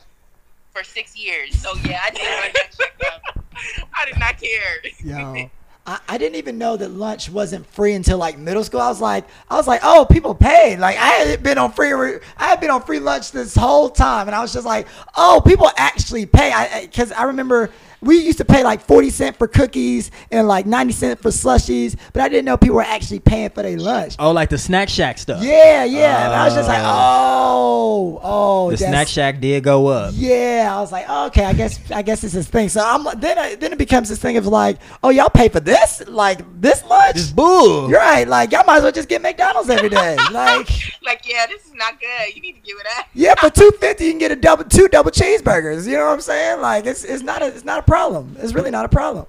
for 0.76 0.84
six 0.84 1.18
years. 1.18 1.58
So 1.58 1.74
yeah, 1.86 2.02
I 2.04 2.10
did 2.10 2.22
run 2.22 2.52
that 2.54 2.76
check 2.78 3.02
up. 3.14 3.46
I 3.94 4.06
did 4.06 4.20
not 4.20 4.38
care. 4.38 4.82
Yo, 5.04 5.50
I, 5.88 6.00
I 6.10 6.18
didn't 6.18 6.36
even 6.36 6.58
know 6.58 6.76
that 6.76 6.90
lunch 6.90 7.30
wasn't 7.30 7.66
free 7.68 7.94
until 7.94 8.18
like 8.18 8.38
middle 8.38 8.64
school. 8.64 8.82
I 8.82 8.90
was 8.90 9.00
like, 9.00 9.26
I 9.50 9.56
was 9.56 9.68
like, 9.68 9.80
oh, 9.84 10.06
people 10.10 10.36
paid. 10.36 10.80
Like 10.80 10.98
I 10.98 11.08
had 11.12 11.42
been 11.42 11.58
on 11.58 11.72
free, 11.72 11.94
I 12.38 12.48
had 12.48 12.60
been 12.60 12.72
on 12.72 12.82
free 12.82 13.00
lunch 13.00 13.32
this 13.32 13.56
whole 13.56 13.90
time, 13.90 14.28
and 14.28 14.36
I 14.36 14.42
was 14.42 14.52
just 14.52 14.66
like, 14.66 14.88
oh, 15.16 15.42
people 15.46 15.70
actually 15.78 16.26
pay. 16.26 16.52
I 16.52 16.82
because 16.82 17.14
I, 17.14 17.24
remember 17.24 17.72
we 18.02 18.18
used 18.18 18.38
to 18.40 18.46
pay 18.46 18.64
like 18.64 18.82
forty 18.82 19.10
cent 19.10 19.38
for 19.38 19.48
cookies 19.48 20.12
and 20.32 20.48
like 20.48 20.66
ninety 20.66 20.94
cent 20.94 21.22
for 21.22 21.30
slushies, 21.30 21.96
but 22.14 22.22
I 22.22 22.30
didn't 22.30 22.46
know 22.46 22.58
people 22.58 22.78
were 22.78 22.82
actually 22.82 23.20
paying 23.20 23.50
for 23.50 23.64
their 23.64 23.78
lunch. 23.78 24.16
Oh, 24.20 24.32
like 24.32 24.50
the 24.50 24.58
snack 24.58 24.90
shack 24.90 25.18
stuff. 25.18 25.44
Yeah, 25.44 25.84
yeah. 25.84 26.26
and 26.26 26.34
I 26.34 26.46
was 26.46 26.56
just 26.56 26.68
like, 26.68 26.82
ah. 26.82 27.54
oh, 27.54 28.20
oh, 28.24 28.72
the 28.72 28.78
snack 28.78 29.08
shack 29.08 29.40
did 29.40 29.64
go 29.64 29.88
up. 29.88 30.14
yeah, 30.16 30.72
I 30.76 30.80
was 30.82 30.92
like, 30.92 31.06
oh, 31.08 31.28
okay, 31.28 31.46
I 31.46 31.54
guess 31.54 31.80
I 31.92 32.02
guess 32.02 32.24
it's 32.24 32.34
this 32.34 32.48
thing. 32.48 32.70
So 32.70 32.82
I'm 32.84 33.06
then 33.20 33.38
I, 33.38 33.56
then 33.56 33.72
it 33.74 33.78
becomes 33.78 34.10
this 34.10 34.20
thing 34.20 34.38
of 34.38 34.48
like, 34.48 34.78
oh, 35.04 35.10
y'all 35.10 35.30
pay 35.30 35.50
for 35.50 35.60
this, 35.60 36.04
like 36.08 36.40
this 36.62 36.84
much. 36.88 37.16
This 37.16 37.32
bull. 37.32 37.90
You're 37.90 38.00
right. 38.00 38.28
Like 38.28 38.52
y'all 38.52 38.66
might 38.66 38.78
as 38.78 38.84
well 38.84 38.92
just 38.92 39.10
get 39.10 39.22
McDonald's 39.22 39.70
every 39.70 39.90
day. 39.90 40.18
Like 40.36 40.68
Like 41.04 41.22
yeah, 41.26 41.46
this 41.48 41.66
is 41.66 41.74
not 41.74 42.00
good. 42.00 42.36
You 42.36 42.42
need 42.42 42.54
to 42.54 42.62
give 42.62 42.78
it 42.78 42.86
up. 42.98 43.06
yeah, 43.14 43.36
for 43.36 43.50
two 43.50 43.72
fifty 43.80 44.06
you 44.06 44.12
can 44.12 44.20
get 44.20 44.32
a 44.32 44.36
double 44.36 44.64
two 44.66 44.88
double 44.88 45.12
cheeseburgers. 45.12 45.88
You 45.88 45.94
know 45.98 46.06
what 46.06 46.14
I'm 46.14 46.22
saying? 46.22 46.62
Like 46.62 46.86
it's 46.86 47.04
it's 47.04 47.24
not 47.24 47.42
a 47.42 47.48
it's 47.48 47.64
not 47.64 47.80
a 47.80 47.84
problem. 47.96 48.36
It's 48.40 48.54
really 48.54 48.72
not 48.72 48.86
a 48.86 48.90
problem. 48.90 49.26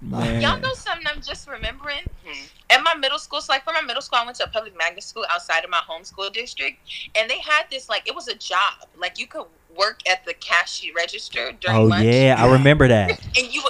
Man. 0.00 0.40
Y'all 0.40 0.60
know 0.60 0.74
something 0.74 1.06
I'm 1.06 1.22
just 1.22 1.48
remembering? 1.48 2.04
Hmm. 2.24 2.44
At 2.70 2.82
my 2.82 2.94
middle 2.94 3.18
school, 3.18 3.40
so 3.40 3.52
like 3.52 3.64
for 3.64 3.72
my 3.72 3.80
middle 3.80 4.02
school, 4.02 4.18
I 4.20 4.24
went 4.24 4.36
to 4.38 4.44
a 4.44 4.48
public 4.48 4.76
magnet 4.76 5.02
school 5.02 5.24
outside 5.32 5.64
of 5.64 5.70
my 5.70 5.80
home 5.86 6.04
school 6.04 6.28
district, 6.30 6.78
and 7.16 7.30
they 7.30 7.38
had 7.38 7.64
this 7.70 7.88
like 7.88 8.06
it 8.06 8.14
was 8.14 8.28
a 8.28 8.34
job. 8.34 8.86
Like 8.96 9.18
you 9.18 9.26
could 9.26 9.46
work 9.76 10.00
at 10.08 10.24
the 10.24 10.34
cash 10.34 10.84
register 10.94 11.52
during 11.60 11.76
Oh 11.76 11.84
lunch, 11.84 12.04
yeah, 12.04 12.36
I 12.38 12.52
remember 12.52 12.88
that. 12.88 13.10
and 13.38 13.54
you 13.54 13.62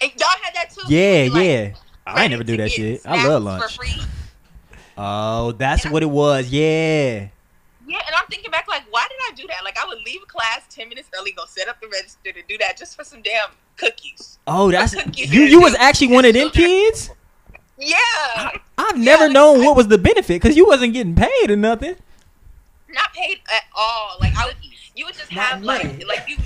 and 0.00 0.12
y'all 0.18 0.28
had 0.42 0.54
that 0.54 0.70
too. 0.70 0.82
Yeah, 0.88 1.24
You 1.24 1.30
like, 1.30 1.44
yeah. 1.44 1.72
I 2.06 2.22
ain't 2.22 2.30
never 2.30 2.44
do 2.44 2.56
that 2.56 2.70
shit. 2.70 3.02
I 3.04 3.26
love 3.26 3.42
lunch. 3.42 3.62
for 3.64 3.84
free. 3.84 4.02
Oh, 4.96 5.52
that's 5.52 5.84
what 5.88 6.02
it 6.02 6.10
was. 6.10 6.48
Yeah. 6.48 7.28
Yeah, 7.88 8.00
and 8.06 8.14
I'm 8.18 8.26
thinking 8.28 8.50
back, 8.50 8.66
like, 8.68 8.82
why 8.90 9.06
did 9.08 9.18
I 9.32 9.36
do 9.40 9.46
that? 9.48 9.62
Like, 9.64 9.78
I 9.78 9.86
would 9.86 9.98
leave 10.04 10.26
class 10.26 10.62
ten 10.68 10.88
minutes 10.88 11.08
early, 11.18 11.32
go 11.32 11.44
set 11.46 11.68
up 11.68 11.80
the 11.80 11.88
register 11.88 12.32
to 12.32 12.42
do 12.48 12.58
that 12.58 12.76
just 12.76 12.96
for 12.96 13.04
some 13.04 13.22
damn 13.22 13.50
cookies. 13.76 14.38
Oh, 14.46 14.70
that's 14.70 14.94
cookies 14.94 15.32
you. 15.32 15.42
You 15.42 15.60
was 15.60 15.74
actually 15.76 16.08
one 16.08 16.24
of 16.24 16.34
them 16.34 16.50
kids. 16.52 17.10
Yeah, 17.78 18.50
I've 18.78 18.98
never 18.98 19.24
like, 19.24 19.32
known 19.32 19.60
I- 19.60 19.66
what 19.66 19.76
was 19.76 19.88
the 19.88 19.98
benefit 19.98 20.40
because 20.42 20.56
you 20.56 20.66
wasn't 20.66 20.94
getting 20.94 21.14
paid 21.14 21.50
or 21.50 21.56
nothing. 21.56 21.94
not 22.88 23.12
paid 23.12 23.38
at 23.54 23.64
all. 23.76 24.16
Like, 24.20 24.34
I 24.36 24.46
would, 24.46 24.56
you 24.94 25.04
would 25.04 25.14
just 25.14 25.30
Not 25.32 25.44
have 25.44 25.62
like, 25.62 25.84
money. 25.84 26.04
like 26.04 26.24
you, 26.28 26.36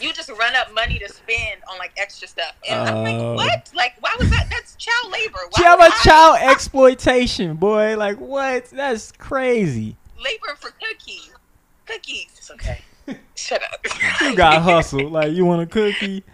you 0.00 0.12
just 0.14 0.30
run 0.30 0.56
up 0.56 0.72
money 0.74 0.98
to 0.98 1.08
spend 1.12 1.60
on 1.70 1.78
like 1.78 1.92
extra 1.98 2.26
stuff, 2.26 2.54
and 2.68 2.80
I'm 2.88 2.96
Oh. 2.96 3.34
like, 3.34 3.36
what? 3.36 3.70
Like, 3.74 3.92
why 4.00 4.16
was 4.18 4.30
that? 4.30 4.46
That's 4.50 4.74
child 4.76 5.12
labor. 5.12 5.38
Why 5.50 5.62
Child, 5.62 5.80
I 5.80 5.90
child 6.02 6.38
exploitation, 6.50 7.56
boy. 7.56 7.96
Like 7.98 8.18
what? 8.18 8.64
That's 8.70 9.12
crazy. 9.12 9.96
Labor 10.18 10.56
for 10.58 10.70
cookies, 10.70 11.32
cookies. 11.86 12.26
It's 12.36 12.50
okay. 12.50 12.80
Shut 13.34 13.62
up. 13.62 13.86
You 14.20 14.34
got 14.36 14.62
hustled. 14.62 15.12
Like 15.12 15.32
you 15.32 15.44
want 15.44 15.62
a 15.62 15.66
cookie? 15.66 16.24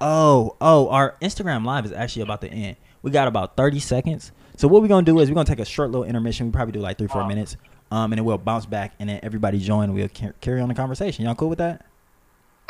Oh, 0.00 0.56
oh. 0.60 0.88
Our 0.88 1.16
Instagram 1.22 1.64
live 1.64 1.84
is 1.84 1.92
actually 1.92 2.22
about 2.22 2.40
to 2.42 2.48
end. 2.48 2.76
We 3.02 3.10
got 3.10 3.28
about 3.28 3.56
thirty 3.56 3.80
seconds. 3.80 4.32
So 4.56 4.68
what 4.68 4.82
we're 4.82 4.88
gonna 4.88 5.04
do 5.04 5.18
is 5.20 5.28
we're 5.28 5.34
gonna 5.34 5.46
take 5.46 5.58
a 5.60 5.64
short 5.64 5.90
little 5.90 6.04
intermission. 6.04 6.46
We 6.46 6.52
probably 6.52 6.72
do 6.72 6.80
like 6.80 6.98
three, 6.98 7.08
four 7.08 7.22
Oh. 7.22 7.26
minutes. 7.28 7.56
Um, 7.90 8.10
and 8.12 8.18
then 8.18 8.24
we'll 8.24 8.38
bounce 8.38 8.64
back, 8.64 8.94
and 9.00 9.08
then 9.08 9.20
everybody 9.22 9.58
join. 9.58 9.92
We'll 9.92 10.08
carry 10.40 10.60
on 10.62 10.68
the 10.68 10.74
conversation. 10.74 11.24
Y'all 11.26 11.34
cool 11.34 11.50
with 11.50 11.58
that? 11.58 11.84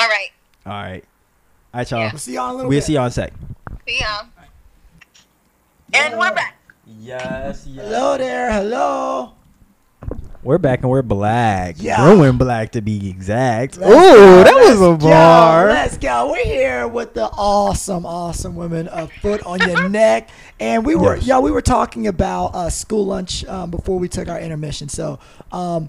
All 0.01 0.09
right, 0.09 0.31
All 0.67 0.73
right. 0.73 1.05
All 1.73 1.79
right, 1.79 1.91
y'all. 1.91 2.01
Yeah. 2.01 2.11
We'll 2.13 2.19
see 2.19 2.35
y'all 2.35 2.47
in 2.49 2.51
a 2.51 2.57
little 2.57 2.69
We'll 2.71 2.79
bit. 2.79 2.85
see 2.85 2.95
y'all 2.95 3.05
in 3.05 3.09
a 3.09 3.13
sec. 3.13 3.33
see 3.87 4.01
ya. 4.01 4.23
And 5.95 6.19
we're 6.19 6.35
back. 6.35 6.57
Yes, 6.99 7.67
yes. 7.69 7.85
Hello 7.87 8.19
there. 8.19 8.51
Hello. 8.53 9.33
We're 10.45 10.59
back 10.59 10.81
and 10.81 10.91
we're 10.91 11.03
black. 11.03 11.77
Yeah. 11.79 12.03
Brewing 12.03 12.37
black 12.37 12.73
to 12.73 12.81
be 12.81 13.09
exact. 13.09 13.79
Let's 13.79 13.93
Ooh, 13.93 13.95
go, 13.95 14.43
that 14.43 14.55
was 14.55 14.81
a 14.81 14.89
let's 14.89 15.03
go, 15.05 15.09
bar. 15.09 15.67
Let's 15.69 15.99
go. 15.99 16.33
We're 16.33 16.45
here 16.45 16.89
with 16.89 17.15
the 17.15 17.27
awesome, 17.27 18.05
awesome 18.05 18.57
women 18.57 18.89
of 18.89 19.13
Foot 19.23 19.45
on 19.47 19.61
Your 19.61 19.89
Neck, 19.89 20.31
and 20.59 20.85
we 20.85 20.97
were, 20.97 21.15
Yes. 21.15 21.29
y'all, 21.29 21.43
we 21.43 21.53
were 21.53 21.63
talking 21.63 22.09
about 22.09 22.47
uh, 22.57 22.71
school 22.71 23.07
lunch 23.07 23.45
um, 23.45 23.71
before 23.71 24.01
we 24.01 24.09
took 24.09 24.29
our 24.29 24.41
intermission. 24.41 24.89
So, 24.89 25.21
um, 25.53 25.89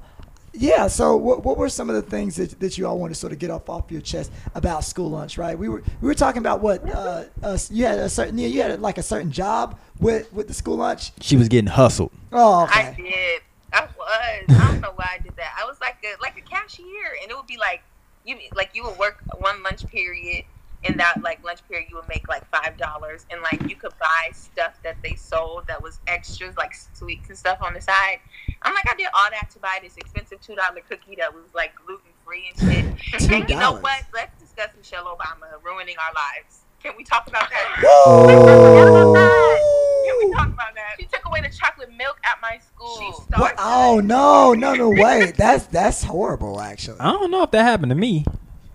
yeah. 0.53 0.85
So, 0.85 1.15
what, 1.17 1.43
what 1.43 1.57
were 1.57 1.67
some 1.67 1.89
of 1.89 1.95
the 1.95 2.03
things 2.03 2.35
that, 2.35 2.59
that 2.59 2.77
you 2.77 2.85
all 2.85 2.99
want 2.99 3.11
to 3.11 3.19
sort 3.19 3.33
of 3.33 3.39
get 3.39 3.49
off 3.49 3.67
off 3.69 3.89
your 3.89 4.01
chest 4.01 4.31
about 4.53 4.83
school 4.83 5.09
lunch? 5.09 5.39
Right. 5.39 5.57
We 5.57 5.67
were 5.67 5.81
we 5.99 6.07
were 6.07 6.13
talking 6.13 6.41
about 6.43 6.61
what 6.61 6.87
uh, 6.87 7.23
uh, 7.41 7.57
you 7.71 7.85
had 7.85 7.97
a 7.97 8.07
certain 8.07 8.37
you 8.37 8.61
had 8.61 8.79
like 8.79 8.99
a 8.99 9.03
certain 9.03 9.31
job 9.31 9.79
with 9.99 10.31
with 10.31 10.47
the 10.47 10.53
school 10.53 10.75
lunch. 10.77 11.11
She 11.21 11.37
was 11.37 11.47
getting 11.47 11.71
hustled. 11.71 12.11
Oh, 12.31 12.67
I 12.69 12.93
did. 12.95 13.41
I 13.73 13.81
was. 13.97 14.57
I 14.57 14.71
don't 14.71 14.81
know 14.81 14.93
why 14.95 15.17
I 15.19 15.21
did 15.21 15.35
that. 15.37 15.55
I 15.59 15.65
was 15.65 15.79
like 15.81 15.97
a 16.03 16.21
like 16.21 16.37
a 16.37 16.41
cashier, 16.41 17.17
and 17.21 17.31
it 17.31 17.35
would 17.35 17.47
be 17.47 17.57
like 17.57 17.81
you 18.25 18.37
like 18.55 18.71
you 18.73 18.83
would 18.83 18.97
work 18.97 19.23
one 19.39 19.61
lunch 19.63 19.85
period, 19.87 20.45
in 20.83 20.97
that 20.97 21.21
like 21.21 21.43
lunch 21.43 21.59
period 21.67 21.87
you 21.89 21.95
would 21.95 22.07
make 22.07 22.27
like 22.27 22.45
five 22.49 22.77
dollars 22.77 23.25
and 23.31 23.41
like 23.41 23.61
you 23.69 23.75
could 23.75 23.93
buy 23.99 24.29
stuff 24.33 24.73
that 24.83 24.97
they 25.01 25.15
sold 25.15 25.65
that 25.67 25.81
was 25.81 25.99
extras 26.07 26.55
like 26.57 26.73
sweets 26.93 27.29
and 27.29 27.37
stuff 27.37 27.57
on 27.61 27.73
the 27.73 27.81
side. 27.81 28.19
I'm 28.61 28.73
like 28.73 28.89
I 28.89 28.95
did 28.95 29.07
all 29.13 29.29
that 29.31 29.49
to 29.51 29.59
buy 29.59 29.79
this 29.81 29.97
expensive 29.97 30.41
two 30.41 30.55
dollar 30.55 30.81
cookie 30.87 31.15
that 31.17 31.33
was 31.33 31.45
like 31.55 31.73
gluten 31.85 32.11
free 32.25 32.49
and 32.49 32.59
shit. 32.59 33.31
and 33.31 33.49
you 33.49 33.55
know 33.55 33.73
what? 33.73 34.03
Let's 34.13 34.39
discuss 34.41 34.69
Michelle 34.77 35.05
Obama 35.05 35.63
ruining 35.63 35.95
our 35.97 36.13
lives. 36.13 36.59
Can 36.81 36.93
we 36.97 37.03
talk 37.03 37.27
about 37.27 37.49
that? 37.49 37.79
Can 40.35 40.45
we 40.49 40.51
talk 40.51 40.53
about 40.53 40.75
that? 40.75 40.95
She 40.99 41.05
took 41.05 41.25
away 41.25 41.41
the 41.41 41.49
chocolate 41.49 41.89
milk 41.97 42.17
at 42.23 42.41
my 42.41 42.59
school. 42.59 42.97
She 42.97 43.35
What? 43.39 43.55
Oh 43.59 44.01
no, 44.03 44.53
no, 44.53 44.73
no! 44.73 44.89
way. 44.89 45.31
that's 45.35 45.65
that's 45.67 46.03
horrible. 46.03 46.59
Actually, 46.59 46.99
I 46.99 47.11
don't 47.11 47.31
know 47.31 47.43
if 47.43 47.51
that 47.51 47.63
happened 47.63 47.89
to 47.91 47.95
me. 47.95 48.25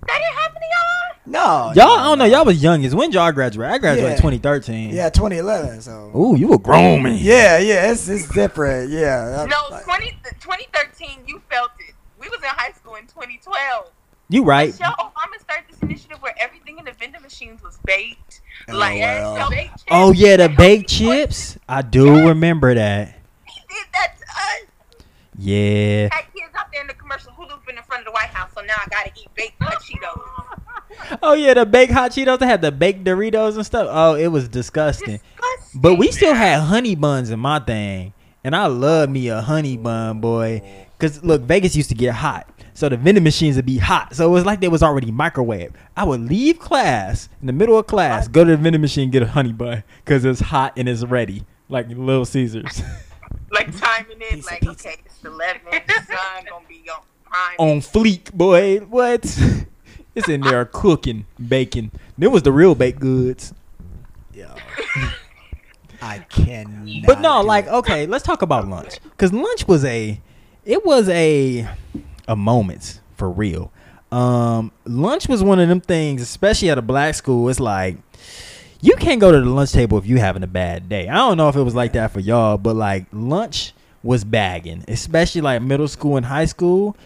That 0.06 0.18
didn't 0.18 0.38
happen 0.38 0.54
to 0.54 0.66
y'all. 0.70 1.16
no, 1.26 1.72
Y'all, 1.74 1.96
no, 1.96 2.02
I 2.02 2.04
don't 2.04 2.18
know. 2.18 2.24
Y'all 2.24 2.44
was 2.46 2.62
youngest. 2.62 2.94
When 2.96 3.12
y'all 3.12 3.30
graduated? 3.32 3.74
I 3.74 3.78
graduated 3.78 4.10
Yeah. 4.12 4.16
2013. 4.16 4.90
Yeah, 4.90 5.10
2011. 5.10 5.82
So. 5.82 6.10
Ooh, 6.16 6.34
you 6.36 6.52
a 6.54 6.58
grown 6.58 7.02
man. 7.02 7.18
Yeah, 7.20 7.58
yeah, 7.58 7.90
it's 7.92 8.08
it's 8.08 8.26
different. 8.28 8.90
Yeah. 8.90 9.46
No, 9.48 9.56
Like- 9.70 9.84
20, 9.84 10.10
2013, 10.40 11.24
you 11.26 11.42
felt 11.50 11.70
it. 11.80 11.94
We 12.18 12.28
was 12.28 12.38
in 12.38 12.48
high 12.48 12.72
school 12.72 12.94
in 12.94 13.06
2012. 13.06 13.90
You 14.30 14.44
right. 14.44 14.70
Michelle 14.70 14.94
Obama 14.98 15.40
started 15.40 15.64
this 15.70 15.78
initiative 15.80 16.18
where 16.20 16.34
everything 16.40 16.78
in 16.78 16.84
the 16.84 16.92
vending 16.92 17.22
machines 17.22 17.62
was 17.62 17.78
baked. 17.84 18.40
Oh, 18.70 18.76
like, 18.76 19.00
well. 19.00 19.50
baked. 19.50 19.84
Oh 19.90 20.12
yeah, 20.12 20.36
the 20.36 20.48
baked 20.48 20.90
chips. 20.90 21.58
I 21.68 21.82
do 21.82 22.28
remember 22.28 22.74
that. 22.74 23.14
He 23.46 23.60
did 23.68 23.86
that 23.92 24.16
to 24.18 24.24
us. 24.24 25.04
Yeah. 25.38 26.08
Had 26.12 26.32
kids 26.34 26.54
out 26.58 26.66
there 26.72 26.82
in 26.82 26.86
the 26.86 26.94
commercial 26.94 27.32
who 27.32 27.42
loop 27.42 27.68
in 27.68 27.76
front 27.84 28.00
of 28.00 28.06
the 28.06 28.12
White 28.12 28.28
House, 28.28 28.50
so 28.54 28.60
now 28.62 28.74
I 28.76 28.88
gotta 28.90 29.10
eat 29.18 29.28
baked 29.34 29.62
hot 29.62 29.82
Cheetos. 29.82 30.44
Oh 31.22 31.34
yeah, 31.34 31.54
the 31.54 31.64
baked 31.64 31.92
hot 31.92 32.10
Cheetos. 32.10 32.38
They 32.40 32.46
had 32.46 32.60
the 32.62 32.72
baked 32.72 33.04
Doritos 33.04 33.54
and 33.54 33.64
stuff. 33.64 33.86
Oh, 33.90 34.14
it 34.14 34.28
was 34.28 34.48
disgusting. 34.48 35.20
Disgusting. 35.36 35.80
But 35.80 35.94
we 35.96 36.10
still 36.10 36.34
had 36.34 36.60
honey 36.60 36.94
buns 36.94 37.30
in 37.30 37.38
my 37.38 37.60
thing, 37.60 38.14
and 38.42 38.56
I 38.56 38.66
love 38.66 39.08
me 39.08 39.28
a 39.28 39.40
honey 39.40 39.76
bun, 39.76 40.20
boy. 40.20 40.62
Cause 40.98 41.22
look, 41.22 41.42
Vegas 41.42 41.76
used 41.76 41.88
to 41.90 41.94
get 41.94 42.14
hot, 42.14 42.48
so 42.74 42.88
the 42.88 42.96
vending 42.96 43.22
machines 43.22 43.54
would 43.56 43.66
be 43.66 43.78
hot. 43.78 44.16
So 44.16 44.26
it 44.26 44.32
was 44.32 44.44
like 44.44 44.60
they 44.60 44.68
was 44.68 44.82
already 44.82 45.12
microwave. 45.12 45.72
I 45.96 46.02
would 46.04 46.20
leave 46.22 46.58
class 46.58 47.28
in 47.40 47.46
the 47.46 47.52
middle 47.52 47.78
of 47.78 47.86
class, 47.86 48.26
go 48.26 48.44
to 48.44 48.50
the 48.50 48.56
vending 48.56 48.82
machine, 48.82 49.10
get 49.10 49.22
a 49.22 49.28
honey 49.28 49.52
bun, 49.52 49.84
cause 50.04 50.24
it's 50.24 50.40
hot 50.40 50.72
and 50.76 50.88
it's 50.88 51.04
ready, 51.04 51.44
like 51.68 51.88
Little 51.88 52.24
Caesars 52.24 52.82
like 53.50 53.76
timing 53.78 54.18
it, 54.20 54.44
like 54.44 54.60
pizza. 54.60 54.88
okay, 54.88 54.96
it's 55.04 55.24
11, 55.24 55.60
the 55.70 55.94
sun 55.94 56.44
gonna 56.50 56.64
be 56.68 56.82
on 56.90 57.00
prime. 57.24 57.56
on 57.58 57.80
fleek, 57.80 58.32
boy. 58.32 58.78
What? 58.80 59.24
It's 60.14 60.28
in 60.28 60.40
there 60.40 60.64
cooking, 60.64 61.26
baking. 61.46 61.92
Them 62.16 62.32
was 62.32 62.42
the 62.42 62.50
real 62.50 62.74
baked 62.74 62.98
goods. 62.98 63.54
Yeah. 64.34 64.52
I 66.02 66.18
can. 66.28 67.02
But 67.06 67.20
no, 67.20 67.40
like 67.42 67.68
okay, 67.68 68.04
let's 68.06 68.24
talk 68.24 68.42
about 68.42 68.66
lunch 68.66 68.98
because 69.02 69.32
lunch 69.32 69.68
was 69.68 69.84
a, 69.84 70.20
it 70.68 70.84
was 70.84 71.08
a, 71.08 71.66
a 72.28 72.36
moment 72.36 73.00
for 73.16 73.30
real. 73.30 73.72
Um, 74.12 74.70
lunch 74.84 75.26
was 75.26 75.42
one 75.42 75.58
of 75.58 75.68
them 75.68 75.80
things, 75.80 76.20
especially 76.20 76.68
at 76.68 76.76
a 76.76 76.82
black 76.82 77.14
school. 77.14 77.48
It's 77.48 77.58
like 77.58 77.96
you 78.82 78.94
can't 78.96 79.18
go 79.18 79.32
to 79.32 79.40
the 79.40 79.48
lunch 79.48 79.72
table 79.72 79.96
if 79.96 80.06
you 80.06 80.18
having 80.18 80.42
a 80.42 80.46
bad 80.46 80.88
day. 80.90 81.08
I 81.08 81.14
don't 81.14 81.38
know 81.38 81.48
if 81.48 81.56
it 81.56 81.62
was 81.62 81.74
like 81.74 81.94
that 81.94 82.12
for 82.12 82.20
y'all, 82.20 82.58
but 82.58 82.76
like 82.76 83.06
lunch 83.12 83.72
was 84.02 84.24
bagging, 84.24 84.84
especially 84.88 85.40
like 85.40 85.62
middle 85.62 85.88
school 85.88 86.18
and 86.18 86.26
high 86.26 86.44
school. 86.44 86.96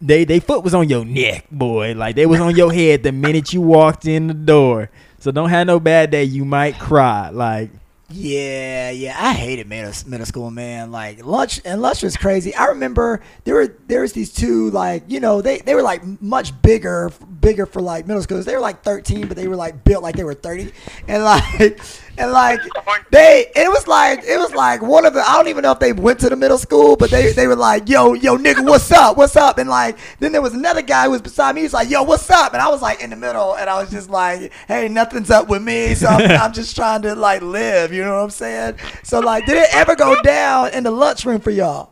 They 0.00 0.24
they 0.24 0.38
foot 0.38 0.62
was 0.62 0.74
on 0.74 0.88
your 0.88 1.04
neck, 1.04 1.46
boy. 1.50 1.94
Like 1.94 2.14
they 2.14 2.26
was 2.26 2.40
on 2.40 2.54
your 2.54 2.72
head 2.72 3.02
the 3.02 3.10
minute 3.10 3.52
you 3.52 3.62
walked 3.62 4.06
in 4.06 4.28
the 4.28 4.34
door. 4.34 4.90
So 5.18 5.32
don't 5.32 5.50
have 5.50 5.66
no 5.66 5.80
bad 5.80 6.12
day. 6.12 6.22
You 6.22 6.44
might 6.44 6.78
cry. 6.78 7.30
Like 7.30 7.70
Yeah, 8.08 8.90
yeah, 8.90 9.16
I 9.18 9.32
hated 9.32 9.66
middle 9.66 9.92
middle 10.06 10.26
school, 10.26 10.52
man. 10.52 10.92
Like 10.92 11.24
lunch 11.26 11.60
and 11.64 11.82
lunch 11.82 12.04
was 12.04 12.16
crazy. 12.16 12.54
I 12.54 12.66
remember 12.66 13.20
there 13.42 13.56
were 13.56 13.66
there 13.88 14.02
was 14.02 14.12
these 14.12 14.32
two 14.32 14.70
like 14.70 15.02
you 15.08 15.18
know 15.18 15.42
they 15.42 15.58
they 15.58 15.74
were 15.74 15.82
like 15.82 16.02
much 16.22 16.60
bigger 16.62 17.10
bigger 17.40 17.66
for 17.66 17.82
like 17.82 18.06
middle 18.06 18.22
schools. 18.22 18.44
They 18.44 18.54
were 18.54 18.60
like 18.60 18.84
thirteen, 18.84 19.26
but 19.26 19.36
they 19.36 19.48
were 19.48 19.56
like 19.56 19.82
built 19.82 20.04
like 20.04 20.14
they 20.14 20.22
were 20.22 20.34
thirty, 20.34 20.72
and 21.08 21.24
like 21.24 21.80
and 22.18 22.32
like 22.32 22.60
they 23.10 23.46
it 23.54 23.68
was 23.68 23.86
like 23.86 24.24
it 24.24 24.38
was 24.38 24.54
like 24.54 24.82
one 24.82 25.06
of 25.06 25.14
the 25.14 25.20
I 25.20 25.34
don't 25.34 25.48
even 25.48 25.62
know 25.62 25.72
if 25.72 25.78
they 25.78 25.92
went 25.92 26.20
to 26.20 26.28
the 26.28 26.36
middle 26.36 26.58
school, 26.58 26.96
but 26.96 27.10
they 27.10 27.32
they 27.32 27.46
were 27.46 27.56
like 27.56 27.88
yo 27.88 28.14
yo 28.14 28.36
nigga 28.36 28.64
what's 28.64 28.90
up 28.90 29.16
what's 29.16 29.36
up 29.36 29.58
and 29.58 29.68
like 29.68 29.98
then 30.18 30.32
there 30.32 30.42
was 30.42 30.54
another 30.54 30.82
guy 30.82 31.04
who 31.04 31.10
was 31.10 31.22
beside 31.22 31.54
me. 31.54 31.62
he's 31.62 31.72
like 31.72 31.90
yo 31.90 32.02
what's 32.02 32.28
up 32.30 32.52
and 32.52 32.62
I 32.62 32.68
was 32.68 32.82
like 32.82 33.00
in 33.02 33.10
the 33.10 33.16
middle 33.16 33.56
and 33.56 33.68
I 33.70 33.80
was 33.80 33.90
just 33.90 34.10
like 34.10 34.52
hey 34.68 34.88
nothing's 34.88 35.30
up 35.30 35.48
with 35.48 35.62
me, 35.62 35.94
so 35.94 36.06
I'm, 36.06 36.30
I'm 36.30 36.52
just 36.52 36.74
trying 36.74 37.02
to 37.02 37.14
like 37.14 37.42
live. 37.42 37.92
You 37.92 38.02
know 38.02 38.16
what 38.16 38.24
I'm 38.24 38.30
saying? 38.30 38.78
So 39.02 39.20
like, 39.20 39.46
did 39.46 39.58
it 39.58 39.68
ever 39.72 39.94
go 39.94 40.20
down 40.22 40.72
in 40.72 40.84
the 40.84 40.90
lunchroom 40.90 41.40
for 41.40 41.50
y'all? 41.50 41.90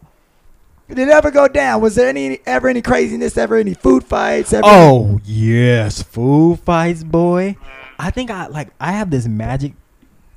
Did 0.88 0.98
it 0.98 1.08
ever 1.08 1.30
go 1.30 1.48
down? 1.48 1.80
Was 1.80 1.94
there 1.94 2.08
any 2.08 2.40
ever 2.46 2.68
any 2.68 2.82
craziness? 2.82 3.38
Ever 3.38 3.56
any 3.56 3.74
food 3.74 4.04
fights? 4.04 4.52
Ever 4.52 4.62
Oh 4.66 5.20
yes, 5.24 6.02
food 6.02 6.60
fights, 6.60 7.02
boy. 7.02 7.56
I 7.98 8.10
think 8.10 8.30
I 8.30 8.46
like 8.48 8.68
I 8.80 8.92
have 8.92 9.10
this 9.10 9.26
magic 9.26 9.72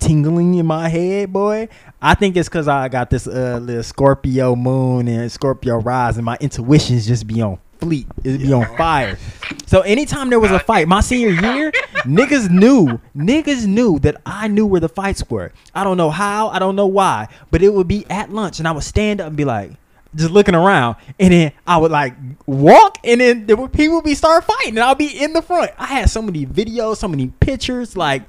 tingling 0.08 0.56
in 0.56 0.66
my 0.66 0.88
head, 0.88 1.34
boy. 1.34 1.68
I 2.02 2.16
think 2.16 2.38
it's 2.38 2.48
because 2.48 2.68
I 2.68 2.88
got 2.88 3.10
this 3.10 3.28
uh 3.28 3.60
little 3.62 3.84
Scorpio 3.84 4.56
moon 4.56 5.08
and 5.08 5.32
Scorpio 5.32 5.80
rise, 5.80 6.18
and 6.18 6.26
my 6.26 6.38
intuitions 6.40 7.08
just 7.08 7.28
be 7.28 7.42
on 7.42 7.60
fleet. 7.80 8.08
It 8.24 8.40
be 8.40 8.54
on 8.54 8.66
fire. 8.78 9.18
So 9.66 9.82
anytime 9.82 10.30
there 10.30 10.40
was 10.40 10.52
a 10.52 10.60
fight, 10.60 10.88
my 10.88 11.02
senior 11.02 11.30
year, 11.30 11.72
niggas 12.06 12.50
knew, 12.50 13.00
niggas 13.16 13.66
knew 13.68 14.00
that 14.00 14.22
I 14.26 14.48
knew 14.48 14.66
where 14.66 14.80
the 14.80 14.90
fights 14.90 15.30
were. 15.30 15.52
I 15.76 15.84
don't 15.84 15.98
know 15.98 16.10
how, 16.10 16.48
I 16.50 16.60
don't 16.60 16.76
know 16.76 16.88
why, 16.88 17.28
but 17.52 17.62
it 17.62 17.74
would 17.74 17.88
be 17.88 18.06
at 18.10 18.32
lunch, 18.32 18.60
and 18.60 18.68
I 18.68 18.72
would 18.72 18.84
stand 18.84 19.20
up 19.20 19.28
and 19.28 19.36
be 19.36 19.46
like, 19.46 19.72
just 20.16 20.32
looking 20.32 20.56
around, 20.56 20.96
and 21.20 21.34
then 21.34 21.52
I 21.68 21.78
would 21.78 21.92
like 21.92 22.16
walk, 22.46 22.98
and 23.04 23.20
then 23.20 23.46
there 23.46 23.58
would 23.58 23.74
people 23.74 23.98
would 23.98 24.06
be 24.06 24.16
start 24.16 24.46
fighting, 24.46 24.70
and 24.70 24.80
I'll 24.80 24.96
be 24.96 25.22
in 25.22 25.34
the 25.34 25.42
front. 25.42 25.72
I 25.78 25.86
had 25.86 26.10
so 26.10 26.22
many 26.22 26.46
videos, 26.46 26.98
so 26.98 27.10
many 27.10 27.28
pictures, 27.42 27.98
like, 27.98 28.24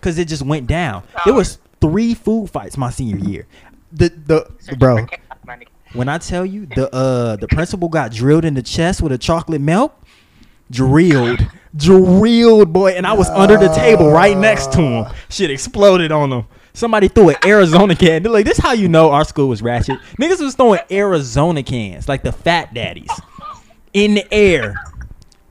cause 0.00 0.18
it 0.18 0.28
just 0.28 0.42
went 0.42 0.66
down. 0.66 1.02
There 1.24 1.34
was 1.34 1.58
three 1.80 2.14
food 2.14 2.50
fights 2.50 2.76
my 2.76 2.90
senior 2.90 3.18
year. 3.18 3.46
The 3.92 4.08
the 4.08 4.76
bro, 4.76 5.06
when 5.92 6.08
I 6.08 6.18
tell 6.18 6.44
you 6.44 6.66
the 6.66 6.92
uh 6.94 7.36
the 7.36 7.48
principal 7.48 7.88
got 7.88 8.12
drilled 8.12 8.44
in 8.44 8.54
the 8.54 8.62
chest 8.62 9.02
with 9.02 9.12
a 9.12 9.18
chocolate 9.18 9.60
milk, 9.60 9.94
drilled, 10.70 11.40
drilled, 11.76 12.72
boy, 12.72 12.92
and 12.92 13.06
I 13.06 13.12
was 13.12 13.28
under 13.30 13.56
the 13.56 13.68
table 13.68 14.10
right 14.10 14.36
next 14.36 14.72
to 14.72 14.80
him. 14.80 15.06
Shit 15.28 15.50
exploded 15.50 16.12
on 16.12 16.32
him. 16.32 16.44
Somebody 16.72 17.08
threw 17.08 17.30
an 17.30 17.36
Arizona 17.42 17.96
can. 17.96 18.22
They're 18.22 18.30
like, 18.30 18.44
this 18.44 18.58
how 18.58 18.72
you 18.72 18.86
know 18.86 19.10
our 19.10 19.24
school 19.24 19.48
was 19.48 19.62
ratchet. 19.62 19.98
Niggas 20.20 20.40
was 20.40 20.54
throwing 20.54 20.80
Arizona 20.90 21.62
cans, 21.62 22.06
like 22.06 22.22
the 22.22 22.32
fat 22.32 22.74
daddies, 22.74 23.08
in 23.94 24.14
the 24.14 24.34
air. 24.34 24.74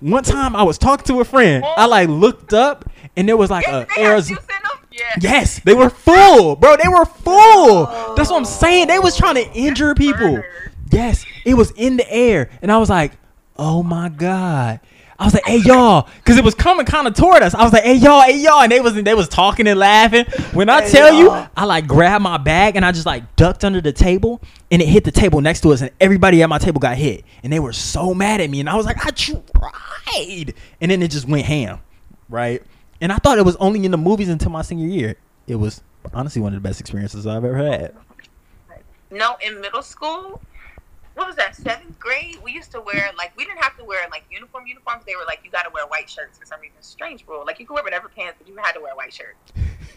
One 0.01 0.23
time 0.23 0.55
I 0.55 0.61
was 0.61 0.77
talking 0.77 1.05
to 1.07 1.21
a 1.21 1.25
friend. 1.25 1.65
I 1.65 1.87
like 1.87 2.09
looked 2.09 2.53
up 2.53 2.87
and 3.17 3.27
there 3.27 3.37
was 3.37 3.49
like 3.49 3.67
a 3.67 3.87
They 3.95 4.01
had 4.03 4.11
Arizona. 4.11 4.39
juice 4.39 4.47
in 4.49 4.63
them? 4.63 4.87
Yeah. 4.91 5.15
Yes, 5.19 5.59
they 5.59 5.73
were 5.73 5.89
full, 5.89 6.55
bro. 6.55 6.77
They 6.81 6.87
were 6.87 7.05
full. 7.05 7.85
That's 8.15 8.29
what 8.29 8.37
I'm 8.37 8.43
oh. 8.43 8.45
saying. 8.45 8.87
They 8.87 8.99
was 8.99 9.17
trying 9.17 9.35
to 9.35 9.51
injure 9.53 9.93
people. 9.93 10.41
Yes, 10.91 11.25
it 11.45 11.55
was 11.55 11.71
in 11.71 11.97
the 11.97 12.09
air, 12.11 12.49
and 12.61 12.71
I 12.71 12.77
was 12.77 12.89
like, 12.89 13.11
"Oh 13.57 13.83
my 13.83 14.07
god!" 14.09 14.79
I 15.19 15.25
was 15.25 15.33
like, 15.33 15.45
"Hey 15.45 15.57
y'all," 15.57 16.07
because 16.17 16.37
it 16.37 16.43
was 16.45 16.55
coming 16.55 16.85
kind 16.85 17.07
of 17.07 17.13
toward 17.13 17.41
us. 17.43 17.53
I 17.53 17.63
was 17.63 17.73
like, 17.73 17.83
"Hey 17.83 17.95
y'all, 17.95 18.21
hey 18.21 18.37
y'all," 18.37 18.61
and 18.61 18.71
they 18.71 18.79
was 18.79 18.93
they 18.93 19.13
was 19.13 19.27
talking 19.27 19.67
and 19.67 19.77
laughing. 19.79 20.25
When 20.53 20.69
I 20.69 20.83
Hey, 20.83 20.91
tell 20.91 21.13
you, 21.13 21.25
y'all. 21.25 21.47
I 21.57 21.65
like 21.65 21.87
grabbed 21.87 22.23
my 22.23 22.37
bag 22.37 22.75
and 22.77 22.85
I 22.85 22.91
just 22.93 23.05
like 23.05 23.35
ducked 23.35 23.65
under 23.65 23.81
the 23.81 23.91
table, 23.91 24.39
and 24.71 24.81
it 24.81 24.87
hit 24.87 25.03
the 25.03 25.11
table 25.11 25.41
next 25.41 25.61
to 25.61 25.73
us, 25.73 25.81
and 25.81 25.91
everybody 25.99 26.41
at 26.41 26.47
my 26.49 26.57
table 26.59 26.79
got 26.79 26.95
hit, 26.95 27.25
and 27.43 27.51
they 27.51 27.59
were 27.59 27.73
so 27.73 28.13
mad 28.13 28.39
at 28.39 28.49
me, 28.49 28.61
and 28.61 28.69
I 28.69 28.75
was 28.75 28.85
like, 28.85 29.05
"I 29.05 29.09
tried," 29.11 30.53
and 30.79 30.91
then 30.91 31.01
it 31.01 31.11
just 31.11 31.27
went 31.27 31.45
ham, 31.45 31.79
right? 32.29 32.61
And 33.05 33.13
I 33.13 33.17
thought 33.17 33.37
it 33.37 33.45
was 33.45 33.55
only 33.57 33.85
in 33.85 33.91
the 33.91 33.99
movies 33.99 34.29
until 34.29 34.49
my 34.49 34.63
senior 34.63 34.87
year. 34.87 35.15
It 35.45 35.57
was 35.57 35.83
honestly 36.11 36.41
one 36.41 36.55
of 36.55 36.63
the 36.63 36.67
best 36.67 36.79
experiences 36.79 37.27
I've 37.27 37.45
ever 37.45 37.55
had. 37.55 37.93
No, 39.11 39.37
in 39.45 39.61
middle 39.61 39.83
school, 39.83 40.41
what 41.13 41.27
was 41.27 41.35
that? 41.35 41.55
Seventh 41.55 41.99
grade, 41.99 42.39
we 42.43 42.51
used 42.51 42.71
to 42.71 42.81
wear 42.81 43.11
like 43.15 43.31
we 43.37 43.45
didn't 43.45 43.61
have 43.61 43.77
to 43.77 43.85
wear 43.85 44.07
like 44.09 44.23
uniform 44.31 44.65
uniforms. 44.65 45.03
They 45.05 45.15
were 45.15 45.25
like 45.27 45.41
you 45.43 45.51
got 45.51 45.65
to 45.65 45.69
wear 45.71 45.85
white 45.85 46.09
shirts 46.09 46.39
for 46.39 46.47
some 46.47 46.59
reason. 46.61 46.77
Strange 46.81 47.23
rule. 47.27 47.43
Like 47.45 47.59
you 47.59 47.67
could 47.67 47.75
wear 47.75 47.83
whatever 47.83 48.09
pants, 48.09 48.37
but 48.39 48.47
you 48.47 48.55
had 48.57 48.71
to 48.71 48.81
wear 48.81 48.93
a 48.93 48.95
white 48.95 49.13
shirt. 49.13 49.35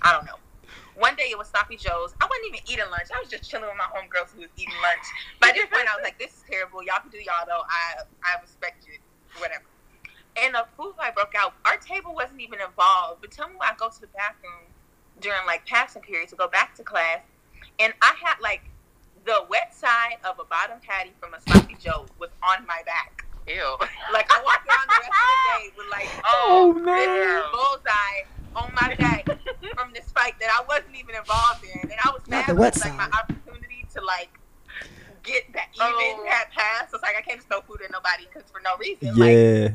I 0.03 0.13
don't 0.13 0.27
know. 0.27 0.37
One 0.95 1.15
day 1.15 1.29
it 1.31 1.39
was 1.39 1.49
Sloppy 1.49 1.79
Joe's. 1.79 2.13
I 2.21 2.29
wasn't 2.29 2.49
even 2.49 2.61
eating 2.69 2.91
lunch. 2.91 3.09
I 3.09 3.19
was 3.21 3.31
just 3.31 3.49
chilling 3.49 3.69
with 3.73 3.79
my 3.79 3.89
homegirls 3.89 4.37
who 4.37 4.43
was 4.43 4.53
eating 4.59 4.77
lunch. 4.83 5.09
By 5.41 5.53
this 5.55 5.65
point, 5.73 5.89
I 5.89 5.97
was 5.97 6.05
like, 6.05 6.19
"This 6.19 6.37
is 6.37 6.45
terrible. 6.45 6.83
Y'all 6.83 7.01
can 7.01 7.09
do 7.09 7.17
y'all 7.25 7.49
though. 7.49 7.65
I 7.65 8.05
I 8.21 8.37
respect 8.43 8.85
you. 8.87 8.99
Whatever." 9.41 9.65
and 10.37 10.55
a 10.55 10.67
food 10.77 10.95
fight 10.97 11.15
broke 11.15 11.35
out. 11.37 11.55
Our 11.65 11.77
table 11.77 12.15
wasn't 12.15 12.41
even 12.41 12.61
involved. 12.61 13.21
But 13.21 13.31
tell 13.31 13.49
me 13.49 13.55
why 13.57 13.71
I 13.73 13.77
go 13.77 13.89
to 13.89 14.01
the 14.01 14.09
bathroom 14.09 14.69
during 15.21 15.45
like 15.47 15.67
passing 15.67 16.03
period 16.03 16.29
to 16.31 16.37
go 16.37 16.49
back 16.49 16.75
to 16.77 16.83
class, 16.83 17.21
and 17.79 17.93
I 18.03 18.15
had 18.23 18.37
like 18.41 18.63
the 19.25 19.45
wet 19.49 19.75
side 19.75 20.17
of 20.25 20.39
a 20.39 20.45
bottom 20.45 20.79
patty 20.81 21.13
from 21.21 21.35
a 21.35 21.41
sloppy 21.41 21.77
joe 21.81 22.07
was 22.19 22.31
on 22.43 22.67
my 22.67 22.81
back. 22.87 23.25
Ew. 23.47 23.77
Like 24.13 24.31
I 24.31 24.43
walked 24.43 24.69
around 24.69 24.89
the 24.89 25.01
rest 25.01 25.09
of 25.09 25.29
the 25.29 25.59
day 25.59 25.73
with 25.77 25.87
like 25.91 26.09
oh, 26.25 26.75
oh 26.77 26.81
man. 26.81 27.43
bullseye 27.53 28.25
on 28.57 28.73
my 28.75 28.95
back 28.97 29.27
from 29.75 29.93
this 29.93 30.11
fight 30.13 30.35
that 30.41 30.51
I 30.51 30.65
wasn't 30.69 30.97
even 30.97 31.15
involved 31.15 31.65
in, 31.65 31.81
and 31.81 31.99
I 32.05 32.11
was 32.11 32.27
mad. 32.29 32.47
The 32.49 32.55
wet 32.55 32.79
like 32.81 32.97
my 32.97 33.05
opportunity 33.05 33.87
to 33.95 34.05
like 34.05 34.31
get 35.23 35.53
that 35.53 35.69
even 35.75 35.89
oh. 35.89 36.23
that 36.25 36.51
pass. 36.53 36.93
It's 36.93 37.03
like 37.03 37.17
I 37.17 37.23
can't 37.23 37.39
just 37.39 37.49
throw 37.49 37.61
food 37.63 37.81
at 37.85 37.91
nobody 37.91 38.27
because 38.33 38.51
for 38.51 38.61
no 38.61 38.77
reason. 38.79 39.17
Yeah. 39.17 39.69
Like, 39.69 39.75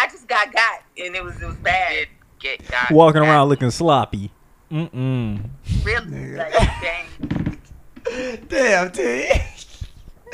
I 0.00 0.06
just 0.10 0.26
got 0.26 0.52
got, 0.52 0.82
and 0.98 1.14
it 1.14 1.22
was 1.22 1.40
it 1.42 1.46
was 1.46 1.56
bad. 1.56 1.90
Did 1.92 2.08
get 2.40 2.68
got 2.70 2.90
walking 2.90 3.20
around 3.22 3.42
at- 3.42 3.48
looking 3.48 3.70
sloppy. 3.70 4.32
Mm-mm. 4.70 5.42
Really, 5.84 6.36
like 6.36 6.52
dang. 6.80 7.58
Damn, 8.48 8.90
T. 8.92 9.28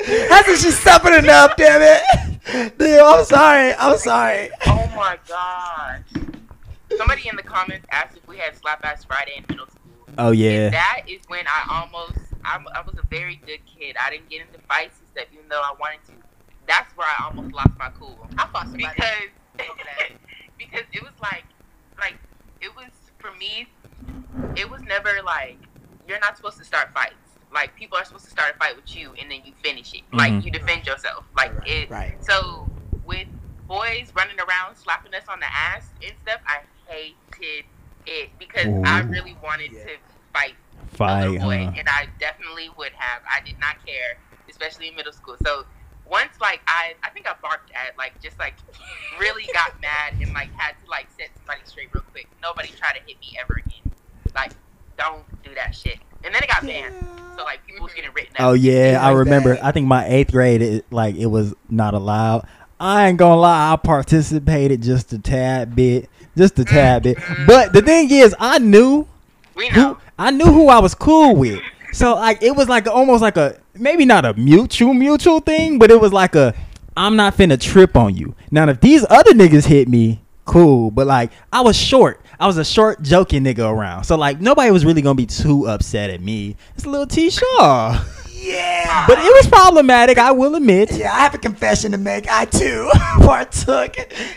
Hasn't 0.05 0.59
she 0.59 0.71
suffered 0.71 1.13
enough, 1.17 1.55
damn 1.57 1.81
it? 1.81 2.77
Damn, 2.77 3.05
I'm 3.05 3.25
sorry. 3.25 3.73
I'm 3.73 3.97
sorry. 3.97 4.49
Oh 4.67 4.89
my 4.95 5.17
gosh. 5.27 6.01
Somebody 6.97 7.27
in 7.27 7.35
the 7.35 7.43
comments 7.43 7.85
asked 7.91 8.15
if 8.17 8.27
we 8.27 8.37
had 8.37 8.55
Slap 8.55 8.85
Ass 8.85 9.03
Friday 9.03 9.33
in 9.37 9.45
middle 9.49 9.65
school. 9.67 9.81
Oh 10.17 10.29
And 10.29 10.37
yeah. 10.37 10.69
that 10.69 11.01
is 11.07 11.19
when 11.27 11.45
I 11.47 11.81
almost, 11.81 12.17
I, 12.45 12.63
I 12.73 12.81
was 12.81 12.95
a 12.97 13.05
very 13.09 13.35
good 13.45 13.59
kid. 13.65 13.95
I 14.03 14.09
didn't 14.11 14.29
get 14.29 14.41
into 14.41 14.59
fights 14.67 14.97
and 14.99 15.07
stuff, 15.09 15.25
even 15.33 15.49
though 15.49 15.61
I 15.61 15.73
wanted 15.79 16.05
to. 16.07 16.13
That's 16.67 16.95
where 16.95 17.07
I 17.07 17.25
almost 17.25 17.53
lost 17.53 17.71
my 17.77 17.89
cool. 17.99 18.27
I 18.37 18.47
fought 18.47 18.63
somebody. 18.63 18.87
Because, 18.95 19.29
because 20.57 20.85
it 20.93 21.01
was 21.03 21.13
like, 21.21 21.45
like, 21.99 22.15
it 22.61 22.71
was, 22.75 22.91
for 23.19 23.31
me, 23.37 23.67
it 24.55 24.69
was 24.69 24.81
never 24.87 25.21
like, 25.25 25.59
you're 26.07 26.19
not 26.19 26.37
supposed 26.37 26.57
to 26.57 26.65
start 26.65 26.93
fights. 26.93 27.37
Like, 27.53 27.75
people 27.75 27.97
are 27.97 28.05
supposed 28.05 28.25
to 28.25 28.31
start 28.31 28.55
a 28.55 28.57
fight 28.57 28.75
with 28.75 28.95
you 28.95 29.13
and 29.21 29.31
then 29.31 29.41
you 29.45 29.53
finish 29.63 29.93
it. 29.93 30.03
Like, 30.13 30.33
Mhm. 30.33 30.43
you 30.45 30.51
defend 30.51 30.85
yourself. 30.85 31.25
Like, 31.35 31.53
it, 31.65 31.89
Right. 31.89 32.21
so 32.23 32.69
with 33.03 33.27
boys 33.67 34.11
running 34.15 34.39
around 34.39 34.75
slapping 34.75 35.13
us 35.13 35.23
on 35.27 35.39
the 35.39 35.47
ass 35.53 35.93
and 36.01 36.13
stuff, 36.19 36.41
I 36.47 36.61
hated 36.87 37.65
it 38.05 38.31
because 38.39 38.67
I 38.85 39.01
really 39.01 39.37
wanted 39.43 39.71
Yeah. 39.71 39.83
to 39.85 39.97
fight 40.33 40.55
Fight, 40.87 41.39
boy, 41.39 41.65
huh? 41.65 41.73
and 41.77 41.87
I 41.89 42.07
definitely 42.19 42.69
would 42.69 42.93
have. 42.93 43.21
I 43.29 43.41
did 43.41 43.59
not 43.59 43.75
care, 43.85 44.17
especially 44.49 44.87
in 44.87 44.95
middle 44.95 45.11
school. 45.11 45.37
So 45.37 45.65
once 46.09 46.31
like 46.41 46.61
I, 46.67 46.93
I 47.03 47.09
think 47.09 47.27
I 47.27 47.35
barked 47.41 47.71
at 47.71 47.97
like 47.97 48.21
just 48.21 48.37
like 48.39 48.55
really 49.19 49.47
got 49.53 49.79
mad 49.81 50.13
and 50.21 50.33
like 50.33 50.51
had 50.53 50.73
to 50.83 50.89
like 50.89 51.07
set 51.17 51.29
somebody 51.37 51.61
straight 51.65 51.89
real 51.93 52.03
quick. 52.11 52.27
Nobody 52.41 52.69
try 52.69 52.93
to 52.93 52.99
hit 53.05 53.19
me 53.19 53.37
ever 53.41 53.61
again. 53.65 53.91
Like 54.35 54.51
don't 54.97 55.23
do 55.43 55.53
that 55.55 55.75
shit. 55.75 55.99
And 56.23 56.33
then 56.33 56.43
it 56.43 56.49
got 56.49 56.63
banned. 56.63 56.95
So 57.37 57.43
like 57.43 57.65
people 57.65 57.83
was 57.83 57.93
getting 57.93 58.11
written. 58.13 58.35
Oh 58.39 58.53
yeah, 58.53 58.99
I 59.01 59.11
remember. 59.11 59.57
I 59.61 59.71
think 59.71 59.87
my 59.87 60.07
eighth 60.07 60.31
grade, 60.31 60.61
it, 60.61 60.85
like 60.91 61.15
it 61.15 61.27
was 61.27 61.53
not 61.69 61.93
allowed. 61.93 62.47
I 62.79 63.07
ain't 63.07 63.17
gonna 63.17 63.39
lie, 63.39 63.73
I 63.73 63.75
participated 63.75 64.81
just 64.81 65.13
a 65.13 65.19
tad 65.19 65.75
bit, 65.75 66.09
just 66.35 66.59
a 66.59 66.65
tad 66.65 67.03
bit. 67.03 67.17
Mm-hmm. 67.17 67.45
But 67.45 67.73
the 67.73 67.81
thing 67.81 68.11
is, 68.11 68.35
I 68.39 68.59
knew 68.59 69.07
we 69.55 69.69
know. 69.69 69.93
who 69.93 69.97
I 70.19 70.31
knew 70.31 70.45
who 70.45 70.69
I 70.69 70.79
was 70.79 70.95
cool 70.95 71.35
with. 71.35 71.61
So 71.97 72.13
like 72.13 72.43
it 72.43 72.55
was 72.55 72.69
like 72.69 72.85
almost 72.85 73.23
like 73.23 73.37
a 73.37 73.59
maybe 73.73 74.05
not 74.05 74.23
a 74.23 74.35
mutual 74.35 74.93
mutual 74.93 75.39
thing, 75.39 75.79
but 75.79 75.89
it 75.89 75.99
was 75.99 76.13
like 76.13 76.35
a 76.35 76.53
I'm 76.95 77.15
not 77.15 77.35
finna 77.35 77.59
trip 77.59 77.97
on 77.97 78.15
you. 78.15 78.35
Now 78.51 78.69
if 78.69 78.79
these 78.81 79.03
other 79.09 79.31
niggas 79.31 79.65
hit 79.65 79.87
me, 79.87 80.21
cool. 80.45 80.91
But 80.91 81.07
like 81.07 81.31
I 81.51 81.61
was 81.61 81.75
short. 81.75 82.21
I 82.39 82.45
was 82.45 82.59
a 82.59 82.63
short 82.65 83.01
joking 83.01 83.43
nigga 83.43 83.67
around. 83.67 84.03
So 84.03 84.15
like 84.15 84.39
nobody 84.39 84.69
was 84.69 84.85
really 84.85 85.01
gonna 85.01 85.15
be 85.15 85.25
too 85.25 85.67
upset 85.67 86.11
at 86.11 86.21
me. 86.21 86.55
It's 86.75 86.85
a 86.85 86.89
little 86.89 87.07
T 87.07 87.31
Shaw. 87.31 88.05
Yeah. 88.39 89.05
But 89.07 89.17
it 89.19 89.33
was 89.33 89.47
problematic, 89.47 90.17
I 90.17 90.31
will 90.31 90.55
admit. 90.55 90.91
Yeah, 90.91 91.11
I 91.13 91.19
have 91.21 91.33
a 91.33 91.37
confession 91.37 91.91
to 91.91 91.97
make. 91.97 92.29
I 92.29 92.45
too 92.45 92.89
partook 93.19 93.95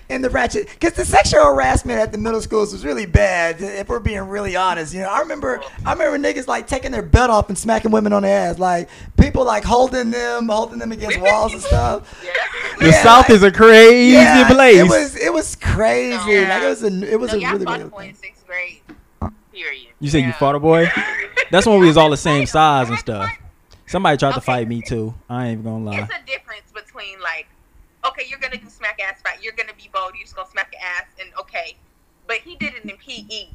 in 0.09 0.23
the 0.23 0.31
ratchet 0.31 0.69
because 0.71 0.95
the 0.95 1.05
sexual 1.05 1.45
harassment 1.45 1.99
at 2.01 2.11
the 2.13 2.19
middle 2.19 2.41
schools 2.41 2.73
was 2.73 2.85
really 2.85 3.07
bad. 3.07 3.61
If 3.61 3.89
we're 3.89 4.01
being 4.01 4.23
really 4.23 4.57
honest, 4.57 4.95
you 4.95 5.01
know, 5.01 5.09
I 5.11 5.21
remember, 5.21 5.61
I 5.85 5.93
remember 5.93 6.19
niggas 6.19 6.49
like 6.49 6.67
taking 6.67 6.91
their 6.93 7.03
belt 7.03 7.31
off 7.31 7.49
and 7.49 7.59
smacking 7.59 7.91
women 7.91 8.13
on 8.13 8.23
the 8.23 8.29
ass, 8.29 8.59
like 8.59 8.89
people 9.19 9.45
like 9.45 9.65
holding 9.65 10.11
them, 10.11 10.49
holding 10.49 10.79
them 10.79 10.93
against 10.93 11.21
walls 11.21 11.53
and 11.53 11.63
stuff. 11.63 12.21
Yeah. 12.25 12.31
The 12.79 12.87
Yeah, 12.87 13.03
South 13.03 13.29
like- 13.29 13.37
is 13.37 13.43
a 13.43 13.53
crazy 13.53 14.13
Yeah, 14.15 14.49
place. 14.49 14.79
it 14.79 14.85
was 14.89 15.17
it 15.17 15.33
was 15.33 15.57
crazy. 15.57 16.33
Yeah. 16.33 16.49
Like 16.49 16.63
it 16.63 16.69
was 16.69 16.83
a 16.85 17.13
it 17.13 17.21
was 17.21 17.33
no, 17.33 17.39
a 17.39 17.41
yeah, 17.41 17.53
really 17.53 17.67
I 17.67 17.69
fought 17.69 17.73
really 17.79 17.89
a 17.89 17.91
boy 17.91 18.09
in 18.09 18.15
sixth 18.15 18.47
grade. 18.47 18.81
Period. 19.53 19.89
you 20.01 20.09
said 20.09 20.25
you 20.25 20.33
fought 20.33 20.55
a 20.55 20.61
boy? 20.61 20.91
That's 21.51 21.67
when 21.67 21.81
we 21.81 21.87
was 21.87 21.97
all 21.97 22.09
the 22.09 22.17
same 22.17 22.47
size 22.47 22.89
and 22.89 22.99
stuff. 22.99 23.29
What- 23.91 23.93
Somebody 23.93 24.17
tried 24.17 24.35
to 24.35 24.41
fight 24.41 24.69
me 24.69 24.83
too. 24.83 25.15
I 25.29 25.47
ain't 25.49 25.61
even 25.61 25.65
gonna 25.65 25.85
lie. 25.85 26.01
It's 26.01 26.13
a 26.15 26.25
difference 26.27 26.71
between 26.73 27.21
like, 27.21 27.47
okay, 28.05 28.25
you're 28.29 28.39
gonna 28.39 28.57
do 28.57 28.69
smack 28.69 29.01
ass 29.01 29.21
fight. 29.23 29.43
You're 29.43 29.53
gonna 29.55 29.75
be 29.75 29.91
bold. 29.93 30.13
You're 30.15 30.25
just 30.25 30.37
gonna 30.37 30.49
smack 30.51 30.73
your 30.73 30.83
ass, 30.83 31.07
and 31.21 31.31
okay, 31.41 31.77
but 32.27 32.37
he 32.39 32.57
did 32.57 32.75
it 32.75 32.85
in 32.85 32.97
PE. 32.97 33.49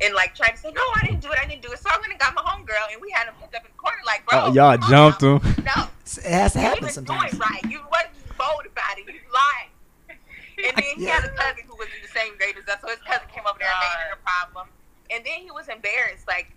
And 0.00 0.14
like 0.14 0.34
trying 0.34 0.52
to 0.52 0.58
say, 0.58 0.70
no, 0.72 0.80
I 0.96 1.06
didn't 1.06 1.20
do 1.20 1.30
it. 1.30 1.38
I 1.42 1.46
didn't 1.46 1.62
do 1.62 1.70
it. 1.72 1.78
So 1.78 1.90
I 1.90 1.98
went 1.98 2.10
and 2.10 2.18
got 2.20 2.34
my 2.34 2.42
homegirl, 2.42 2.92
and 2.92 3.00
we 3.00 3.10
had 3.10 3.26
him 3.26 3.34
picked 3.40 3.54
up 3.54 3.62
in 3.64 3.70
the 3.70 3.78
corner, 3.78 3.98
like, 4.06 4.26
bro, 4.26 4.46
Oh, 4.46 4.52
y'all 4.52 4.76
jumped 4.78 5.22
him. 5.22 5.38
No, 5.64 5.86
It 6.06 6.32
has 6.32 6.52
to 6.54 6.60
happen 6.60 6.84
was 6.84 6.94
sometimes. 6.94 7.32
doing 7.32 7.40
right. 7.42 7.62
You 7.68 7.80
wasn't 7.90 8.14
bold 8.38 8.66
about 8.66 8.98
it. 8.98 9.06
You 9.06 9.20
lied. 9.32 9.68
And 10.64 10.76
then 10.76 10.96
he 10.96 11.04
Yeah. 11.06 11.20
had 11.20 11.24
a 11.24 11.34
cousin 11.34 11.64
who 11.68 11.74
was 11.76 11.88
in 11.88 12.02
the 12.02 12.08
same 12.08 12.36
grade 12.38 12.54
as 12.56 12.68
us, 12.68 12.80
so 12.80 12.88
his 12.88 12.98
cousin 13.02 13.26
came 13.34 13.42
over 13.46 13.58
there 13.58 13.68
and 13.68 13.80
made 13.80 14.06
it 14.10 14.18
a 14.18 14.22
problem. 14.22 14.68
And 15.10 15.24
then 15.26 15.40
he 15.42 15.50
was 15.50 15.68
embarrassed, 15.68 16.26
like. 16.28 16.52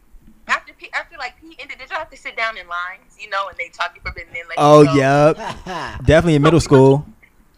After 0.48 0.74
P, 0.74 0.90
after 0.94 1.18
like 1.18 1.40
P 1.40 1.56
ended, 1.60 1.80
did 1.80 1.90
y'all 1.90 2.00
have 2.00 2.10
to 2.12 2.18
sit 2.18 2.38
down 2.38 2.58
in 2.58 2.68
lines, 2.68 3.16
you 3.20 3.30
know, 3.30 3.48
and 3.50 3.58
they 3.58 3.70
talk 3.70 3.92
you 3.96 4.02
for 4.02 4.10
a 4.10 4.14
bit 4.14 4.28
and 4.28 4.36
then 4.36 4.46
let 4.50 4.60
Oh 4.60 4.82
you 4.82 4.84
go? 4.84 4.96
yep. 4.96 5.36
Definitely 6.06 6.36
in 6.36 6.42
middle 6.42 6.60
school. 6.60 7.06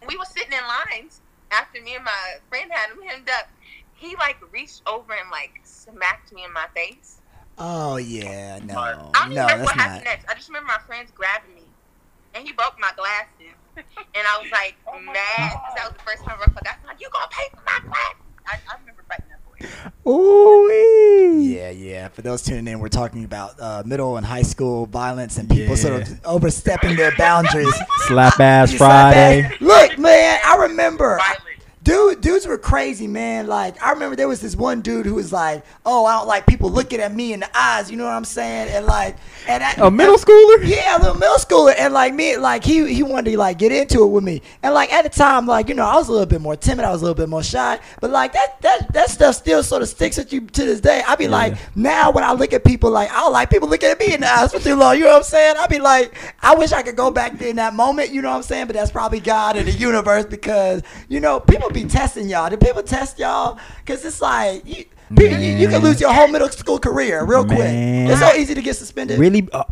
we 0.07 0.17
were 0.17 0.25
sitting 0.25 0.53
in 0.53 0.63
lines 0.67 1.21
after 1.51 1.81
me 1.81 1.95
and 1.95 2.03
my 2.05 2.23
friend 2.49 2.71
had 2.73 2.91
him 2.91 3.01
hemmed 3.07 3.29
up. 3.29 3.47
He 3.93 4.15
like 4.17 4.37
reached 4.51 4.81
over 4.87 5.13
and 5.13 5.29
like 5.31 5.51
smacked 5.63 6.31
me 6.31 6.43
in 6.45 6.53
my 6.53 6.67
face. 6.75 7.21
oh 7.57 7.97
yeah, 7.97 8.59
no, 8.63 8.79
I 9.13 9.23
don't 9.23 9.31
even 9.31 9.35
no, 9.35 9.47
remember 9.47 9.63
that's 9.63 9.73
what 9.73 9.75
not. 9.75 10.01
happened 10.01 10.03
next. 10.05 10.25
I 10.29 10.33
just 10.35 10.47
remember 10.49 10.67
my 10.67 10.79
friends 10.85 11.11
grabbing 11.11 11.53
me, 11.55 11.73
and 12.33 12.45
he 12.45 12.53
broke 12.53 12.75
my 12.79 12.91
glasses, 12.95 13.55
and 13.77 14.23
I 14.27 14.37
was 14.39 14.49
like 14.51 14.75
Oh 14.87 14.99
mad 14.99 15.51
because 15.59 15.73
that 15.75 15.85
was 15.85 15.93
the 15.93 16.05
first 16.05 16.23
time 16.23 16.35
I 16.35 16.37
broke 16.37 16.55
my 16.55 16.61
glasses. 16.61 16.81
I'm 16.83 16.87
like, 16.87 17.01
you 17.01 17.09
gonna 17.11 17.27
pay 17.31 17.47
for 17.53 17.63
my 17.65 17.79
glasses? 17.85 18.15
I, 18.17 18.33
I 18.41 18.49
remember 18.49 18.65
fighting 18.71 18.95
that 18.95 19.25
boy. 19.26 19.26
Ooh. 20.07 21.39
Yeah, 21.41 21.69
yeah. 21.71 22.07
For 22.09 22.21
those 22.21 22.41
tuning 22.43 22.67
in, 22.67 22.79
we're 22.79 22.89
talking 22.89 23.23
about 23.23 23.59
uh, 23.59 23.83
middle 23.85 24.17
and 24.17 24.25
high 24.25 24.41
school 24.43 24.85
violence 24.85 25.37
and 25.37 25.49
people 25.49 25.75
sort 25.75 26.01
of 26.01 26.25
overstepping 26.25 26.95
their 26.95 27.13
boundaries. 27.17 27.73
Slap 28.07 28.39
ass 28.39 28.71
You 28.71 28.77
slap 28.77 29.13
Friday. 29.13 29.41
ass. 29.43 29.61
Look, 29.61 29.97
man, 29.97 30.39
I 30.45 30.55
remember. 30.57 31.17
Violent. 31.17 31.41
Dude, 31.87 32.19
dudes 32.19 32.45
were 32.45 32.57
crazy, 32.57 33.07
man. 33.07 33.47
Like, 33.47 33.81
I 33.81 33.91
remember 33.91 34.17
there 34.17 34.27
was 34.27 34.41
this 34.41 34.57
one 34.57 34.81
dude 34.81 35.05
who 35.05 35.15
was 35.15 35.31
like, 35.31 35.63
"Oh, 35.85 36.05
I 36.05 36.17
don't 36.17 36.27
like 36.27 36.45
people 36.45 36.69
looking 36.69 36.99
at 36.99 37.15
me 37.15 37.31
in 37.31 37.39
the 37.39 37.57
eyes." 37.57 37.89
You 37.89 37.95
know 37.95 38.03
what 38.03 38.11
I'm 38.11 38.25
saying? 38.25 38.67
And 38.71 38.85
like, 38.85 39.15
and 39.47 39.63
I, 39.63 39.71
A 39.77 39.89
middle 39.89 40.17
schooler? 40.17 40.67
yeah, 40.67 40.97
a 40.97 40.99
little 40.99 41.15
middle 41.15 41.37
schooler, 41.37 41.73
and 41.77 41.93
like 41.93 42.13
me, 42.13 42.35
like 42.35 42.65
he 42.65 42.93
he 42.93 43.03
wanted 43.03 43.31
to 43.31 43.37
like 43.37 43.57
get 43.57 43.71
into 43.71 44.03
it 44.03 44.07
with 44.07 44.25
me, 44.25 44.41
and 44.63 44.73
like 44.73 44.91
at 44.91 45.03
the 45.03 45.09
time, 45.09 45.45
like 45.47 45.69
you 45.69 45.75
know, 45.75 45.85
I 45.85 45.95
was 45.95 46.09
a 46.09 46.11
little 46.11 46.25
bit 46.25 46.41
more 46.41 46.57
timid, 46.57 46.83
I 46.83 46.91
was 46.91 47.01
a 47.01 47.05
little 47.05 47.15
bit 47.15 47.29
more 47.29 47.41
shy, 47.41 47.79
but 48.01 48.11
like 48.11 48.33
that 48.33 48.61
that 48.63 48.91
that 48.91 49.09
stuff 49.09 49.35
still 49.35 49.63
sort 49.63 49.81
of 49.81 49.87
sticks 49.87 50.17
with 50.17 50.33
you 50.33 50.41
to 50.41 50.65
this 50.65 50.81
day. 50.81 51.03
I 51.07 51.15
be 51.15 51.29
like, 51.29 51.55
now 51.73 52.11
when 52.11 52.25
I 52.25 52.33
look 52.33 52.51
at 52.51 52.65
people, 52.65 52.91
like 52.91 53.09
I 53.11 53.21
don't 53.21 53.31
like 53.31 53.49
people 53.49 53.69
looking 53.69 53.87
at 53.91 53.97
me 53.97 54.13
in 54.13 54.19
the 54.19 54.27
eyes 54.27 54.51
for 54.51 54.59
too 54.59 54.75
long. 54.75 54.97
You 54.97 55.05
know 55.05 55.11
what 55.11 55.17
I'm 55.19 55.23
saying? 55.23 55.55
I 55.57 55.67
be 55.67 55.79
like, 55.79 56.13
I 56.41 56.53
wish 56.53 56.73
I 56.73 56.81
could 56.81 56.97
go 56.97 57.11
back 57.11 57.41
in 57.41 57.55
that 57.55 57.73
moment. 57.75 58.09
You 58.11 58.21
know 58.21 58.31
what 58.31 58.35
I'm 58.35 58.43
saying? 58.43 58.67
But 58.67 58.75
that's 58.75 58.91
probably 58.91 59.21
God 59.21 59.55
and 59.55 59.69
the 59.69 59.71
universe 59.71 60.25
because 60.25 60.81
you 61.07 61.21
know 61.21 61.39
people 61.39 61.69
be 61.83 61.89
testing 61.89 62.29
y'all. 62.29 62.49
Did 62.49 62.59
people 62.59 62.83
test 62.83 63.19
y'all? 63.19 63.59
Because 63.85 64.03
it's 64.05 64.21
like. 64.21 64.65
You, 64.65 64.85
people- 65.15 65.37
you, 65.39 65.55
you 65.57 65.67
can 65.67 65.81
lose 65.81 66.01
your 66.01 66.13
whole 66.13 66.27
middle 66.27 66.49
school 66.49 66.79
career 66.79 67.23
real 67.23 67.45
quick. 67.45 67.59
It's 67.59 68.19
so 68.19 68.33
easy 68.33 68.55
to 68.55 68.61
get 68.61 68.75
suspended. 68.75 69.19
Really? 69.19 69.47
Uh, 69.51 69.63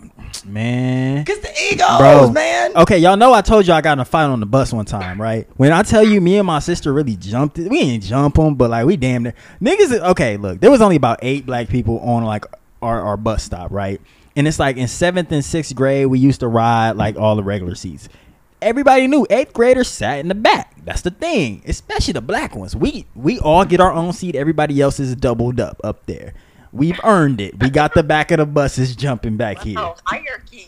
man. 0.45 1.25
Cause 1.25 1.39
the 1.39 1.51
egos, 1.71 1.97
Bro, 1.97 2.31
man. 2.31 2.75
Okay, 2.75 2.97
y'all 2.97 3.17
know 3.17 3.33
I 3.33 3.41
told 3.41 3.67
you 3.67 3.73
I 3.73 3.81
got 3.81 3.93
in 3.93 3.99
a 3.99 4.05
fight 4.05 4.25
on 4.25 4.39
the 4.39 4.45
bus 4.45 4.71
one 4.73 4.85
time, 4.85 5.21
right? 5.21 5.47
When 5.57 5.71
I 5.71 5.83
tell 5.83 6.03
you, 6.03 6.21
me 6.21 6.37
and 6.37 6.47
my 6.47 6.59
sister 6.59 6.93
really 6.93 7.15
jumped 7.15 7.59
it. 7.59 7.69
We 7.69 7.79
ain't 7.79 8.03
jump 8.03 8.35
them, 8.35 8.55
but 8.55 8.69
like 8.69 8.85
we 8.85 8.97
damn 8.97 9.23
near 9.23 9.33
niggas. 9.61 9.99
Okay, 10.11 10.37
look, 10.37 10.59
there 10.59 10.71
was 10.71 10.81
only 10.81 10.95
about 10.95 11.19
eight 11.21 11.45
black 11.45 11.69
people 11.69 11.99
on 11.99 12.23
like 12.23 12.45
our, 12.81 13.01
our 13.01 13.17
bus 13.17 13.43
stop, 13.43 13.71
right? 13.71 13.99
And 14.35 14.47
it's 14.47 14.59
like 14.59 14.77
in 14.77 14.87
seventh 14.87 15.31
and 15.31 15.43
sixth 15.43 15.73
grade, 15.75 16.07
we 16.07 16.19
used 16.19 16.41
to 16.41 16.47
ride 16.47 16.91
like 16.97 17.17
all 17.17 17.35
the 17.35 17.43
regular 17.43 17.75
seats. 17.75 18.09
Everybody 18.61 19.07
knew 19.07 19.25
eighth 19.29 19.53
graders 19.53 19.87
sat 19.87 20.19
in 20.19 20.27
the 20.27 20.35
back. 20.35 20.74
That's 20.85 21.01
the 21.01 21.11
thing, 21.11 21.63
especially 21.67 22.13
the 22.13 22.21
black 22.21 22.55
ones. 22.55 22.75
We 22.75 23.05
we 23.15 23.39
all 23.39 23.65
get 23.65 23.79
our 23.81 23.91
own 23.91 24.13
seat. 24.13 24.35
Everybody 24.35 24.79
else 24.79 24.99
is 24.99 25.15
doubled 25.15 25.59
up 25.59 25.81
up 25.83 26.05
there. 26.05 26.33
We've 26.71 26.99
earned 27.03 27.41
it. 27.41 27.59
We 27.59 27.69
got 27.69 27.93
the 27.93 28.03
back 28.03 28.31
of 28.31 28.37
the 28.37 28.45
buses 28.45 28.95
jumping 28.95 29.35
back 29.37 29.59
here. 29.59 29.79
Oh, 29.79 29.95
hierarchies. 30.05 30.67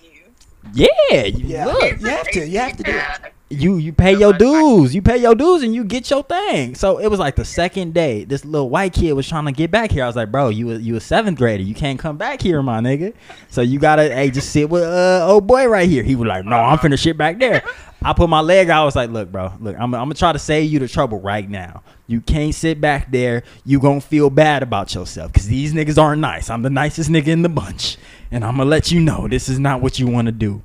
Yeah, 0.74 0.88
you, 1.26 1.46
Yeah. 1.48 1.66
look, 1.66 2.02
You 2.02 2.08
have 2.08 2.28
to. 2.32 2.48
You 2.48 2.60
have 2.60 2.78
to 2.78 2.84
do 2.84 2.92
it. 2.92 3.34
you 3.50 3.78
you 3.78 3.94
pay 3.94 4.14
your 4.18 4.34
dues. 4.34 4.94
You 4.94 5.02
pay 5.02 5.18
your 5.18 5.34
dues 5.36 5.64
and 5.64 5.74
you 5.74 5.84
get 5.86 6.10
your 6.10 6.24
thing. 6.24 6.76
So 6.76 6.98
it 6.98 7.08
was 7.08 7.20
like 7.20 7.36
the 7.38 7.46
second 7.46 7.94
day. 7.94 8.26
This 8.26 8.44
little 8.44 8.70
white 8.70 8.92
kid 8.94 9.14
was 9.14 9.28
trying 9.28 9.46
to 9.46 9.54
get 9.54 9.72
back 9.72 9.92
here. 9.92 10.04
I 10.04 10.08
was 10.08 10.16
like, 10.18 10.32
bro, 10.32 10.50
you 10.50 10.72
a, 10.72 10.76
you 10.78 10.96
a 10.98 11.00
seventh 11.00 11.38
grader. 11.38 11.64
You 11.64 11.74
can't 11.76 11.98
come 12.00 12.18
back 12.18 12.42
here, 12.42 12.62
my 12.62 12.80
nigga. 12.82 13.14
So 13.50 13.62
you 13.62 13.80
gotta 13.80 14.04
hey 14.14 14.30
just 14.32 14.50
sit 14.50 14.70
with 14.70 14.84
uh 14.84 15.26
old 15.30 15.48
boy 15.48 15.68
right 15.68 15.88
here. 15.88 16.04
He 16.04 16.16
was 16.16 16.28
like, 16.28 16.44
no, 16.44 16.58
I'm 16.58 16.78
finna 16.80 17.00
shit 17.00 17.18
back 17.18 17.40
there. 17.40 17.64
I 18.02 18.14
put 18.14 18.30
my 18.30 18.42
leg 18.42 18.70
out. 18.70 18.84
I 18.84 18.86
was 18.86 18.96
like, 18.96 19.10
look, 19.10 19.32
bro, 19.32 19.54
look, 19.60 19.76
I'm, 19.76 19.94
I'm 19.94 20.06
gonna 20.06 20.14
try 20.14 20.32
to 20.32 20.40
save 20.40 20.72
you 20.72 20.80
the 20.80 20.88
trouble 20.88 21.20
right 21.20 21.50
now. 21.50 21.84
You 22.06 22.22
can't 22.22 22.54
sit 22.54 22.80
back 22.80 23.12
there. 23.12 23.44
You 23.66 23.80
gonna 23.80 24.02
feel 24.02 24.30
bad 24.30 24.64
about 24.64 24.94
yourself 24.94 25.34
because 25.34 25.48
these 25.48 25.74
niggas 25.74 25.98
aren't 25.98 26.22
nice. 26.22 26.50
I'm 26.50 26.62
the 26.62 26.70
nicest 26.70 27.10
nigga 27.10 27.28
in 27.28 27.42
the 27.42 27.50
bunch. 27.50 27.98
and 28.32 28.44
I'm 28.44 28.58
gonna 28.58 28.70
let 28.70 28.92
you 28.92 29.00
know 29.00 29.28
this 29.28 29.50
is 29.50 29.60
not 29.60 29.82
what 29.82 30.00
you 30.00 30.08
want 30.08 30.28
to 30.28 30.32
do. 30.32 30.62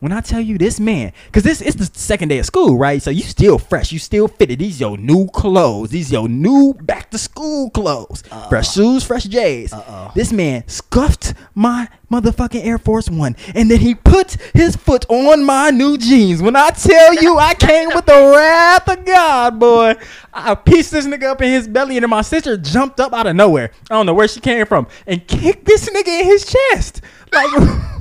When 0.00 0.12
I 0.12 0.20
tell 0.20 0.40
you 0.40 0.58
this 0.58 0.78
man, 0.78 1.12
cause 1.32 1.42
this 1.42 1.60
is 1.62 1.74
the 1.76 1.86
second 1.98 2.28
day 2.28 2.38
of 2.38 2.46
school, 2.46 2.76
right? 2.76 3.02
So 3.02 3.10
you 3.10 3.22
still 3.22 3.58
fresh, 3.58 3.92
you 3.92 3.98
still 3.98 4.28
fitted. 4.28 4.58
These 4.58 4.80
your 4.80 4.96
new 4.98 5.28
clothes, 5.28 5.90
these 5.90 6.12
your 6.12 6.28
new 6.28 6.74
back 6.74 7.10
to 7.10 7.18
school 7.18 7.70
clothes, 7.70 8.22
fresh 8.48 8.72
shoes, 8.74 9.04
fresh 9.04 9.24
J's. 9.24 9.72
Uh-oh. 9.72 10.12
This 10.14 10.32
man 10.32 10.64
scuffed 10.68 11.34
my 11.54 11.88
motherfucking 12.10 12.64
Air 12.64 12.78
Force 12.78 13.08
One, 13.08 13.36
and 13.54 13.70
then 13.70 13.80
he 13.80 13.94
put 13.94 14.32
his 14.54 14.76
foot 14.76 15.04
on 15.08 15.44
my 15.44 15.70
new 15.70 15.96
jeans. 15.98 16.42
When 16.42 16.56
I 16.56 16.70
tell 16.70 17.14
you, 17.14 17.38
I 17.38 17.54
came 17.54 17.88
with 17.88 18.06
the 18.06 18.32
wrath 18.34 18.88
of 18.88 19.04
God, 19.04 19.58
boy. 19.58 19.94
I 20.32 20.54
pieced 20.54 20.92
this 20.92 21.06
nigga 21.06 21.24
up 21.24 21.42
in 21.42 21.50
his 21.50 21.66
belly, 21.66 21.96
and 21.96 22.02
then 22.04 22.10
my 22.10 22.22
sister 22.22 22.56
jumped 22.56 23.00
up 23.00 23.12
out 23.12 23.26
of 23.26 23.34
nowhere. 23.34 23.70
I 23.90 23.94
don't 23.94 24.06
know 24.06 24.14
where 24.14 24.28
she 24.28 24.40
came 24.40 24.66
from, 24.66 24.86
and 25.06 25.26
kicked 25.26 25.64
this 25.64 25.88
nigga 25.88 26.20
in 26.20 26.24
his 26.26 26.44
chest. 26.44 27.00
Like, 27.32 27.50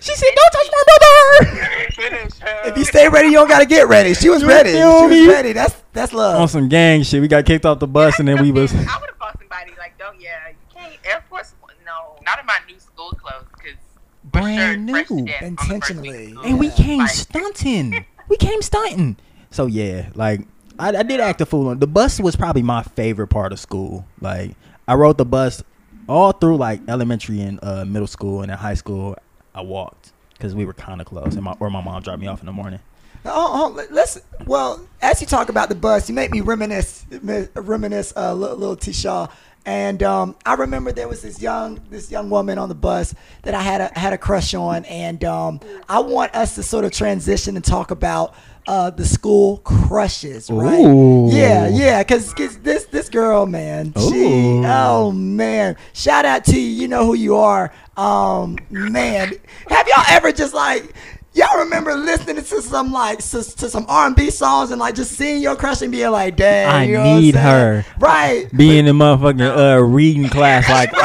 she 0.00 0.14
said, 0.14 0.28
"Don't 0.36 0.52
touch 0.52 0.70
my 0.72 0.82
brother." 0.86 2.68
If 2.68 2.78
you 2.78 2.84
stay 2.84 3.08
ready, 3.08 3.28
you 3.28 3.34
don't 3.34 3.48
gotta 3.48 3.66
get 3.66 3.88
ready. 3.88 4.14
She 4.14 4.28
was 4.28 4.42
You 4.42 4.48
ready. 4.48 4.72
She 4.72 4.78
was 4.84 5.10
me? 5.10 5.28
ready. 5.28 5.52
That's 5.52 5.74
that's 5.92 6.12
love. 6.12 6.40
On 6.40 6.48
some 6.48 6.68
gang 6.68 7.02
shit, 7.02 7.20
we 7.20 7.28
got 7.28 7.44
kicked 7.44 7.64
off 7.66 7.78
the 7.78 7.86
bus, 7.88 8.18
and 8.18 8.28
then 8.28 8.40
we 8.42 8.52
was. 8.52 8.72
I 8.72 8.76
would 8.78 8.84
have 8.86 9.16
fought 9.18 9.38
somebody 9.38 9.72
like, 9.78 9.98
don't, 9.98 10.20
yeah, 10.20 10.48
you 10.48 10.54
can't. 10.74 10.94
Air 11.04 11.24
Force 11.28 11.54
One, 11.60 11.72
no, 11.84 12.16
not 12.24 12.38
in 12.40 12.46
my 12.46 12.58
new 12.68 12.78
school 12.78 13.10
clothes, 13.10 13.44
because 13.56 13.76
Brand 14.24 14.88
fresh 14.90 15.08
to 15.08 15.14
new. 15.14 15.24
death 15.26 15.42
on 15.42 15.50
the 15.50 15.56
first 15.56 15.70
week 15.70 15.80
of 15.80 16.04
Intentionally. 16.04 16.30
school. 16.32 16.42
And 16.44 16.58
we 16.60 16.70
came 16.70 16.98
Like, 16.98 17.10
stunting. 17.10 18.04
We 18.28 18.36
came 18.36 18.60
stunting. 18.60 19.16
So 19.50 19.64
yeah, 19.66 20.10
like 20.14 20.40
I, 20.78 20.88
I 20.90 21.02
did 21.02 21.18
act 21.20 21.40
a 21.40 21.46
fool 21.46 21.68
on 21.68 21.78
the 21.78 21.86
bus 21.86 22.20
was 22.20 22.36
probably 22.36 22.62
my 22.62 22.82
favorite 22.82 23.28
part 23.28 23.52
of 23.54 23.58
school. 23.58 24.04
Like 24.20 24.50
I 24.86 24.94
rode 24.94 25.16
the 25.16 25.24
bus 25.24 25.62
all 26.06 26.32
through 26.32 26.58
like 26.58 26.82
elementary 26.88 27.40
and 27.40 27.58
uh, 27.62 27.86
middle 27.86 28.06
school 28.06 28.42
and 28.42 28.52
in 28.52 28.58
high 28.58 28.74
school. 28.74 29.16
I 29.58 29.62
walked 29.62 30.12
because 30.34 30.54
we 30.54 30.64
were 30.64 30.72
kind 30.72 31.00
of 31.00 31.06
close, 31.08 31.34
and 31.34 31.42
my 31.42 31.54
or 31.58 31.68
my 31.68 31.82
mom 31.82 32.00
dropped 32.00 32.20
me 32.20 32.28
off 32.28 32.40
in 32.40 32.46
the 32.46 32.52
morning. 32.52 32.78
Oh, 33.24 33.74
oh, 33.76 33.86
let's. 33.90 34.20
Well, 34.46 34.86
as 35.02 35.20
you 35.20 35.26
talk 35.26 35.48
about 35.48 35.68
the 35.68 35.74
bus, 35.74 36.08
you 36.08 36.14
make 36.14 36.30
me 36.30 36.40
reminisce, 36.40 37.04
reminisce 37.10 38.12
a 38.12 38.28
uh, 38.28 38.34
little, 38.34 38.56
little 38.56 38.76
T. 38.76 38.92
Shaw. 38.92 39.26
And 39.66 40.02
um, 40.02 40.36
I 40.46 40.54
remember 40.54 40.92
there 40.92 41.08
was 41.08 41.22
this 41.22 41.42
young, 41.42 41.80
this 41.90 42.10
young 42.10 42.30
woman 42.30 42.56
on 42.56 42.68
the 42.68 42.74
bus 42.76 43.14
that 43.42 43.52
I 43.52 43.60
had 43.60 43.80
a 43.80 43.98
had 43.98 44.12
a 44.12 44.18
crush 44.18 44.54
on, 44.54 44.84
and 44.84 45.24
um, 45.24 45.60
I 45.88 45.98
want 45.98 46.34
us 46.36 46.54
to 46.54 46.62
sort 46.62 46.84
of 46.84 46.92
transition 46.92 47.56
and 47.56 47.64
talk 47.64 47.90
about 47.90 48.34
uh, 48.68 48.90
the 48.90 49.04
school 49.04 49.56
crushes, 49.58 50.50
right? 50.50 50.84
Ooh. 50.84 51.30
Yeah, 51.32 51.68
yeah, 51.68 52.02
because 52.02 52.34
this 52.34 52.84
this 52.84 53.08
girl, 53.08 53.46
man, 53.46 53.94
she, 53.98 54.62
oh 54.66 55.10
man, 55.10 55.74
shout 55.94 56.26
out 56.26 56.44
to 56.44 56.60
you. 56.60 56.82
You 56.82 56.86
know 56.86 57.06
who 57.06 57.14
you 57.14 57.36
are, 57.36 57.72
um, 57.96 58.58
man. 58.68 59.32
Have 59.68 59.88
y'all 59.88 60.04
ever 60.10 60.32
just 60.32 60.52
like? 60.52 60.94
Y'all 61.34 61.58
remember 61.58 61.94
listening 61.94 62.36
to 62.36 62.62
some 62.62 62.90
like 62.90 63.18
to, 63.18 63.42
to 63.44 63.68
some 63.68 63.86
R 63.88 64.06
and 64.08 64.16
B 64.16 64.28
songs 64.28 64.72
and 64.72 64.80
like 64.80 64.96
just 64.96 65.12
seeing 65.12 65.40
your 65.40 65.54
crush 65.54 65.82
and 65.82 65.92
being 65.92 66.10
like, 66.10 66.36
"Dang, 66.36 66.66
I 66.68 66.84
you 66.84 66.94
know 66.94 67.20
need 67.20 67.36
her. 67.36 67.84
right?" 68.00 68.48
Being 68.56 68.86
in 68.88 68.96
motherfucking 68.96 69.76
uh, 69.78 69.80
reading 69.84 70.28
class, 70.30 70.68
like 70.68 70.90
I 70.94 70.98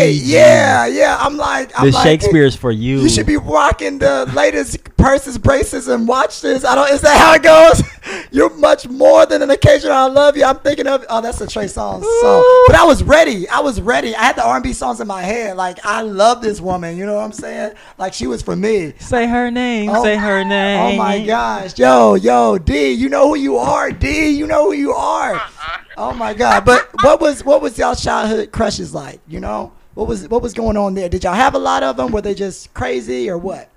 Right, 0.00 0.06
need 0.08 0.10
you. 0.22 0.36
yeah, 0.36 0.86
yeah. 0.86 1.16
I'm 1.18 1.38
like, 1.38 1.70
I'm 1.78 1.86
The 1.86 1.92
like, 1.92 2.04
Shakespeare's 2.04 2.54
for 2.54 2.70
you. 2.70 2.98
You 3.00 3.08
should 3.08 3.24
be 3.26 3.38
rocking 3.38 3.98
the 3.98 4.30
latest 4.34 4.84
purses, 4.98 5.38
braces, 5.38 5.88
and 5.88 6.06
watch 6.06 6.42
this. 6.42 6.64
I 6.66 6.74
don't. 6.74 6.90
Is 6.90 7.00
that 7.02 7.16
how 7.16 7.34
it 7.34 7.42
goes? 7.42 7.82
You're 8.30 8.50
much 8.56 8.88
more 8.88 9.24
than 9.26 9.40
an 9.42 9.50
occasional 9.50 9.92
I 9.94 10.06
love 10.08 10.36
you. 10.36 10.44
I'm 10.44 10.58
thinking 10.58 10.86
of. 10.86 11.06
Oh, 11.08 11.22
that's 11.22 11.40
a 11.40 11.46
Trey 11.46 11.66
song. 11.68 12.02
So, 12.02 12.62
but 12.66 12.76
I 12.76 12.84
was 12.84 13.02
ready. 13.02 13.48
I 13.48 13.60
was 13.60 13.80
ready. 13.80 14.14
I 14.14 14.24
had 14.24 14.36
the 14.36 14.44
R&B 14.44 14.72
songs 14.74 15.00
in 15.00 15.06
my 15.06 15.22
head. 15.22 15.56
Like 15.56 15.78
I 15.86 16.02
love 16.02 16.42
this 16.42 16.60
woman. 16.60 16.98
You 16.98 17.06
know 17.06 17.14
what 17.14 17.22
I'm 17.24 17.32
saying? 17.32 17.72
Like 17.96 18.12
she 18.12 18.26
was 18.26 18.42
for 18.42 18.54
me. 18.56 18.92
Say 18.98 19.26
her 19.26 19.50
name. 19.50 19.67
Oh, 19.90 20.02
say 20.02 20.16
her 20.16 20.44
name. 20.44 20.80
Oh 20.80 20.96
my 20.96 21.26
gosh, 21.26 21.78
yo, 21.78 22.14
yo, 22.14 22.58
D, 22.58 22.92
you 22.92 23.08
know 23.08 23.28
who 23.28 23.36
you 23.36 23.56
are, 23.56 23.90
D, 23.90 24.30
you 24.30 24.46
know 24.46 24.66
who 24.66 24.72
you 24.72 24.92
are. 24.92 25.34
Uh-uh. 25.34 25.78
Oh 25.96 26.14
my 26.14 26.32
God! 26.32 26.64
But 26.64 27.02
what 27.02 27.20
was 27.20 27.44
what 27.44 27.60
was 27.60 27.76
y'all 27.76 27.96
childhood 27.96 28.52
crushes 28.52 28.94
like? 28.94 29.20
You 29.26 29.40
know, 29.40 29.72
what 29.94 30.06
was 30.06 30.28
what 30.28 30.42
was 30.42 30.54
going 30.54 30.76
on 30.76 30.94
there? 30.94 31.08
Did 31.08 31.24
y'all 31.24 31.34
have 31.34 31.54
a 31.54 31.58
lot 31.58 31.82
of 31.82 31.96
them? 31.96 32.12
Were 32.12 32.22
they 32.22 32.34
just 32.34 32.72
crazy 32.72 33.28
or 33.28 33.36
what? 33.36 33.68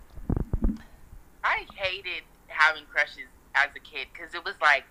I 1.44 1.66
hated 1.76 2.24
having 2.48 2.84
crushes 2.86 3.30
as 3.56 3.70
a 3.76 3.80
kid 3.80 4.08
because 4.14 4.36
it 4.36 4.46
was 4.46 4.56
like, 4.62 4.84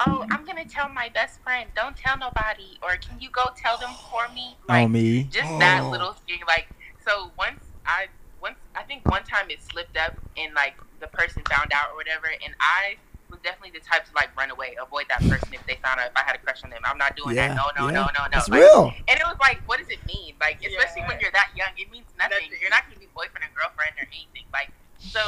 oh, 0.00 0.24
I'm 0.30 0.44
gonna 0.46 0.64
tell 0.64 0.88
my 0.88 1.10
best 1.14 1.42
friend, 1.42 1.68
don't 1.76 1.96
tell 1.96 2.16
nobody, 2.18 2.78
or 2.82 2.96
can 2.96 3.20
you 3.20 3.30
go 3.30 3.48
tell 3.60 3.76
them 3.78 3.96
for 4.10 4.32
me? 4.32 4.56
Like, 4.66 4.84
On 4.84 4.92
me. 4.92 5.28
just 5.30 5.58
that 5.58 5.82
Oh. 5.84 5.90
little 5.90 6.12
thing. 6.26 6.40
Like, 6.48 6.66
so 7.04 7.32
once 7.38 7.60
I, 7.86 8.06
once 8.42 8.58
I 8.74 8.82
think 8.82 9.08
one 9.08 9.22
time 9.24 9.48
it 9.50 9.62
slipped 9.62 9.96
up 9.96 10.14
and 10.36 10.52
like 10.54 10.74
the 11.00 11.06
person 11.06 11.42
found 11.48 11.72
out 11.72 11.90
or 11.92 11.96
whatever, 11.96 12.26
and 12.26 12.54
I 12.60 12.96
was 13.30 13.40
definitely 13.40 13.78
the 13.78 13.84
type 13.84 14.04
to 14.04 14.12
like 14.14 14.36
run 14.36 14.50
away, 14.50 14.76
avoid 14.80 15.06
that 15.08 15.20
person 15.22 15.48
if 15.54 15.64
they 15.66 15.78
found 15.82 16.00
out 16.00 16.10
if 16.10 16.16
I 16.16 16.22
had 16.22 16.36
a 16.36 16.38
crush 16.38 16.62
on 16.64 16.70
them. 16.70 16.82
I'm 16.84 16.98
not 16.98 17.16
doing 17.16 17.36
that. 17.36 17.56
No, 17.56 17.70
no, 17.78 17.88
yeah. 17.88 17.94
no, 17.94 18.02
no, 18.12 18.22
no. 18.26 18.30
That's 18.30 18.48
Like, 18.48 18.60
real. 18.60 18.92
And 19.08 19.16
it 19.18 19.24
was 19.24 19.38
like, 19.40 19.62
what 19.66 19.78
does 19.78 19.88
it 19.88 20.04
mean? 20.06 20.34
Like, 20.40 20.60
especially 20.60 21.02
when 21.08 21.18
you're 21.20 21.32
that 21.32 21.50
young, 21.56 21.72
it 21.78 21.90
means 21.90 22.06
nothing. 22.18 22.50
You're 22.60 22.70
not 22.70 22.84
gonna 22.86 23.00
be 23.00 23.08
boyfriend 23.14 23.46
and 23.46 23.54
girlfriend 23.54 23.96
or 23.96 24.06
anything. 24.12 24.44
Like, 24.52 24.70
so. 24.98 25.22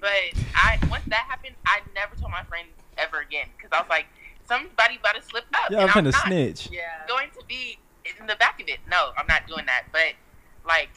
But 0.00 0.36
I 0.54 0.78
once 0.90 1.04
that 1.08 1.26
happened, 1.28 1.56
I 1.66 1.80
never 1.94 2.14
told 2.16 2.30
my 2.30 2.44
friends 2.44 2.70
ever 2.98 3.20
again 3.20 3.48
because 3.56 3.70
I 3.72 3.80
was 3.80 3.88
like, 3.90 4.06
somebody 4.46 4.96
about 4.96 5.16
to 5.16 5.22
slip 5.22 5.44
up. 5.54 5.70
Y'all 5.70 5.80
and 5.80 5.90
I'm 5.90 5.96
finna 6.04 6.12
not 6.12 6.26
snitch. 6.26 6.70
Yeah. 6.70 7.06
going 7.08 7.30
to 7.38 7.44
be 7.46 7.78
in 8.04 8.26
the 8.26 8.36
back 8.36 8.60
of 8.60 8.68
it. 8.68 8.78
No, 8.90 9.12
I'm 9.16 9.26
not 9.26 9.46
doing 9.46 9.66
that. 9.66 9.84
But 9.92 10.14
like, 10.66 10.90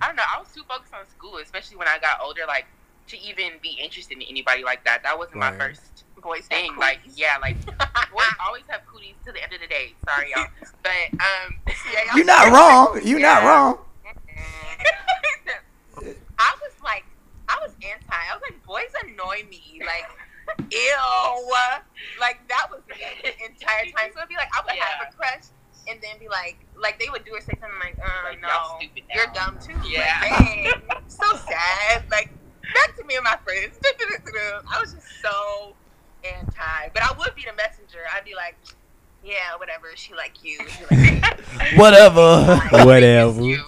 I 0.00 0.06
don't 0.06 0.16
know. 0.16 0.22
I 0.34 0.38
was 0.38 0.52
too 0.52 0.62
focused 0.68 0.94
on 0.94 1.06
school, 1.06 1.38
especially 1.38 1.76
when 1.76 1.88
I 1.88 1.98
got 1.98 2.18
older. 2.22 2.42
Like 2.46 2.66
to 3.08 3.18
even 3.20 3.52
be 3.62 3.78
interested 3.82 4.16
in 4.18 4.22
anybody 4.22 4.64
like 4.64 4.84
that. 4.84 5.02
That 5.02 5.16
wasn't 5.18 5.36
my 5.38 5.52
first 5.56 6.04
Boys 6.22 6.46
thing. 6.46 6.70
have 6.72 6.78
Like, 6.78 7.00
yeah, 7.14 7.36
like 7.40 7.56
boys 8.12 8.24
always 8.44 8.64
have 8.68 8.80
cooties 8.86 9.14
to 9.24 9.32
the 9.32 9.42
end 9.42 9.52
of 9.52 9.60
the 9.60 9.66
day. 9.68 9.94
Sorry, 10.08 10.30
y'all. 10.34 10.46
But 10.82 11.20
um, 11.20 11.54
yeah, 11.92 12.00
y'all- 12.06 12.16
You're 12.16 12.26
not 12.26 12.52
wrong. 12.52 13.00
You're 13.04 13.20
not 13.20 13.42
wrong. 13.44 13.78
I 16.38 16.52
was 16.60 16.72
like, 16.84 17.04
I 17.48 17.58
was 17.62 17.72
anti. 17.82 18.10
I 18.10 18.34
was 18.34 18.42
like, 18.42 18.62
boys 18.66 18.92
annoy 19.04 19.48
me. 19.48 19.80
Like, 19.80 20.06
ew. 20.70 21.54
Like 22.20 22.46
that 22.48 22.66
was 22.70 22.82
me 22.88 22.96
the 23.22 23.30
entire 23.44 23.84
time. 23.96 24.10
So 24.12 24.18
it'd 24.18 24.28
be 24.28 24.36
like, 24.36 24.50
I 24.54 24.60
would 24.64 24.74
have 24.78 25.08
a 25.08 25.16
crush, 25.16 25.46
and 25.88 26.00
then 26.02 26.18
be 26.18 26.28
like, 26.28 26.56
like 26.80 26.98
they 26.98 27.08
would 27.10 27.24
do 27.24 27.32
or 27.34 27.40
say 27.40 27.52
something 27.60 27.78
like, 27.80 27.96
uh, 27.98 28.28
Like, 28.28 28.40
no, 28.42 28.48
y'all 28.48 28.78
stupid 28.80 29.02
now. 29.08 29.14
you're 29.14 29.32
dumb 29.32 29.58
too. 29.60 29.88
Yeah. 29.88 30.18
Like, 30.20 30.38
dang, 30.38 31.00
so 31.08 31.26
sad. 31.36 32.04
Like, 32.10 32.30
back 32.74 32.96
to 32.96 33.04
me 33.04 33.14
and 33.16 33.24
my 33.24 33.36
friends. 33.44 33.78
I 33.84 34.80
was 34.80 34.92
just 34.94 35.06
so 35.22 35.74
anti. 36.24 36.88
But 36.94 37.02
I 37.02 37.12
would 37.18 37.34
be 37.34 37.42
the 37.42 37.54
messenger. 37.56 38.00
I'd 38.14 38.24
be 38.24 38.34
like, 38.34 38.56
yeah, 39.24 39.56
whatever. 39.58 39.88
She 39.96 40.14
like 40.14 40.42
you. 40.44 40.58
She 40.68 40.82
like 40.90 41.22
me. 41.22 41.76
Whatever. 41.76 42.58
Whatever. 42.70 43.42
You. 43.42 43.64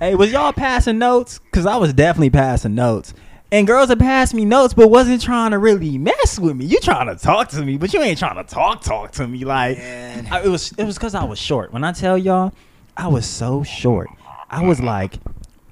Hey, 0.00 0.14
was 0.14 0.32
y'all 0.32 0.52
passing 0.52 0.98
notes? 0.98 1.38
Cause 1.52 1.66
I 1.66 1.76
was 1.76 1.92
definitely 1.92 2.30
passing 2.30 2.74
notes. 2.74 3.12
And 3.52 3.66
girls 3.66 3.88
had 3.90 4.00
passed 4.00 4.34
me 4.34 4.44
notes, 4.44 4.74
but 4.74 4.88
wasn't 4.88 5.22
trying 5.22 5.52
to 5.52 5.58
really 5.58 5.98
mess 5.98 6.38
with 6.38 6.56
me. 6.56 6.64
You 6.64 6.80
trying 6.80 7.06
to 7.06 7.14
talk 7.14 7.48
to 7.50 7.62
me, 7.62 7.78
but 7.78 7.94
you 7.94 8.02
ain't 8.02 8.18
trying 8.18 8.36
to 8.36 8.44
talk 8.44 8.82
talk 8.82 9.12
to 9.12 9.26
me. 9.26 9.44
Like 9.44 9.78
I, 9.78 10.42
it 10.44 10.48
was 10.48 10.72
it 10.72 10.84
was 10.84 10.98
cause 10.98 11.14
I 11.14 11.24
was 11.24 11.38
short. 11.38 11.72
When 11.72 11.84
I 11.84 11.92
tell 11.92 12.18
y'all, 12.18 12.52
I 12.96 13.06
was 13.08 13.26
so 13.26 13.62
short. 13.62 14.08
I 14.50 14.64
was 14.64 14.80
like 14.80 15.18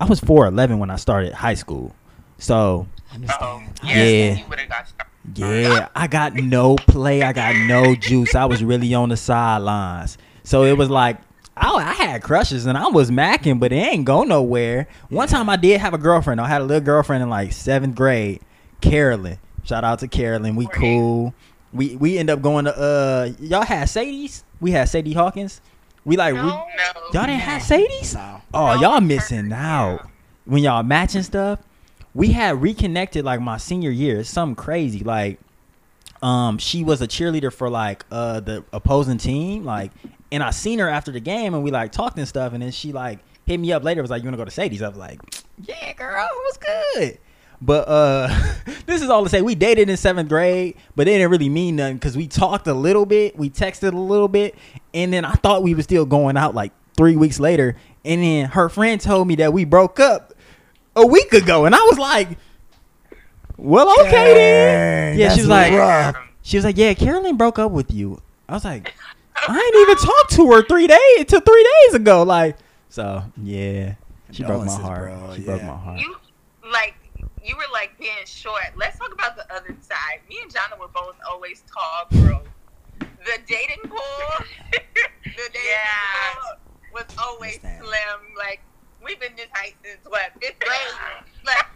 I 0.01 0.05
was 0.05 0.21
four 0.21 0.47
eleven 0.47 0.79
when 0.79 0.91
I 0.91 0.97
started 0.97 1.33
high 1.33 1.55
school. 1.55 1.95
So. 2.39 2.87
Understand. 3.13 3.81
Yeah. 3.85 3.95
Yeah. 3.95 4.37
You 4.37 4.45
would 4.49 4.59
have 4.59 4.69
got 4.69 4.93
yeah, 5.35 5.89
I 5.95 6.07
got 6.07 6.35
no 6.35 6.77
play. 6.77 7.23
I 7.23 7.33
got 7.33 7.57
no 7.57 7.95
juice. 7.95 8.35
I 8.35 8.45
was 8.45 8.63
really 8.63 8.93
on 8.93 9.09
the 9.09 9.17
sidelines. 9.17 10.19
So 10.43 10.65
it 10.65 10.77
was 10.77 10.91
like 10.91 11.19
I, 11.57 11.71
I 11.75 11.93
had 11.93 12.23
crushes 12.23 12.67
and 12.67 12.77
I 12.77 12.89
was 12.89 13.11
macking, 13.11 13.61
but 13.61 13.73
it 13.73 13.77
ain't 13.77 14.05
go 14.05 14.25
nowhere. 14.25 14.89
One 15.09 15.29
time 15.29 15.49
I 15.49 15.57
did 15.57 15.81
have 15.81 15.95
a 15.95 15.99
girlfriend. 15.99 16.41
I 16.41 16.49
had 16.49 16.61
a 16.61 16.65
little 16.65 16.85
girlfriend 16.85 17.23
in 17.23 17.31
like 17.31 17.53
seventh 17.53 17.95
grade, 17.95 18.41
Carolyn. 18.81 19.39
Shout 19.65 19.85
out 19.85 20.01
to 20.01 20.09
Carolyn. 20.09 20.57
We 20.57 20.67
cool. 20.67 21.33
We 21.73 21.97
we 21.97 22.19
end 22.19 22.31
up 22.31 22.43
going 22.43 22.67
to 22.67 22.77
uh 22.77 23.31
y'all 23.41 23.63
had 23.65 23.89
Sadie's. 23.89 24.45
We 24.61 24.73
had 24.73 24.89
Sadie 24.89 25.13
Hawkins. 25.13 25.61
We 26.05 26.17
like 26.17 26.35
we, 26.35 26.41
No. 26.41 26.47
No. 26.49 26.67
y'all 27.13 27.27
didn't 27.27 27.41
have 27.41 27.63
Sadie's. 27.63 28.15
No. 28.15 28.43
Oh, 28.53 28.75
No. 28.75 28.81
y'all 28.81 29.01
missing 29.01 29.53
out. 29.53 30.09
When 30.45 30.63
y'all 30.63 30.83
matching 30.83 31.23
stuff, 31.23 31.61
we 32.15 32.33
had 32.33 32.61
reconnected 32.61 33.25
like 33.25 33.41
my 33.41 33.57
senior 33.57 33.91
year. 33.91 34.21
It's 34.21 34.29
something 34.31 34.55
crazy. 34.57 35.01
Like, 35.01 35.41
um, 36.23 36.59
she 36.59 36.85
was 36.85 37.01
a 37.03 37.09
cheerleader 37.09 37.53
for 37.53 37.69
like 37.71 38.05
uh 38.11 38.41
the 38.41 38.65
opposing 38.73 39.19
team. 39.19 39.65
Like, 39.65 39.91
and 40.33 40.43
I 40.43 40.51
seen 40.51 40.79
her 40.79 40.89
after 40.89 41.13
the 41.13 41.21
game, 41.21 41.55
and 41.55 41.63
we 41.63 41.71
like 41.71 41.93
talked 41.93 42.19
and 42.19 42.29
stuff. 42.29 42.53
And 42.53 42.63
then 42.63 42.71
she 42.71 42.93
like 42.93 43.21
hit 43.47 43.59
me 43.59 43.73
up 43.73 43.85
later. 43.85 44.03
Was 44.03 44.11
like, 44.11 44.23
"You 44.23 44.27
wanna 44.27 44.37
go 44.37 44.45
to 44.45 44.51
Sadie's?" 44.51 44.83
I 44.83 44.89
was 44.89 44.99
like, 44.99 45.21
"Yeah, 45.63 45.93
girl, 45.95 46.27
it 46.27 46.31
was 46.33 46.59
good." 46.59 47.19
But 47.61 47.89
uh, 47.89 48.53
this 48.87 49.03
is 49.03 49.09
all 49.09 49.25
to 49.25 49.31
say 49.31 49.43
we 49.43 49.55
dated 49.55 49.89
in 49.89 49.97
seventh 49.97 50.29
grade, 50.29 50.77
but 50.97 51.09
it 51.09 51.13
didn't 51.13 51.31
really 51.31 51.49
mean 51.49 51.77
nothing 51.77 51.97
because 51.97 52.17
we 52.17 52.27
talked 52.27 52.67
a 52.67 52.75
little 52.75 53.07
bit, 53.07 53.37
we 53.39 53.51
texted 53.51 53.93
a 53.93 53.99
little 53.99 54.29
bit, 54.29 54.55
and 54.93 55.13
then 55.13 55.25
I 55.25 55.33
thought 55.33 55.63
we 55.63 55.75
were 55.75 55.83
still 55.83 56.05
going 56.05 56.37
out 56.37 56.55
like 56.55 56.73
three 56.97 57.17
weeks 57.17 57.41
later, 57.41 57.77
and 58.05 58.23
then 58.23 58.47
her 58.51 58.69
friend 58.69 59.01
told 59.01 59.29
me 59.29 59.37
that 59.37 59.53
we 59.53 59.65
broke 59.65 59.99
up 59.99 60.35
a 60.97 61.07
week 61.07 61.33
ago, 61.33 61.65
and 61.65 61.75
I 61.75 61.81
was 61.81 61.99
like, 61.99 62.37
"Well, 63.57 63.91
okay 64.07 64.35
then." 64.35 65.19
Yeah, 65.19 65.35
she 65.35 65.41
was 65.41 65.49
like, 65.49 65.73
rough. 65.73 66.17
she 66.43 66.57
was 66.57 66.65
like, 66.65 66.77
"Yeah, 66.77 66.95
Carolyn 66.95 67.37
broke 67.37 67.59
up 67.59 67.73
with 67.73 67.91
you." 67.91 68.21
I 68.49 68.53
was 68.53 68.65
like, 68.65 68.93
"I 69.37 69.57
ain't 69.57 69.77
even 69.83 69.97
talked 69.97 70.33
to 70.33 70.53
her 70.53 70.63
three 70.63 70.87
days 70.87 71.25
to 71.27 71.41
three 71.41 71.69
days 71.87 71.95
ago." 71.95 72.23
Like, 72.23 72.57
so 72.89 73.25
yeah, 73.43 73.95
she 74.33 74.43
broke 74.45 74.65
my 74.65 74.73
heart. 74.81 75.13
bro, 75.13 75.35
she 75.35 75.43
broke 75.43 75.63
my 75.63 75.77
heart. 75.77 76.01
You 76.01 76.17
like 76.73 76.95
you 77.45 77.57
were 77.57 77.69
like 77.73 77.99
being 77.99 78.25
short. 78.25 78.73
Let's 78.77 78.99
talk 78.99 79.13
about 79.13 79.37
the 79.37 79.45
other 79.55 79.77
side. 79.81 80.21
Me 80.29 80.39
and 80.43 80.53
Jonna 80.53 80.79
were 80.81 80.89
both 80.89 81.17
always 81.31 81.63
tall 81.73 82.21
girls. 82.23 82.47
The 82.99 83.39
dating 83.47 83.83
pool, 83.89 84.01
the 84.73 85.49
dating 85.53 85.61
Yeah. 85.69 86.35
pool 86.35 86.59
was 86.95 87.05
always 87.19 87.61
slim. 87.61 88.21
Like 88.39 88.61
we've 89.05 89.21
been 89.21 89.35
this 89.37 89.49
height 89.53 89.75
since 89.85 89.99
what 90.07 90.33
fifth 90.41 90.59
grade. 90.59 90.79
like 91.45 91.67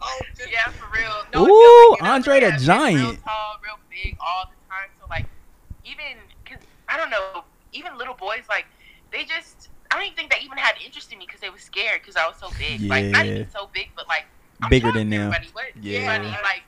oh, 0.00 0.20
just 0.36 0.50
Yeah, 0.50 0.70
for 0.70 0.86
real. 0.96 1.42
Ooh, 1.42 1.94
it 1.96 2.02
like, 2.02 2.10
Andre 2.10 2.40
the 2.40 2.46
yeah, 2.46 2.50
been 2.56 2.58
Real 2.58 2.66
Giant. 2.66 3.24
tall, 3.24 3.56
real 3.62 3.78
big 3.90 4.16
all 4.20 4.44
the 4.46 4.56
time. 4.68 4.90
So 5.00 5.06
like, 5.10 5.26
even 5.84 6.18
because 6.44 6.62
I 6.88 6.96
don't 6.96 7.10
know, 7.10 7.44
even 7.72 7.96
little 7.98 8.14
boys 8.14 8.42
like 8.48 8.66
they 9.12 9.24
just. 9.24 9.68
I 9.90 9.96
don't 9.96 10.04
even 10.06 10.16
think 10.16 10.30
they 10.32 10.40
even 10.42 10.56
had 10.56 10.76
interest 10.82 11.12
in 11.12 11.18
me 11.18 11.26
because 11.26 11.42
they 11.42 11.50
were 11.50 11.58
scared 11.58 12.00
because 12.12 12.22
I 12.24 12.28
was 12.28 12.36
so 12.52 12.58
big. 12.58 12.80
Like 12.82 13.06
not 13.06 13.26
even 13.26 13.50
so 13.50 13.68
big, 13.72 13.90
but 13.96 14.06
like 14.08 14.24
I'm 14.60 14.70
Bigger 14.70 14.92
than 14.92 15.10
them. 15.10 15.32
everybody. 15.32 15.48
What? 15.52 15.64
Yeah. 15.80 16.06
Funny, 16.16 16.28
like 16.28 16.62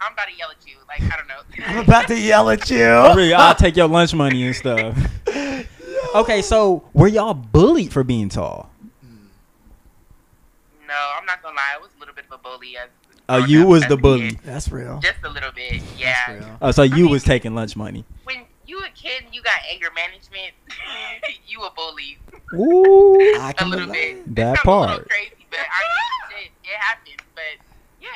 I'm 0.00 0.12
about 0.12 0.28
to 0.28 0.34
yell 0.36 0.50
at 0.50 0.66
you. 0.66 0.76
Like 0.88 1.02
I 1.02 1.16
don't 1.16 1.28
know. 1.28 1.40
I'm 1.66 1.84
about 1.84 2.08
to 2.08 2.18
yell 2.18 2.50
at 2.50 2.70
you. 2.70 2.84
Really, 2.86 3.34
I'll 3.34 3.54
take 3.54 3.76
your 3.76 3.88
lunch 3.88 4.14
money 4.14 4.46
and 4.46 4.54
stuff. 4.54 4.96
Okay, 6.14 6.40
so 6.40 6.84
were 6.94 7.08
y'all 7.08 7.34
bullied 7.34 7.92
for 7.92 8.02
being 8.04 8.28
tall? 8.30 8.70
no, 9.02 10.94
I'm 11.18 11.26
not 11.26 11.42
gonna 11.42 11.56
lie. 11.56 11.74
I 11.76 11.78
was 11.78 11.90
a 11.96 11.98
little 12.00 12.14
bit 12.14 12.24
of 12.30 12.38
a 12.38 12.42
bully 12.42 12.76
as. 12.76 12.88
Oh, 13.28 13.38
growing 13.38 13.50
you 13.50 13.66
was 13.66 13.86
the 13.86 13.96
bully. 13.96 14.30
kid. 14.30 14.38
That's 14.44 14.70
real. 14.70 15.00
Just 15.00 15.18
a 15.24 15.28
little 15.28 15.50
bit, 15.52 15.82
yeah. 15.98 16.32
real. 16.32 16.58
Oh, 16.62 16.70
so 16.70 16.82
you 16.84 17.04
mean- 17.04 17.10
was 17.10 17.24
taking 17.24 17.54
lunch 17.54 17.76
money. 17.76 18.04
When 18.24 18.44
you 18.66 18.78
a 18.84 18.88
kid 18.90 19.24
and 19.24 19.34
you 19.34 19.42
got 19.42 19.58
anger 19.70 19.88
management, 19.94 20.52
you 21.46 21.62
a 21.64 21.70
bully 21.72 22.18
Ooh, 22.54 23.34
I 23.40 23.54
a 23.58 23.64
little 23.66 23.86
bit. 23.92 24.34
That 24.36 24.54
It 24.54 24.56
sounds 24.56 24.58
a 24.58 24.64
part. 24.64 25.08
crazy, 25.08 25.46
but 25.50 25.58
I 25.60 25.80
mean, 25.82 26.42
shit, 26.44 26.52
it 26.64 26.76
happens. 26.78 27.22
But 27.34 27.58
yeah, 28.00 28.08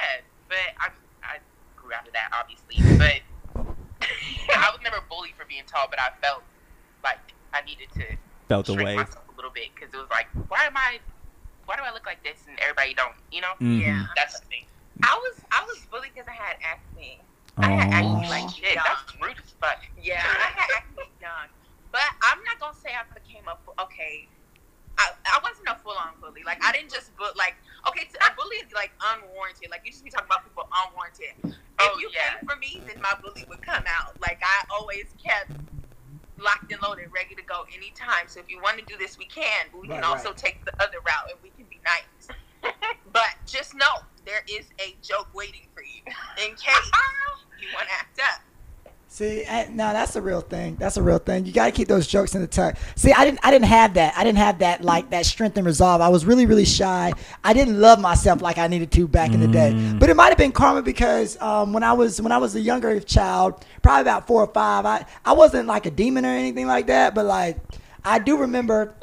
but 0.48 0.58
I 0.78 0.88
I 1.22 1.38
grew 1.76 1.92
out 1.92 2.06
of 2.06 2.12
that 2.14 2.30
obviously. 2.32 2.76
But 2.98 3.20
I 4.56 4.70
was 4.70 4.80
never 4.82 4.98
bullied 5.10 5.34
for 5.36 5.44
being 5.46 5.64
tall, 5.66 5.86
but 5.90 5.98
I 6.00 6.10
felt 6.22 6.42
like 7.02 7.18
I 7.52 7.62
needed 7.62 7.88
to 7.94 8.04
felt 8.48 8.66
the 8.66 8.74
shrink 8.74 8.86
way. 8.86 8.96
myself 8.96 9.24
a 9.28 9.36
little 9.36 9.50
bit 9.50 9.74
because 9.74 9.92
it 9.92 9.98
was 9.98 10.10
like, 10.10 10.26
why 10.48 10.64
am 10.64 10.76
I? 10.76 11.00
Why 11.66 11.76
do 11.76 11.82
I 11.82 11.92
look 11.92 12.06
like 12.06 12.22
this 12.24 12.46
and 12.48 12.58
everybody 12.60 12.94
don't? 12.94 13.14
You 13.30 13.42
know, 13.42 13.54
Mhm. 13.60 13.80
Yeah. 13.82 14.06
that's 14.16 14.38
the 14.40 14.46
thing. 14.46 14.64
I 15.02 15.14
was 15.14 15.42
I 15.50 15.64
was 15.66 15.86
bullied 15.90 16.14
because 16.14 16.28
I 16.28 16.34
had 16.34 16.56
acne. 16.62 17.20
I 17.58 17.70
had 17.70 17.88
Aw. 17.90 17.98
acne 17.98 18.28
like 18.30 18.48
Shit, 18.54 18.74
that's 18.74 19.02
rude 19.20 19.38
as 19.38 19.50
fuck. 19.60 19.78
Yeah, 20.00 20.22
I 20.24 20.50
had 20.54 20.70
acne 20.78 21.10
young. 21.20 21.48
But 21.92 22.06
I'm 22.22 22.38
not 22.46 22.58
gonna 22.60 22.76
say 22.76 22.90
I 22.94 23.04
became 23.14 23.46
a 23.48 23.56
fu- 23.64 23.76
okay. 23.82 24.28
I, 24.98 25.08
I 25.32 25.38
wasn't 25.42 25.68
a 25.72 25.76
full 25.80 25.96
on 25.96 26.20
bully. 26.20 26.44
Like 26.44 26.60
I 26.62 26.72
didn't 26.72 26.92
just 26.92 27.12
but 27.18 27.36
like 27.36 27.56
okay, 27.88 28.04
t- 28.06 28.20
a 28.20 28.30
bully 28.36 28.58
is 28.62 28.72
like 28.74 28.92
unwarranted. 29.14 29.70
Like 29.70 29.82
you 29.84 29.92
just 29.92 30.04
be 30.04 30.10
talking 30.10 30.28
about 30.28 30.44
people 30.44 30.68
unwarranted. 30.70 31.34
Oh, 31.80 31.96
if 31.96 32.02
you 32.02 32.10
yeah. 32.12 32.36
came 32.36 32.40
for 32.46 32.56
me, 32.60 32.84
then 32.86 33.00
my 33.00 33.14
bully 33.22 33.46
would 33.48 33.62
come 33.62 33.84
out. 33.88 34.20
Like 34.20 34.40
I 34.44 34.58
always 34.74 35.14
kept 35.18 35.56
locked 36.38 36.72
and 36.72 36.80
loaded, 36.82 37.08
ready 37.14 37.34
to 37.36 37.44
go 37.44 37.64
anytime. 37.74 38.26
So 38.28 38.40
if 38.40 38.48
you 38.50 38.60
want 38.62 38.78
to 38.78 38.84
do 38.86 38.96
this, 38.98 39.18
we 39.18 39.26
can. 39.26 39.68
But 39.72 39.82
we 39.82 39.88
Right, 39.88 40.02
can 40.02 40.04
also 40.04 40.30
right. 40.30 40.38
take 40.38 40.64
the 40.64 40.74
other 40.82 40.98
route 41.04 41.26
and 41.32 41.38
we 41.42 41.50
can 41.52 41.66
be 41.70 41.80
nice. 41.84 42.32
but 43.12 43.32
just 43.46 43.74
know 43.74 44.04
there 44.26 44.42
is 44.48 44.68
a 44.80 44.96
joke 45.02 45.28
waiting 45.34 45.66
for 45.74 45.82
you 45.82 46.02
in 46.44 46.52
case 46.56 46.76
uh-huh. 46.92 47.36
you 47.60 47.68
want 47.74 47.88
to 47.88 47.94
act 47.94 48.18
up. 48.20 48.40
See, 49.12 49.44
I, 49.44 49.66
no, 49.66 49.92
that's 49.92 50.14
a 50.14 50.22
real 50.22 50.40
thing. 50.40 50.76
That's 50.76 50.96
a 50.96 51.02
real 51.02 51.18
thing. 51.18 51.44
You 51.44 51.52
got 51.52 51.66
to 51.66 51.72
keep 51.72 51.88
those 51.88 52.06
jokes 52.06 52.36
in 52.36 52.42
the 52.42 52.46
tuck. 52.46 52.76
See, 52.94 53.12
I 53.12 53.24
didn't, 53.24 53.40
I 53.42 53.50
didn't 53.50 53.66
have 53.66 53.94
that. 53.94 54.16
I 54.16 54.22
didn't 54.22 54.38
have 54.38 54.60
that 54.60 54.84
like 54.84 55.10
that 55.10 55.26
strength 55.26 55.56
and 55.56 55.66
resolve. 55.66 56.00
I 56.00 56.08
was 56.08 56.24
really, 56.24 56.46
really 56.46 56.64
shy. 56.64 57.12
I 57.42 57.52
didn't 57.52 57.80
love 57.80 57.98
myself 58.00 58.40
like 58.40 58.56
I 58.56 58.68
needed 58.68 58.92
to 58.92 59.08
back 59.08 59.32
in 59.32 59.40
the 59.40 59.48
day. 59.48 59.72
Mm. 59.74 59.98
But 59.98 60.10
it 60.10 60.14
might 60.14 60.28
have 60.28 60.38
been 60.38 60.52
karma 60.52 60.80
because 60.80 61.36
um, 61.42 61.72
when 61.72 61.82
I 61.82 61.92
was 61.92 62.22
when 62.22 62.30
I 62.30 62.38
was 62.38 62.54
a 62.54 62.60
younger 62.60 63.00
child, 63.00 63.64
probably 63.82 64.02
about 64.02 64.28
four 64.28 64.44
or 64.44 64.52
five, 64.54 64.86
I 64.86 65.04
I 65.24 65.32
wasn't 65.32 65.66
like 65.66 65.86
a 65.86 65.90
demon 65.90 66.24
or 66.24 66.30
anything 66.30 66.68
like 66.68 66.86
that. 66.86 67.12
But 67.12 67.26
like, 67.26 67.58
I 68.04 68.20
do 68.20 68.36
remember 68.36 68.94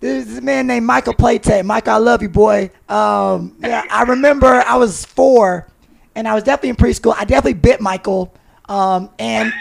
there's 0.00 0.26
this 0.26 0.42
man 0.42 0.66
named 0.66 0.86
Michael 0.86 1.14
Playtech. 1.14 1.64
Michael, 1.64 1.92
I 1.92 1.98
love 1.98 2.20
you, 2.20 2.28
boy. 2.28 2.72
Um, 2.88 3.54
yeah, 3.60 3.84
I 3.88 4.02
remember 4.02 4.48
I 4.48 4.74
was 4.74 5.04
four, 5.04 5.68
and 6.16 6.26
I 6.26 6.34
was 6.34 6.42
definitely 6.42 6.70
in 6.70 6.76
preschool. 6.76 7.14
I 7.16 7.24
definitely 7.24 7.54
bit 7.54 7.80
Michael, 7.80 8.34
um, 8.72 9.10
and 9.18 9.52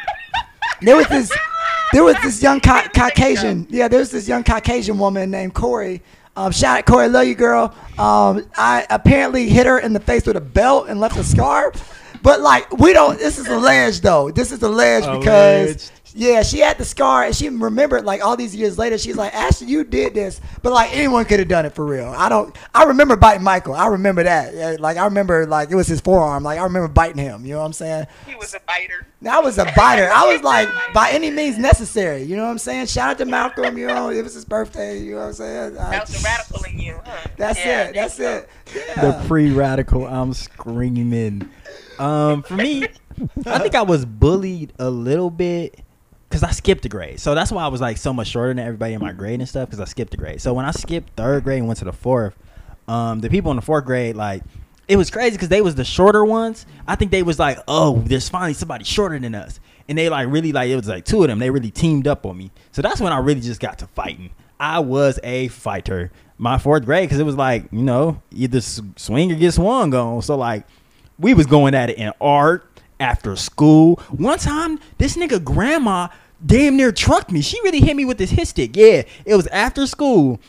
there 0.81 0.95
was 0.95 1.07
this 1.07 1.31
there 1.91 2.03
was 2.03 2.15
this 2.23 2.41
young 2.41 2.59
ca- 2.61 2.87
Caucasian. 2.93 3.67
Yeah, 3.69 3.87
there 3.89 3.99
was 3.99 4.11
this 4.11 4.27
young 4.27 4.43
Caucasian 4.43 4.97
woman 4.97 5.29
named 5.29 5.53
Corey. 5.53 6.01
Um, 6.37 6.51
shout 6.53 6.79
out 6.79 6.85
Corey, 6.85 7.09
love 7.09 7.27
you, 7.27 7.35
girl. 7.35 7.75
Um, 7.99 8.47
I 8.55 8.85
apparently 8.89 9.49
hit 9.49 9.65
her 9.65 9.79
in 9.79 9.91
the 9.93 9.99
face 9.99 10.25
with 10.25 10.37
a 10.37 10.41
belt 10.41 10.87
and 10.87 10.99
left 10.99 11.17
a 11.17 11.23
scar. 11.23 11.73
But 12.23 12.39
like, 12.39 12.71
we 12.77 12.93
don't. 12.93 13.17
This 13.19 13.37
is 13.39 13.47
alleged, 13.47 14.03
though. 14.03 14.31
This 14.31 14.51
is 14.51 14.61
alleged 14.63 15.07
because 15.11 15.71
Alleged. 15.71 15.91
Yeah, 16.13 16.43
she 16.43 16.59
had 16.59 16.77
the 16.77 16.85
scar 16.85 17.23
and 17.23 17.35
she 17.35 17.47
remembered 17.49 18.05
like 18.05 18.23
all 18.23 18.35
these 18.35 18.55
years 18.55 18.77
later. 18.77 18.97
She's 18.97 19.15
like, 19.15 19.33
Ashley, 19.33 19.67
you 19.67 19.83
did 19.83 20.13
this, 20.13 20.41
but 20.61 20.73
like 20.73 20.93
anyone 20.95 21.25
could 21.25 21.39
have 21.39 21.47
done 21.47 21.65
it 21.65 21.73
for 21.73 21.85
real. 21.85 22.07
I 22.07 22.29
don't. 22.29 22.55
I 22.75 22.83
remember 22.85 23.15
biting 23.15 23.43
Michael. 23.43 23.73
I 23.73 23.87
remember 23.87 24.23
that. 24.23 24.53
Yeah, 24.53 24.75
Like 24.79 24.97
I 24.97 25.05
remember 25.05 25.45
like 25.45 25.71
it 25.71 25.75
was 25.75 25.87
his 25.87 26.01
forearm. 26.01 26.43
Like 26.43 26.59
I 26.59 26.63
remember 26.63 26.87
biting 26.87 27.17
him. 27.17 27.45
You 27.45 27.53
know 27.53 27.59
what 27.59 27.65
I'm 27.65 27.73
saying? 27.73 28.07
He 28.27 28.35
was 28.35 28.53
a 28.53 28.59
biter. 28.67 29.05
I 29.29 29.39
was 29.39 29.57
a 29.57 29.65
biter. 29.75 30.09
I 30.11 30.31
was 30.33 30.41
like 30.43 30.67
by 30.93 31.11
any 31.11 31.29
means 31.31 31.57
necessary. 31.57 32.23
You 32.23 32.35
know 32.35 32.43
what 32.45 32.51
I'm 32.51 32.57
saying? 32.57 32.87
Shout 32.87 33.11
out 33.11 33.17
to 33.19 33.25
Malcolm. 33.25 33.77
You 33.77 33.87
know 33.87 34.09
it 34.09 34.23
was 34.23 34.33
his 34.33 34.45
birthday. 34.45 34.99
You 34.99 35.11
know 35.15 35.21
what 35.21 35.27
I'm 35.27 35.33
saying? 35.33 35.77
I- 35.77 35.91
That 35.91 36.07
was 36.09 36.21
the 36.21 36.25
radical 36.27 36.63
in 36.63 36.79
you, 36.79 36.99
huh? 37.05 37.27
that's 37.37 37.59
Yeah, 37.59 37.83
it. 37.83 37.93
That's 37.95 38.17
there 38.17 38.39
it. 38.39 38.49
the 38.65 38.79
Yeah. 38.97 39.23
pre-radical 39.27 40.05
i'm 40.07 40.33
screaming 40.33 41.49
um 41.99 42.41
for 42.43 42.55
me 42.55 42.87
i 43.45 43.59
think 43.59 43.75
i 43.75 43.81
was 43.81 44.05
bullied 44.05 44.71
a 44.79 44.89
little 44.89 45.29
bit 45.29 45.79
because 46.31 46.43
i 46.43 46.51
skipped 46.51 46.85
a 46.85 46.89
grade. 46.89 47.19
So 47.19 47.35
that's 47.35 47.51
why 47.51 47.63
i 47.63 47.67
was 47.67 47.81
like 47.81 47.97
so 47.97 48.13
much 48.13 48.27
shorter 48.27 48.53
than 48.53 48.59
everybody 48.59 48.93
in 48.93 49.01
my 49.01 49.11
grade 49.11 49.39
and 49.39 49.47
stuff 49.47 49.67
because 49.67 49.79
i 49.79 49.85
skipped 49.85 50.13
a 50.13 50.17
grade. 50.17 50.41
So 50.41 50.53
when 50.53 50.65
i 50.65 50.71
skipped 50.71 51.15
third 51.15 51.43
grade 51.43 51.59
and 51.59 51.67
went 51.67 51.79
to 51.79 51.85
the 51.85 51.93
fourth 51.93 52.35
um 52.87 53.19
the 53.19 53.29
people 53.29 53.51
in 53.51 53.57
the 53.57 53.61
fourth 53.61 53.85
grade 53.85 54.15
like 54.15 54.43
it 54.87 54.97
was 54.97 55.09
crazy 55.11 55.31
because 55.31 55.49
they 55.49 55.61
was 55.61 55.75
the 55.75 55.85
shorter 55.85 56.25
ones. 56.25 56.65
I 56.87 56.95
think 56.95 57.11
they 57.11 57.23
was 57.23 57.37
like 57.37 57.59
oh 57.67 58.01
there's 58.05 58.29
finally 58.29 58.53
somebody 58.53 58.85
shorter 58.85 59.19
than 59.19 59.35
us. 59.35 59.59
And 59.87 59.97
they 59.97 60.09
like 60.09 60.27
really 60.29 60.51
like 60.51 60.69
it 60.69 60.75
was 60.75 60.87
like 60.87 61.05
two 61.05 61.21
of 61.21 61.27
them. 61.27 61.39
They 61.39 61.49
really 61.49 61.71
teamed 61.71 62.07
up 62.07 62.25
on 62.25 62.37
me. 62.37 62.51
So 62.71 62.81
that's 62.81 63.01
when 63.01 63.11
i 63.11 63.17
really 63.17 63.41
just 63.41 63.59
got 63.59 63.79
to 63.79 63.87
fighting. 63.87 64.31
I 64.59 64.79
was 64.79 65.19
a 65.23 65.49
fighter. 65.49 66.11
My 66.37 66.57
fourth 66.57 66.85
grade, 66.85 67.07
because 67.07 67.19
it 67.19 67.25
was 67.25 67.35
like 67.35 67.65
you 67.71 67.83
know 67.83 68.21
either 68.31 68.61
swing 68.61 69.31
or 69.31 69.35
get 69.35 69.53
swung 69.53 69.93
on. 69.93 70.21
So 70.21 70.37
like 70.37 70.65
we 71.19 71.33
was 71.33 71.45
going 71.45 71.75
at 71.75 71.89
it 71.89 71.97
in 71.97 72.11
art 72.19 72.70
after 73.01 73.35
school. 73.35 73.95
One 74.09 74.37
time, 74.37 74.79
this 74.97 75.17
nigga 75.17 75.43
grandma 75.43 76.07
damn 76.45 76.77
near 76.77 76.91
trucked 76.91 77.31
me. 77.31 77.41
She 77.41 77.59
really 77.61 77.81
hit 77.81 77.95
me 77.95 78.05
with 78.05 78.17
this 78.17 78.29
hit 78.29 78.47
stick. 78.47 78.77
Yeah, 78.77 79.03
it 79.25 79.35
was 79.35 79.47
after 79.47 79.85
school, 79.87 80.39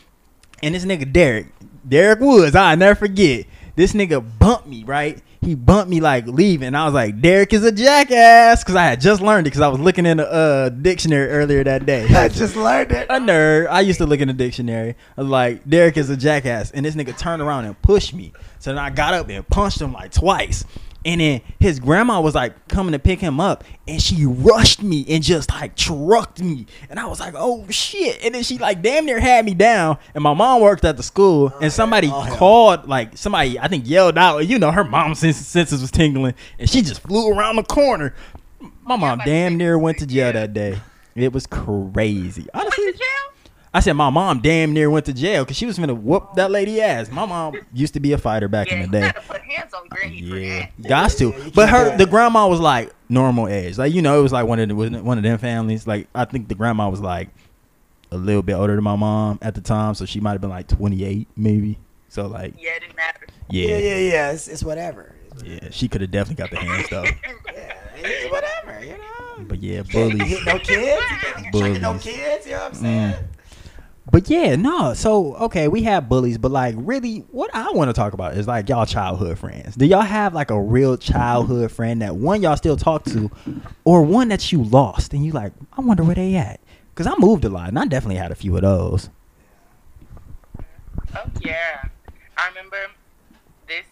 and 0.61 0.75
this 0.75 0.85
nigga 0.85 1.11
Derek, 1.11 1.47
Derek 1.87 2.19
Woods, 2.19 2.55
I 2.55 2.75
never 2.75 2.95
forget. 2.95 3.45
This 3.75 3.93
nigga 3.93 4.23
bumped 4.39 4.67
me 4.67 4.83
right. 4.83 5.19
He 5.41 5.55
bumped 5.55 5.89
me 5.89 5.99
like 5.99 6.25
leaving. 6.25 6.73
I 6.73 6.85
was 6.85 6.93
like, 6.93 7.19
Derek 7.19 7.51
is 7.51 7.65
a 7.65 7.71
jackass, 7.71 8.63
because 8.63 8.75
I 8.75 8.83
had 8.85 9.01
just 9.01 9.21
learned 9.21 9.45
it 9.45 9.49
because 9.49 9.61
I 9.61 9.67
was 9.67 9.79
looking 9.79 10.05
in 10.05 10.19
a 10.19 10.23
uh, 10.23 10.69
dictionary 10.69 11.29
earlier 11.29 11.63
that 11.65 11.85
day. 11.85 12.07
I 12.15 12.29
just 12.29 12.55
learned 12.55 12.91
it. 12.91 13.07
a 13.09 13.15
nerd. 13.15 13.67
I 13.67 13.81
used 13.81 13.97
to 13.97 14.05
look 14.05 14.21
in 14.21 14.29
the 14.29 14.33
dictionary. 14.33 14.95
I 15.17 15.21
was 15.21 15.29
like, 15.29 15.67
Derek 15.67 15.97
is 15.97 16.09
a 16.09 16.15
jackass. 16.15 16.71
And 16.71 16.85
this 16.85 16.95
nigga 16.95 17.17
turned 17.17 17.41
around 17.41 17.65
and 17.65 17.79
pushed 17.81 18.13
me. 18.13 18.31
So 18.59 18.69
then 18.69 18.77
I 18.77 18.89
got 18.89 19.15
up 19.15 19.27
and 19.27 19.45
punched 19.49 19.81
him 19.81 19.91
like 19.91 20.11
twice. 20.11 20.63
And 21.05 21.19
then 21.19 21.41
his 21.59 21.79
grandma 21.79 22.21
was 22.21 22.33
like 22.35 22.67
coming 22.69 22.93
to 22.93 22.99
pick 22.99 23.19
him 23.19 23.39
up 23.39 23.63
and 23.87 24.01
she 24.01 24.25
rushed 24.25 24.81
me 24.81 25.05
and 25.09 25.21
just 25.21 25.49
like 25.49 25.75
trucked 25.75 26.41
me. 26.41 26.65
And 26.89 26.99
I 26.99 27.05
was 27.07 27.19
like, 27.19 27.33
oh 27.37 27.65
shit. 27.69 28.23
And 28.23 28.33
then 28.33 28.43
she 28.43 28.57
like 28.57 28.81
damn 28.81 29.05
near 29.05 29.19
had 29.19 29.43
me 29.45 29.53
down. 29.53 29.97
And 30.15 30.23
my 30.23 30.33
mom 30.33 30.61
worked 30.61 30.85
at 30.85 30.95
the 30.97 31.03
school 31.03 31.51
oh, 31.53 31.59
and 31.59 31.71
somebody 31.73 32.09
Oh, 32.11 32.25
called, 32.37 32.87
like 32.87 33.17
somebody 33.17 33.59
I 33.59 33.67
think 33.67 33.87
yelled 33.87 34.17
out. 34.17 34.39
You 34.47 34.59
know, 34.59 34.71
her 34.71 34.83
mom's 34.83 35.19
senses 35.19 35.81
was 35.81 35.91
tingling 35.91 36.35
and 36.57 36.69
she 36.69 36.81
just 36.81 37.01
flew 37.01 37.29
around 37.31 37.57
the 37.57 37.63
corner. 37.63 38.13
My 38.83 38.95
mom 38.95 39.19
damn 39.25 39.57
near 39.57 39.77
went 39.77 39.97
to 39.99 40.05
jail 40.05 40.31
that 40.33 40.53
day. 40.53 40.79
It 41.15 41.31
was 41.33 41.45
crazy. 41.47 42.47
Went 42.53 42.65
Honestly, 42.65 42.91
to 42.91 42.97
jail? 42.97 43.32
I 43.73 43.79
said 43.79 43.93
my 43.93 44.11
mom 44.11 44.39
damn 44.39 44.71
near 44.71 44.89
went 44.89 45.05
to 45.07 45.13
jail 45.13 45.43
because 45.43 45.57
she 45.57 45.65
was 45.65 45.79
gonna 45.79 45.95
whoop 45.95 46.35
that 46.35 46.51
lady 46.51 46.79
ass. 46.79 47.09
My 47.09 47.25
mom 47.25 47.55
used 47.73 47.95
to 47.95 47.99
be 47.99 48.11
a 48.13 48.17
fighter 48.17 48.47
back 48.47 48.69
Yeah, 48.69 48.75
in 48.75 48.91
the 48.91 48.99
day. 48.99 49.11
put 49.27 49.41
hands 49.41 49.73
on 49.73 49.87
Granny 49.87 50.19
Yeah, 50.19 50.69
got 50.87 51.11
to. 51.11 51.33
But 51.55 51.69
her, 51.69 51.97
the 51.97 52.05
grandma 52.05 52.47
was 52.47 52.59
like 52.59 52.91
normal 53.09 53.47
age. 53.47 53.77
Like 53.79 53.93
you 53.93 54.01
know, 54.03 54.19
it 54.19 54.21
was 54.21 54.31
like 54.31 54.45
one 54.45 54.59
of 54.59 54.69
the 54.69 54.75
wasn't 54.75 55.03
one 55.03 55.17
of 55.17 55.23
them 55.23 55.37
families. 55.39 55.87
Like 55.87 56.07
I 56.13 56.25
think 56.25 56.49
the 56.49 56.55
grandma 56.55 56.87
was 56.89 57.01
like 57.01 57.29
a 58.11 58.17
little 58.17 58.43
bit 58.43 58.53
older 58.53 58.75
than 58.75 58.83
my 58.83 58.95
mom 58.95 59.39
at 59.41 59.55
the 59.55 59.61
time, 59.61 59.95
so 59.95 60.05
she 60.05 60.19
might 60.19 60.33
have 60.33 60.41
been 60.41 60.51
like 60.51 60.67
28 60.67 61.27
maybe. 61.35 61.79
So 62.09 62.27
like, 62.27 62.53
Yeah, 62.59 62.75
it 62.75 62.81
didn't 62.81 62.95
matter. 62.95 63.25
Yeah, 63.49 63.69
yeah, 63.69 63.77
yeah, 63.77 63.97
yeah. 63.97 64.31
It's, 64.33 64.47
it's 64.47 64.63
whatever. 64.63 65.15
yeah, 65.43 65.69
she 65.71 65.87
could 65.87 66.01
have 66.01 66.11
definitely 66.11 66.43
got 66.43 66.51
the 66.51 66.57
hands 66.57 66.89
though. 66.89 67.05
Yeah, 67.55 68.09
it's 68.09 68.31
whatever. 68.31 68.85
You 68.85 68.97
know. 68.97 69.45
But 69.47 69.61
yeah, 69.63 69.83
Can't 69.83 70.17
bullies. 70.17 70.45
no 70.45 70.59
kids. 70.59 70.69
You 70.75 71.17
can't 71.21 71.51
be 71.53 71.59
tricking 71.59 71.81
no 71.81 71.97
kids. 71.97 72.45
You 72.45 72.51
know 72.51 72.57
what 72.59 72.65
I'm 72.65 72.71
mm. 72.73 72.81
saying? 72.81 73.15
But 74.11 74.29
yeah, 74.29 74.55
no. 74.57 74.93
So 74.93 75.35
okay, 75.35 75.67
we 75.67 75.83
have 75.83 76.09
bullies, 76.09 76.37
but 76.37 76.51
like 76.51 76.75
really, 76.77 77.19
what 77.31 77.49
I 77.53 77.71
want 77.71 77.89
to 77.89 77.93
talk 77.93 78.13
about 78.13 78.35
is 78.35 78.47
like 78.47 78.67
y'all 78.67 78.85
childhood 78.85 79.39
friends. 79.39 79.75
Do 79.75 79.85
y'all 79.85 80.01
have 80.01 80.33
like 80.33 80.51
a 80.51 80.61
real 80.61 80.97
childhood 80.97 81.71
friend 81.71 82.01
that 82.01 82.15
one 82.15 82.41
y'all 82.41 82.57
still 82.57 82.75
talk 82.75 83.05
to, 83.05 83.31
or 83.85 84.03
one 84.03 84.27
that 84.27 84.51
you 84.51 84.61
lost 84.61 85.13
and 85.13 85.25
you 85.25 85.31
like, 85.31 85.53
I 85.71 85.81
wonder 85.81 86.03
where 86.03 86.15
they 86.15 86.35
at? 86.35 86.59
Because 86.93 87.07
I 87.07 87.15
moved 87.17 87.45
a 87.45 87.49
lot, 87.49 87.69
and 87.69 87.79
I 87.79 87.85
definitely 87.85 88.17
had 88.17 88.31
a 88.31 88.35
few 88.35 88.55
of 88.55 88.61
those. 88.61 89.09
Oh 91.15 91.25
yeah, 91.41 91.85
I 92.37 92.49
remember 92.49 92.77
this 93.67 93.85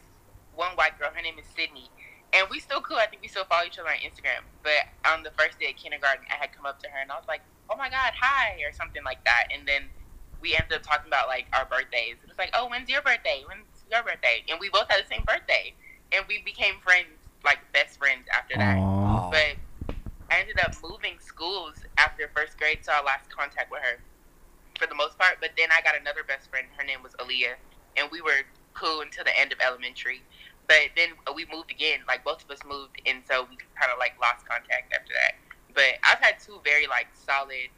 one 0.55 0.71
white 0.75 0.99
girl. 0.99 1.09
Her 1.13 1.21
name 1.21 1.39
is 1.39 1.45
Sydney, 1.55 1.89
and 2.33 2.47
we 2.51 2.59
still 2.59 2.81
cool. 2.81 2.97
I 2.97 3.07
think 3.07 3.21
we 3.21 3.29
still 3.29 3.45
follow 3.45 3.65
each 3.65 3.79
other 3.79 3.89
on 3.89 3.95
Instagram. 3.95 4.43
But 4.61 4.91
on 5.09 5.23
the 5.23 5.31
first 5.31 5.57
day 5.57 5.69
of 5.69 5.77
kindergarten, 5.77 6.25
I 6.29 6.35
had 6.35 6.51
come 6.51 6.65
up 6.65 6.81
to 6.83 6.89
her 6.89 6.99
and 7.01 7.11
I 7.11 7.15
was 7.15 7.27
like, 7.29 7.41
"Oh 7.69 7.77
my 7.77 7.89
god, 7.89 8.11
hi," 8.19 8.59
or 8.67 8.73
something 8.73 9.03
like 9.05 9.23
that. 9.23 9.47
And 9.55 9.65
then 9.65 9.83
we 10.41 10.55
ended 10.55 10.73
up 10.73 10.83
talking 10.83 11.07
about 11.07 11.27
like 11.27 11.47
our 11.53 11.65
birthdays. 11.65 12.17
It 12.23 12.27
was 12.27 12.37
like, 12.37 12.51
"Oh, 12.53 12.67
when's 12.67 12.89
your 12.89 13.01
birthday? 13.01 13.43
When's 13.47 13.85
your 13.89 14.03
birthday?" 14.03 14.43
And 14.49 14.59
we 14.59 14.69
both 14.69 14.89
had 14.89 15.03
the 15.03 15.07
same 15.07 15.23
birthday, 15.23 15.75
and 16.11 16.25
we 16.27 16.41
became 16.43 16.81
friends, 16.81 17.29
like 17.45 17.59
best 17.73 17.97
friends 17.97 18.25
after 18.35 18.57
that. 18.57 18.77
Aw. 18.77 19.29
But 19.29 19.57
I 20.31 20.39
ended 20.41 20.59
up 20.59 20.73
moving 20.83 21.19
schools 21.19 21.83
after 21.97 22.29
first 22.35 22.57
grade, 22.57 22.79
so 22.81 22.91
I 22.91 23.01
lost 23.01 23.29
contact 23.29 23.71
with 23.71 23.81
her 23.83 24.01
for 24.79 24.87
the 24.87 24.95
most 24.95 25.17
part. 25.17 25.37
But 25.39 25.51
then 25.57 25.69
I 25.71 25.81
got 25.81 25.95
another 25.99 26.23
best 26.23 26.49
friend. 26.49 26.67
Her 26.77 26.83
name 26.85 27.03
was 27.03 27.13
Aaliyah, 27.19 27.55
and 27.97 28.09
we 28.11 28.21
were 28.21 28.43
cool 28.73 29.01
until 29.01 29.23
the 29.23 29.37
end 29.37 29.51
of 29.51 29.59
elementary. 29.61 30.21
But 30.67 30.95
then 30.95 31.09
we 31.35 31.45
moved 31.51 31.71
again. 31.71 31.99
Like 32.07 32.23
both 32.23 32.43
of 32.43 32.49
us 32.49 32.63
moved, 32.65 33.01
and 33.05 33.21
so 33.27 33.43
we 33.49 33.57
kind 33.77 33.91
of 33.91 33.99
like 33.99 34.13
lost 34.21 34.47
contact 34.47 34.93
after 34.93 35.13
that. 35.13 35.33
But 35.75 35.99
I've 36.03 36.19
had 36.19 36.39
two 36.39 36.61
very 36.63 36.87
like 36.87 37.07
solid 37.13 37.69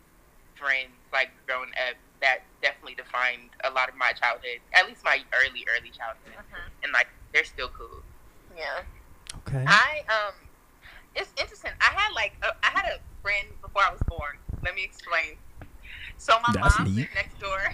friends 0.55 0.93
like 1.11 1.29
growing 1.47 1.71
up 1.89 1.97
that 2.23 2.47
definitely 2.63 2.95
defined 2.95 3.51
a 3.67 3.69
lot 3.75 3.91
of 3.91 3.95
my 3.99 4.15
childhood, 4.15 4.63
at 4.73 4.87
least 4.87 5.03
my 5.03 5.19
early 5.35 5.67
early 5.75 5.91
childhood, 5.91 6.39
Mhm. 6.39 6.63
and 6.81 6.89
like 6.95 7.07
they're 7.35 7.43
still 7.43 7.69
cool. 7.75 8.03
Yeah. 8.55 8.87
Okay. 9.43 9.65
I 9.67 10.01
um, 10.07 10.35
it's 11.15 11.35
interesting. 11.37 11.71
I 11.83 11.91
had 11.91 12.11
like 12.15 12.33
a, 12.41 12.49
I 12.63 12.71
had 12.71 12.87
a 12.87 12.97
friend 13.21 13.59
before 13.61 13.83
I 13.83 13.91
was 13.91 14.01
born. 14.07 14.39
Let 14.63 14.73
me 14.73 14.83
explain. 14.83 15.37
So 16.17 16.39
my 16.39 16.53
That's 16.55 16.79
mom 16.79 16.87
neat. 16.87 16.95
lived 17.03 17.13
next 17.13 17.37
door. 17.39 17.59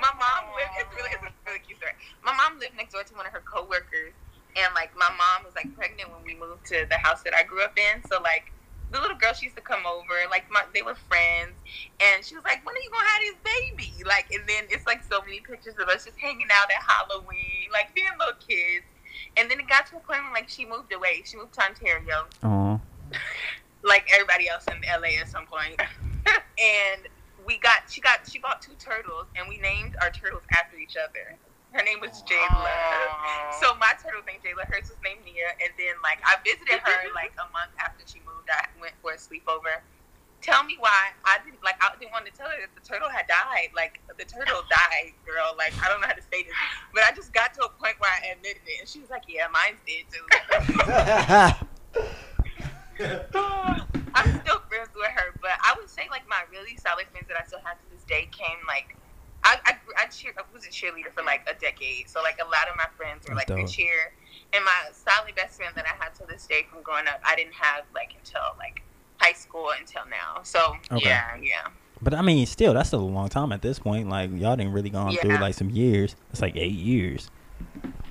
My 0.00 0.08
mom 0.16 0.56
lived. 0.56 0.72
It's 0.80 0.88
really, 0.96 1.12
it's 1.12 1.20
a 1.20 1.28
really 1.44 1.60
cute 1.60 1.76
story. 1.76 1.92
My 2.24 2.32
mom 2.32 2.56
lived 2.58 2.72
next 2.80 2.96
door 2.96 3.04
to 3.04 3.12
one 3.14 3.28
of 3.28 3.32
her 3.36 3.44
coworkers, 3.44 4.16
and 4.56 4.72
like 4.72 4.88
my 4.96 5.08
mom 5.12 5.44
was 5.44 5.52
like 5.52 5.68
pregnant 5.76 6.08
when 6.08 6.24
we 6.24 6.32
moved 6.32 6.64
to 6.72 6.88
the 6.88 6.96
house 7.04 7.20
that 7.28 7.36
I 7.36 7.44
grew 7.44 7.60
up 7.60 7.76
in. 7.76 8.00
So 8.08 8.16
like 8.24 8.48
the 8.92 9.00
little 9.00 9.16
girl, 9.16 9.32
she 9.34 9.46
used 9.46 9.56
to 9.56 9.62
come 9.62 9.86
over. 9.86 10.14
Like 10.30 10.44
my, 10.50 10.62
they 10.74 10.82
were 10.82 10.94
friends, 10.94 11.54
and 12.00 12.24
she 12.24 12.34
was 12.34 12.44
like, 12.44 12.64
"When 12.64 12.74
are 12.74 12.84
you 12.84 12.90
gonna 12.92 13.08
have 13.08 13.22
this 13.22 13.40
baby?" 13.42 14.04
Like, 14.06 14.30
and 14.32 14.48
then 14.48 14.64
it's 14.70 14.86
like 14.86 15.02
so 15.02 15.20
many 15.22 15.40
pictures 15.40 15.74
of 15.80 15.88
us 15.88 16.04
just 16.04 16.18
hanging 16.18 16.48
out 16.52 16.70
at 16.70 16.82
Halloween, 16.82 17.68
like 17.72 17.94
being 17.94 18.14
little 18.18 18.38
kids. 18.38 18.86
And 19.36 19.50
then 19.50 19.58
it 19.60 19.68
got 19.68 19.86
to 19.88 19.96
a 19.96 20.00
point 20.00 20.22
where 20.22 20.32
like 20.32 20.48
she 20.48 20.66
moved 20.66 20.92
away. 20.92 21.22
She 21.24 21.36
moved 21.36 21.54
to 21.54 21.62
Ontario 21.64 22.26
like 23.82 24.06
everybody 24.12 24.48
else 24.48 24.66
in 24.66 24.76
LA 24.86 25.20
at 25.20 25.28
some 25.28 25.46
point. 25.46 25.80
and 26.58 27.08
we 27.46 27.58
got 27.58 27.88
she 27.88 28.00
got 28.00 28.28
she 28.28 28.38
bought 28.38 28.60
two 28.60 28.74
turtles 28.78 29.26
and 29.36 29.48
we 29.48 29.58
named 29.58 29.94
our 30.02 30.10
turtles 30.10 30.42
after 30.52 30.76
each 30.76 30.96
other. 30.96 31.38
Her 31.76 31.84
name 31.84 32.00
was 32.00 32.24
Jayla. 32.24 32.72
Aw. 32.72 33.52
So 33.60 33.76
my 33.76 33.92
turtle 34.00 34.24
was 34.24 34.26
named 34.26 34.40
Jayla, 34.40 34.64
hers 34.72 34.88
was 34.88 34.96
named 35.04 35.20
Nia, 35.28 35.52
and 35.60 35.68
then 35.76 35.92
like 36.00 36.16
I 36.24 36.40
visited 36.40 36.80
her 36.80 37.12
like 37.12 37.36
a 37.36 37.44
month 37.52 37.76
after 37.76 38.00
she 38.08 38.24
moved. 38.24 38.48
I 38.48 38.64
went 38.80 38.96
for 39.04 39.12
a 39.12 39.20
sleepover. 39.20 39.84
Tell 40.40 40.64
me 40.64 40.80
why 40.80 41.12
I 41.28 41.36
didn't 41.44 41.60
like 41.60 41.76
I 41.84 41.92
didn't 42.00 42.16
want 42.16 42.24
to 42.24 42.32
tell 42.32 42.48
her 42.48 42.56
that 42.64 42.72
the 42.72 42.80
turtle 42.80 43.12
had 43.12 43.28
died. 43.28 43.76
Like 43.76 44.00
the 44.16 44.24
turtle 44.24 44.64
died, 44.72 45.12
girl. 45.28 45.52
Like 45.52 45.76
I 45.84 45.92
don't 45.92 46.00
know 46.00 46.08
how 46.08 46.16
to 46.16 46.24
say 46.24 46.48
this, 46.48 46.56
but 46.96 47.04
I 47.04 47.12
just 47.12 47.36
got 47.36 47.52
to 47.60 47.68
a 47.68 47.72
point 47.76 48.00
where 48.00 48.08
I 48.08 48.32
admitted 48.32 48.64
it, 48.64 48.80
and 48.80 48.88
she 48.88 49.04
was 49.04 49.12
like, 49.12 49.28
"Yeah, 49.28 49.52
mine's 49.52 49.84
dead 49.84 50.08
too." 50.08 50.24
I'm 54.16 54.32
still 54.40 54.64
friends 54.64 54.96
with 54.96 55.12
her, 55.12 55.36
but 55.44 55.60
I 55.60 55.76
would 55.76 55.92
say 55.92 56.08
like 56.08 56.24
my 56.24 56.40
really 56.48 56.80
solid 56.80 57.04
friends 57.12 57.28
that 57.28 57.36
I 57.36 57.44
still 57.44 57.60
have 57.68 57.76
to 57.84 57.86
this 57.92 58.08
day 58.08 58.32
came 58.32 58.64
like 58.64 58.96
I 59.46 59.58
I, 59.64 59.72
I, 60.02 60.06
cheer, 60.08 60.32
I 60.36 60.42
was 60.52 60.66
a 60.66 60.70
cheerleader 60.70 61.12
for 61.14 61.22
like 61.22 61.46
a 61.46 61.54
decade, 61.54 62.08
so 62.08 62.20
like 62.22 62.38
a 62.42 62.44
lot 62.44 62.66
of 62.68 62.76
my 62.76 62.90
friends 62.96 63.26
were 63.28 63.34
That's 63.34 63.48
like 63.48 63.56
the 63.56 63.62
dope. 63.62 63.70
cheer, 63.70 64.12
and 64.52 64.64
my 64.64 64.90
solid 64.92 65.34
best 65.36 65.56
friend 65.56 65.72
that 65.76 65.86
I 65.86 65.94
had 66.02 66.14
to 66.16 66.26
this 66.26 66.46
day 66.46 66.66
from 66.68 66.82
growing 66.82 67.06
up, 67.06 67.20
I 67.24 67.36
didn't 67.36 67.54
have 67.54 67.84
like 67.94 68.14
until 68.18 68.42
like 68.58 68.82
high 69.20 69.34
school 69.34 69.70
until 69.78 70.02
now. 70.10 70.42
So 70.42 70.76
Okay. 70.90 71.08
yeah, 71.08 71.36
yeah. 71.40 71.70
But 72.02 72.14
I 72.14 72.15
mean, 72.26 72.46
still, 72.46 72.74
that's 72.74 72.88
still 72.88 73.00
a 73.00 73.02
long 73.02 73.28
time 73.28 73.52
at 73.52 73.62
this 73.62 73.78
point. 73.78 74.08
Like 74.08 74.30
y'all 74.32 74.56
didn't 74.56 74.72
really 74.72 74.90
gone 74.90 75.14
through 75.16 75.38
like 75.38 75.54
some 75.54 75.70
years. 75.70 76.16
It's 76.30 76.42
like 76.42 76.56
eight 76.56 76.74
years. 76.74 77.30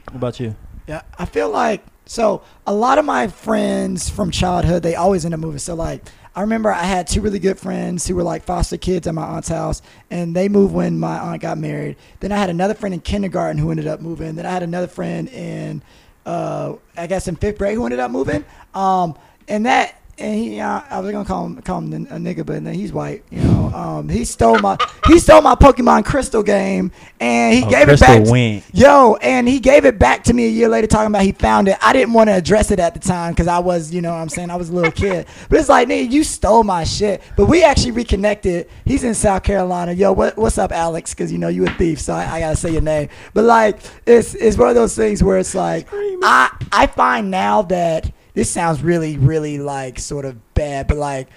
What 0.05 0.15
about 0.15 0.39
you? 0.39 0.55
Yeah, 0.87 1.01
I 1.17 1.25
feel 1.25 1.49
like 1.49 1.83
so 2.05 2.43
a 2.67 2.73
lot 2.73 2.97
of 2.97 3.05
my 3.05 3.27
friends 3.27 4.09
from 4.09 4.29
childhood 4.29 4.83
they 4.83 4.95
always 4.95 5.25
end 5.25 5.33
up 5.33 5.39
moving. 5.39 5.59
So 5.59 5.73
like 5.73 6.03
I 6.35 6.41
remember 6.41 6.71
I 6.71 6.83
had 6.83 7.07
two 7.07 7.21
really 7.21 7.39
good 7.39 7.57
friends 7.57 8.05
who 8.05 8.15
were 8.15 8.23
like 8.23 8.43
foster 8.43 8.77
kids 8.77 9.07
at 9.07 9.13
my 9.13 9.23
aunt's 9.23 9.47
house, 9.47 9.81
and 10.11 10.35
they 10.35 10.49
moved 10.49 10.73
when 10.73 10.99
my 10.99 11.17
aunt 11.17 11.41
got 11.41 11.57
married. 11.57 11.95
Then 12.19 12.31
I 12.31 12.37
had 12.37 12.49
another 12.49 12.73
friend 12.73 12.93
in 12.93 13.01
kindergarten 13.01 13.57
who 13.57 13.71
ended 13.71 13.87
up 13.87 14.01
moving. 14.01 14.35
Then 14.35 14.45
I 14.45 14.51
had 14.51 14.63
another 14.63 14.87
friend 14.87 15.29
in, 15.29 15.81
uh, 16.25 16.75
I 16.97 17.07
guess 17.07 17.27
in 17.27 17.37
fifth 17.37 17.57
grade 17.57 17.75
who 17.75 17.85
ended 17.85 17.99
up 17.99 18.11
moving. 18.11 18.43
Um, 18.73 19.17
and 19.47 19.65
that. 19.65 20.01
And 20.17 20.33
he, 20.35 20.59
uh, 20.61 20.79
I 20.89 21.01
was 21.01 21.11
gonna 21.11 21.25
call 21.25 21.45
him 21.45 21.61
call 21.61 21.79
him 21.81 21.93
a 22.09 22.15
nigga, 22.15 22.45
but 22.45 22.63
then 22.63 22.73
he's 22.73 22.93
white. 22.93 23.23
You 23.31 23.41
know, 23.41 23.65
um, 23.75 24.07
he 24.07 24.23
stole 24.23 24.57
my 24.59 24.77
he 25.07 25.19
stole 25.19 25.41
my 25.41 25.55
Pokemon 25.55 26.05
Crystal 26.05 26.41
game, 26.41 26.93
and 27.19 27.53
he 27.53 27.63
Oh, 27.65 27.69
gave 27.69 27.87
Crystal 27.87 28.13
it 28.13 28.23
back. 28.23 28.31
went. 28.31 28.63
Yo, 28.71 29.15
and 29.15 29.45
he 29.45 29.59
gave 29.59 29.83
it 29.83 29.99
back 29.99 30.23
to 30.23 30.33
me 30.33 30.45
a 30.45 30.49
year 30.49 30.69
later 30.69 30.87
talking 30.87 31.07
about 31.07 31.23
he 31.23 31.33
found 31.33 31.67
it. 31.67 31.77
I 31.81 31.91
didn't 31.91 32.13
want 32.13 32.29
to 32.29 32.33
address 32.33 32.71
it 32.71 32.79
at 32.79 32.93
the 32.93 33.01
time 33.01 33.33
because 33.33 33.47
I 33.47 33.59
was, 33.59 33.93
you 33.93 33.99
know 34.01 34.11
what 34.11 34.19
I'm 34.21 34.29
saying, 34.29 34.51
I 34.51 34.55
was 34.55 34.69
a 34.69 34.73
little 34.73 34.91
kid. 34.91 35.27
But 35.49 35.59
it's 35.59 35.67
like, 35.67 35.89
nigga, 35.89 36.09
you 36.09 36.23
stole 36.23 36.63
my 36.63 36.85
shit. 36.85 37.21
But 37.35 37.47
we 37.47 37.63
actually 37.63 37.91
reconnected. 37.91 38.69
He's 38.85 39.03
in 39.03 39.13
South 39.15 39.43
Carolina. 39.43 39.91
Yo, 39.91 40.13
what, 40.13 40.37
what's 40.37 40.57
up, 40.57 40.71
Alex? 40.71 41.13
Because, 41.13 41.29
you 41.31 41.37
know, 41.37 41.49
you 41.49 41.65
a 41.67 41.69
thief, 41.71 41.99
so 41.99 42.13
I, 42.13 42.35
I 42.35 42.39
got 42.39 42.51
to 42.51 42.55
say 42.55 42.71
your 42.71 42.81
name. 42.81 43.09
But, 43.33 43.43
like, 43.43 43.79
it's, 44.07 44.33
it's 44.35 44.57
one 44.57 44.69
of 44.69 44.75
those 44.75 44.95
things 44.95 45.21
where 45.21 45.37
it's 45.37 45.53
like, 45.53 45.87
I, 45.91 46.55
I 46.71 46.87
find 46.87 47.29
now 47.29 47.61
that 47.63 48.11
this 48.35 48.49
sounds 48.49 48.83
really, 48.83 49.17
really, 49.17 49.57
like, 49.57 49.97
sort 49.97 50.25
of 50.25 50.35
bad, 50.53 50.87
but, 50.87 50.97
like, 50.97 51.27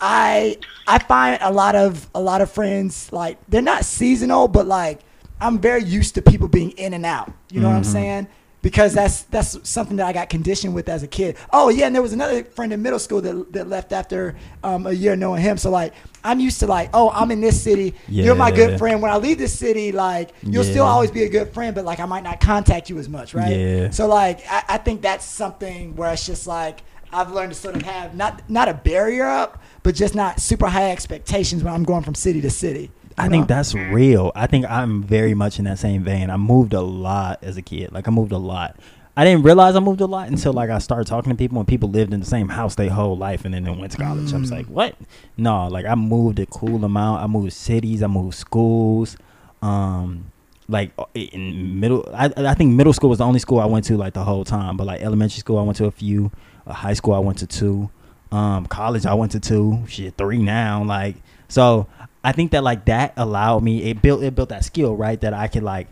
I 0.00 0.56
I 0.86 0.98
find 0.98 1.38
a 1.40 1.52
lot 1.52 1.74
of 1.76 2.08
a 2.14 2.20
lot 2.20 2.40
of 2.42 2.50
friends 2.50 3.10
like 3.12 3.38
they're 3.48 3.62
not 3.62 3.84
seasonal, 3.84 4.48
but 4.48 4.66
like 4.66 5.00
I'm 5.40 5.58
very 5.58 5.82
used 5.82 6.14
to 6.16 6.22
people 6.22 6.48
being 6.48 6.72
in 6.72 6.92
and 6.92 7.06
out. 7.06 7.32
You 7.50 7.60
know 7.60 7.68
what 7.68 7.76
I'm 7.76 7.82
Mhm. 7.82 7.86
saying? 7.86 8.26
Because 8.64 8.94
that's 8.94 9.24
that's 9.24 9.68
something 9.68 9.98
that 9.98 10.06
I 10.06 10.14
got 10.14 10.30
conditioned 10.30 10.74
with 10.74 10.88
as 10.88 11.02
a 11.02 11.06
kid. 11.06 11.36
Oh 11.52 11.68
yeah, 11.68 11.84
and 11.84 11.94
there 11.94 12.00
was 12.00 12.14
another 12.14 12.42
friend 12.44 12.72
in 12.72 12.80
middle 12.80 12.98
school 12.98 13.20
that 13.20 13.52
that 13.52 13.68
left 13.68 13.92
after 13.92 14.36
um, 14.62 14.86
a 14.86 14.92
year 14.92 15.16
knowing 15.16 15.42
him. 15.42 15.58
So 15.58 15.68
like 15.68 15.92
I'm 16.24 16.40
used 16.40 16.60
to 16.60 16.66
like, 16.66 16.88
oh, 16.94 17.10
I'm 17.10 17.30
in 17.30 17.42
this 17.42 17.62
city. 17.62 17.94
You're 18.08 18.34
my 18.34 18.50
good 18.50 18.78
friend. 18.78 19.02
When 19.02 19.10
I 19.10 19.18
leave 19.18 19.36
this 19.36 19.56
city, 19.56 19.92
like 19.92 20.30
you'll 20.42 20.64
still 20.64 20.86
always 20.86 21.10
be 21.10 21.24
a 21.24 21.28
good 21.28 21.52
friend, 21.52 21.74
but 21.74 21.84
like 21.84 22.00
I 22.00 22.06
might 22.06 22.22
not 22.24 22.40
contact 22.40 22.88
you 22.88 22.98
as 22.98 23.06
much, 23.06 23.34
right? 23.34 23.54
Yeah. 23.54 23.90
So 23.90 24.06
like 24.06 24.40
I, 24.48 24.64
I 24.70 24.78
think 24.78 25.02
that's 25.02 25.26
something 25.26 25.94
where 25.94 26.10
it's 26.14 26.24
just 26.24 26.46
like 26.46 26.80
I've 27.12 27.32
learned 27.32 27.52
to 27.52 27.58
sort 27.58 27.76
of 27.76 27.82
have 27.82 28.14
not 28.14 28.48
not 28.48 28.68
a 28.70 28.74
barrier 28.74 29.26
up, 29.26 29.62
but 29.82 29.94
just 29.94 30.14
not 30.14 30.40
super 30.40 30.68
high 30.68 30.90
expectations 30.90 31.62
when 31.62 31.74
I'm 31.74 31.84
going 31.84 32.02
from 32.02 32.14
city 32.14 32.40
to 32.40 32.50
city. 32.50 32.90
I 33.16 33.28
think 33.28 33.46
that's 33.48 33.74
real. 33.74 34.32
I 34.34 34.46
think 34.46 34.66
I'm 34.68 35.02
very 35.02 35.34
much 35.34 35.58
in 35.58 35.64
that 35.66 35.78
same 35.78 36.02
vein. 36.02 36.30
I 36.30 36.36
moved 36.36 36.72
a 36.74 36.80
lot 36.80 37.38
as 37.42 37.56
a 37.56 37.62
kid. 37.62 37.92
Like 37.92 38.08
I 38.08 38.10
moved 38.10 38.32
a 38.32 38.38
lot. 38.38 38.76
I 39.16 39.24
didn't 39.24 39.44
realize 39.44 39.76
I 39.76 39.80
moved 39.80 40.00
a 40.00 40.06
lot 40.06 40.26
until 40.28 40.52
like 40.52 40.70
I 40.70 40.78
started 40.80 41.06
talking 41.06 41.30
to 41.30 41.36
people 41.36 41.58
and 41.58 41.68
people 41.68 41.88
lived 41.88 42.12
in 42.12 42.18
the 42.18 42.26
same 42.26 42.48
house 42.48 42.74
their 42.74 42.90
whole 42.90 43.16
life 43.16 43.44
and 43.44 43.54
then 43.54 43.62
they 43.62 43.70
went 43.70 43.92
to 43.92 43.98
college. 43.98 44.34
I 44.34 44.38
was 44.38 44.50
Mm. 44.50 44.56
like, 44.56 44.66
what? 44.66 44.96
No, 45.36 45.68
like 45.68 45.86
I 45.86 45.94
moved 45.94 46.40
a 46.40 46.46
cool 46.46 46.84
amount. 46.84 47.22
I 47.22 47.28
moved 47.28 47.52
cities. 47.52 48.02
I 48.02 48.08
moved 48.08 48.34
schools. 48.34 49.16
Um, 49.62 50.32
like 50.68 50.90
uh, 50.98 51.04
in 51.14 51.78
middle, 51.78 52.08
I 52.12 52.32
I 52.36 52.54
think 52.54 52.72
middle 52.74 52.92
school 52.92 53.10
was 53.10 53.18
the 53.18 53.24
only 53.24 53.38
school 53.38 53.60
I 53.60 53.66
went 53.66 53.84
to 53.86 53.96
like 53.96 54.14
the 54.14 54.24
whole 54.24 54.44
time. 54.44 54.76
But 54.76 54.86
like 54.88 55.00
elementary 55.02 55.38
school, 55.38 55.58
I 55.58 55.62
went 55.62 55.76
to 55.78 55.84
a 55.86 55.90
few. 55.92 56.32
Uh, 56.66 56.72
high 56.72 56.94
school, 56.94 57.14
I 57.14 57.18
went 57.20 57.38
to 57.38 57.46
two. 57.46 57.90
Um, 58.32 58.66
college, 58.66 59.06
I 59.06 59.14
went 59.14 59.30
to 59.32 59.40
two. 59.40 59.84
Shit, 59.86 60.16
three 60.16 60.38
now. 60.42 60.82
Like 60.82 61.16
so, 61.48 61.86
I 62.24 62.32
think 62.32 62.52
that 62.52 62.64
like 62.64 62.86
that 62.86 63.12
allowed 63.16 63.62
me. 63.62 63.84
It 63.84 64.00
built 64.02 64.22
it 64.22 64.34
built 64.34 64.48
that 64.48 64.64
skill 64.64 64.96
right 64.96 65.20
that 65.20 65.34
I 65.34 65.46
could 65.46 65.62
like 65.62 65.88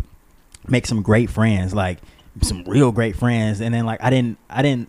make 0.66 0.86
some 0.86 1.02
great 1.02 1.30
friends, 1.30 1.74
like 1.74 1.98
some 2.40 2.64
real 2.64 2.90
great 2.90 3.16
friends. 3.16 3.60
And 3.60 3.74
then 3.74 3.84
like 3.84 4.02
I 4.02 4.10
didn't 4.10 4.38
I 4.48 4.62
didn't 4.62 4.88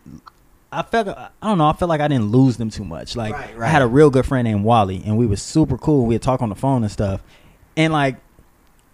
I 0.72 0.82
felt 0.82 1.10
I 1.10 1.30
don't 1.42 1.58
know. 1.58 1.68
I 1.68 1.74
felt 1.74 1.90
like 1.90 2.02
I 2.02 2.08
didn't 2.08 2.32
lose 2.32 2.58
them 2.58 2.70
too 2.70 2.86
much. 2.86 3.16
Like 3.16 3.34
Right, 3.34 3.60
I 3.62 3.68
had 3.68 3.82
a 3.82 3.88
real 3.88 4.10
good 4.10 4.26
friend 4.26 4.46
named 4.46 4.64
Wally, 4.64 5.04
and 5.06 5.18
we 5.18 5.28
was 5.28 5.42
super 5.42 5.78
cool. 5.78 6.06
We'd 6.06 6.22
talk 6.22 6.42
on 6.42 6.50
the 6.50 6.56
phone 6.56 6.84
and 6.84 6.92
stuff, 6.92 7.22
and 7.76 7.92
like 7.92 8.16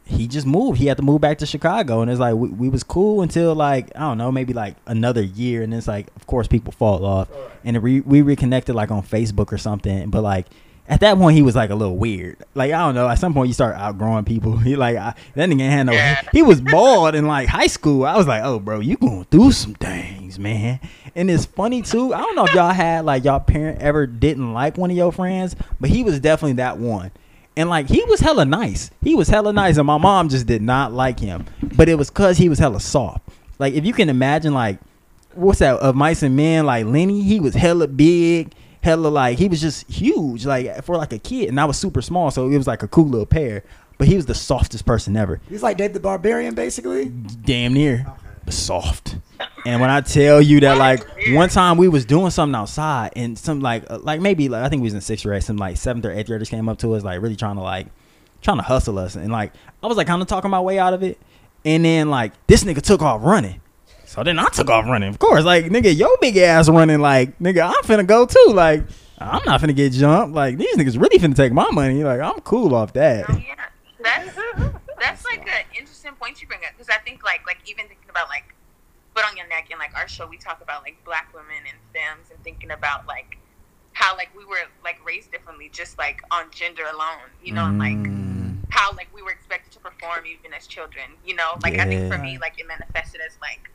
he 0.05 0.27
just 0.27 0.47
moved. 0.47 0.79
He 0.79 0.87
had 0.87 0.97
to 0.97 1.03
move 1.03 1.21
back 1.21 1.37
to 1.37 1.45
Chicago, 1.45 2.01
and 2.01 2.09
it's 2.09 2.19
like 2.19 2.33
we, 2.35 2.49
we 2.49 2.67
was 2.67 2.83
cool 2.83 3.21
until 3.21 3.53
like 3.53 3.91
I 3.95 3.99
don't 3.99 4.17
know, 4.17 4.31
maybe 4.31 4.53
like 4.53 4.75
another 4.87 5.21
year, 5.21 5.61
and 5.61 5.73
it's 5.73 5.87
like 5.87 6.07
of 6.15 6.25
course 6.25 6.47
people 6.47 6.73
fall 6.73 7.05
off, 7.05 7.29
and 7.63 7.81
re- 7.81 8.01
we 8.01 8.23
reconnected 8.23 8.75
like 8.75 8.89
on 8.89 9.03
Facebook 9.03 9.53
or 9.53 9.57
something. 9.59 10.09
But 10.09 10.23
like 10.23 10.47
at 10.89 11.01
that 11.01 11.17
point, 11.17 11.37
he 11.37 11.43
was 11.43 11.55
like 11.55 11.69
a 11.69 11.75
little 11.75 11.97
weird. 11.97 12.37
Like 12.55 12.71
I 12.71 12.79
don't 12.79 12.95
know. 12.95 13.07
At 13.07 13.19
some 13.19 13.33
point, 13.33 13.47
you 13.47 13.53
start 13.53 13.75
outgrowing 13.77 14.25
people. 14.25 14.57
He 14.69 14.75
like 14.75 14.97
I, 14.97 15.13
that 15.35 15.49
nigga 15.49 15.69
had 15.69 15.85
no. 15.85 15.93
Yeah. 15.93 16.21
He 16.31 16.41
was 16.41 16.59
bald 16.59 17.15
in 17.15 17.27
like 17.27 17.47
high 17.47 17.67
school. 17.67 18.05
I 18.05 18.17
was 18.17 18.27
like, 18.27 18.43
oh 18.43 18.59
bro, 18.59 18.79
you 18.79 18.97
going 18.97 19.25
through 19.25 19.51
some 19.51 19.75
things, 19.75 20.37
man. 20.37 20.79
And 21.15 21.29
it's 21.29 21.45
funny 21.45 21.81
too. 21.81 22.13
I 22.13 22.21
don't 22.21 22.35
know 22.35 22.45
if 22.45 22.53
y'all 22.53 22.73
had 22.73 23.05
like 23.05 23.23
y'all 23.23 23.39
parent 23.39 23.81
ever 23.81 24.07
didn't 24.07 24.53
like 24.53 24.77
one 24.77 24.89
of 24.89 24.97
your 24.97 25.11
friends, 25.11 25.55
but 25.79 25.89
he 25.89 26.03
was 26.03 26.19
definitely 26.19 26.53
that 26.53 26.77
one. 26.79 27.11
And 27.55 27.69
like 27.69 27.87
he 27.87 28.03
was 28.05 28.19
hella 28.19 28.45
nice. 28.45 28.89
He 29.03 29.15
was 29.15 29.29
hella 29.29 29.53
nice, 29.53 29.77
and 29.77 29.87
my 29.87 29.97
mom 29.97 30.29
just 30.29 30.47
did 30.47 30.61
not 30.61 30.91
like 30.91 31.19
him. 31.19 31.45
But 31.75 31.87
it 31.87 31.95
was 31.95 32.09
cause 32.09 32.37
he 32.37 32.49
was 32.49 32.59
hella 32.59 32.79
soft. 32.79 33.29
Like 33.59 33.75
if 33.75 33.85
you 33.85 33.93
can 33.93 34.09
imagine, 34.09 34.53
like 34.53 34.79
what's 35.35 35.59
that 35.59 35.77
of 35.77 35.95
mice 35.95 36.23
and 36.23 36.35
men? 36.35 36.65
Like 36.65 36.85
Lennie, 36.85 37.21
he 37.21 37.39
was 37.39 37.53
hella 37.53 37.87
big, 37.87 38.53
hella 38.81 39.07
like 39.09 39.37
he 39.37 39.47
was 39.47 39.61
just 39.61 39.89
huge, 39.89 40.45
like 40.45 40.83
for 40.83 40.95
like 40.97 41.13
a 41.13 41.19
kid, 41.19 41.49
and 41.49 41.59
I 41.59 41.65
was 41.65 41.77
super 41.77 42.01
small, 42.01 42.31
so 42.31 42.47
it 42.49 42.57
was 42.57 42.67
like 42.67 42.83
a 42.83 42.87
cool 42.87 43.05
little 43.07 43.25
pair. 43.25 43.63
But 43.97 44.07
he 44.07 44.15
was 44.15 44.25
the 44.27 44.33
softest 44.35 44.85
person 44.85 45.17
ever, 45.17 45.41
He's 45.49 45.61
like 45.61 45.75
Dave 45.77 45.91
the 45.93 45.99
Barbarian, 45.99 46.55
basically. 46.55 47.09
damn 47.09 47.73
near, 47.73 48.05
but 48.45 48.53
soft. 48.53 49.17
And 49.65 49.81
when 49.81 49.89
I 49.89 49.99
tell 50.01 50.41
you 50.41 50.61
that, 50.61 50.77
like 50.77 51.05
one 51.31 51.49
time 51.49 51.77
we 51.77 51.89
was 51.89 52.05
doing 52.05 52.29
something 52.31 52.55
outside, 52.55 53.11
and 53.17 53.37
some 53.37 53.59
like 53.59 53.83
uh, 53.91 53.99
like 53.99 54.21
maybe 54.21 54.47
like 54.47 54.63
I 54.63 54.69
think 54.69 54.81
we 54.81 54.85
was 54.85 54.93
in 54.93 55.01
sixth 55.01 55.25
grade, 55.25 55.43
some 55.43 55.57
like 55.57 55.75
seventh 55.77 56.05
or 56.05 56.11
eighth 56.11 56.27
graders 56.27 56.49
came 56.49 56.69
up 56.69 56.77
to 56.79 56.93
us, 56.93 57.03
like 57.03 57.21
really 57.21 57.35
trying 57.35 57.55
to 57.55 57.61
like 57.61 57.87
trying 58.41 58.57
to 58.57 58.63
hustle 58.63 58.97
us, 58.99 59.15
and 59.15 59.31
like 59.33 59.51
I 59.83 59.87
was 59.87 59.97
like 59.97 60.07
kind 60.07 60.21
of 60.21 60.27
talking 60.29 60.49
my 60.49 60.61
way 60.61 60.79
out 60.79 60.93
of 60.93 61.03
it, 61.03 61.19
and 61.65 61.83
then 61.83 62.09
like 62.09 62.31
this 62.47 62.63
nigga 62.63 62.81
took 62.81 63.01
off 63.01 63.21
running. 63.21 63.59
So 64.09 64.23
then 64.23 64.39
I 64.39 64.45
took 64.45 64.71
off 64.71 64.85
running. 64.85 65.09
Of 65.09 65.19
course, 65.19 65.43
like 65.43 65.65
nigga, 65.65 65.95
your 65.95 66.17
big 66.19 66.35
ass 66.37 66.67
running. 66.67 66.99
Like 66.99 67.37
nigga, 67.37 67.61
I'm 67.67 67.83
finna 67.83 68.07
go 68.07 68.25
too. 68.25 68.51
Like 68.53 68.81
I'm 69.19 69.43
not 69.45 69.61
finna 69.61 69.75
get 69.75 69.93
jumped. 69.93 70.33
Like 70.33 70.57
these 70.57 70.75
niggas 70.75 70.99
really 70.99 71.19
finna 71.19 71.35
take 71.35 71.53
my 71.53 71.69
money. 71.69 72.03
Like 72.03 72.19
I'm 72.19 72.39
cool 72.39 72.73
off 72.73 72.91
that. 72.93 73.25
Oh, 73.29 73.37
yeah, 73.37 73.53
that's 74.03 74.35
that's 74.99 75.25
like 75.25 75.47
an 75.47 75.63
interesting 75.77 76.13
point 76.13 76.41
you 76.41 76.47
bring 76.47 76.61
up 76.65 76.71
because 76.75 76.89
I 76.89 76.97
think 77.05 77.23
like 77.23 77.45
like 77.45 77.59
even 77.69 77.87
thinking 77.87 78.09
about 78.09 78.29
like 78.29 78.55
foot 79.13 79.25
on 79.29 79.37
your 79.37 79.47
neck 79.47 79.67
and 79.69 79.77
like 79.77 79.95
our 79.95 80.07
show 80.07 80.25
we 80.25 80.37
talk 80.37 80.59
about 80.63 80.81
like 80.81 80.97
black 81.05 81.31
women 81.31 81.61
and 81.69 81.77
femmes 81.93 82.31
and 82.33 82.43
thinking 82.43 82.71
about 82.71 83.05
like 83.07 83.37
how 83.93 84.17
like 84.17 84.35
we 84.35 84.43
were 84.43 84.57
like 84.83 84.97
raised 85.05 85.31
differently 85.31 85.69
just 85.71 85.99
like 85.99 86.19
on 86.31 86.45
gender 86.49 86.83
alone, 86.91 87.29
you 87.43 87.53
know, 87.53 87.65
and 87.65 87.77
like 87.77 87.93
Mm, 87.93 88.55
how 88.69 88.91
like 88.93 89.13
we 89.13 89.21
were 89.21 89.29
expected 89.31 89.71
to 89.73 89.79
perform 89.79 90.25
even 90.25 90.51
as 90.51 90.65
children, 90.65 91.11
you 91.23 91.35
know. 91.35 91.59
Like 91.61 91.77
I 91.77 91.85
think 91.85 92.11
for 92.11 92.17
me 92.17 92.39
like 92.39 92.57
it 92.57 92.67
manifested 92.67 93.21
as 93.21 93.37
like 93.39 93.69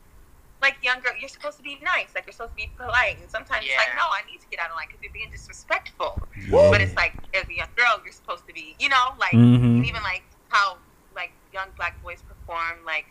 like 0.65 0.77
younger 0.89 1.09
you're 1.19 1.29
supposed 1.37 1.57
to 1.61 1.63
be 1.63 1.77
nice, 1.95 2.09
like 2.15 2.25
you're 2.25 2.33
supposed 2.37 2.53
to 2.57 2.59
be 2.63 2.69
polite, 2.77 3.17
and 3.21 3.29
sometimes 3.29 3.61
it's 3.65 3.77
like 3.83 3.93
no, 4.01 4.05
I 4.19 4.21
need 4.29 4.39
to 4.41 4.47
get 4.51 4.59
out 4.59 4.69
of 4.71 4.75
line 4.79 4.87
because 4.89 5.01
you're 5.03 5.13
being 5.13 5.31
disrespectful. 5.31 6.11
yeah. 6.49 6.69
But 6.71 6.81
it's 6.81 6.95
like 6.95 7.13
as 7.39 7.47
a 7.47 7.53
young 7.61 7.69
girl, 7.75 8.01
you're 8.03 8.13
supposed 8.21 8.45
to 8.49 8.53
be, 8.53 8.75
you 8.79 8.89
know, 8.89 9.05
like 9.19 9.33
Mhm. 9.33 9.79
and 9.79 9.85
even 9.85 10.01
like 10.03 10.23
how 10.49 10.77
like 11.15 11.31
young 11.53 11.69
black 11.77 11.93
boys 12.03 12.19
perform 12.31 12.75
like 12.85 13.05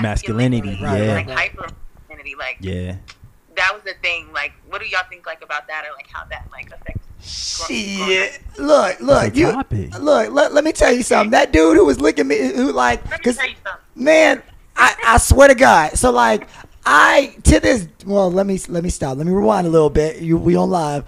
Masculinity, 0.00 0.78
masculinity, 0.80 1.04
yeah. 1.06 1.14
like 1.20 1.28
hyper 1.30 1.66
masculinity. 1.98 2.34
Like 2.38 2.56
yeah. 2.60 2.96
that 3.56 3.70
was 3.74 3.82
the 3.84 3.94
thing. 4.02 4.32
Like, 4.32 4.52
what 4.70 4.80
do 4.80 4.86
y'all 4.88 5.04
think 5.10 5.26
like 5.26 5.42
about 5.44 5.66
that, 5.68 5.84
or 5.84 5.92
like 5.94 6.08
how 6.10 6.24
that 6.32 6.48
like 6.50 6.70
affects? 6.72 7.04
Shit. 7.26 8.40
Look, 8.58 9.00
look, 9.00 9.36
you 9.36 9.52
topic. 9.52 9.98
look. 9.98 10.30
Let, 10.32 10.52
let 10.54 10.64
me 10.64 10.72
tell 10.72 10.92
you 10.92 11.02
something. 11.02 11.30
That 11.32 11.52
dude 11.52 11.76
who 11.76 11.84
was 11.84 12.00
looking 12.00 12.22
at 12.22 12.26
me, 12.26 12.38
who 12.54 12.72
like, 12.72 13.02
cause 13.22 13.36
tell 13.36 13.48
you 13.48 13.56
something. 13.64 13.82
man, 13.94 14.42
I, 14.76 14.94
I 15.06 15.18
swear 15.18 15.48
to 15.48 15.54
God. 15.54 15.92
So 15.98 16.10
like, 16.10 16.46
I 16.86 17.34
to 17.44 17.60
this. 17.60 17.88
Well, 18.06 18.30
let 18.30 18.46
me 18.46 18.58
let 18.68 18.82
me 18.82 18.90
stop. 18.90 19.16
Let 19.16 19.26
me 19.26 19.32
rewind 19.32 19.66
a 19.66 19.70
little 19.70 19.90
bit. 19.90 20.20
You 20.20 20.36
we 20.36 20.56
on 20.56 20.70
live. 20.70 21.04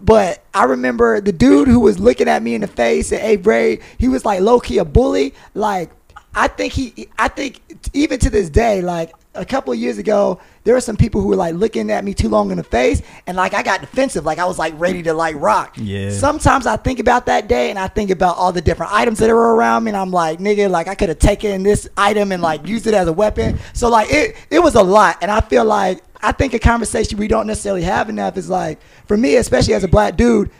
But 0.00 0.44
I 0.54 0.64
remember 0.64 1.20
the 1.20 1.32
dude 1.32 1.66
who 1.66 1.80
was 1.80 1.98
looking 1.98 2.28
at 2.28 2.42
me 2.42 2.54
in 2.54 2.60
the 2.60 2.68
face 2.68 3.12
at 3.12 3.22
eighth 3.22 3.42
grade. 3.42 3.82
He 3.98 4.06
was 4.06 4.24
like 4.24 4.40
low 4.40 4.60
key 4.60 4.78
a 4.78 4.84
bully. 4.84 5.34
Like 5.54 5.90
I 6.34 6.48
think 6.48 6.72
he. 6.72 7.08
I 7.18 7.28
think 7.28 7.60
even 7.92 8.18
to 8.20 8.30
this 8.30 8.50
day, 8.50 8.80
like 8.82 9.12
a 9.34 9.44
couple 9.44 9.72
of 9.72 9.78
years 9.78 9.98
ago, 9.98 10.40
there 10.64 10.74
were 10.74 10.80
some 10.80 10.96
people 10.96 11.20
who 11.20 11.28
were 11.28 11.36
like 11.36 11.54
looking 11.54 11.90
at 11.90 12.04
me 12.04 12.12
too 12.12 12.28
long 12.28 12.50
in 12.50 12.56
the 12.56 12.64
face, 12.64 13.02
and 13.26 13.36
like 13.36 13.54
I 13.54 13.62
got 13.62 13.80
defensive. 13.80 14.24
Like 14.24 14.38
I 14.38 14.44
was 14.44 14.58
like 14.58 14.74
ready 14.78 15.02
to 15.04 15.14
like 15.14 15.36
rock. 15.38 15.76
Yeah. 15.76 16.10
Sometimes 16.10 16.66
I 16.66 16.76
think 16.76 16.98
about 16.98 17.26
that 17.26 17.48
day, 17.48 17.70
and 17.70 17.78
I 17.78 17.88
think 17.88 18.10
about 18.10 18.36
all 18.36 18.52
the 18.52 18.60
different 18.60 18.92
items 18.92 19.18
that 19.18 19.30
are 19.30 19.36
around 19.36 19.84
me, 19.84 19.90
and 19.90 19.96
I'm 19.96 20.10
like, 20.10 20.38
nigga, 20.38 20.70
like 20.70 20.88
I 20.88 20.94
could 20.94 21.08
have 21.08 21.18
taken 21.18 21.62
this 21.62 21.88
item 21.96 22.32
and 22.32 22.42
like 22.42 22.66
used 22.66 22.86
it 22.86 22.94
as 22.94 23.08
a 23.08 23.12
weapon. 23.12 23.58
So 23.72 23.88
like 23.88 24.08
it, 24.10 24.36
it 24.50 24.58
was 24.58 24.74
a 24.74 24.82
lot, 24.82 25.18
and 25.22 25.30
I 25.30 25.40
feel 25.40 25.64
like 25.64 26.02
I 26.22 26.32
think 26.32 26.54
a 26.54 26.58
conversation 26.58 27.18
we 27.18 27.28
don't 27.28 27.46
necessarily 27.46 27.82
have 27.82 28.08
enough 28.08 28.36
is 28.36 28.50
like 28.50 28.80
for 29.06 29.16
me, 29.16 29.36
especially 29.36 29.74
as 29.74 29.84
a 29.84 29.88
black 29.88 30.16
dude. 30.16 30.50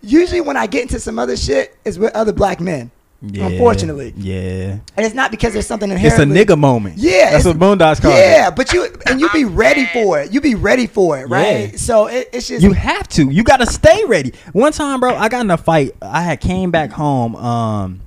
Usually, 0.00 0.40
when 0.40 0.56
I 0.56 0.68
get 0.68 0.82
into 0.82 1.00
some 1.00 1.18
other 1.18 1.36
shit, 1.36 1.76
is 1.84 1.98
with 1.98 2.14
other 2.14 2.32
black 2.32 2.60
men. 2.60 2.92
Yeah. 3.20 3.46
Unfortunately, 3.46 4.14
Yeah. 4.16 4.78
and 4.96 5.04
it's 5.04 5.14
not 5.14 5.32
because 5.32 5.52
there's 5.52 5.66
something 5.66 5.90
in 5.90 5.96
hand. 5.96 6.12
It's 6.12 6.20
a 6.22 6.24
nigga 6.24 6.56
moment. 6.56 6.98
Yeah, 6.98 7.30
That's 7.32 7.44
it's- 7.44 7.46
what 7.46 7.58
Boondocks 7.78 8.00
call 8.00 8.12
Yeah, 8.12 8.48
it. 8.48 8.54
but 8.56 8.72
you 8.72 8.88
and 9.06 9.20
you 9.20 9.28
be 9.30 9.44
ready 9.44 9.86
for 9.86 10.20
it. 10.20 10.32
You 10.32 10.40
be 10.40 10.54
ready 10.54 10.86
for 10.86 11.18
it, 11.18 11.28
right? 11.28 11.72
Yeah. 11.72 11.76
So 11.78 12.06
it, 12.06 12.28
it's 12.32 12.46
just 12.46 12.62
You 12.62 12.72
have 12.74 13.08
to. 13.10 13.28
You 13.28 13.42
gotta 13.42 13.66
stay 13.66 14.04
ready. 14.04 14.32
One 14.52 14.70
time, 14.70 15.00
bro, 15.00 15.16
I 15.16 15.28
got 15.28 15.40
in 15.40 15.50
a 15.50 15.56
fight. 15.56 15.96
I 16.00 16.22
had 16.22 16.40
came 16.40 16.70
back 16.70 16.92
home 16.92 17.34
um 17.34 18.00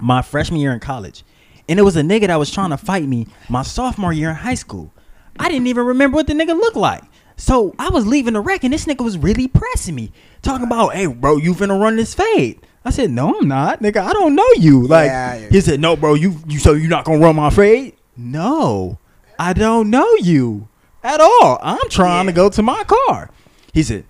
my 0.00 0.22
freshman 0.22 0.58
year 0.60 0.72
in 0.72 0.80
college. 0.80 1.22
And 1.68 1.78
it 1.78 1.82
was 1.82 1.96
a 1.96 2.02
nigga 2.02 2.28
that 2.28 2.38
was 2.38 2.50
trying 2.50 2.70
to 2.70 2.76
fight 2.78 3.04
me 3.06 3.26
my 3.50 3.62
sophomore 3.62 4.12
year 4.12 4.30
in 4.30 4.36
high 4.36 4.54
school. 4.54 4.90
I 5.38 5.48
didn't 5.50 5.66
even 5.66 5.84
remember 5.84 6.14
what 6.16 6.28
the 6.28 6.32
nigga 6.32 6.58
looked 6.58 6.76
like. 6.76 7.02
So 7.36 7.74
I 7.78 7.90
was 7.90 8.06
leaving 8.06 8.32
the 8.32 8.40
rec 8.40 8.64
and 8.64 8.72
this 8.72 8.86
nigga 8.86 9.04
was 9.04 9.18
really 9.18 9.48
pressing 9.48 9.94
me. 9.94 10.12
Talking 10.40 10.66
about, 10.66 10.94
hey 10.94 11.06
bro, 11.08 11.36
you 11.36 11.52
finna 11.54 11.78
run 11.78 11.96
this 11.96 12.14
fade. 12.14 12.60
I 12.86 12.90
said, 12.90 13.10
No, 13.10 13.38
I'm 13.38 13.48
not, 13.48 13.80
nigga. 13.80 13.98
I 13.98 14.12
don't 14.12 14.34
know 14.34 14.48
you. 14.56 14.86
Like 14.86 15.06
Yeah. 15.08 15.48
he 15.50 15.60
said, 15.60 15.80
No, 15.80 15.96
bro, 15.96 16.14
you 16.14 16.36
you 16.46 16.58
so 16.58 16.72
you 16.72 16.88
not 16.88 17.04
gonna 17.04 17.18
run 17.18 17.36
my 17.36 17.50
fade? 17.50 17.94
No, 18.16 18.98
I 19.38 19.52
don't 19.52 19.90
know 19.90 20.08
you 20.20 20.68
at 21.02 21.20
all. 21.20 21.58
I'm 21.62 21.88
trying 21.90 22.26
to 22.26 22.32
go 22.32 22.48
to 22.48 22.62
my 22.62 22.82
car. 22.84 23.30
He 23.72 23.82
said, 23.82 24.04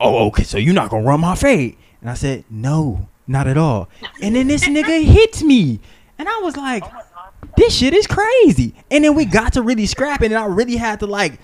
Oh, 0.00 0.26
okay, 0.28 0.42
so 0.42 0.58
you're 0.58 0.74
not 0.74 0.90
gonna 0.90 1.06
run 1.06 1.20
my 1.20 1.34
fade. 1.34 1.76
And 2.00 2.10
I 2.10 2.14
said, 2.14 2.44
No, 2.50 3.08
not 3.26 3.46
at 3.46 3.56
all. 3.56 3.88
And 4.22 4.34
then 4.36 4.48
this 4.48 4.64
nigga 4.68 5.02
hits 5.16 5.42
me. 5.42 5.80
And 6.18 6.28
I 6.28 6.38
was 6.42 6.56
like, 6.56 6.84
This 7.56 7.74
shit 7.74 7.94
is 7.94 8.06
crazy. 8.06 8.74
And 8.90 9.04
then 9.04 9.14
we 9.14 9.24
got 9.24 9.54
to 9.54 9.62
really 9.62 9.86
scrapping, 9.86 10.32
and 10.32 10.38
I 10.38 10.46
really 10.46 10.76
had 10.76 11.00
to 11.00 11.06
like 11.06 11.38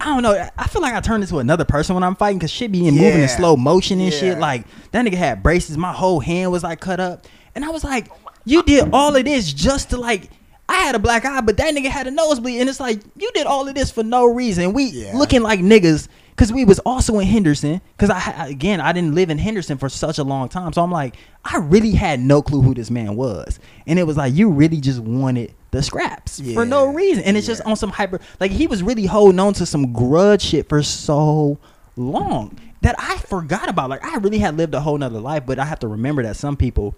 I 0.00 0.06
don't 0.06 0.22
know. 0.22 0.48
I 0.58 0.66
feel 0.66 0.82
like 0.82 0.94
I 0.94 1.00
turned 1.00 1.22
into 1.22 1.38
another 1.38 1.64
person 1.64 1.94
when 1.94 2.02
I'm 2.02 2.16
fighting 2.16 2.38
because 2.38 2.50
shit 2.50 2.72
be 2.72 2.86
in 2.88 2.94
moving 2.94 3.20
in 3.22 3.28
slow 3.28 3.56
motion 3.56 4.00
and 4.00 4.12
Yeah. 4.12 4.18
shit. 4.18 4.38
Like 4.38 4.64
that 4.90 5.04
nigga 5.04 5.14
had 5.14 5.42
braces. 5.42 5.76
My 5.78 5.92
whole 5.92 6.20
hand 6.20 6.50
was 6.50 6.62
like 6.62 6.80
cut 6.80 6.98
up, 7.00 7.26
and 7.54 7.64
I 7.64 7.68
was 7.70 7.84
like, 7.84 8.10
"You 8.44 8.62
did 8.64 8.88
all 8.92 9.14
of 9.14 9.24
this 9.24 9.52
just 9.52 9.90
to 9.90 9.96
like." 9.98 10.30
I 10.68 10.74
had 10.76 10.94
a 10.94 10.98
black 10.98 11.24
eye, 11.26 11.40
but 11.42 11.56
that 11.58 11.74
nigga 11.74 11.86
had 11.88 12.06
a 12.06 12.10
nosebleed, 12.10 12.60
and 12.60 12.68
it's 12.68 12.80
like 12.80 13.00
you 13.16 13.30
did 13.34 13.46
all 13.46 13.68
of 13.68 13.74
this 13.74 13.90
for 13.90 14.02
no 14.02 14.24
reason. 14.24 14.72
We 14.72 14.84
Yeah. 14.86 15.16
looking 15.16 15.42
like 15.42 15.60
niggas 15.60 16.08
because 16.30 16.50
we 16.52 16.64
was 16.64 16.78
also 16.80 17.18
in 17.18 17.26
Henderson. 17.26 17.80
Because 17.96 18.08
I 18.10 18.46
again, 18.48 18.80
I 18.80 18.92
didn't 18.92 19.14
live 19.14 19.28
in 19.28 19.38
Henderson 19.38 19.76
for 19.76 19.88
such 19.88 20.18
a 20.18 20.24
long 20.24 20.48
time, 20.48 20.72
so 20.72 20.82
I'm 20.82 20.90
like, 20.90 21.16
I 21.44 21.58
really 21.58 21.92
had 21.92 22.20
no 22.20 22.40
clue 22.42 22.62
who 22.62 22.74
this 22.74 22.90
man 22.90 23.16
was, 23.16 23.58
and 23.86 23.98
it 23.98 24.04
was 24.04 24.16
like 24.16 24.34
you 24.34 24.48
really 24.50 24.80
just 24.80 25.00
wanted 25.00 25.52
the 25.72 25.82
scraps 25.82 26.40
for 26.54 26.64
no 26.64 26.86
reason, 26.86 27.24
and 27.24 27.36
it's 27.36 27.46
just 27.46 27.62
on 27.62 27.76
some 27.76 27.90
hyper. 27.90 28.20
Like 28.38 28.52
he 28.52 28.66
was 28.66 28.82
really 28.82 29.06
holding 29.06 29.40
on 29.40 29.54
to 29.54 29.66
some 29.66 29.92
grudge 29.92 30.42
shit 30.42 30.68
for 30.68 30.82
so 30.82 31.58
long 31.96 32.58
that 32.82 32.94
I 32.98 33.16
forgot 33.16 33.68
about. 33.68 33.90
Like 33.90 34.04
I 34.04 34.16
really 34.18 34.38
had 34.38 34.56
lived 34.56 34.74
a 34.74 34.80
whole 34.80 34.98
nother 34.98 35.18
life, 35.18 35.44
but 35.46 35.58
I 35.58 35.64
have 35.64 35.80
to 35.80 35.88
remember 35.88 36.22
that 36.22 36.36
some 36.36 36.56
people 36.56 36.94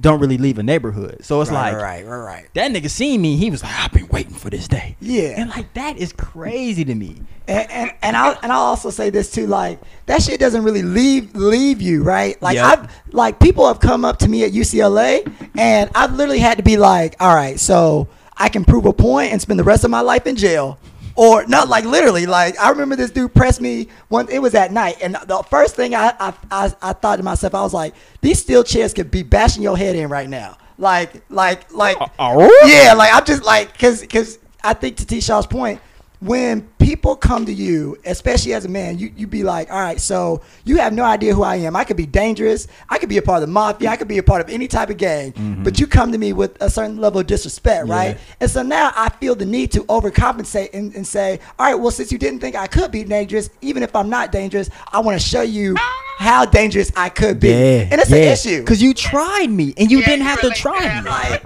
don't 0.00 0.20
really 0.20 0.38
leave 0.38 0.58
a 0.58 0.62
neighborhood. 0.62 1.24
So 1.24 1.40
it's 1.40 1.50
right, 1.50 1.72
like 1.72 1.82
right, 1.82 2.06
right, 2.06 2.18
right. 2.18 2.48
that 2.54 2.70
nigga 2.72 2.90
seen 2.90 3.22
me. 3.22 3.36
He 3.36 3.50
was 3.50 3.62
like, 3.62 3.72
I've 3.74 3.92
been 3.92 4.08
waiting 4.08 4.34
for 4.34 4.50
this 4.50 4.66
day. 4.66 4.96
Yeah. 5.00 5.34
and 5.36 5.50
like 5.50 5.72
that 5.74 5.96
is 5.98 6.12
crazy 6.12 6.84
to 6.84 6.94
me. 6.94 7.22
And 7.46 7.70
and, 7.70 7.92
and 8.02 8.16
I'll 8.16 8.38
and 8.42 8.52
I'll 8.52 8.62
also 8.62 8.90
say 8.90 9.10
this 9.10 9.30
too, 9.30 9.46
like 9.46 9.78
that 10.06 10.22
shit 10.22 10.40
doesn't 10.40 10.64
really 10.64 10.82
leave 10.82 11.34
leave 11.36 11.80
you, 11.80 12.02
right? 12.02 12.40
Like 12.42 12.56
Yep. 12.56 12.64
I've 12.64 13.14
like 13.14 13.38
people 13.38 13.68
have 13.68 13.80
come 13.80 14.04
up 14.04 14.18
to 14.20 14.28
me 14.28 14.44
at 14.44 14.52
UCLA 14.52 15.30
and 15.56 15.90
I've 15.94 16.14
literally 16.14 16.40
had 16.40 16.56
to 16.56 16.64
be 16.64 16.76
like, 16.76 17.14
all 17.20 17.34
right, 17.34 17.60
so 17.60 18.08
I 18.36 18.48
can 18.48 18.64
prove 18.64 18.86
a 18.86 18.92
point 18.92 19.32
and 19.32 19.40
spend 19.40 19.60
the 19.60 19.64
rest 19.64 19.84
of 19.84 19.90
my 19.90 20.00
life 20.00 20.26
in 20.26 20.34
jail. 20.36 20.78
Or 21.16 21.46
not 21.46 21.68
like 21.68 21.84
literally, 21.84 22.26
like 22.26 22.58
I 22.58 22.70
remember 22.70 22.96
this 22.96 23.10
dude 23.10 23.34
pressed 23.34 23.60
me 23.60 23.88
one 24.08 24.28
it 24.28 24.40
was 24.40 24.54
at 24.54 24.72
night 24.72 24.96
and 25.00 25.14
the 25.14 25.44
first 25.48 25.76
thing 25.76 25.94
I 25.94 26.12
I, 26.18 26.34
I, 26.50 26.72
I 26.82 26.92
thought 26.92 27.16
to 27.16 27.22
myself, 27.22 27.54
I 27.54 27.62
was 27.62 27.72
like, 27.72 27.94
these 28.20 28.40
steel 28.40 28.64
chairs 28.64 28.92
could 28.92 29.10
be 29.10 29.22
bashing 29.22 29.62
your 29.62 29.76
head 29.76 29.94
in 29.94 30.08
right 30.08 30.28
now. 30.28 30.58
Like 30.76 31.22
like 31.30 31.72
like 31.72 31.96
Oh. 32.18 32.64
yeah, 32.66 32.94
like 32.94 33.14
I'm 33.14 33.24
just 33.24 33.44
like, 33.44 33.78
cause, 33.78 34.04
cause 34.08 34.38
I 34.64 34.74
think 34.74 34.96
to 34.96 35.06
T. 35.06 35.20
Shaw's 35.20 35.46
point, 35.46 35.80
when 36.24 36.62
people 36.78 37.16
come 37.16 37.44
to 37.44 37.52
you, 37.52 37.98
especially 38.06 38.54
as 38.54 38.64
a 38.64 38.68
man, 38.68 38.98
you 38.98 39.12
you 39.16 39.26
be 39.26 39.42
like, 39.42 39.70
all 39.70 39.78
right, 39.80 40.00
so 40.00 40.40
you 40.64 40.76
have 40.78 40.92
no 40.92 41.04
idea 41.04 41.34
who 41.34 41.42
I 41.42 41.56
am. 41.56 41.76
I 41.76 41.84
could 41.84 41.98
be 41.98 42.06
dangerous. 42.06 42.66
I 42.88 42.98
could 42.98 43.10
be 43.10 43.18
a 43.18 43.22
part 43.22 43.42
of 43.42 43.48
the 43.48 43.52
mafia. 43.52 43.90
I 43.90 43.96
could 43.96 44.08
be 44.08 44.18
a 44.18 44.22
part 44.22 44.40
of 44.40 44.48
any 44.48 44.66
type 44.66 44.88
of 44.88 44.96
gang. 44.96 45.32
Mm-hmm. 45.32 45.64
But 45.64 45.78
you 45.78 45.86
come 45.86 46.12
to 46.12 46.18
me 46.18 46.32
with 46.32 46.56
a 46.62 46.70
certain 46.70 46.96
level 46.96 47.20
of 47.20 47.26
disrespect, 47.26 47.88
right? 47.88 48.16
And 48.40 48.50
so 48.50 48.62
now 48.62 48.92
I 48.96 49.10
feel 49.10 49.34
the 49.34 49.44
need 49.44 49.70
to 49.72 49.80
overcompensate 49.84 50.70
and, 50.72 50.94
and 50.94 51.06
say, 51.06 51.40
all 51.58 51.66
right, 51.66 51.74
well, 51.74 51.90
since 51.90 52.10
you 52.10 52.18
didn't 52.18 52.40
think 52.40 52.56
I 52.56 52.66
could 52.68 52.90
be 52.90 53.04
dangerous, 53.04 53.50
even 53.60 53.82
if 53.82 53.94
I'm 53.94 54.08
not 54.08 54.32
dangerous, 54.32 54.70
I 54.92 55.00
want 55.00 55.20
to 55.20 55.26
show 55.26 55.42
you 55.42 55.76
how 56.18 56.46
dangerous 56.46 56.90
I 56.96 57.10
could 57.10 57.38
be. 57.38 57.48
Yeah, 57.48 57.88
and 57.90 58.00
it's 58.00 58.10
yeah. 58.10 58.16
an 58.16 58.32
issue. 58.32 58.60
because 58.60 58.82
you 58.82 58.94
tried 58.94 59.50
me 59.50 59.74
and 59.76 59.90
you 59.90 59.98
Yeah, 59.98 60.06
didn't 60.06 60.20
you 60.20 60.28
have 60.28 60.40
to 60.40 60.50
try 60.50 61.02
me. 61.02 61.08
like, 61.08 61.42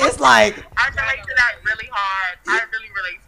it's 0.00 0.20
like, 0.20 0.54
I 0.76 0.88
relate 0.88 1.22
to 1.22 1.34
that 1.36 1.54
really 1.64 1.88
hard. 1.92 2.38
I 2.46 2.60
really 2.72 2.88
relate. 2.94 3.18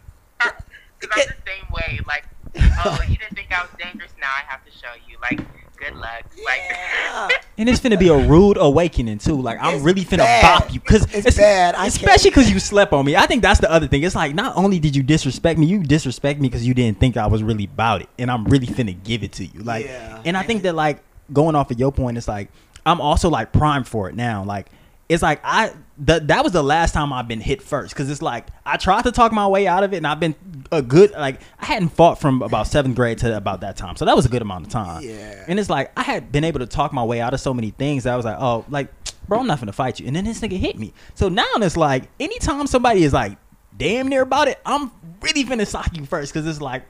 Because 1.07 1.27
I'm 1.29 1.35
the 1.43 1.51
same 1.51 1.71
way. 1.71 1.99
Like, 2.07 2.25
oh, 2.85 2.99
you 3.09 3.17
didn't 3.17 3.35
think 3.35 3.51
I 3.51 3.61
was 3.61 3.71
dangerous. 3.79 4.11
Now 4.19 4.27
I 4.27 4.43
have 4.49 4.63
to 4.65 4.71
show 4.71 4.93
you. 5.09 5.17
Like, 5.21 5.39
good 5.77 5.95
luck. 5.95 6.23
yeah. 6.37 7.27
Like, 7.27 7.45
And 7.57 7.69
it's 7.69 7.79
finna 7.79 7.97
be 7.99 8.07
a 8.09 8.17
rude 8.27 8.57
awakening 8.59 9.17
too. 9.19 9.39
Like 9.41 9.57
I'm 9.61 9.75
It's 9.75 9.83
really 9.83 10.03
finna 10.03 10.19
bad. 10.19 10.59
bop 10.59 10.73
you 10.73 10.79
because 10.79 11.05
It's 11.13 11.37
bad. 11.37 11.75
I 11.75 11.87
especially 11.87 12.29
because 12.29 12.49
you 12.51 12.59
slept 12.59 12.91
on 12.93 13.05
me. 13.05 13.15
I 13.15 13.25
think 13.25 13.41
that's 13.41 13.59
the 13.61 13.71
other 13.71 13.87
thing. 13.87 14.03
It's 14.03 14.15
like 14.15 14.35
not 14.35 14.55
only 14.57 14.79
did 14.79 14.95
you 14.95 15.03
disrespect 15.03 15.57
me, 15.59 15.65
you 15.65 15.83
disrespect 15.83 16.39
me 16.41 16.47
because 16.49 16.65
you 16.67 16.73
didn't 16.73 16.99
think 16.99 17.15
I 17.17 17.27
was 17.27 17.43
really 17.43 17.65
about 17.65 18.01
it, 18.01 18.09
and 18.19 18.29
I'm 18.31 18.45
really 18.45 18.67
finna 18.67 18.95
give 19.03 19.23
it 19.23 19.31
to 19.33 19.45
you. 19.45 19.61
Like, 19.61 19.85
Yeah. 19.85 20.21
and 20.25 20.35
I 20.37 20.43
think 20.43 20.63
that 20.63 20.75
like 20.75 21.01
going 21.33 21.55
off 21.55 21.71
of 21.71 21.79
your 21.79 21.91
point, 21.91 22.17
it's 22.17 22.27
like 22.27 22.49
I'm 22.85 22.99
also 23.01 23.29
like 23.29 23.51
primed 23.51 23.87
for 23.87 24.09
it 24.09 24.15
now. 24.15 24.43
Like 24.43 24.67
it's 25.07 25.21
like 25.21 25.39
I 25.43 25.71
that 25.99 26.27
that 26.27 26.43
was 26.43 26.53
the 26.53 26.63
last 26.63 26.93
time 26.93 27.13
I've 27.13 27.27
been 27.27 27.41
hit 27.41 27.61
first 27.61 27.93
because 27.93 28.09
it's 28.09 28.21
like 28.21 28.47
I 28.65 28.77
tried 28.77 29.03
to 29.03 29.11
talk 29.11 29.31
my 29.31 29.47
way 29.47 29.67
out 29.67 29.83
of 29.83 29.93
it, 29.93 29.97
and 29.97 30.07
I've 30.07 30.19
been 30.19 30.35
a 30.71 30.81
good 30.81 31.11
like 31.11 31.41
I 31.59 31.65
hadn't 31.65 31.89
fought 31.89 32.19
from 32.19 32.41
about 32.41 32.67
seventh 32.67 32.95
grade 32.95 33.19
to 33.19 33.37
about 33.37 33.61
that 33.61 33.77
time, 33.77 33.95
so 33.95 34.05
that 34.05 34.15
was 34.15 34.25
a 34.25 34.29
good 34.29 34.41
amount 34.41 34.65
of 34.65 34.71
time. 34.71 35.03
Yeah. 35.03 35.45
And 35.47 35.59
it's 35.59 35.69
like 35.69 35.91
I 35.97 36.03
had 36.03 36.31
been 36.31 36.43
able 36.43 36.59
to 36.59 36.65
talk 36.65 36.91
my 36.91 37.03
way 37.03 37.21
out 37.21 37.33
of 37.33 37.39
so 37.39 37.53
many 37.53 37.69
things 37.71 38.03
that 38.03 38.13
I 38.13 38.15
was 38.15 38.25
like, 38.25 38.37
oh, 38.39 38.65
like, 38.69 38.91
bro, 39.27 39.39
I'm 39.39 39.47
not 39.47 39.59
gonna 39.59 39.73
fight 39.73 39.99
you. 39.99 40.07
And 40.07 40.15
then 40.15 40.25
this 40.25 40.41
nigga 40.41 40.57
hit 40.57 40.77
me. 40.77 40.93
So 41.13 41.29
now 41.29 41.45
it's 41.57 41.77
like, 41.77 42.09
anytime 42.19 42.65
somebody 42.67 43.03
is 43.03 43.13
like 43.13 43.37
damn 43.77 44.07
near 44.07 44.21
about 44.21 44.47
it, 44.47 44.59
I'm 44.65 44.91
really 45.21 45.43
finna 45.43 45.67
sock 45.67 45.95
you 45.95 46.05
first 46.05 46.33
because 46.33 46.47
it's 46.47 46.61
like, 46.61 46.83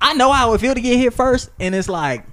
I 0.00 0.14
know 0.14 0.32
how 0.32 0.52
it 0.52 0.60
feel 0.60 0.74
to 0.74 0.80
get 0.80 0.98
hit 0.98 1.14
first, 1.14 1.50
and 1.58 1.74
it's 1.74 1.88
like, 1.88 2.24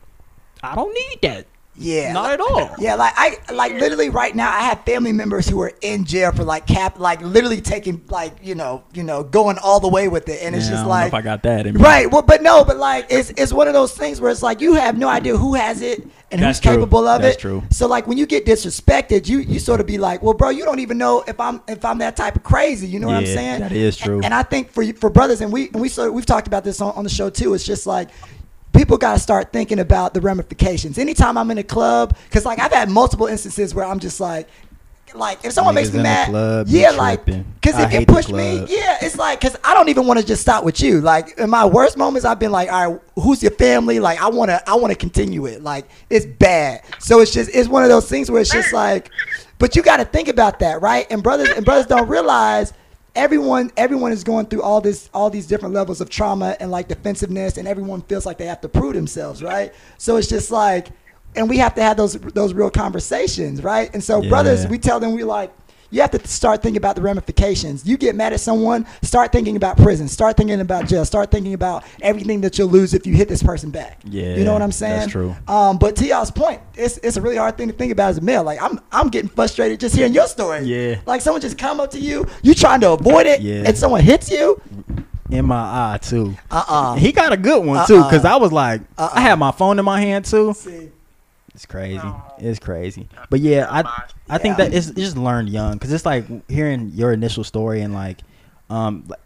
I 0.61 0.75
don't 0.75 0.93
need 0.93 1.19
that. 1.21 1.47
Yeah, 1.79 2.11
not 2.11 2.31
at 2.31 2.39
all. 2.41 2.71
Yeah, 2.79 2.95
like 2.95 3.13
I 3.15 3.37
like 3.53 3.73
literally 3.73 4.09
right 4.09 4.35
now 4.35 4.49
I 4.51 4.61
have 4.61 4.83
family 4.83 5.13
members 5.13 5.47
who 5.47 5.61
are 5.61 5.71
in 5.81 6.05
jail 6.05 6.31
for 6.31 6.43
like 6.43 6.65
cap 6.65 6.97
like 6.99 7.21
literally 7.21 7.61
taking 7.61 8.03
like, 8.09 8.33
you 8.41 8.55
know, 8.55 8.83
you 8.93 9.03
know, 9.03 9.23
going 9.23 9.57
all 9.59 9.79
the 9.79 9.87
way 9.87 10.07
with 10.07 10.27
it. 10.27 10.41
And 10.41 10.55
it's 10.55 10.65
Yeah, 10.65 10.71
I 10.71 10.73
just 10.73 10.83
know 10.85 10.89
like 10.89 11.07
if 11.09 11.13
I 11.13 11.21
got 11.21 11.43
that 11.43 11.67
in. 11.67 11.75
Right. 11.75 12.09
Well 12.11 12.23
but 12.23 12.41
no, 12.41 12.65
but 12.65 12.77
like 12.77 13.05
it's 13.09 13.29
it's 13.37 13.53
one 13.53 13.67
of 13.67 13.73
those 13.75 13.93
things 13.93 14.19
where 14.19 14.31
it's 14.31 14.41
like 14.41 14.59
you 14.59 14.73
have 14.73 14.97
no 14.97 15.07
idea 15.07 15.37
who 15.37 15.53
has 15.53 15.81
it 15.81 16.01
and 16.31 16.41
That's 16.41 16.57
who's 16.57 16.59
true. 16.59 16.73
capable 16.81 17.07
of 17.07 17.19
it. 17.21 17.23
That's 17.23 17.35
it. 17.37 17.39
true. 17.41 17.63
So 17.69 17.87
like 17.87 18.07
when 18.07 18.17
you 18.17 18.25
get 18.25 18.45
disrespected, 18.45 19.27
you 19.27 19.39
you 19.39 19.59
sort 19.59 19.79
of 19.79 19.85
be 19.85 19.99
like, 19.99 20.23
Well 20.23 20.33
bro, 20.33 20.49
you 20.49 20.65
don't 20.65 20.79
even 20.79 20.97
know 20.97 21.23
if 21.27 21.39
I'm 21.39 21.61
if 21.67 21.85
I'm 21.85 21.99
that 21.99 22.15
type 22.15 22.35
of 22.35 22.43
crazy, 22.43 22.87
you 22.87 22.99
know 22.99 23.07
what 23.07 23.17
I'm 23.17 23.25
Yeah, 23.25 23.33
saying? 23.35 23.59
that 23.61 23.71
is 23.71 23.97
true. 23.97 24.15
And, 24.15 24.25
and 24.25 24.33
I 24.33 24.41
think 24.43 24.71
for 24.71 24.83
for 24.93 25.11
brothers 25.11 25.41
and 25.41 25.53
we 25.53 25.67
and 25.69 25.79
we 25.81 25.89
sort 25.89 26.07
of, 26.07 26.15
we've 26.15 26.25
talked 26.25 26.47
about 26.47 26.63
this 26.63 26.81
on, 26.81 26.93
on 26.95 27.03
the 27.03 27.09
show 27.09 27.29
too, 27.29 27.53
it's 27.53 27.63
just 27.65 27.85
like 27.85 28.09
people 28.77 28.97
got 28.97 29.13
to 29.13 29.19
start 29.19 29.51
thinking 29.51 29.79
about 29.79 30.13
the 30.13 30.21
ramifications. 30.21 30.97
Anytime 30.97 31.37
I'm 31.37 31.49
in 31.51 31.57
a 31.57 31.63
club, 31.63 32.15
because 32.25 32.45
like 32.45 32.59
I've 32.59 32.71
had 32.71 32.89
multiple 32.89 33.27
instances 33.27 33.73
where 33.73 33.85
I'm 33.85 33.99
just 33.99 34.19
like, 34.19 34.47
like 35.13 35.43
if 35.45 35.53
someone 35.53 35.73
makes 35.73 35.91
me 35.93 36.03
mad, 36.03 36.29
club 36.29 36.67
yeah, 36.67 36.91
like 36.91 37.25
because 37.25 37.79
if 37.79 37.93
you 37.93 38.05
push 38.05 38.27
me, 38.27 38.65
yeah, 38.67 38.97
it's 39.01 39.17
like 39.17 39.39
because 39.39 39.57
I 39.63 39.73
don't 39.73 39.89
even 39.89 40.05
want 40.05 40.19
to 40.19 40.25
just 40.25 40.41
stop 40.41 40.63
with 40.63 40.81
you. 40.81 41.01
Like 41.01 41.37
in 41.37 41.49
my 41.49 41.65
worst 41.65 41.97
moments, 41.97 42.25
I've 42.25 42.39
been 42.39 42.51
like, 42.51 42.71
all 42.71 42.91
right, 42.91 43.01
who's 43.15 43.41
your 43.41 43.53
family? 43.53 43.99
Like 43.99 44.21
I 44.21 44.27
want 44.27 44.51
to, 44.51 44.69
I 44.69 44.75
want 44.75 44.91
to 44.91 44.97
continue 44.99 45.45
it. 45.45 45.63
Like 45.63 45.87
it's 46.09 46.25
bad. 46.25 46.83
So 46.99 47.21
it's 47.21 47.31
just 47.31 47.49
it's 47.53 47.69
one 47.69 47.83
of 47.83 47.89
those 47.89 48.09
things 48.09 48.29
where 48.29 48.41
it's 48.41 48.51
just 48.51 48.73
like, 48.73 49.09
but 49.59 49.75
you 49.75 49.81
got 49.81 49.97
to 49.97 50.05
think 50.05 50.27
about 50.27 50.59
that, 50.59 50.81
right? 50.81 51.07
And 51.09 51.23
brothers 51.23 51.49
and 51.55 51.65
brothers 51.65 51.87
don't 51.87 52.09
realize 52.09 52.73
everyone 53.17 53.71
everyone 53.75 54.11
is 54.11 54.23
going 54.23 54.45
through 54.45 54.61
all 54.61 54.79
this 54.79 55.09
all 55.13 55.29
these 55.29 55.47
different 55.47 55.73
levels 55.73 55.99
of 55.99 56.09
trauma 56.09 56.55
and 56.59 56.71
like 56.71 56.87
defensiveness 56.87 57.57
and 57.57 57.67
everyone 57.67 58.01
feels 58.03 58.25
like 58.25 58.37
they 58.37 58.45
have 58.45 58.61
to 58.61 58.69
prove 58.69 58.93
themselves 58.93 59.41
right? 59.43 59.73
So 59.97 60.15
it's 60.17 60.27
just 60.27 60.51
like 60.51 60.89
and 61.35 61.49
we 61.49 61.57
have 61.57 61.75
to 61.75 61.81
have 61.81 61.97
those 61.97 62.13
those 62.13 62.53
real 62.53 62.69
conversations 62.69 63.63
right? 63.63 63.93
And 63.93 64.03
so 64.03 64.21
brothers 64.29 64.67
we 64.67 64.77
tell 64.77 64.99
them 64.99 65.13
we 65.13 65.23
like 65.23 65.51
you 65.91 66.01
have 66.01 66.11
to 66.11 66.27
start 66.27 66.61
thinking 66.61 66.77
about 66.77 66.95
the 66.95 67.01
ramifications. 67.01 67.85
You 67.87 67.97
get 67.97 68.15
mad 68.15 68.33
at 68.33 68.39
someone, 68.39 68.85
start 69.01 69.31
thinking 69.31 69.55
about 69.55 69.77
prison, 69.77 70.07
start 70.07 70.37
thinking 70.37 70.59
about 70.59 70.87
jail, 70.87 71.05
start 71.05 71.31
thinking 71.31 71.53
about 71.53 71.83
everything 72.01 72.41
that 72.41 72.57
you'll 72.57 72.67
lose 72.69 72.93
if 72.93 73.05
you 73.07 73.13
hit 73.13 73.27
this 73.27 73.41
person 73.43 73.69
back. 73.71 74.01
Yeah, 74.05 74.35
you 74.35 74.43
know 74.43 74.53
what 74.53 74.61
I'm 74.61 74.71
saying? 74.71 74.99
that's 74.99 75.11
true. 75.11 75.35
Um, 75.47 75.77
but 75.77 75.95
to 75.97 76.05
y'all's 76.05 76.31
point, 76.31 76.61
it's 76.75 76.97
it's 76.99 77.17
a 77.17 77.21
really 77.21 77.37
hard 77.37 77.57
thing 77.57 77.67
to 77.67 77.73
think 77.73 77.91
about 77.91 78.09
as 78.09 78.17
a 78.17 78.21
male. 78.21 78.43
Like 78.43 78.61
I'm 78.61 78.79
I'm 78.91 79.09
getting 79.09 79.29
frustrated 79.29 79.79
just 79.79 79.95
hearing 79.95 80.13
your 80.13 80.27
story. 80.27 80.63
Yeah. 80.63 80.99
Like 81.05 81.21
someone 81.21 81.41
just 81.41 81.57
come 81.57 81.79
up 81.79 81.91
to 81.91 81.99
you, 81.99 82.25
you 82.43 82.53
trying 82.53 82.81
to 82.81 82.91
avoid 82.91 83.25
it, 83.25 83.41
Yeah. 83.41 83.63
and 83.65 83.77
someone 83.77 84.01
hits 84.01 84.29
you. 84.31 84.61
in 85.29 85.45
my 85.45 85.55
eye 85.93 85.97
too. 86.01 86.33
Uh 86.49 86.63
uh 86.67 86.93
He 86.95 87.11
got 87.11 87.33
a 87.33 87.37
good 87.37 87.65
one 87.65 87.85
too, 87.87 87.97
Uh-uh. 87.97 88.09
because 88.09 88.23
I 88.25 88.37
was 88.37 88.51
like, 88.51 88.81
Uh-uh. 88.97 89.09
I 89.13 89.21
had 89.21 89.35
my 89.39 89.51
phone 89.51 89.77
in 89.79 89.85
my 89.85 89.99
hand 89.99 90.23
too. 90.25 90.53
See, 90.53 90.89
It's 91.57 91.65
crazy. 91.65 91.95
No. 91.97 92.21
It's 92.37 92.59
crazy. 92.59 93.09
But 93.31 93.39
yeah, 93.39 93.65
I 93.69 93.79
I 94.29 94.37
think 94.37 94.59
Yeah. 94.59 94.65
that 94.65 94.73
it's, 94.75 94.89
it's 94.89 94.99
just 94.99 95.17
learned 95.17 95.49
young 95.49 95.73
because 95.73 95.91
it's 95.91 96.05
like 96.05 96.25
hearing 96.47 96.91
your 96.93 97.11
initial 97.11 97.43
story 97.43 97.81
and 97.81 97.95
like, 97.95 98.19
um, 98.69 99.05
like, 99.07 99.19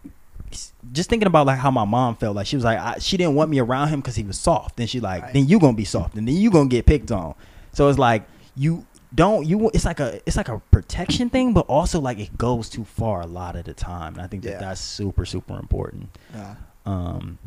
just 0.94 1.10
thinking 1.10 1.28
about 1.28 1.46
like 1.46 1.60
how 1.60 1.72
my 1.72 1.84
mom 1.84 2.16
felt. 2.16 2.38
Like 2.38 2.48
she 2.48 2.56
was 2.56 2.64
like 2.64 2.80
I, 2.80 3.00
she 3.00 3.18
didn't 3.18 3.36
want 3.36 3.50
me 3.50 3.60
around 3.60 3.90
him 3.90 4.00
because 4.00 4.16
he 4.16 4.24
was 4.24 4.40
soft. 4.40 4.78
Then 4.78 4.88
she 4.88 5.02
like 5.02 5.24
Right. 5.24 5.34
then 5.34 5.46
you 5.48 5.60
gonna 5.60 5.74
be 5.76 5.84
soft 5.84 6.16
and 6.16 6.26
then 6.26 6.36
you 6.36 6.50
gonna 6.50 6.70
get 6.70 6.86
picked 6.86 7.12
on. 7.12 7.36
So 7.74 7.90
it's 7.90 8.00
like 8.00 8.24
you 8.56 8.86
don't 9.14 9.46
you 9.46 9.70
it's 9.74 9.84
like 9.84 10.00
a 10.00 10.22
it's 10.26 10.38
like 10.38 10.48
a 10.48 10.60
protection 10.72 11.30
thing, 11.30 11.52
but 11.52 11.66
also 11.68 12.00
like 12.00 12.18
it 12.18 12.38
goes 12.38 12.70
too 12.70 12.86
far 12.86 13.20
a 13.20 13.28
lot 13.28 13.58
of 13.58 13.66
the 13.66 13.74
time. 13.74 14.14
And 14.14 14.22
I 14.24 14.28
think 14.28 14.44
that 14.44 14.52
Yeah. 14.52 14.60
that's 14.60 14.80
super 14.80 15.26
super 15.26 15.60
important. 15.60 16.10
Yeah. 16.34 16.56
Um, 16.86 17.40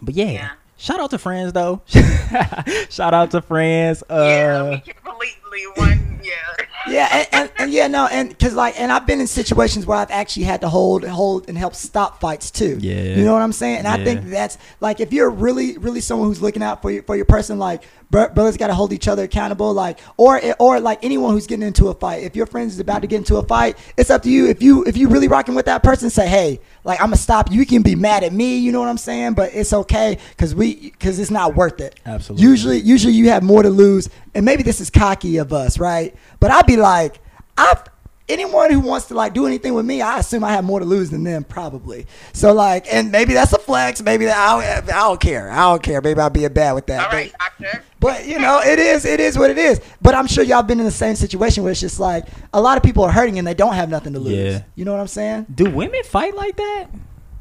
but 0.00 0.14
yeah. 0.14 0.30
Yeah. 0.30 0.50
Shout 0.80 0.98
out 0.98 1.10
to 1.10 1.18
friends 1.18 1.52
though. 1.52 1.82
Shout 2.88 3.12
out 3.12 3.30
to 3.32 3.42
friends. 3.42 4.02
Uh, 4.08 4.80
yeah, 4.86 4.94
we 5.20 5.28
completely 5.50 5.82
one. 5.82 6.20
Yeah. 6.22 6.66
Yeah, 6.88 7.08
and, 7.12 7.28
and, 7.32 7.52
and 7.58 7.72
yeah, 7.72 7.88
no, 7.88 8.06
and 8.06 8.30
because 8.30 8.54
like, 8.54 8.80
and 8.80 8.90
I've 8.90 9.06
been 9.06 9.20
in 9.20 9.26
situations 9.26 9.84
where 9.84 9.98
I've 9.98 10.10
actually 10.10 10.44
had 10.44 10.62
to 10.62 10.68
hold, 10.68 11.04
hold, 11.04 11.48
and 11.48 11.56
help 11.56 11.74
stop 11.74 12.20
fights 12.20 12.50
too. 12.50 12.78
Yeah. 12.80 13.16
you 13.16 13.24
know 13.24 13.34
what 13.34 13.42
I'm 13.42 13.52
saying. 13.52 13.78
And 13.78 13.86
I 13.86 14.02
think 14.02 14.24
that's 14.24 14.56
like 14.80 15.00
if 15.00 15.12
you're 15.12 15.30
really, 15.30 15.76
really 15.76 16.00
someone 16.00 16.28
who's 16.28 16.40
looking 16.40 16.62
out 16.62 16.80
for 16.80 16.90
your 16.90 17.02
for 17.02 17.16
your 17.16 17.26
person, 17.26 17.58
like 17.58 17.84
brothers 18.10 18.56
got 18.56 18.66
to 18.68 18.74
hold 18.74 18.92
each 18.92 19.08
other 19.08 19.24
accountable, 19.24 19.72
like 19.72 19.98
or 20.16 20.40
or 20.58 20.80
like 20.80 21.04
anyone 21.04 21.32
who's 21.32 21.46
getting 21.46 21.66
into 21.66 21.88
a 21.88 21.94
fight. 21.94 22.24
If 22.24 22.34
your 22.34 22.46
friend 22.46 22.70
is 22.70 22.80
about 22.80 23.02
to 23.02 23.06
get 23.06 23.18
into 23.18 23.36
a 23.36 23.42
fight, 23.42 23.78
it's 23.96 24.10
up 24.10 24.22
to 24.22 24.30
you. 24.30 24.48
If 24.48 24.62
you 24.62 24.84
if 24.84 24.96
you 24.96 25.08
really 25.08 25.28
rocking 25.28 25.54
with 25.54 25.66
that 25.66 25.82
person, 25.82 26.10
say, 26.10 26.28
hey, 26.28 26.60
like 26.82 26.98
I'm 27.00 27.08
gonna 27.08 27.16
stop. 27.16 27.50
You 27.50 27.64
can 27.66 27.82
be 27.82 27.94
mad 27.94 28.24
at 28.24 28.32
me, 28.32 28.58
you 28.58 28.72
know 28.72 28.80
what 28.80 28.88
I'm 28.88 28.98
saying, 28.98 29.34
but 29.34 29.54
it's 29.54 29.72
okay 29.72 30.18
because 30.30 30.54
we 30.54 30.90
because 30.90 31.18
it's 31.18 31.30
not 31.30 31.54
worth 31.54 31.80
it. 31.80 32.00
Absolutely. 32.06 32.46
Usually, 32.46 32.78
usually 32.78 33.12
you 33.12 33.28
have 33.28 33.42
more 33.42 33.62
to 33.62 33.70
lose, 33.70 34.08
and 34.34 34.44
maybe 34.44 34.62
this 34.62 34.80
is 34.80 34.90
cocky 34.90 35.36
of 35.38 35.52
us, 35.52 35.78
right? 35.78 36.14
But 36.38 36.50
I'd 36.50 36.66
be 36.66 36.76
like, 36.76 37.20
I've 37.56 37.82
anyone 38.28 38.70
who 38.70 38.78
wants 38.78 39.06
to 39.06 39.14
like 39.14 39.34
do 39.34 39.44
anything 39.44 39.74
with 39.74 39.84
me, 39.84 40.00
I 40.00 40.20
assume 40.20 40.44
I 40.44 40.52
have 40.52 40.62
more 40.64 40.78
to 40.78 40.84
lose 40.86 41.10
than 41.10 41.24
them, 41.24 41.42
probably. 41.42 42.06
So 42.32 42.52
like, 42.52 42.86
and 42.92 43.10
maybe 43.10 43.34
that's 43.34 43.52
a 43.52 43.58
flex. 43.58 44.00
Maybe 44.00 44.26
that 44.26 44.36
I, 44.38 44.80
don't- 44.80 44.88
I 44.94 45.00
don't 45.00 45.20
care. 45.20 45.50
I 45.50 45.56
don't 45.62 45.82
care. 45.82 46.00
Maybe 46.00 46.20
I'll 46.20 46.30
be 46.30 46.44
a 46.44 46.50
bad 46.50 46.74
with 46.74 46.86
that. 46.86 47.06
All 47.06 47.12
right, 47.12 47.32
But, 47.32 47.66
doctor. 47.66 47.84
but 47.98 48.26
you 48.28 48.38
know, 48.38 48.60
it 48.64 48.78
is 48.78 49.04
it 49.04 49.18
is 49.18 49.36
what 49.36 49.50
it 49.50 49.58
is. 49.58 49.80
But 50.00 50.14
I'm 50.14 50.28
sure 50.28 50.44
y'all 50.44 50.62
been 50.62 50.78
in 50.78 50.84
the 50.86 50.92
same 50.92 51.16
situation 51.16 51.64
where 51.64 51.72
it's 51.72 51.80
just 51.80 51.98
like 51.98 52.26
a 52.52 52.60
lot 52.60 52.76
of 52.76 52.84
people 52.84 53.02
are 53.02 53.10
hurting 53.10 53.36
and 53.38 53.46
they 53.46 53.54
don't 53.54 53.74
have 53.74 53.88
nothing 53.90 54.12
to 54.12 54.20
lose. 54.20 54.36
Yeah. 54.36 54.62
You 54.76 54.84
know 54.84 54.92
what 54.92 55.00
I'm 55.00 55.08
saying? 55.08 55.46
Do 55.52 55.68
women 55.68 56.04
fight 56.04 56.36
like 56.36 56.56
that? 56.56 56.86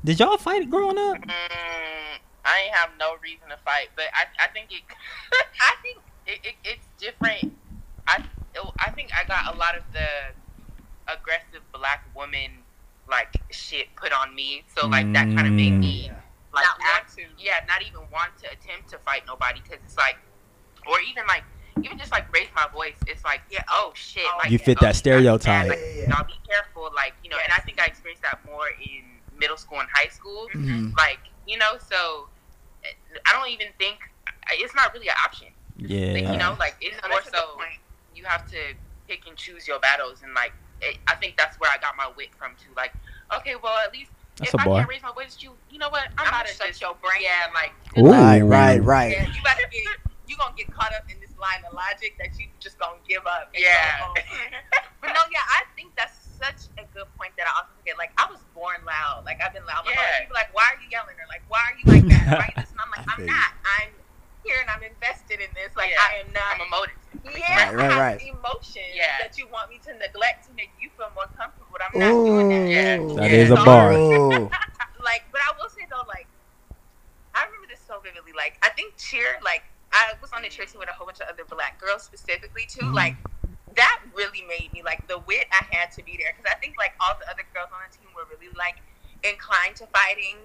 Did 0.04 0.20
y'all 0.20 0.38
fight 0.38 0.68
growing 0.72 0.98
up? 0.98 1.18
Mm, 1.18 1.30
I 2.46 2.62
ain't 2.66 2.74
have 2.74 2.90
no 2.98 3.14
reason 3.22 3.48
to 3.50 3.58
fight, 3.64 3.90
but 3.96 4.06
I, 4.14 4.24
I 4.44 4.48
think 4.48 4.70
it, 4.72 4.82
I 5.62 5.76
think 5.84 5.98
it, 6.30 6.40
it, 6.44 6.56
it's 6.64 6.88
different. 6.98 7.54
I, 8.08 8.24
I 8.80 8.92
think 8.92 9.10
I 9.14 9.28
got 9.28 9.54
a 9.54 9.58
lot 9.58 9.76
of 9.78 9.84
the 9.94 10.34
aggressive 11.12 11.62
black 11.74 12.06
woman 12.16 12.52
like 13.10 13.34
shit 13.50 13.88
put 13.96 14.14
on 14.14 14.36
me, 14.36 14.64
so 14.76 14.88
like 14.88 15.12
that 15.14 15.26
kind 15.36 15.48
of 15.48 15.54
made 15.54 15.74
me 15.80 16.12
like 16.54 16.66
Not 16.66 16.78
not 16.80 17.04
want 17.04 17.08
to. 17.18 17.24
yeah, 17.44 17.60
not 17.68 17.82
even 17.82 18.02
want 18.12 18.32
to 18.44 18.48
attempt 18.52 18.90
to 18.90 18.98
fight 19.00 19.24
nobody 19.28 19.62
because 19.64 19.80
it's 19.86 19.98
like, 19.98 20.18
or 20.88 20.98
even 21.10 21.24
like. 21.28 21.44
Even 21.82 21.98
just 21.98 22.12
like 22.12 22.28
raise 22.34 22.50
my 22.54 22.68
voice, 22.74 22.98
it's 23.08 23.24
like, 23.24 23.40
yeah, 23.50 23.62
oh 23.70 23.94
shit, 23.96 24.26
like 24.38 24.52
You 24.52 24.60
fit 24.60 24.80
oh, 24.82 24.86
that 24.86 24.96
shit, 24.96 24.98
stereotype. 24.98 25.70
Like, 25.70 25.80
Yeah, 25.80 25.86
yeah, 25.86 26.02
yeah. 26.10 26.18
y'all 26.18 26.28
be 26.28 26.34
careful, 26.46 26.90
like 26.94 27.14
you 27.24 27.30
know. 27.30 27.38
And 27.42 27.54
I 27.56 27.62
think 27.62 27.80
I 27.80 27.86
experienced 27.86 28.22
that 28.24 28.40
more 28.46 28.68
in 28.82 29.06
middle 29.40 29.56
school 29.56 29.80
and 29.80 29.88
high 29.94 30.10
school 30.10 30.50
Mhm. 30.54 30.94
like 30.98 31.20
you 31.48 31.58
know 31.58 31.78
so 31.90 32.28
i 33.26 33.32
don't 33.34 33.50
even 33.50 33.68
think 33.78 33.98
it's 34.52 34.76
not 34.76 34.94
really 34.94 35.08
an 35.08 35.16
option 35.24 35.48
Like, 35.80 35.90
Yeah. 35.90 36.32
you 36.32 36.38
know 36.38 36.56
like 36.60 36.76
it's 36.82 36.98
No, 37.02 37.10
more 37.10 37.18
that's 37.20 37.30
a 37.30 37.32
good 37.32 37.40
so 37.40 37.62
you 38.16 38.24
have 38.26 38.46
to 38.52 38.58
pick 39.08 39.26
and 39.28 39.38
choose 39.38 39.68
your 39.68 39.80
battles 39.80 40.22
and 40.24 40.34
like 40.34 40.54
it, 40.82 40.98
i 41.08 41.16
think 41.16 41.36
that's 41.38 41.60
where 41.60 41.72
i 41.72 41.78
got 41.78 41.96
my 41.98 42.10
wit 42.18 42.30
from 42.38 42.52
too 42.62 42.72
like 42.76 42.94
okay 43.36 43.56
well 43.62 43.78
at 43.86 43.92
least 43.94 44.12
That's 44.38 44.54
if 44.54 44.60
a 44.60 44.62
I 44.62 44.66
bar. 44.66 44.78
can't 44.80 44.90
raise 44.90 45.02
my 45.04 45.12
voice 45.14 45.38
you, 45.40 45.52
you 45.72 45.80
know 45.80 45.90
what? 45.90 46.08
I'm, 46.18 46.24
I'm 46.24 46.28
about 46.32 46.46
gonna 46.48 46.72
shut 46.72 46.80
your 46.82 46.96
brain 47.04 47.22
Yeah, 47.24 47.52
like 47.56 47.74
Ooh. 47.98 48.08
Right, 48.12 48.40
right, 48.42 48.80
right. 48.84 49.12
Yeah, 49.12 49.28
you 49.28 49.42
better 49.44 49.68
get 49.72 49.84
you 50.28 50.38
gonna 50.38 50.54
get 50.56 50.70
caught 50.72 50.94
up 50.94 51.04
in 51.12 51.20
this 51.20 51.34
line 51.42 51.60
of 51.68 51.74
logic 51.74 52.16
that 52.22 52.32
you 52.40 52.48
just 52.62 52.78
gonna 52.80 53.02
give 53.08 53.26
up. 53.26 53.50
Yeah. 53.52 54.00
go 54.00 54.14
but 55.02 55.10
no, 55.12 55.22
yeah, 55.34 55.42
I 55.58 55.66
think 55.76 55.92
that's 55.98 56.16
such 56.38 56.70
a 56.78 56.86
good 56.96 57.10
point 57.18 57.34
that 57.36 57.48
I 57.50 57.52
also 57.60 57.74
forget. 57.76 57.98
Like 57.98 58.14
I 58.16 58.30
was 58.32 58.40
born 58.56 58.78
loud. 58.86 59.26
Like 59.26 59.42
I've 59.44 59.52
been 59.58 59.66
loud. 59.66 59.84
My 59.84 59.92
whole 59.92 60.00
life. 60.00 60.14
Yeah. 60.14 60.20
People 60.24 60.38
are 60.38 60.46
like, 60.46 60.54
why 60.56 60.70
are 60.72 60.80
you 60.80 60.88
yelling? 60.94 61.18
Or 61.20 61.28
like, 61.28 61.44
why 61.50 61.60
are 61.66 61.76
you 61.76 61.86
like 61.90 62.06
that? 62.14 62.26
Why 62.38 62.46
are 62.46 62.52
you 62.54 62.62
this? 62.62 62.72
And 62.72 62.80
I'm 62.80 62.92
like, 62.94 63.04
I 63.10 63.12
I'm 63.12 63.18
feel 63.18 63.26
you. 63.28 63.34
not. 63.34 63.52
I'm 63.66 63.92
here 64.50 64.58
and 64.66 64.70
I'm 64.74 64.82
invested 64.82 65.38
in 65.40 65.54
this. 65.54 65.70
Like 65.78 65.94
Yeah. 65.94 66.02
I 66.02 66.26
am 66.26 66.34
not. 66.34 66.58
I'm 66.58 66.66
emotive. 66.66 66.98
yeah, 67.38 67.70
Right, 67.70 67.76
right, 67.76 67.92
I 67.92 68.00
right. 68.00 68.22
emotions 68.22 68.94
Yeah. 68.98 69.22
that 69.22 69.38
you 69.38 69.46
want 69.48 69.70
me 69.70 69.78
to 69.86 69.94
neglect 69.94 70.50
to 70.50 70.52
make 70.58 70.72
you 70.82 70.90
feel 70.98 71.12
more 71.14 71.30
comfortable. 71.38 71.70
But 71.72 71.86
I'm 71.86 71.94
not 71.94 72.26
doing 72.26 72.50
that. 72.50 72.66
Yeah. 72.66 72.98
That 73.22 73.30
Yeah. 73.30 73.46
is 73.46 73.52
a 73.54 73.62
bar. 73.62 73.94
Like, 75.00 75.24
but 75.32 75.40
I 75.40 75.56
will 75.58 75.70
say 75.70 75.88
though, 75.90 76.04
like, 76.12 76.28
I 77.34 77.46
remember 77.46 77.68
this 77.72 77.80
so 77.80 78.00
vividly. 78.04 78.34
Like, 78.36 78.60
I 78.62 78.70
think 78.76 78.98
cheer, 78.98 79.40
like, 79.42 79.64
I 79.94 80.12
was 80.22 80.30
on 80.36 80.42
the 80.44 80.50
cheer 80.50 80.66
team 80.66 80.80
with 80.80 80.90
a 80.90 80.94
whole 80.94 81.06
bunch 81.08 81.22
of 81.22 81.30
other 81.32 81.46
black 81.48 81.80
girls 81.80 82.04
specifically 82.04 82.66
too. 82.68 82.84
Mhm. 82.86 82.94
Like, 82.94 83.16
that 83.76 84.02
really 84.14 84.42
made 84.44 84.74
me 84.74 84.82
like 84.84 85.08
the 85.08 85.20
wit 85.20 85.48
I 85.54 85.64
had 85.72 85.90
to 85.94 86.04
be 86.04 86.18
there 86.18 86.34
because 86.36 86.52
I 86.52 86.56
think 86.60 86.76
like 86.78 86.94
all 87.00 87.16
the 87.18 87.30
other 87.32 87.44
girls 87.54 87.70
on 87.72 87.80
the 87.90 87.96
team 87.96 88.10
were 88.14 88.26
really 88.26 88.52
like 88.58 88.76
inclined 89.24 89.78
to 89.78 89.88
fighting, 89.88 90.36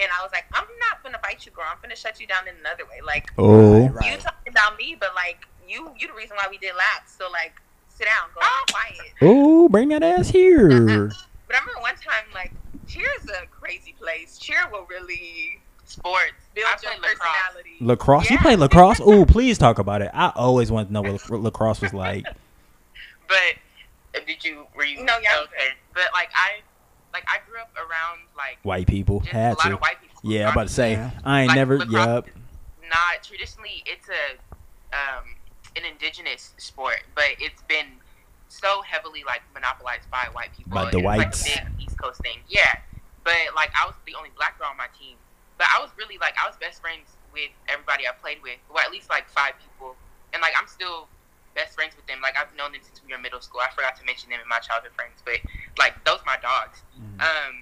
and 0.00 0.08
I 0.18 0.22
was 0.22 0.30
like, 0.32 0.44
I'm 0.52 0.66
not 0.80 1.02
gonna 1.02 1.18
fight 1.18 1.44
you, 1.46 1.52
girl. 1.52 1.64
I'm 1.70 1.78
gonna 1.82 1.96
shut 1.96 2.20
you 2.20 2.26
down 2.26 2.46
in 2.48 2.54
another 2.60 2.84
way. 2.84 3.00
Like, 3.04 3.30
Oh, 3.38 3.72
Right, 3.88 4.06
you 4.06 4.12
right. 4.12 4.20
talking 4.20 4.50
about 4.52 4.76
me, 4.78 4.96
but 4.98 5.10
like 5.14 5.46
you, 5.68 5.90
you 5.98 6.06
the 6.08 6.14
reason 6.14 6.36
why 6.36 6.46
we 6.50 6.58
did 6.58 6.74
laps. 6.76 7.14
So 7.16 7.30
like, 7.30 7.54
sit 7.88 8.06
down, 8.06 8.28
go 8.34 8.40
be 8.40 8.72
quiet. 8.72 9.12
oh, 9.22 9.68
bring 9.68 9.88
that 9.90 10.02
ass 10.02 10.28
here. 10.28 11.10
But 11.48 11.56
I 11.56 11.60
remember 11.60 11.80
one 11.80 11.94
time, 11.94 12.24
like, 12.34 12.52
cheer 12.86 13.06
is 13.22 13.30
a 13.30 13.46
crazy 13.46 13.94
place. 13.98 14.36
Cheer 14.36 14.68
will 14.70 14.84
really 14.84 15.58
Sports. 15.86 16.34
build 16.54 16.66
I 16.66 16.70
your 16.82 16.92
play 16.92 17.08
lacrosse. 17.08 17.18
personality. 17.18 17.76
Lacrosse. 17.80 18.30
You 18.30 18.36
Yeah. 18.36 18.42
play 18.42 18.56
lacrosse? 18.56 19.00
Oh, 19.02 19.24
please 19.24 19.56
talk 19.56 19.78
about 19.78 20.02
it. 20.02 20.10
I 20.12 20.30
always 20.36 20.70
want 20.70 20.88
to 20.88 20.92
know 20.92 21.00
what 21.00 21.12
lac- 21.12 21.30
lacrosse 21.30 21.80
was 21.80 21.94
like. 21.94 22.26
But 23.26 24.26
did 24.26 24.44
you 24.44 24.66
were 24.76 24.84
you 24.84 25.04
No, 25.04 25.16
yeah. 25.22 25.40
okay? 25.44 25.68
But 25.94 26.08
like 26.12 26.28
I 26.34 26.60
like 27.18 27.24
I 27.28 27.48
grew 27.50 27.60
up 27.60 27.70
around 27.76 28.20
like 28.36 28.58
White 28.62 28.86
people 28.86 29.20
just 29.20 29.32
a 29.32 29.36
had 29.36 29.50
lot 29.58 29.64
to. 29.64 29.74
of 29.74 29.80
white 29.80 30.00
people. 30.00 30.30
Yeah, 30.30 30.46
I'm 30.46 30.52
about 30.52 30.68
to 30.68 30.72
say. 30.74 30.92
Yeah. 30.92 31.10
I 31.24 31.40
ain't 31.42 31.48
Like, 31.48 31.56
never. 31.56 31.78
lacrosse 31.78 31.92
Yup. 32.06 32.26
Not 32.88 33.22
traditionally, 33.22 33.82
it's 33.86 34.08
a 34.08 34.36
um 34.94 35.24
an 35.76 35.84
indigenous 35.84 36.54
sport, 36.58 37.02
but 37.14 37.26
it's 37.38 37.62
been 37.62 37.86
so 38.48 38.82
heavily 38.82 39.22
like 39.26 39.42
monopolized 39.54 40.10
by 40.10 40.26
white 40.32 40.50
people. 40.56 40.72
By 40.72 40.90
the 40.90 41.00
whites. 41.00 41.44
It's 41.46 41.56
like 41.56 41.66
a 41.66 41.70
big 41.70 41.82
East 41.86 41.98
Coast 42.00 42.20
thing. 42.22 42.38
Yeah, 42.48 42.72
but 43.24 43.36
like 43.54 43.70
I 43.80 43.86
was 43.86 43.94
the 44.06 44.14
only 44.14 44.30
black 44.36 44.58
girl 44.58 44.68
on 44.70 44.76
my 44.76 44.88
team, 44.98 45.16
but 45.58 45.66
I 45.74 45.80
was 45.80 45.90
really 45.98 46.18
like 46.18 46.34
I 46.42 46.46
was 46.48 46.56
best 46.56 46.80
friends 46.80 47.08
with 47.32 47.50
everybody 47.68 48.06
I 48.06 48.12
played 48.12 48.38
with, 48.42 48.58
well 48.72 48.82
at 48.84 48.90
least 48.90 49.10
like 49.10 49.28
five 49.28 49.52
people, 49.62 49.94
and 50.32 50.40
like 50.40 50.54
I'm 50.58 50.66
still 50.68 51.08
best 51.54 51.74
friends 51.74 51.96
with 51.96 52.06
them. 52.06 52.20
Like 52.22 52.34
I've 52.38 52.54
known 52.56 52.72
them 52.72 52.82
since 52.82 53.00
we 53.04 53.12
were 53.12 53.20
middle 53.20 53.40
school. 53.40 53.60
I 53.60 53.70
forgot 53.74 53.96
to 53.96 54.04
mention 54.04 54.30
them 54.30 54.40
in 54.42 54.48
my 54.48 54.58
childhood 54.58 54.92
friends, 54.94 55.22
but 55.24 55.40
like 55.78 55.94
those 56.04 56.20
my 56.26 56.36
dogs. 56.40 56.82
Mm-hmm. 56.94 57.20
Um, 57.20 57.54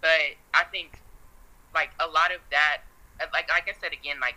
but 0.00 0.36
I 0.52 0.64
think 0.70 1.00
like 1.74 1.90
a 1.98 2.06
lot 2.06 2.30
of 2.30 2.40
that, 2.50 2.84
uh, 3.20 3.26
like 3.32 3.48
like 3.48 3.68
I 3.68 3.74
said 3.80 3.92
again, 3.92 4.20
like 4.20 4.36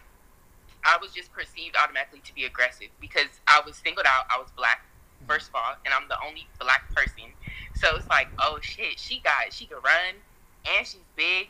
I 0.84 0.98
was 1.02 1.12
just 1.12 1.32
perceived 1.34 1.76
automatically 1.76 2.22
to 2.26 2.34
be 2.34 2.46
aggressive 2.46 2.90
because 3.00 3.44
I 3.48 3.62
was 3.66 3.76
singled 3.76 4.08
out. 4.08 4.26
I 4.30 4.40
was 4.40 4.50
black 4.56 4.86
first 5.26 5.50
of 5.50 5.56
all, 5.56 5.76
and 5.86 5.94
I'm 5.94 6.08
the 6.08 6.18
only 6.26 6.48
black 6.60 6.94
person. 6.94 7.34
So 7.74 7.96
it's 7.96 8.10
like, 8.10 8.28
oh 8.40 8.60
shit, 8.62 9.00
she 9.00 9.20
got 9.20 9.52
she 9.52 9.66
could 9.66 9.84
run, 9.84 10.22
and 10.66 10.86
she's 10.86 11.06
big, 11.16 11.50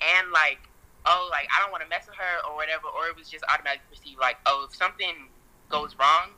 and 0.00 0.30
like, 0.32 0.58
oh 1.04 1.28
like 1.30 1.48
I 1.50 1.62
don't 1.62 1.70
want 1.70 1.82
to 1.82 1.88
mess 1.88 2.06
with 2.06 2.16
her 2.16 2.48
or 2.48 2.56
whatever. 2.56 2.88
Or 2.88 3.08
it 3.08 3.16
was 3.16 3.28
just 3.28 3.44
automatically 3.52 3.96
perceived 3.96 4.20
like, 4.20 4.36
oh 4.46 4.66
if 4.68 4.74
something 4.76 5.28
goes 5.68 5.96
wrong. 5.98 6.30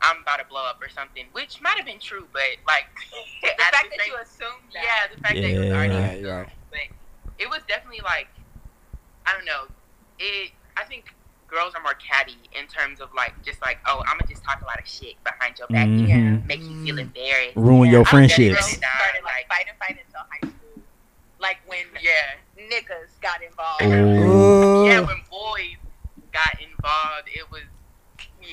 I'm 0.00 0.22
about 0.22 0.38
to 0.38 0.44
blow 0.46 0.64
up 0.64 0.80
or 0.82 0.88
something, 0.88 1.24
which 1.32 1.60
might 1.60 1.76
have 1.76 1.86
been 1.86 1.98
true, 1.98 2.26
but 2.32 2.42
like 2.66 2.84
the 3.42 3.50
at 3.50 3.58
fact 3.72 3.90
the 3.90 3.96
that 3.96 4.04
same- 4.04 4.12
you 4.12 4.18
assumed 4.22 4.68
that. 4.74 4.82
yeah, 4.84 5.14
the 5.14 5.20
fact 5.20 5.34
that 5.34 5.44
it 5.44 5.58
was 5.58 5.70
already 5.70 5.94
Yeah. 5.94 6.08
Right, 6.08 6.24
right. 6.46 6.48
but 6.70 6.80
it 7.38 7.48
was 7.50 7.60
definitely 7.68 8.00
like 8.04 8.28
I 9.26 9.34
don't 9.34 9.44
know. 9.44 9.64
It 10.18 10.52
I 10.76 10.84
think 10.84 11.06
girls 11.48 11.74
are 11.74 11.82
more 11.82 11.94
catty 11.94 12.36
in 12.52 12.66
terms 12.66 13.00
of 13.00 13.08
like 13.14 13.32
just 13.44 13.60
like 13.62 13.78
oh 13.86 14.02
I'm 14.06 14.18
gonna 14.18 14.28
just 14.30 14.44
talk 14.44 14.60
a 14.62 14.66
lot 14.66 14.78
of 14.78 14.86
shit 14.86 15.14
behind 15.24 15.58
your 15.58 15.68
back 15.68 15.86
Mhm. 15.88 16.10
and 16.10 16.46
make 16.46 16.60
you 16.60 16.84
feel 16.84 16.98
embarrassed. 16.98 17.56
Ruin 17.56 17.90
your 17.90 18.00
I 18.06 18.10
don't 18.10 18.28
get 18.28 18.38
it. 18.38 18.54
friendships. 18.54 18.60
Girls 18.60 18.76
started 18.76 19.24
like 19.24 19.48
fighting, 19.48 19.72
fighting 19.80 19.98
until 20.06 20.20
high 20.30 20.38
school. 20.40 20.82
Like 21.40 21.58
when 21.66 21.86
Yeah, 22.00 22.38
niggas 22.70 23.18
got 23.20 23.42
involved. 23.42 23.82
Oh. 23.82 24.84
yeah. 24.86 25.00
When 25.00 25.20
boys 25.30 25.76
got 26.32 26.54
involved, 26.60 27.28
it 27.28 27.50
was 27.50 27.62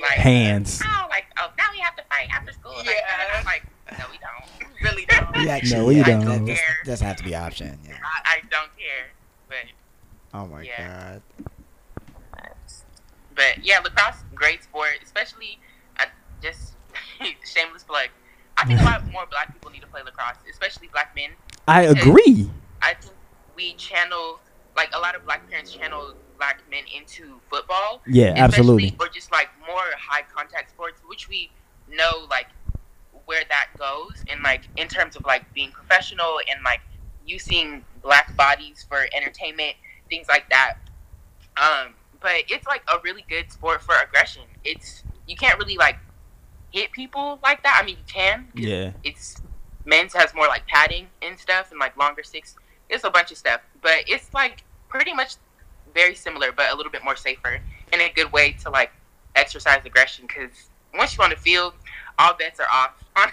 like 0.01 0.11
Hands. 0.11 0.81
Oh, 0.85 1.05
like 1.09 1.25
oh 1.37 1.49
now 1.57 1.65
we 1.71 1.79
have 1.79 1.95
to 1.95 2.03
fight 2.09 2.27
after 2.31 2.51
school. 2.53 2.73
Like, 2.77 2.85
Yeah. 2.87 3.37
I'm 3.39 3.45
like 3.45 3.63
no 3.97 4.05
we 4.11 4.17
don't. 4.17 4.71
Really 4.83 5.05
don't. 5.05 5.31
We 5.37 5.49
actually, 5.49 5.79
No, 5.79 5.89
you 5.89 5.97
yeah, 5.99 6.03
don't. 6.03 6.25
That, 6.25 6.45
that's- 6.45 6.59
that's 6.85 7.01
have 7.01 7.15
to 7.17 7.23
be 7.23 7.33
option. 7.35 7.79
Yeah. 7.87 7.93
I, 8.03 8.35
I 8.35 8.39
don't 8.51 8.69
care. 8.77 9.07
But 9.47 10.37
Oh 10.37 10.45
my 10.47 10.61
Yeah. 10.63 11.19
god. 12.33 12.41
But 13.35 13.63
yeah, 13.63 13.79
lacrosse, 13.79 14.23
great 14.33 14.63
sport, 14.63 14.99
especially 15.03 15.59
I 15.97 16.05
just 16.41 16.73
shameless 17.45 17.83
plug. 17.83 18.07
I 18.57 18.65
think 18.65 18.79
a 18.79 18.83
lot 18.83 19.05
more 19.11 19.25
black 19.29 19.51
people 19.53 19.71
need 19.71 19.81
to 19.81 19.87
play 19.87 20.01
lacrosse, 20.03 20.37
especially 20.49 20.87
black 20.87 21.13
men. 21.15 21.31
I 21.67 21.83
agree. 21.83 22.49
I 22.81 22.93
think 22.93 23.13
we 23.55 23.73
channel 23.73 24.39
like 24.77 24.89
a 24.93 24.99
lot 24.99 25.15
of 25.15 25.25
black 25.25 25.49
parents 25.49 25.71
channel 25.73 26.13
black 26.37 26.61
men 26.69 26.83
into 26.95 27.39
football. 27.49 28.01
Yeah, 28.07 28.33
absolutely. 28.35 28.95
Or 28.99 29.07
just 29.07 29.31
like 29.31 29.49
more 29.65 29.83
high 29.97 30.23
contact 30.33 30.71
sports, 30.71 31.01
which 31.07 31.29
we 31.29 31.51
know 31.89 32.27
like 32.29 32.47
where 33.25 33.43
that 33.49 33.67
goes 33.77 34.23
and 34.29 34.41
like 34.43 34.67
in 34.77 34.87
terms 34.87 35.15
of 35.15 35.25
like 35.25 35.51
being 35.53 35.71
professional 35.71 36.39
and 36.49 36.63
like 36.63 36.81
using 37.25 37.83
black 38.01 38.35
bodies 38.35 38.85
for 38.87 39.07
entertainment, 39.15 39.75
things 40.09 40.27
like 40.27 40.49
that. 40.49 40.77
Um, 41.57 41.93
but 42.19 42.43
it's 42.49 42.67
like 42.67 42.83
a 42.87 42.99
really 43.03 43.25
good 43.29 43.51
sport 43.51 43.81
for 43.81 43.95
aggression. 43.95 44.43
It's 44.63 45.03
you 45.27 45.35
can't 45.35 45.57
really 45.59 45.77
like 45.77 45.97
hit 46.71 46.91
people 46.91 47.39
like 47.43 47.63
that. 47.63 47.79
I 47.81 47.85
mean, 47.85 47.97
you 47.97 48.03
can. 48.07 48.47
Yeah. 48.53 48.91
It's 49.03 49.41
men's 49.85 50.13
has 50.13 50.33
more 50.33 50.47
like 50.47 50.67
padding 50.67 51.07
and 51.21 51.37
stuff 51.39 51.71
and 51.71 51.79
like 51.79 51.95
longer 51.97 52.23
sticks. 52.23 52.55
It's 52.89 53.03
a 53.03 53.09
bunch 53.09 53.31
of 53.31 53.37
stuff, 53.37 53.61
but 53.81 54.03
it's 54.07 54.33
like 54.33 54.63
pretty 54.89 55.13
much 55.13 55.35
very 55.95 56.13
similar, 56.13 56.51
but 56.51 56.71
a 56.71 56.75
little 56.75 56.91
bit 56.91 57.03
more 57.03 57.15
safer 57.15 57.59
and 57.91 58.01
a 58.01 58.11
good 58.13 58.31
way 58.31 58.51
to 58.63 58.69
like 58.69 58.91
exercise 59.35 59.79
aggression. 59.83 60.27
Because 60.27 60.69
once 60.93 61.17
you're 61.17 61.23
on 61.23 61.31
the 61.31 61.35
field, 61.35 61.73
all 62.19 62.35
bets 62.35 62.59
are 62.59 62.67
off. 62.71 62.91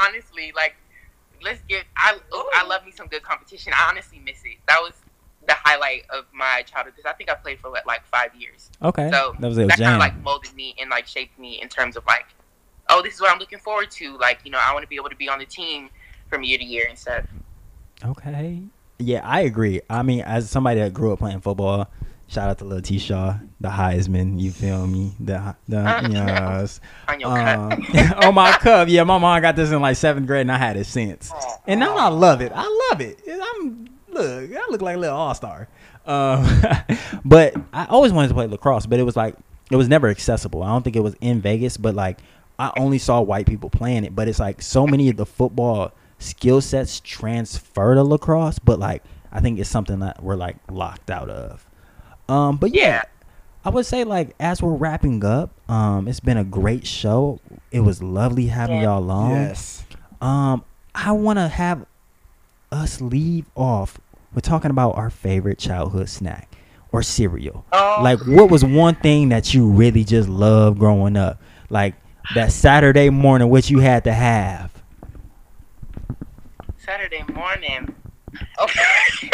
honestly, 0.00 0.52
like 0.56 0.76
let's 1.42 1.60
get. 1.68 1.84
I 1.96 2.18
oh, 2.32 2.50
I 2.54 2.66
love 2.66 2.86
me 2.86 2.92
some 2.92 3.08
good 3.08 3.22
competition. 3.22 3.74
I 3.76 3.90
honestly 3.90 4.20
miss 4.24 4.40
it. 4.44 4.56
That 4.68 4.78
was 4.80 4.94
the 5.46 5.54
highlight 5.54 6.04
of 6.10 6.24
my 6.32 6.62
childhood 6.66 6.94
because 6.96 7.10
I 7.10 7.14
think 7.14 7.30
I 7.30 7.34
played 7.34 7.58
for 7.58 7.70
what, 7.70 7.86
like 7.86 8.04
five 8.06 8.34
years. 8.34 8.70
Okay. 8.82 9.10
So 9.10 9.34
that 9.40 9.48
was 9.48 9.56
that 9.56 9.70
kind 9.70 9.94
of 9.94 9.98
like 9.98 10.16
molded 10.22 10.54
me 10.54 10.74
and 10.80 10.88
like 10.88 11.06
shaped 11.06 11.38
me 11.38 11.60
in 11.60 11.68
terms 11.68 11.96
of 11.96 12.06
like, 12.06 12.26
oh, 12.88 13.02
this 13.02 13.14
is 13.14 13.20
what 13.20 13.32
I'm 13.32 13.38
looking 13.38 13.58
forward 13.58 13.90
to. 13.92 14.16
Like, 14.18 14.40
you 14.44 14.50
know, 14.50 14.60
I 14.62 14.72
want 14.72 14.82
to 14.84 14.88
be 14.88 14.96
able 14.96 15.10
to 15.10 15.16
be 15.16 15.28
on 15.28 15.38
the 15.38 15.46
team 15.46 15.90
from 16.28 16.44
year 16.44 16.58
to 16.58 16.64
year 16.64 16.86
and 16.88 16.98
stuff. 16.98 17.24
Okay. 18.04 18.62
Yeah, 18.98 19.20
I 19.24 19.42
agree. 19.42 19.80
I 19.88 20.02
mean, 20.02 20.20
as 20.22 20.50
somebody 20.50 20.80
that 20.80 20.92
grew 20.92 21.12
up 21.12 21.20
playing 21.20 21.40
football, 21.40 21.88
shout 22.26 22.50
out 22.50 22.58
to 22.58 22.64
Lil 22.64 22.82
T 22.82 22.98
Shaw, 22.98 23.38
the 23.60 23.68
Heisman. 23.68 24.40
You 24.40 24.50
feel 24.50 24.86
me? 24.86 25.12
The 25.20 25.54
the 25.68 26.08
yes. 26.10 26.80
On 27.06 27.20
your. 27.20 27.38
Um, 27.38 27.72
on 28.24 28.34
my 28.34 28.52
cup. 28.52 28.88
Yeah, 28.88 29.04
my 29.04 29.18
mom 29.18 29.40
got 29.40 29.56
this 29.56 29.70
in 29.70 29.80
like 29.80 29.96
seventh 29.96 30.26
grade, 30.26 30.42
and 30.42 30.52
I 30.52 30.58
had 30.58 30.76
it 30.76 30.84
since. 30.84 31.32
And 31.66 31.78
now 31.80 31.96
I 31.96 32.08
love 32.08 32.40
it. 32.40 32.52
I 32.54 32.88
love 32.90 33.00
it. 33.00 33.20
I'm 33.28 33.88
look. 34.08 34.50
I 34.50 34.66
look 34.70 34.82
like 34.82 34.96
a 34.96 35.00
little 35.00 35.16
all 35.16 35.34
star. 35.34 35.68
Um, 36.06 36.46
but 37.24 37.54
I 37.72 37.86
always 37.86 38.12
wanted 38.12 38.28
to 38.28 38.34
play 38.34 38.46
lacrosse, 38.46 38.86
but 38.86 38.98
it 38.98 39.04
was 39.04 39.16
like 39.16 39.36
it 39.70 39.76
was 39.76 39.88
never 39.88 40.08
accessible. 40.08 40.62
I 40.62 40.68
don't 40.68 40.82
think 40.82 40.96
it 40.96 41.02
was 41.02 41.14
in 41.20 41.40
Vegas, 41.40 41.76
but 41.76 41.94
like 41.94 42.18
I 42.58 42.72
only 42.76 42.98
saw 42.98 43.20
white 43.20 43.46
people 43.46 43.70
playing 43.70 44.04
it. 44.04 44.16
But 44.16 44.26
it's 44.26 44.40
like 44.40 44.60
so 44.60 44.86
many 44.86 45.08
of 45.08 45.16
the 45.16 45.26
football 45.26 45.92
skill 46.18 46.60
sets 46.60 47.00
transfer 47.00 47.94
to 47.94 48.02
lacrosse, 48.02 48.58
but 48.58 48.78
like 48.78 49.02
I 49.32 49.40
think 49.40 49.58
it's 49.58 49.70
something 49.70 49.98
that 50.00 50.22
we're 50.22 50.36
like 50.36 50.56
locked 50.70 51.10
out 51.10 51.28
of. 51.30 51.66
Um, 52.28 52.56
but 52.56 52.74
yeah, 52.74 52.82
Yeah. 52.86 53.02
I 53.64 53.70
would 53.70 53.86
say 53.86 54.04
like 54.04 54.34
as 54.40 54.62
we're 54.62 54.74
wrapping 54.74 55.24
up, 55.24 55.50
um, 55.70 56.08
it's 56.08 56.20
been 56.20 56.36
a 56.38 56.44
great 56.44 56.86
show. 56.86 57.40
It 57.70 57.80
was 57.80 58.02
lovely 58.02 58.46
having 58.46 58.76
Yeah. 58.76 58.82
y'all 58.84 59.10
on. 59.10 59.30
Yes. 59.32 59.84
Um, 60.20 60.64
I 60.94 61.12
want 61.12 61.38
to 61.38 61.48
have 61.48 61.84
us 62.72 63.00
leave 63.00 63.46
off. 63.54 63.98
We're 64.34 64.40
talking 64.40 64.70
about 64.70 64.96
our 64.96 65.10
favorite 65.10 65.58
childhood 65.58 66.08
snack 66.08 66.54
or 66.92 67.02
cereal. 67.02 67.64
Oh. 67.72 68.00
Like, 68.02 68.26
what 68.26 68.50
was 68.50 68.64
one 68.64 68.94
thing 68.96 69.28
that 69.30 69.52
you 69.54 69.66
really 69.68 70.04
just 70.04 70.28
loved 70.28 70.78
growing 70.78 71.16
up? 71.16 71.40
Like 71.70 71.94
that 72.34 72.52
Saturday 72.52 73.10
morning, 73.10 73.48
which 73.50 73.70
you 73.70 73.78
had 73.80 74.04
to 74.04 74.12
have. 74.12 74.70
Saturday 76.88 77.22
morning. 77.34 77.94
Okay. 78.62 78.80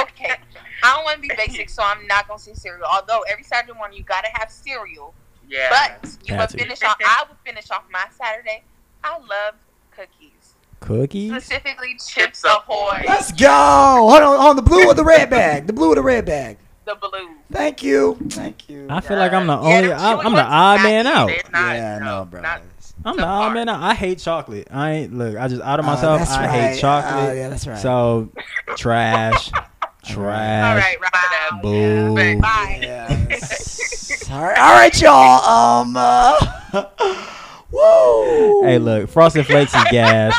okay. 0.00 0.34
I 0.82 0.94
don't 0.96 1.04
want 1.04 1.22
to 1.22 1.28
be 1.28 1.30
basic, 1.36 1.68
so 1.70 1.84
I'm 1.84 2.04
not 2.08 2.26
gonna 2.26 2.40
say 2.40 2.52
cereal. 2.54 2.84
Although 2.84 3.20
every 3.30 3.44
Saturday 3.44 3.74
morning 3.78 3.96
you 3.96 4.02
gotta 4.02 4.28
have 4.34 4.50
cereal, 4.50 5.14
Yeah. 5.48 5.68
but 6.02 6.16
you 6.24 6.34
Got 6.34 6.50
would 6.50 6.60
finish 6.60 6.82
off. 6.82 6.96
I 7.00 7.24
would 7.28 7.38
finish 7.46 7.70
off 7.70 7.84
my 7.92 8.06
Saturday. 8.10 8.64
I 9.04 9.18
love 9.18 9.54
cookies, 9.92 10.54
Cookies. 10.80 11.30
specifically 11.30 11.96
Chips 12.04 12.42
Ahoy, 12.42 13.04
Let's 13.06 13.30
go. 13.30 13.46
Hold 13.48 14.22
on, 14.22 14.40
on 14.40 14.56
the 14.56 14.62
blue 14.62 14.86
or 14.88 14.94
the 14.94 15.04
red 15.04 15.30
bag? 15.30 15.68
The 15.68 15.72
blue 15.72 15.92
or 15.92 15.94
the 15.94 16.02
red 16.02 16.24
bag? 16.26 16.58
the 16.86 16.94
blue. 16.96 17.30
Thank 17.52 17.82
you. 17.82 18.16
Thank 18.30 18.68
you. 18.68 18.86
I 18.90 19.00
feel 19.00 19.16
like 19.16 19.32
I'm 19.32 19.46
the 19.48 19.58
only. 19.58 19.88
the 19.88 19.94
I'm, 19.94 20.20
I'm 20.26 20.32
the 20.32 20.42
odd 20.44 20.82
man 20.82 21.06
out. 21.06 21.30
It's 21.30 21.50
not, 21.50 21.74
yeah, 21.74 21.98
no, 21.98 22.04
no, 22.20 22.24
bro. 22.24 22.40
not- 22.42 22.62
I'm 23.06 23.16
the 23.16 23.22
so 23.22 23.28
odd 23.28 23.44
far. 23.46 23.54
man 23.54 23.68
out. 23.68 23.82
I 23.82 23.94
hate 23.94 24.18
chocolate. 24.18 24.68
I 24.70 24.90
ain't 24.92 25.16
look. 25.16 25.36
I 25.36 25.48
just 25.48 25.62
out 25.62 25.78
of 25.78 25.86
Uh, 25.86 25.88
myself. 25.92 26.18
that's 26.18 26.32
I 26.32 26.46
right. 26.46 26.50
hate 26.72 26.80
chocolate. 26.80 27.30
Uh, 27.30 27.32
yeah, 27.32 27.48
that's 27.48 27.66
right. 27.66 27.78
So 27.78 28.30
trash, 28.76 29.50
All 29.54 29.60
trash. 30.04 30.82
right, 30.82 31.00
wrap. 31.00 31.62
Boo. 31.62 32.14
But- 32.14 32.40
Bye. 32.42 32.78
Yes. 32.82 34.28
all 34.30 34.42
right, 34.42 34.58
all 34.58 34.72
right, 34.74 35.00
y'all. 35.00 35.80
Um, 35.80 35.94
uh, 35.96 36.36
woo. 37.70 38.62
Hey, 38.64 38.78
look, 38.78 39.08
Frosted 39.08 39.46
Flakes 39.46 39.74
is 39.74 39.84
gas. 39.90 40.34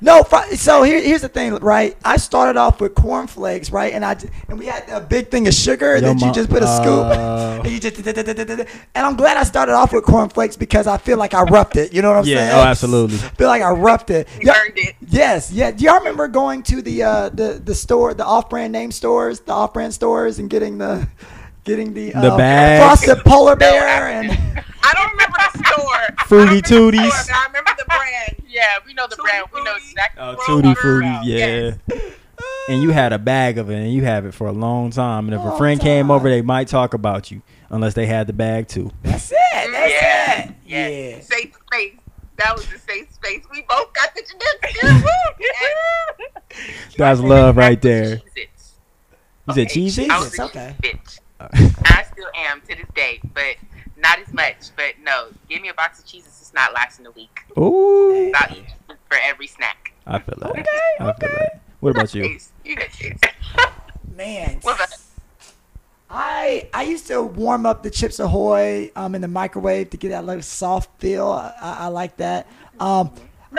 No, 0.00 0.22
so 0.54 0.82
here, 0.84 1.00
here's 1.00 1.22
the 1.22 1.28
thing, 1.28 1.54
right? 1.56 1.96
I 2.04 2.18
started 2.18 2.56
off 2.58 2.80
with 2.80 2.94
cornflakes, 2.94 3.72
right? 3.72 3.92
And 3.92 4.04
I 4.04 4.14
j- 4.14 4.28
and 4.48 4.58
we 4.58 4.66
had 4.66 4.88
a 4.88 5.00
big 5.00 5.28
thing 5.30 5.48
of 5.48 5.54
sugar 5.54 5.96
Yo, 5.96 6.00
that 6.00 6.20
you 6.22 6.30
just 6.32 6.48
put 6.50 6.62
a 6.62 6.66
scoop. 6.68 7.06
uh, 7.10 7.60
and 7.64 7.72
you 7.72 7.80
just 7.80 7.98
and 7.98 9.06
I'm 9.06 9.16
glad 9.16 9.36
I 9.36 9.42
started 9.42 9.72
off 9.74 9.92
with 9.92 10.04
cornflakes 10.04 10.56
because 10.56 10.86
I 10.86 10.98
feel 10.98 11.18
like 11.18 11.34
I 11.34 11.42
roughed 11.42 11.76
it. 11.76 11.92
You 11.92 12.02
know 12.02 12.10
what 12.10 12.18
I'm 12.18 12.24
Yeah, 12.24 12.36
saying? 12.48 12.52
oh, 12.52 12.62
absolutely. 12.64 13.18
feel 13.36 13.48
like 13.48 13.62
I 13.62 13.70
roughed 13.70 14.10
it. 14.10 14.28
You 14.40 14.46
Yeah, 14.46 14.60
earned 14.60 14.78
it. 14.78 14.94
Yes, 15.08 15.50
yeah. 15.52 15.70
Do 15.72 15.84
y'all 15.84 15.98
remember 15.98 16.28
going 16.28 16.62
to 16.64 16.80
the 16.82 17.02
uh, 17.02 17.28
the 17.30 17.60
the 17.64 17.74
store, 17.74 18.14
the 18.14 18.24
off-brand 18.24 18.72
name 18.72 18.92
stores, 18.92 19.40
the 19.40 19.52
off-brand 19.52 19.92
stores, 19.94 20.38
and 20.38 20.48
getting 20.48 20.78
the 20.78 21.08
getting 21.64 21.92
the 21.92 22.12
The 22.12 22.18
uh, 22.18 22.36
bags. 22.38 23.04
frosted 23.04 23.24
polar 23.24 23.56
bear 23.56 24.08
and 24.08 24.30
I 24.82 24.92
don't 24.94 25.10
remember 25.12 25.36
the 25.52 25.64
store. 25.64 26.16
Fruity 26.26 26.46
I 26.46 26.54
remember 26.54 26.68
the 26.68 26.98
Tooties. 26.98 27.10
store, 27.12 27.34
I 27.36 27.46
remember 27.46 27.70
the 27.78 27.84
brand. 27.86 28.42
Yeah, 28.48 28.64
we 28.86 28.94
know 28.94 29.06
the 29.06 29.16
Tutti 29.16 29.28
brand. 29.28 29.46
We 29.52 29.62
know 29.64 29.72
Frutti. 29.72 29.86
exactly. 29.90 30.22
Oh, 30.22 30.34
what 30.34 30.46
tutti 30.46 30.68
we're 30.68 30.74
frutti, 30.74 31.28
yeah. 31.28 31.72
And 32.68 32.82
you 32.82 32.90
had 32.90 33.12
a 33.12 33.18
bag 33.18 33.58
of 33.58 33.70
it, 33.70 33.74
and 33.76 33.92
you 33.92 34.04
have 34.04 34.24
it 34.26 34.32
for 34.34 34.46
a 34.46 34.52
long 34.52 34.90
time. 34.90 35.26
And 35.26 35.34
if 35.34 35.40
a 35.40 35.48
Long 35.48 35.58
friend 35.58 35.80
came 35.80 36.10
over, 36.10 36.28
they 36.28 36.42
might 36.42 36.68
talk 36.68 36.92
about 36.94 37.30
you, 37.30 37.42
unless 37.70 37.94
they 37.94 38.06
had 38.06 38.26
the 38.26 38.32
bag 38.32 38.68
too. 38.68 38.90
that's 39.02 39.30
it. 39.32 39.36
That's 39.52 39.72
Yeah, 39.92 40.42
it. 40.48 40.54
yeah. 40.66 40.88
Yeah. 40.88 41.20
Safe 41.20 41.54
space. 41.72 41.94
That 42.36 42.54
was 42.56 42.66
the 42.66 42.78
safe 42.78 43.12
space. 43.12 43.42
We 43.50 43.62
both 43.62 43.92
got 43.94 44.14
the 44.14 44.22
genetics. 44.22 45.04
That's 46.96 47.20
love 47.20 47.56
right 47.56 47.80
there. 47.80 48.16
Cheez-Its. 48.16 48.72
Said 49.48 49.50
Okay, 49.50 49.66
cheesy? 49.66 50.08
I 50.10 50.18
was 50.18 50.28
It's 50.28 50.38
a 50.38 50.44
okay. 50.44 50.76
bitch. 50.82 51.18
I 51.40 52.04
still 52.12 52.26
am 52.36 52.60
to 52.62 52.66
this 52.76 52.86
day, 52.94 53.20
but 53.34 53.56
not 53.98 54.18
as 54.20 54.32
much. 54.32 54.70
But 54.76 54.94
no, 55.02 55.28
give 55.48 55.60
me 55.62 55.68
a 55.68 55.74
box 55.74 55.98
of 56.00 56.06
cheeses. 56.06 56.38
It's 56.40 56.54
not 56.54 56.72
lasting 56.74 57.06
a 57.06 57.10
week. 57.12 57.40
Ooh, 57.58 58.28
About 58.30 58.56
each 58.56 58.70
for 59.08 59.18
every 59.22 59.46
snack. 59.46 59.92
I 60.06 60.18
feel 60.18 60.36
that. 60.40 60.66
I 61.00 61.12
feel 61.12 61.28
that. 61.28 61.60
What 61.80 61.90
about 61.90 62.14
you? 62.14 62.22
Taste. 62.24 62.50
You 62.64 62.76
got 62.76 62.90
taste. 62.90 63.24
Man. 64.16 64.58
What 64.62 64.76
about- 64.76 64.98
I 66.10 66.68
I 66.72 66.84
used 66.84 67.06
to 67.08 67.22
warm 67.22 67.66
up 67.66 67.82
the 67.82 67.90
Chips 67.90 68.18
Ahoy 68.18 68.90
um 68.96 69.14
in 69.14 69.20
the 69.20 69.28
microwave 69.28 69.90
to 69.90 69.96
get 69.98 70.08
that 70.10 70.24
little 70.24 70.42
soft 70.42 70.88
feel. 71.00 71.26
I, 71.28 71.52
I, 71.60 71.72
I 71.80 71.86
like 71.88 72.16
that. 72.16 72.46
Um, 72.80 73.10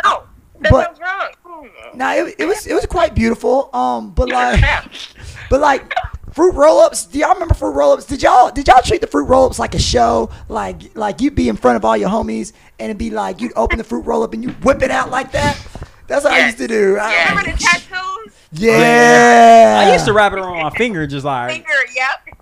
No, 0.04 0.24
that 0.62 0.72
But- 0.72 0.98
sounds 0.98 1.00
wrong. 1.46 1.70
now 1.94 2.14
it, 2.16 2.36
it 2.40 2.46
was 2.46 2.66
it 2.66 2.74
was 2.74 2.86
quite 2.88 3.14
beautiful. 3.14 3.70
Um, 3.76 4.12
but 4.12 4.30
like 4.30 4.64
but 5.52 5.62
like 5.62 5.94
fruit 6.34 6.54
roll-ups. 6.54 7.06
Do 7.06 7.20
y'all 7.20 7.34
remember 7.34 7.54
fruit 7.54 7.72
roll-ups? 7.72 8.06
Did 8.06 8.22
y'all 8.24 8.52
did 8.52 8.68
y'all 8.68 8.82
treat 8.82 9.02
the 9.02 9.08
fruit 9.08 9.26
roll-ups 9.26 9.60
like 9.60 9.76
a 9.76 9.80
show? 9.80 10.30
Like 10.48 10.96
like 10.96 11.22
you'd 11.22 11.36
be 11.36 11.50
in 11.50 11.56
front 11.58 11.76
of 11.78 11.86
all 11.86 11.96
your 11.98 12.10
homies 12.10 12.54
and 12.80 12.90
it'd 12.90 12.98
be 12.98 13.10
like 13.10 13.42
you'd 13.42 13.54
open 13.56 13.78
the 13.78 13.84
fruit 13.84 14.02
roll-up 14.06 14.34
and 14.34 14.44
you 14.44 14.50
whip 14.64 14.82
it 14.82 14.92
out 14.92 15.10
like 15.12 15.32
that. 15.34 15.58
That's 16.08 16.24
what 16.24 16.34
I 16.34 16.46
used 16.46 16.58
to 16.58 16.68
do. 16.68 16.98
I- 17.00 17.30
Remember 17.30 17.52
the 17.52 17.58
tattoos? 17.58 17.86
Oh, 17.96 18.32
yeah. 18.54 19.86
I 19.88 19.94
used 19.94 20.06
to 20.06 20.14
wrap 20.14 20.34
it 20.34 20.40
around 20.40 20.62
my 20.64 20.72
finger, 20.72 21.06
just 21.06 21.24
like 21.26 21.52
Finger, 21.52 21.68
yep. 21.96 22.40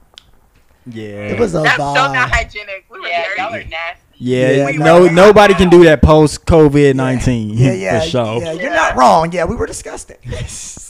yeah. 0.86 1.04
It 1.34 1.40
was 1.40 1.54
a 1.54 1.60
That's 1.64 1.76
so 1.76 1.94
not 1.94 2.30
hygienic. 2.32 2.86
We 2.90 3.02
were 3.02 3.08
Yeah, 3.08 3.26
y'all 3.38 3.54
are 3.54 3.64
nasty. 3.64 4.02
Yeah, 4.20 4.52
Yeah, 4.70 4.72
no, 4.78 5.06
no. 5.06 5.12
nobody 5.14 5.54
can 5.54 5.70
do 5.70 5.84
that 5.84 6.02
post 6.02 6.46
COVID 6.46 6.96
nineteen. 6.96 7.50
Yeah, 7.58 7.74
yeah, 7.74 8.00
for 8.04 8.08
sure. 8.08 8.42
yeah. 8.42 8.54
You're 8.54 8.72
not 8.74 8.96
wrong. 8.96 9.32
Yeah, 9.34 9.44
we 9.46 9.56
were 9.58 9.68
disgusting. 9.68 10.18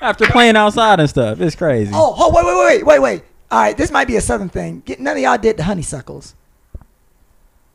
After 0.00 0.26
playing 0.26 0.56
outside 0.56 1.00
and 1.00 1.08
stuff, 1.08 1.40
it's 1.40 1.56
crazy. 1.56 1.90
Oh, 1.94 2.14
oh, 2.16 2.32
wait, 2.34 2.44
wait, 2.44 2.84
wait, 2.84 2.86
wait, 2.86 2.98
wait. 3.00 3.24
All 3.50 3.60
right, 3.60 3.76
this 3.76 3.90
might 3.90 4.06
be 4.06 4.16
a 4.16 4.20
southern 4.20 4.48
thing. 4.48 4.82
Get, 4.84 5.00
none 5.00 5.16
of 5.16 5.22
y'all 5.22 5.38
did 5.38 5.56
the 5.56 5.64
honeysuckles. 5.64 6.34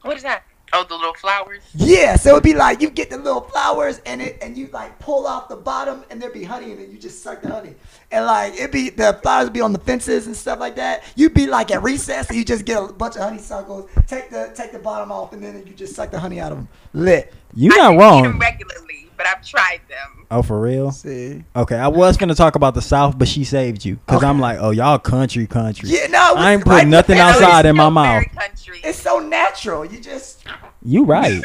What 0.02 0.18
is 0.18 0.24
that? 0.24 0.44
Oh, 0.76 0.84
the 0.90 0.96
little 0.96 1.14
flowers. 1.14 1.62
Yeah, 1.76 2.16
so 2.16 2.32
it'd 2.32 2.44
be 2.44 2.56
like 2.56 2.82
you 2.82 2.90
get 2.90 3.10
the 3.12 3.18
little 3.18 3.42
flowers 3.42 4.02
and 4.08 4.22
it 4.22 4.40
and 4.42 4.58
you 4.58 4.68
like 4.74 4.98
pull 5.00 5.28
off 5.28 5.48
the 5.48 5.56
bottom 5.56 6.04
and 6.10 6.20
there'd 6.22 6.34
be 6.34 6.44
honey 6.44 6.72
and 6.72 6.80
then 6.80 6.92
you 6.92 6.98
just 6.98 7.22
suck 7.22 7.42
the 7.44 7.50
honey. 7.52 7.76
And 8.12 8.26
like 8.26 8.54
it'd 8.56 8.72
be 8.72 8.90
the 8.90 9.20
flowers 9.22 9.46
would 9.46 9.54
be 9.54 9.62
on 9.62 9.72
the 9.72 9.80
fences 9.80 10.26
and 10.26 10.36
stuff 10.36 10.60
like 10.60 10.76
that. 10.78 11.04
You'd 11.16 11.34
be 11.36 11.46
like 11.46 11.70
at 11.72 11.84
recess 11.84 12.28
and 12.30 12.38
you 12.38 12.44
just 12.44 12.66
get 12.66 12.82
a 12.82 12.88
bunch 12.92 13.16
of 13.16 13.22
honeysuckles, 13.22 13.90
take 14.08 14.30
the 14.32 14.52
take 14.56 14.72
the 14.72 14.80
bottom 14.80 15.12
off 15.12 15.32
and 15.34 15.44
then 15.44 15.64
you 15.68 15.74
just 15.74 15.94
suck 15.96 16.10
the 16.10 16.20
honey 16.20 16.40
out 16.40 16.52
of 16.52 16.58
them. 16.58 16.68
Lit. 16.94 17.32
You're 17.54 17.76
not 17.78 17.92
didn't 17.92 17.94
eat 17.94 18.24
them 18.24 18.32
wrong. 18.32 18.40
regularly, 18.40 19.10
but 19.16 19.28
I've 19.28 19.46
tried 19.46 19.82
them. 19.88 20.26
Oh, 20.32 20.42
for 20.42 20.60
real? 20.60 20.92
See. 20.92 21.44
Okay, 21.56 21.76
I 21.76 21.88
was 21.88 22.18
gonna 22.18 22.34
talk 22.34 22.56
about 22.56 22.74
the 22.74 22.82
South, 22.82 23.16
but 23.20 23.28
she 23.28 23.44
saved 23.44 23.86
you 23.86 23.98
because 23.98 24.18
Okay. 24.18 24.26
I'm 24.28 24.40
like, 24.40 24.58
oh, 24.60 24.72
y'all 24.72 24.98
country, 24.98 25.46
country. 25.46 25.90
Yeah, 25.90 26.08
no. 26.08 26.34
I 26.36 26.54
ain't 26.54 26.62
it's- 26.62 26.76
putting 26.76 26.90
nothing 26.90 27.20
outside 27.20 27.68
in 27.68 27.76
my 27.76 27.90
mouth. 27.90 28.06
very 28.24 28.26
country. 28.26 28.53
It's 28.84 29.00
so 29.00 29.20
natural. 29.20 29.86
You 29.86 30.00
just 30.00 30.44
You 30.84 31.06
right, 31.06 31.42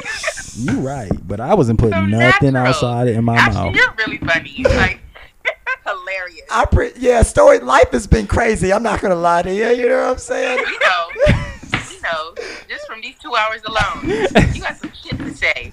you 0.56 0.80
right. 0.80 1.10
But 1.26 1.40
I 1.40 1.54
wasn't 1.54 1.78
putting 1.78 1.94
So 1.94 2.04
nothing 2.06 2.52
natural. 2.54 2.90
outside 2.90 3.08
in 3.08 3.24
my 3.24 3.36
Actually, 3.36 3.70
mouth. 3.70 3.74
you're 3.76 3.94
really 4.06 4.18
funny. 4.18 4.50
You're 4.56 4.70
Like, 4.70 5.00
hilarious. 5.86 6.42
I 6.50 6.64
pre- 6.64 6.92
yeah, 6.96 7.22
story 7.22 7.60
life 7.60 7.90
has 7.92 8.06
been 8.06 8.26
crazy. 8.26 8.72
I'm 8.72 8.82
not 8.82 9.00
gonna 9.00 9.14
lie 9.14 9.42
to 9.42 9.54
you. 9.54 9.68
You 9.68 9.88
know 9.88 10.02
what 10.06 10.10
I'm 10.12 10.18
saying? 10.18 10.58
you 10.58 10.78
know, 10.80 11.08
you 11.92 12.00
know, 12.02 12.34
just 12.68 12.86
from 12.86 13.00
these 13.00 13.14
two 13.22 13.34
hours 13.36 13.62
alone, 13.64 14.08
you 14.54 14.60
got 14.60 14.76
some 14.78 14.92
shit 15.02 15.18
to 15.18 15.34
say. 15.34 15.72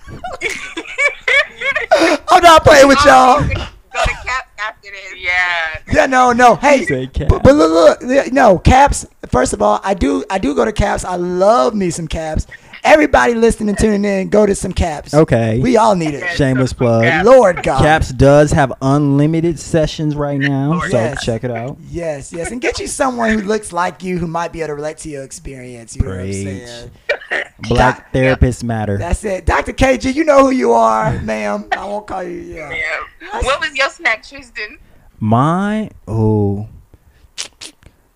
I'm 2.30 2.44
not 2.44 2.64
playing 2.64 2.88
with 2.88 3.04
y'all. 3.06 3.44
Go 3.96 4.04
to 4.04 4.10
Cap 4.28 4.50
after 4.60 4.90
this. 4.92 5.14
Yeah. 5.18 5.80
Yeah, 5.94 6.06
no, 6.06 6.34
no. 6.34 6.56
Hey, 6.56 6.84
Say 6.86 7.08
Caps. 7.08 7.30
but, 7.30 7.44
but 7.44 7.56
look, 7.56 8.02
look, 8.02 8.32
no 8.34 8.60
caps. 8.60 9.06
First 9.28 9.54
of 9.54 9.62
all, 9.62 9.80
I 9.84 9.94
do, 9.94 10.24
I 10.30 10.38
do 10.38 10.54
go 10.54 10.66
to 10.66 10.74
caps. 10.74 11.06
I 11.06 11.16
love 11.16 11.74
me 11.74 11.90
some 11.90 12.08
caps. 12.08 12.46
Everybody 12.86 13.34
listening 13.34 13.70
and 13.70 13.78
tuning 13.78 14.06
in, 14.06 14.30
go 14.30 14.46
to 14.46 14.54
some 14.54 14.72
caps. 14.72 15.14
Okay. 15.14 15.60
we 15.60 15.76
all 15.76 15.96
need 15.96 16.14
it. 16.14 16.38
Shameless 16.38 16.72
plug. 16.72 17.04
Caps. 17.04 17.26
Lord 17.26 17.64
God. 17.64 17.82
Caps 17.82 18.10
does 18.10 18.52
have 18.52 18.72
unlimited 18.82 19.60
sessions 19.60 20.16
right 20.16 20.40
now, 20.40 20.74
oh, 20.76 20.88
so 20.90 20.98
Yes. 20.98 21.26
check 21.26 21.44
it 21.44 21.50
out. 21.52 21.78
Yes, 21.90 22.32
yes, 22.32 22.52
and 22.52 22.62
get 22.62 22.80
you 22.80 22.86
someone 22.88 23.32
who 23.32 23.42
looks 23.42 23.74
like 23.74 24.04
you, 24.04 24.20
who 24.20 24.28
might 24.28 24.54
be 24.54 24.60
able 24.62 24.68
to 24.68 24.76
relate 24.76 24.98
to 25.00 25.10
your 25.10 25.24
experience. 25.24 25.96
You 25.96 26.04
know 26.04 26.10
what 26.12 26.20
I'm 26.20 26.32
saying? 26.34 26.92
Black 27.62 28.08
Yeah. 28.14 28.36
therapists 28.36 28.64
matter. 28.64 28.98
That's 28.98 29.24
it, 29.26 29.46
Dr. 29.46 29.74
KG. 29.74 30.14
You 30.14 30.24
know 30.24 30.44
who 30.44 30.52
you 30.52 30.72
are, 30.74 31.20
ma'am. 31.22 31.66
I 31.72 31.86
won't 31.86 32.06
call 32.08 32.24
you. 32.24 32.40
Yeah. 32.40 32.70
Yeah. 33.22 33.40
What 33.42 33.60
was 33.60 33.74
your 33.76 33.90
snack, 33.90 34.24
Tristan? 34.24 34.78
My, 35.20 35.90
oh, 36.08 36.68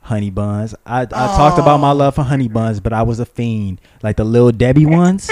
honey 0.10 0.30
buns. 0.32 0.74
I, 0.86 1.02
I 1.04 1.06
talked 1.06 1.60
about 1.60 1.80
my 1.80 1.92
Oh. 1.92 1.96
love 1.96 2.16
for 2.16 2.24
honey 2.24 2.48
buns, 2.48 2.80
but 2.80 2.92
I 2.94 3.04
was 3.04 3.20
a 3.20 3.26
fiend. 3.26 3.80
Like 4.04 4.18
the 4.18 4.24
little 4.26 4.52
Debbie 4.52 4.86
ones. 4.86 5.30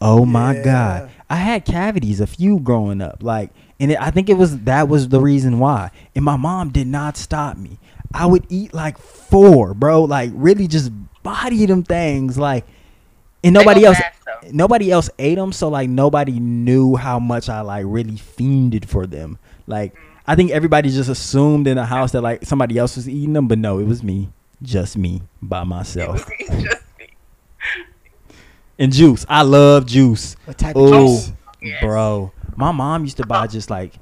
Oh 0.00 0.24
my 0.24 0.54
Yeah. 0.56 0.62
god, 0.64 1.10
I 1.28 1.36
had 1.36 1.64
cavities, 1.66 2.20
a 2.20 2.26
few 2.26 2.58
growing 2.60 3.02
up. 3.02 3.18
Like, 3.22 3.50
and 3.78 3.90
it, 3.92 4.00
I 4.00 4.10
think 4.10 4.28
it 4.30 4.34
was 4.38 4.58
that 4.60 4.88
was 4.88 5.08
the 5.08 5.20
reason 5.20 5.58
why. 5.58 5.90
And 6.14 6.24
my 6.24 6.36
mom 6.36 6.70
did 6.70 6.86
not 6.86 7.16
stop 7.16 7.56
me. 7.56 7.78
I 8.14 8.26
would 8.26 8.46
eat 8.48 8.72
like 8.72 8.98
four, 8.98 9.74
bro. 9.74 10.04
Like 10.04 10.30
really, 10.34 10.66
just 10.68 10.90
body 11.22 11.66
them 11.66 11.82
things. 11.82 12.38
Like, 12.38 12.64
and 13.44 13.52
nobody 13.52 13.84
else. 13.84 13.98
fast. 13.98 14.16
Nobody 14.52 14.90
else 14.90 15.10
ate 15.18 15.34
them, 15.34 15.52
so 15.52 15.68
like 15.68 15.90
nobody 15.90 16.40
knew 16.40 16.96
how 16.96 17.18
much 17.18 17.48
I 17.50 17.60
like 17.60 17.84
really 17.86 18.14
fiended 18.16 18.86
for 18.86 19.06
them. 19.06 19.38
Like 19.66 19.94
I 20.30 20.36
think 20.36 20.52
everybody 20.52 20.90
just 20.90 21.08
assumed 21.10 21.66
in 21.66 21.74
the 21.76 21.84
house 21.84 22.12
that 22.12 22.20
like 22.20 22.44
somebody 22.44 22.78
else 22.78 22.94
was 22.94 23.08
eating 23.08 23.32
them, 23.32 23.48
but 23.48 23.58
no, 23.58 23.80
it 23.80 23.84
was 23.84 24.04
me, 24.04 24.28
just 24.62 24.96
me 24.96 25.22
by 25.42 25.64
myself. 25.64 26.24
Just- 26.48 26.82
And 28.78 28.92
juice, 28.92 29.26
I 29.28 29.42
love 29.42 29.86
juice. 29.86 30.36
What 30.44 30.56
type 30.56 30.76
of 30.76 30.82
Oh, 30.82 31.06
juice? 31.16 31.32
Yes. 31.60 31.82
bro, 31.82 32.32
my 32.60 32.72
mom 32.72 33.04
used 33.04 33.16
to 33.16 33.26
buy 33.26 33.46
just 33.46 33.70
like 33.70 33.94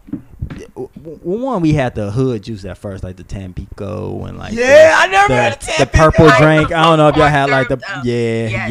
one 1.23 1.61
we 1.61 1.73
had 1.73 1.95
the 1.95 2.11
hood 2.11 2.43
juice 2.43 2.65
at 2.65 2.79
first, 2.79 3.05
like 3.05 3.17
the 3.17 3.23
Tampico 3.25 4.25
and 4.25 4.39
like 4.39 4.53
Yeah, 4.53 4.95
I 4.97 5.07
never 5.09 5.29
the, 5.29 5.35
had 5.37 5.53
a 5.53 5.59
the, 5.59 5.67
Tampico. 5.67 5.85
the 5.85 5.91
purple 6.11 6.29
drink. 6.39 6.73
I 6.73 6.83
don't 6.85 6.99
know 6.99 7.09
if 7.09 7.17
y'all 7.17 7.29
had 7.29 7.51
like 7.51 7.69
the 7.69 7.79
yeah, 8.05 8.49
Yes. 8.49 8.71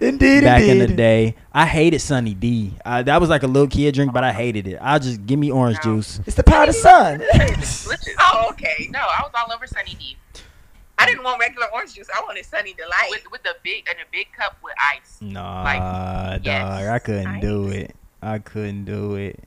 yeah. 0.00 0.08
Indeed, 0.08 0.44
Back 0.44 0.62
in 0.62 0.78
the 0.78 0.86
day, 0.88 1.34
I 1.52 1.66
hated 1.66 2.00
Sunny 2.00 2.34
D. 2.34 2.72
Uh, 2.84 3.02
that 3.02 3.20
was 3.20 3.28
like 3.30 3.42
a 3.42 3.46
little 3.46 3.68
kid 3.68 3.94
drink, 3.94 4.12
but 4.12 4.24
I 4.24 4.32
hated 4.32 4.66
it. 4.66 4.78
I 4.80 4.98
just 4.98 5.26
give 5.26 5.38
me 5.38 5.50
orange 5.50 5.78
No. 5.84 5.96
juice. 5.96 6.20
It's 6.26 6.36
the 6.36 6.42
power 6.44 6.62
of 6.62 6.68
the 6.68 6.72
sun. 6.72 7.22
Oh, 8.18 8.48
okay. 8.50 8.88
No, 8.90 9.00
I 9.00 9.22
was 9.22 9.30
all 9.34 9.52
over 9.54 9.66
Sunny 9.66 9.94
D 9.98 10.16
I 10.98 11.04
didn't 11.06 11.24
want 11.24 11.38
regular 11.40 11.66
orange 11.74 11.94
juice. 11.94 12.08
I 12.14 12.22
wanted 12.22 12.44
Sunny 12.46 12.72
Delight. 12.74 13.08
with 13.10 13.30
with 13.30 13.42
the 13.42 13.54
big 13.62 13.86
and 13.88 13.98
a 13.98 14.04
big 14.12 14.26
cup 14.32 14.56
with 14.62 14.74
ice. 14.94 15.18
Nah, 15.20 15.62
Like, 15.62 15.78
dog, 15.78 16.44
yes, 16.46 16.88
I 16.88 16.98
couldn't 16.98 17.40
do 17.40 17.68
ice. 17.68 17.74
it. 17.74 17.96
I 18.26 18.40
couldn't 18.40 18.86
do 18.86 19.14
it. 19.14 19.38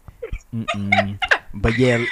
But 1.53 1.77
yeah, 1.77 2.06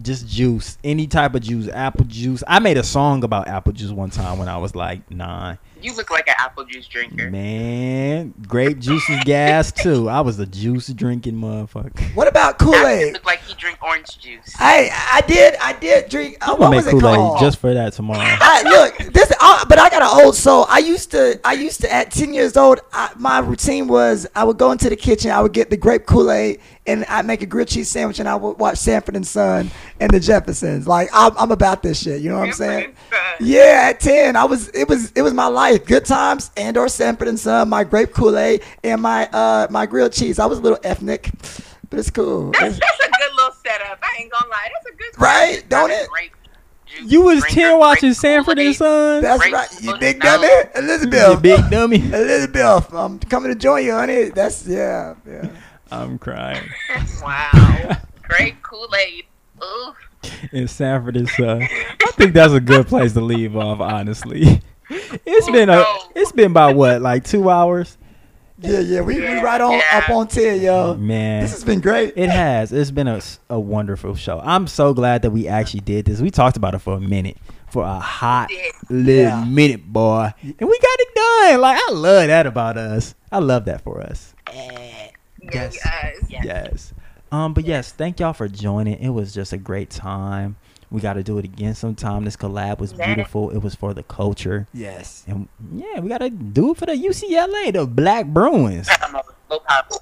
just 0.00 0.28
juice, 0.28 0.78
any 0.84 1.08
type 1.08 1.34
of 1.34 1.42
juice, 1.42 1.68
apple 1.68 2.04
juice. 2.04 2.44
I 2.46 2.60
made 2.60 2.76
a 2.76 2.84
song 2.84 3.24
about 3.24 3.48
apple 3.48 3.72
juice 3.72 3.90
one 3.90 4.10
time 4.10 4.38
when 4.38 4.48
I 4.48 4.56
was 4.56 4.76
like 4.76 5.10
nine. 5.10 5.58
You 5.82 5.94
look 5.94 6.10
like 6.10 6.28
an 6.28 6.34
apple 6.38 6.64
juice 6.64 6.86
drinker. 6.86 7.30
Man, 7.30 8.34
grape 8.46 8.78
juice 8.78 9.08
is 9.08 9.24
gas 9.24 9.72
too. 9.72 10.08
I 10.08 10.20
was 10.20 10.38
a 10.38 10.46
juice 10.46 10.88
drinking 10.88 11.34
motherfucker. 11.34 12.14
What 12.14 12.28
about 12.28 12.58
Kool 12.58 12.74
Aid? 12.74 13.14
look 13.14 13.24
like 13.24 13.40
he 13.42 13.54
drink 13.54 13.78
orange 13.82 14.18
juice. 14.18 14.54
Hey, 14.56 14.90
I 14.92 15.22
did. 15.26 15.56
I 15.60 15.72
did 15.72 16.08
drink. 16.08 16.36
Uh, 16.40 16.52
I'm 16.52 16.58
gonna 16.58 16.76
make 16.76 16.86
it 16.86 16.90
Kool 16.90 17.00
called? 17.00 17.36
Aid 17.36 17.40
just 17.40 17.58
for 17.58 17.72
that 17.72 17.92
tomorrow. 17.94 18.20
I, 18.22 18.62
look, 18.62 19.12
this, 19.12 19.32
uh, 19.40 19.64
but 19.68 19.78
I 19.78 19.88
got 19.88 20.02
an 20.02 20.24
old 20.24 20.36
soul. 20.36 20.66
I 20.68 20.78
used 20.78 21.10
to, 21.12 21.40
I 21.44 21.54
used 21.54 21.80
to, 21.82 21.92
at 21.92 22.10
10 22.10 22.34
years 22.34 22.56
old, 22.56 22.80
I, 22.92 23.12
my 23.16 23.38
routine 23.38 23.88
was 23.88 24.26
I 24.34 24.44
would 24.44 24.58
go 24.58 24.72
into 24.72 24.88
the 24.90 24.96
kitchen, 24.96 25.30
I 25.30 25.40
would 25.40 25.52
get 25.52 25.70
the 25.70 25.76
grape 25.76 26.06
Kool 26.06 26.30
Aid, 26.30 26.60
and 26.86 27.04
I'd 27.06 27.26
make 27.26 27.42
a 27.42 27.46
grilled 27.46 27.68
cheese 27.68 27.88
sandwich, 27.88 28.18
and 28.18 28.28
I 28.28 28.34
would 28.34 28.58
watch 28.58 28.78
Sanford 28.78 29.16
and 29.16 29.26
Son 29.26 29.70
and 30.00 30.10
the 30.10 30.20
Jeffersons. 30.20 30.88
Like, 30.88 31.08
I'm, 31.12 31.32
I'm 31.38 31.52
about 31.52 31.82
this 31.82 32.02
shit. 32.02 32.20
You 32.20 32.30
know 32.30 32.38
what 32.38 32.48
I'm 32.48 32.52
saying? 32.52 32.94
Yeah, 33.40 33.90
at 33.90 34.00
10, 34.00 34.36
I 34.36 34.44
was, 34.44 34.68
it 34.70 34.88
was, 34.88 35.12
it 35.12 35.22
was 35.22 35.32
my 35.32 35.46
life. 35.46 35.69
Good 35.78 36.04
times 36.04 36.50
and 36.56 36.76
or 36.76 36.88
Sanford 36.88 37.28
and 37.28 37.38
Son, 37.38 37.68
my 37.68 37.84
grape 37.84 38.12
Kool 38.12 38.36
Aid, 38.36 38.62
and 38.82 39.00
my, 39.00 39.26
uh, 39.28 39.66
my 39.70 39.86
grilled 39.86 40.12
cheese. 40.12 40.38
I 40.38 40.46
was 40.46 40.58
a 40.58 40.62
little 40.62 40.78
ethnic, 40.82 41.30
but 41.88 41.98
it's 41.98 42.10
cool. 42.10 42.52
That's, 42.52 42.78
that's 42.78 43.00
a 43.00 43.10
good 43.10 43.34
little 43.36 43.52
setup. 43.64 43.98
I 44.02 44.20
ain't 44.20 44.32
gonna 44.32 44.48
lie. 44.48 44.68
That's 44.72 44.94
a 44.94 44.98
good 44.98 45.20
Right? 45.20 45.68
Don't 45.68 45.90
it? 45.90 46.08
Grape 46.08 46.32
juice 46.90 47.10
You 47.10 47.22
was 47.22 47.40
drinker, 47.40 47.60
ten 47.60 47.78
watching 47.78 48.14
Sanford 48.14 48.58
and 48.58 48.74
Son. 48.74 49.22
That's 49.22 49.40
Grape 49.40 49.54
right. 49.54 49.82
You 49.82 49.96
big 49.98 50.20
dummy, 50.20 50.48
Elizabeth. 50.74 51.30
You 51.30 51.40
big 51.40 51.70
dummy. 51.70 51.96
Elizabeth, 52.04 52.92
I'm 52.92 53.18
coming 53.20 53.52
to 53.52 53.58
join 53.58 53.84
you, 53.84 53.92
honey. 53.92 54.30
That's 54.30 54.66
yeah, 54.66 55.14
yeah. 55.26 55.48
I'm 55.90 56.18
crying. 56.18 56.68
Wow. 57.22 57.96
Grape 58.22 58.62
Kool 58.62 58.88
Aid. 58.94 59.24
Ooh. 59.62 59.92
in 60.52 60.68
Sanford 60.68 61.16
and 61.16 61.28
Son. 61.28 61.62
I 61.62 62.10
think 62.12 62.32
that's 62.32 62.52
a 62.52 62.60
good 62.60 62.86
place 62.86 63.12
to 63.12 63.20
leave 63.20 63.56
off. 63.56 63.80
Honestly, 63.80 64.62
it's 64.90 65.48
Oh, 65.48 65.52
been 65.52 65.68
a 65.68 65.76
no. 65.76 65.98
it's 66.14 66.32
been 66.32 66.50
about 66.50 66.76
what 66.76 67.00
like 67.02 67.24
two 67.24 67.48
hours. 67.48 67.96
Yeah, 68.62 68.80
yeah, 68.80 69.00
we, 69.00 69.18
we 69.18 69.26
right 69.40 69.58
on 69.60 69.72
Yeah. 69.72 69.80
up 70.04 70.10
on 70.10 70.28
ten, 70.28 70.60
yo. 70.60 70.94
Man, 70.94 71.40
This 71.42 71.52
has 71.52 71.64
been 71.64 71.80
great. 71.80 72.12
it 72.16 72.28
has. 72.28 72.72
It's 72.72 72.90
been 72.90 73.08
a, 73.08 73.20
a 73.48 73.58
wonderful 73.58 74.14
show. 74.14 74.38
I'm 74.44 74.66
so 74.66 74.92
glad 74.92 75.22
that 75.22 75.30
we 75.30 75.48
actually 75.48 75.80
did 75.80 76.04
this. 76.04 76.20
We 76.20 76.30
talked 76.30 76.58
about 76.58 76.74
it 76.74 76.80
for 76.80 76.92
a 76.94 77.00
minute, 77.00 77.38
for 77.70 77.84
a 77.84 77.98
hot 77.98 78.48
did. 78.50 78.74
little 78.90 79.14
Yeah. 79.14 79.44
minute, 79.46 79.90
boy, 79.90 80.34
and 80.42 80.54
we 80.68 80.78
got 80.78 80.96
it 80.98 81.08
done. 81.14 81.60
Like 81.62 81.78
I 81.88 81.92
love 81.92 82.26
that 82.26 82.46
about 82.46 82.76
us. 82.76 83.14
I 83.32 83.38
love 83.38 83.64
that 83.64 83.80
for 83.82 84.02
us. 84.02 84.34
Yes. 84.52 85.10
Yes. 85.42 86.16
Yes. 86.28 86.44
Yes. 86.44 86.94
Um, 87.32 87.54
but 87.54 87.64
yes, 87.64 87.92
thank 87.92 88.20
y'all 88.20 88.32
for 88.34 88.48
joining. 88.48 88.98
It 88.98 89.08
was 89.10 89.32
just 89.32 89.52
a 89.54 89.56
great 89.58 89.88
time. 89.88 90.56
We 90.90 91.00
got 91.00 91.12
to 91.14 91.22
do 91.22 91.38
it 91.38 91.44
again 91.44 91.74
sometime. 91.74 92.24
This 92.24 92.36
collab 92.36 92.78
was 92.80 92.92
beautiful. 92.92 93.50
It 93.50 93.58
was 93.58 93.74
for 93.76 93.94
the 93.94 94.02
culture. 94.02 94.66
Yes. 94.74 95.24
And 95.28 95.48
yeah, 95.72 96.00
we 96.00 96.08
gotta 96.08 96.30
do 96.30 96.72
it 96.72 96.78
for 96.78 96.86
the 96.86 96.92
UCLA, 96.94 97.72
the 97.72 97.86
Black 97.86 98.26
Bruins. 98.26 98.88
I'm 99.00 99.14
a 99.14 99.22
low 99.48 99.60
pop. 99.60 99.92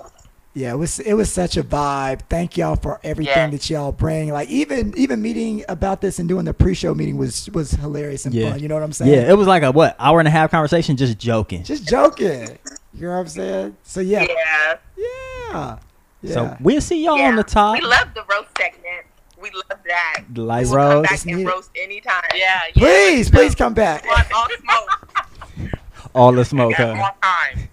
Yeah, 0.55 0.73
it 0.73 0.77
was 0.77 0.99
it 1.01 1.13
was 1.13 1.31
such 1.31 1.57
a 1.59 1.63
vibe. 1.63 2.23
Thank 2.31 2.57
y'all 2.57 2.75
for 2.75 2.99
everything 3.05 3.35
Yeah. 3.37 3.51
that 3.51 3.69
y'all 3.71 3.93
bring. 3.93 4.31
Like 4.31 4.49
even 4.49 4.93
even 4.97 5.21
meeting 5.21 5.63
about 5.69 6.01
this 6.01 6.19
and 6.19 6.27
doing 6.29 6.47
the 6.47 6.55
pre-show 6.55 6.95
meeting 6.95 7.17
was 7.19 7.49
was 7.51 7.73
hilarious 7.73 8.25
and 8.25 8.35
Yeah. 8.35 8.51
fun. 8.53 8.61
You 8.61 8.69
know 8.69 8.75
what 8.75 8.83
I'm 8.83 8.93
saying? 8.93 9.13
Yeah, 9.13 9.31
it 9.31 9.37
was 9.37 9.47
like 9.47 9.63
a 9.63 9.71
what 9.71 9.95
hour 9.99 10.19
and 10.21 10.27
a 10.27 10.31
half 10.33 10.51
conversation, 10.51 10.97
just 10.97 11.19
joking. 11.19 11.63
Just 11.65 11.87
joking. 11.87 12.59
You 12.95 13.03
know 13.03 13.11
what 13.13 13.19
I'm 13.21 13.29
saying? 13.29 13.77
So 13.85 14.01
yeah, 14.01 14.23
Yeah. 14.23 14.77
yeah, 14.97 15.79
yeah. 16.23 16.35
So 16.35 16.57
we'll 16.61 16.81
see 16.81 17.05
y'all 17.05 17.19
yeah. 17.19 17.29
on 17.29 17.37
the 17.37 17.45
top. 17.45 17.75
We 17.75 17.83
love 17.83 18.09
the 18.15 18.23
roast 18.23 18.49
segment. 18.59 19.05
We 19.41 19.51
love 19.53 19.79
that. 19.87 20.25
The 20.31 20.43
light 20.43 20.67
we 20.67 20.73
will 20.73 20.79
come 20.79 21.03
back 21.03 21.13
and 21.13 21.27
need 21.27 21.43
it. 21.43 21.47
roast 21.49 21.71
anytime. 21.77 22.23
Yeah, 22.35 22.61
yeah. 22.75 22.83
please, 22.83 23.31
please 23.31 23.55
come 23.55 23.75
back. 23.75 24.05
Want 24.07 24.33
all 24.35 24.47
smoke. 24.59 25.71
all 26.15 26.33
the 26.33 26.45
smoke. 26.45 26.75
Huh? 26.77 26.95
all 26.97 27.17
time. 27.23 27.69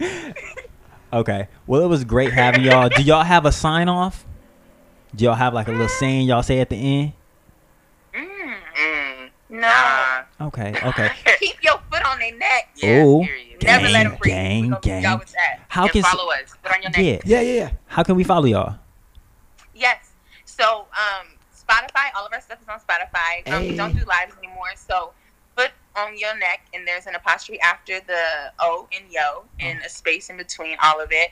Okay. 1.10 1.48
Well, 1.66 1.80
it 1.82 1.86
was 1.86 2.04
great 2.04 2.34
having 2.34 2.62
y'all. 2.64 2.90
Do 2.90 3.02
y'all 3.02 3.24
have 3.24 3.46
a 3.46 3.52
sign 3.52 3.88
off? 3.88 4.26
Do 5.16 5.24
y'all 5.24 5.34
have 5.34 5.54
like 5.54 5.66
a 5.68 5.70
little 5.70 5.88
saying 5.88 6.26
y'all 6.28 6.42
say 6.42 6.60
at 6.60 6.68
the 6.68 6.76
end? 6.76 7.12
Mm, 8.12 8.54
Mm, 8.76 9.30
no. 9.48 9.58
nah. 9.60 10.22
Okay. 10.48 10.74
Okay. 10.84 11.08
Keep 11.40 11.62
your 11.64 11.80
foot 11.90 12.04
on 12.04 12.18
their 12.18 12.36
neck. 12.36 12.68
Yeah, 12.76 13.04
Ooh. 13.06 13.24
period. 13.24 13.62
Never 13.62 13.88
let 13.88 13.92
Gang, 13.92 14.04
them 14.04 14.18
breathe. 14.20 14.32
gang, 14.34 14.62
we 14.64 14.68
gonna 14.68 14.80
gang. 14.82 15.02
Go 15.02 15.16
with 15.16 15.32
that. 15.32 15.60
How 15.68 15.82
and 15.84 15.92
can 15.92 16.02
follow 16.02 16.30
us. 16.30 16.52
Put 16.62 16.72
on 16.74 16.82
your 16.82 16.90
neck. 16.90 17.00
yeah? 17.00 17.18
Yeah, 17.24 17.40
yeah, 17.40 17.60
yeah. 17.60 17.70
How 17.86 18.02
can 18.02 18.14
we 18.14 18.22
follow 18.24 18.44
y'all? 18.44 18.76
Yes. 20.58 20.66
So, 20.68 20.86
um, 20.92 21.26
Spotify, 21.54 22.10
all 22.16 22.26
of 22.26 22.32
our 22.32 22.40
stuff 22.40 22.58
is 22.62 22.68
on 22.68 22.80
Spotify. 22.80 23.46
Um, 23.52 23.62
Hey. 23.62 23.70
We 23.70 23.76
don't 23.76 23.92
do 23.96 24.04
lives 24.04 24.34
anymore. 24.38 24.70
So, 24.76 25.12
foot 25.56 25.70
on 25.96 26.16
your 26.18 26.36
neck, 26.38 26.66
and 26.74 26.86
there's 26.86 27.06
an 27.06 27.14
apostrophe 27.14 27.60
after 27.60 28.00
the 28.00 28.52
O 28.60 28.88
and 28.92 29.04
yo, 29.10 29.44
and 29.60 29.80
a 29.84 29.88
space 29.88 30.30
in 30.30 30.36
between 30.36 30.76
all 30.82 31.00
of 31.00 31.10
it. 31.12 31.30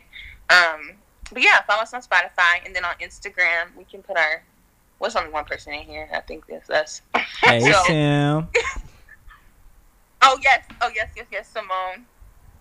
Um, 0.50 0.92
but 1.32 1.42
yeah, 1.42 1.62
follow 1.66 1.82
us 1.82 1.92
on 1.94 2.02
Spotify, 2.02 2.64
and 2.64 2.74
then 2.74 2.84
on 2.84 2.94
Instagram, 2.96 3.74
we 3.76 3.84
can 3.84 4.02
put 4.02 4.16
our. 4.16 4.42
What's 4.98 5.14
only 5.14 5.30
one 5.30 5.44
person 5.44 5.74
in 5.74 5.82
here? 5.82 6.08
I 6.14 6.20
think 6.20 6.46
that's 6.46 6.70
us. 6.70 7.02
Hey 7.42 7.60
So- 7.60 7.82
Sam. 7.86 8.48
Oh 10.22 10.38
yes, 10.42 10.64
oh 10.80 10.90
yes, 10.94 11.10
yes, 11.16 11.26
yes, 11.30 11.48
Simone. 11.48 12.06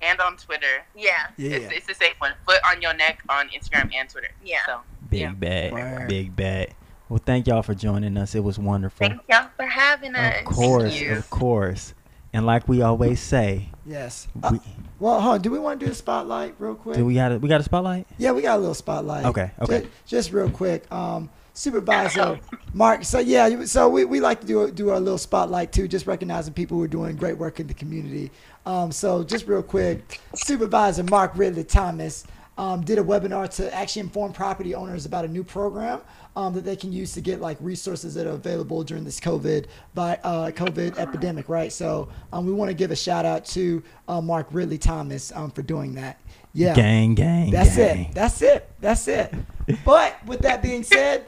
And 0.02 0.20
on 0.20 0.36
Twitter. 0.38 0.84
Yeah, 0.94 1.28
Yeah, 1.38 1.56
It's, 1.56 1.74
it's 1.78 1.88
the 1.88 1.94
same 1.96 2.14
one. 2.20 2.34
Foot 2.46 2.60
on 2.68 2.82
your 2.82 2.94
neck 2.94 3.24
on 3.30 3.48
Instagram 3.50 3.92
and 3.94 4.08
Twitter. 4.10 4.30
yeah. 4.44 4.60
So 4.66 4.82
Big 5.16 5.22
Yeah. 5.22 5.34
bet. 5.34 5.74
Word. 5.74 6.08
Big 6.08 6.36
bet. 6.36 6.74
Well, 7.10 7.22
thank 7.24 7.48
y'all 7.48 7.62
for 7.62 7.74
joining 7.76 8.18
us. 8.18 8.36
It 8.36 8.44
was 8.44 8.58
wonderful. 8.60 9.08
Thank 9.08 9.22
y'all 9.30 9.48
for 9.56 9.66
having 9.66 10.16
us. 10.16 10.40
Of 10.40 10.46
course, 10.46 11.02
of 11.02 11.30
course. 11.30 11.94
And 12.34 12.46
like 12.46 12.68
we 12.68 12.82
always 12.82 13.20
say, 13.22 13.70
Yes. 13.86 14.28
Uh, 14.44 14.50
we, 14.54 14.60
well, 15.00 15.22
hold 15.22 15.36
on. 15.36 15.42
Do 15.42 15.52
we 15.52 15.60
want 15.60 15.80
to 15.80 15.86
do 15.86 15.92
a 15.92 15.96
spotlight 15.96 16.56
real 16.60 16.76
quick? 16.76 16.98
do 16.98 17.06
we 17.06 17.14
got 17.14 17.32
a, 17.32 17.38
we 17.38 17.48
got 17.48 17.62
a 17.62 17.64
spotlight? 17.64 18.08
Yeah, 18.18 18.32
we 18.32 18.42
got 18.42 18.58
a 18.58 18.60
little 18.60 18.74
spotlight. 18.74 19.26
Okay, 19.26 19.52
okay. 19.62 19.82
Ju- 19.82 19.90
Just, 20.08 20.32
real 20.34 20.50
quick, 20.50 20.92
um, 20.92 21.30
supervisor 21.54 22.40
Mark. 22.74 23.04
So 23.06 23.20
yeah, 23.20 23.64
so 23.66 23.88
we, 23.88 24.04
we 24.06 24.20
like 24.20 24.42
to 24.42 24.48
do 24.48 24.72
do 24.72 24.90
our 24.90 25.00
little 25.00 25.18
spotlight 25.18 25.72
too, 25.72 25.88
just 25.88 26.08
recognizing 26.08 26.54
people 26.54 26.78
who 26.78 26.84
are 26.84 26.88
doing 26.90 27.16
great 27.16 27.38
work 27.38 27.60
in 27.60 27.68
the 27.68 27.74
community. 27.74 28.32
Um, 28.66 28.92
so 28.92 29.24
just 29.24 29.48
real 29.48 29.64
quick, 29.64 30.20
supervisor 30.36 31.04
Mark 31.04 31.32
Ridley 31.36 31.64
Thomas 31.64 32.26
um, 32.58 32.82
did 32.82 32.98
a 32.98 33.04
webinar 33.04 33.50
to 33.56 33.74
actually 33.74 34.02
inform 34.02 34.32
property 34.32 34.74
owners 34.76 35.06
about 35.06 35.26
a 35.26 35.28
new 35.28 35.44
program 35.44 36.02
um, 36.36 36.54
that 36.54 36.64
they 36.64 36.76
can 36.76 36.92
use 36.92 37.12
to 37.14 37.22
get 37.22 37.42
like 37.42 37.58
resources 37.60 38.14
that 38.14 38.26
are 38.26 38.32
available 38.32 38.84
during 38.84 39.04
this 39.04 39.20
COVID 39.20 39.66
by 39.94 40.18
uh, 40.24 40.52
COVID 40.52 40.98
epidemic, 40.98 41.50
right? 41.50 41.72
So 41.72 42.10
um, 42.32 42.46
we 42.46 42.54
want 42.54 42.70
to 42.70 42.74
give 42.76 42.92
a 42.92 42.96
shout 42.96 43.26
out 43.26 43.46
to 43.48 43.84
uh, 44.08 44.22
Mark 44.22 44.48
Ridley 44.52 44.78
Thomas 44.78 45.32
um, 45.36 45.52
for 45.52 45.62
doing 45.64 45.96
that. 45.96 46.20
Yeah. 46.54 46.74
Gang, 46.74 47.16
gang, 47.16 47.52
That's 47.52 47.76
gang. 47.76 48.06
it. 48.06 48.14
That's 48.14 48.42
it. 48.42 48.70
That's 48.80 49.08
it. 49.08 49.34
But 49.84 50.24
with 50.28 50.42
that 50.42 50.62
being 50.62 50.84
said, 50.84 51.26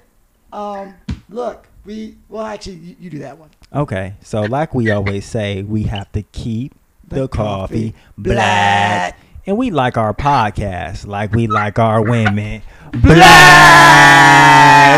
um, 0.54 0.94
look, 1.28 1.68
we 1.86 2.18
well 2.30 2.46
actually 2.46 2.76
you, 2.76 2.96
you 3.00 3.10
do 3.10 3.20
that 3.20 3.36
one. 3.38 3.50
Okay, 3.74 4.14
so 4.22 4.42
like 4.42 4.76
we 4.76 4.92
always 4.92 5.26
say, 5.26 5.64
we 5.64 5.84
have 5.84 6.12
to 6.12 6.22
keep 6.22 6.76
the, 7.08 7.22
The 7.22 7.28
coffee, 7.30 7.92
coffee 7.92 7.96
black. 8.18 9.16
black. 9.16 9.20
And 9.48 9.58
we 9.58 9.72
like 9.72 9.98
our 9.98 10.14
podcast 10.14 11.08
like 11.08 11.32
we 11.32 11.48
like 11.48 11.80
our 11.80 12.02
women 12.02 12.62
black. 13.02 13.18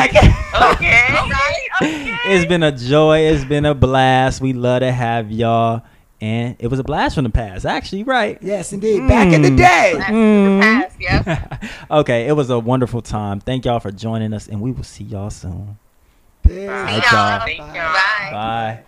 okay. 0.10 0.34
Right? 0.52 1.68
Okay. 1.82 2.18
it's 2.26 2.46
been 2.46 2.64
a 2.64 2.72
joy. 2.72 3.20
It's 3.20 3.46
been 3.46 3.66
a 3.66 3.74
blast. 3.76 4.42
We 4.42 4.54
love 4.54 4.82
to 4.82 4.92
have 4.92 5.32
y'all. 5.32 5.84
And 6.20 6.56
it 6.60 6.68
was 6.68 6.80
a 6.80 6.84
blast 6.84 7.16
from 7.16 7.24
the 7.24 7.30
past, 7.30 7.66
actually, 7.66 8.04
right? 8.04 8.38
Yes, 8.42 8.74
indeed. 8.74 9.08
Back 9.08 9.32
in 9.32 9.42
the 9.44 9.50
Mm. 9.52 9.58
day. 9.58 9.94
Mm. 9.98 10.60
the 10.60 10.62
past, 10.62 10.96
yeah. 11.00 11.70
okay, 12.00 12.28
it 12.28 12.34
was 12.34 12.50
a 12.50 12.60
wonderful 12.60 13.02
time. 13.02 13.40
Thank 13.40 13.64
y'all 13.64 13.80
for 13.80 13.92
joining 13.92 14.34
us, 14.34 14.50
and 14.50 14.60
we 14.60 14.72
will 14.74 14.84
see 14.84 15.06
y'all 15.06 15.30
soon. 15.30 15.78
Peace. 16.46 16.68
All 16.70 16.88
See 16.88 16.94
y'all. 16.96 17.02
y'all. 17.14 17.40
Thank 17.46 17.60
Bye. 17.60 17.76
y'all. 17.76 17.94
Bye. 17.94 18.30
Bye. 18.34 18.84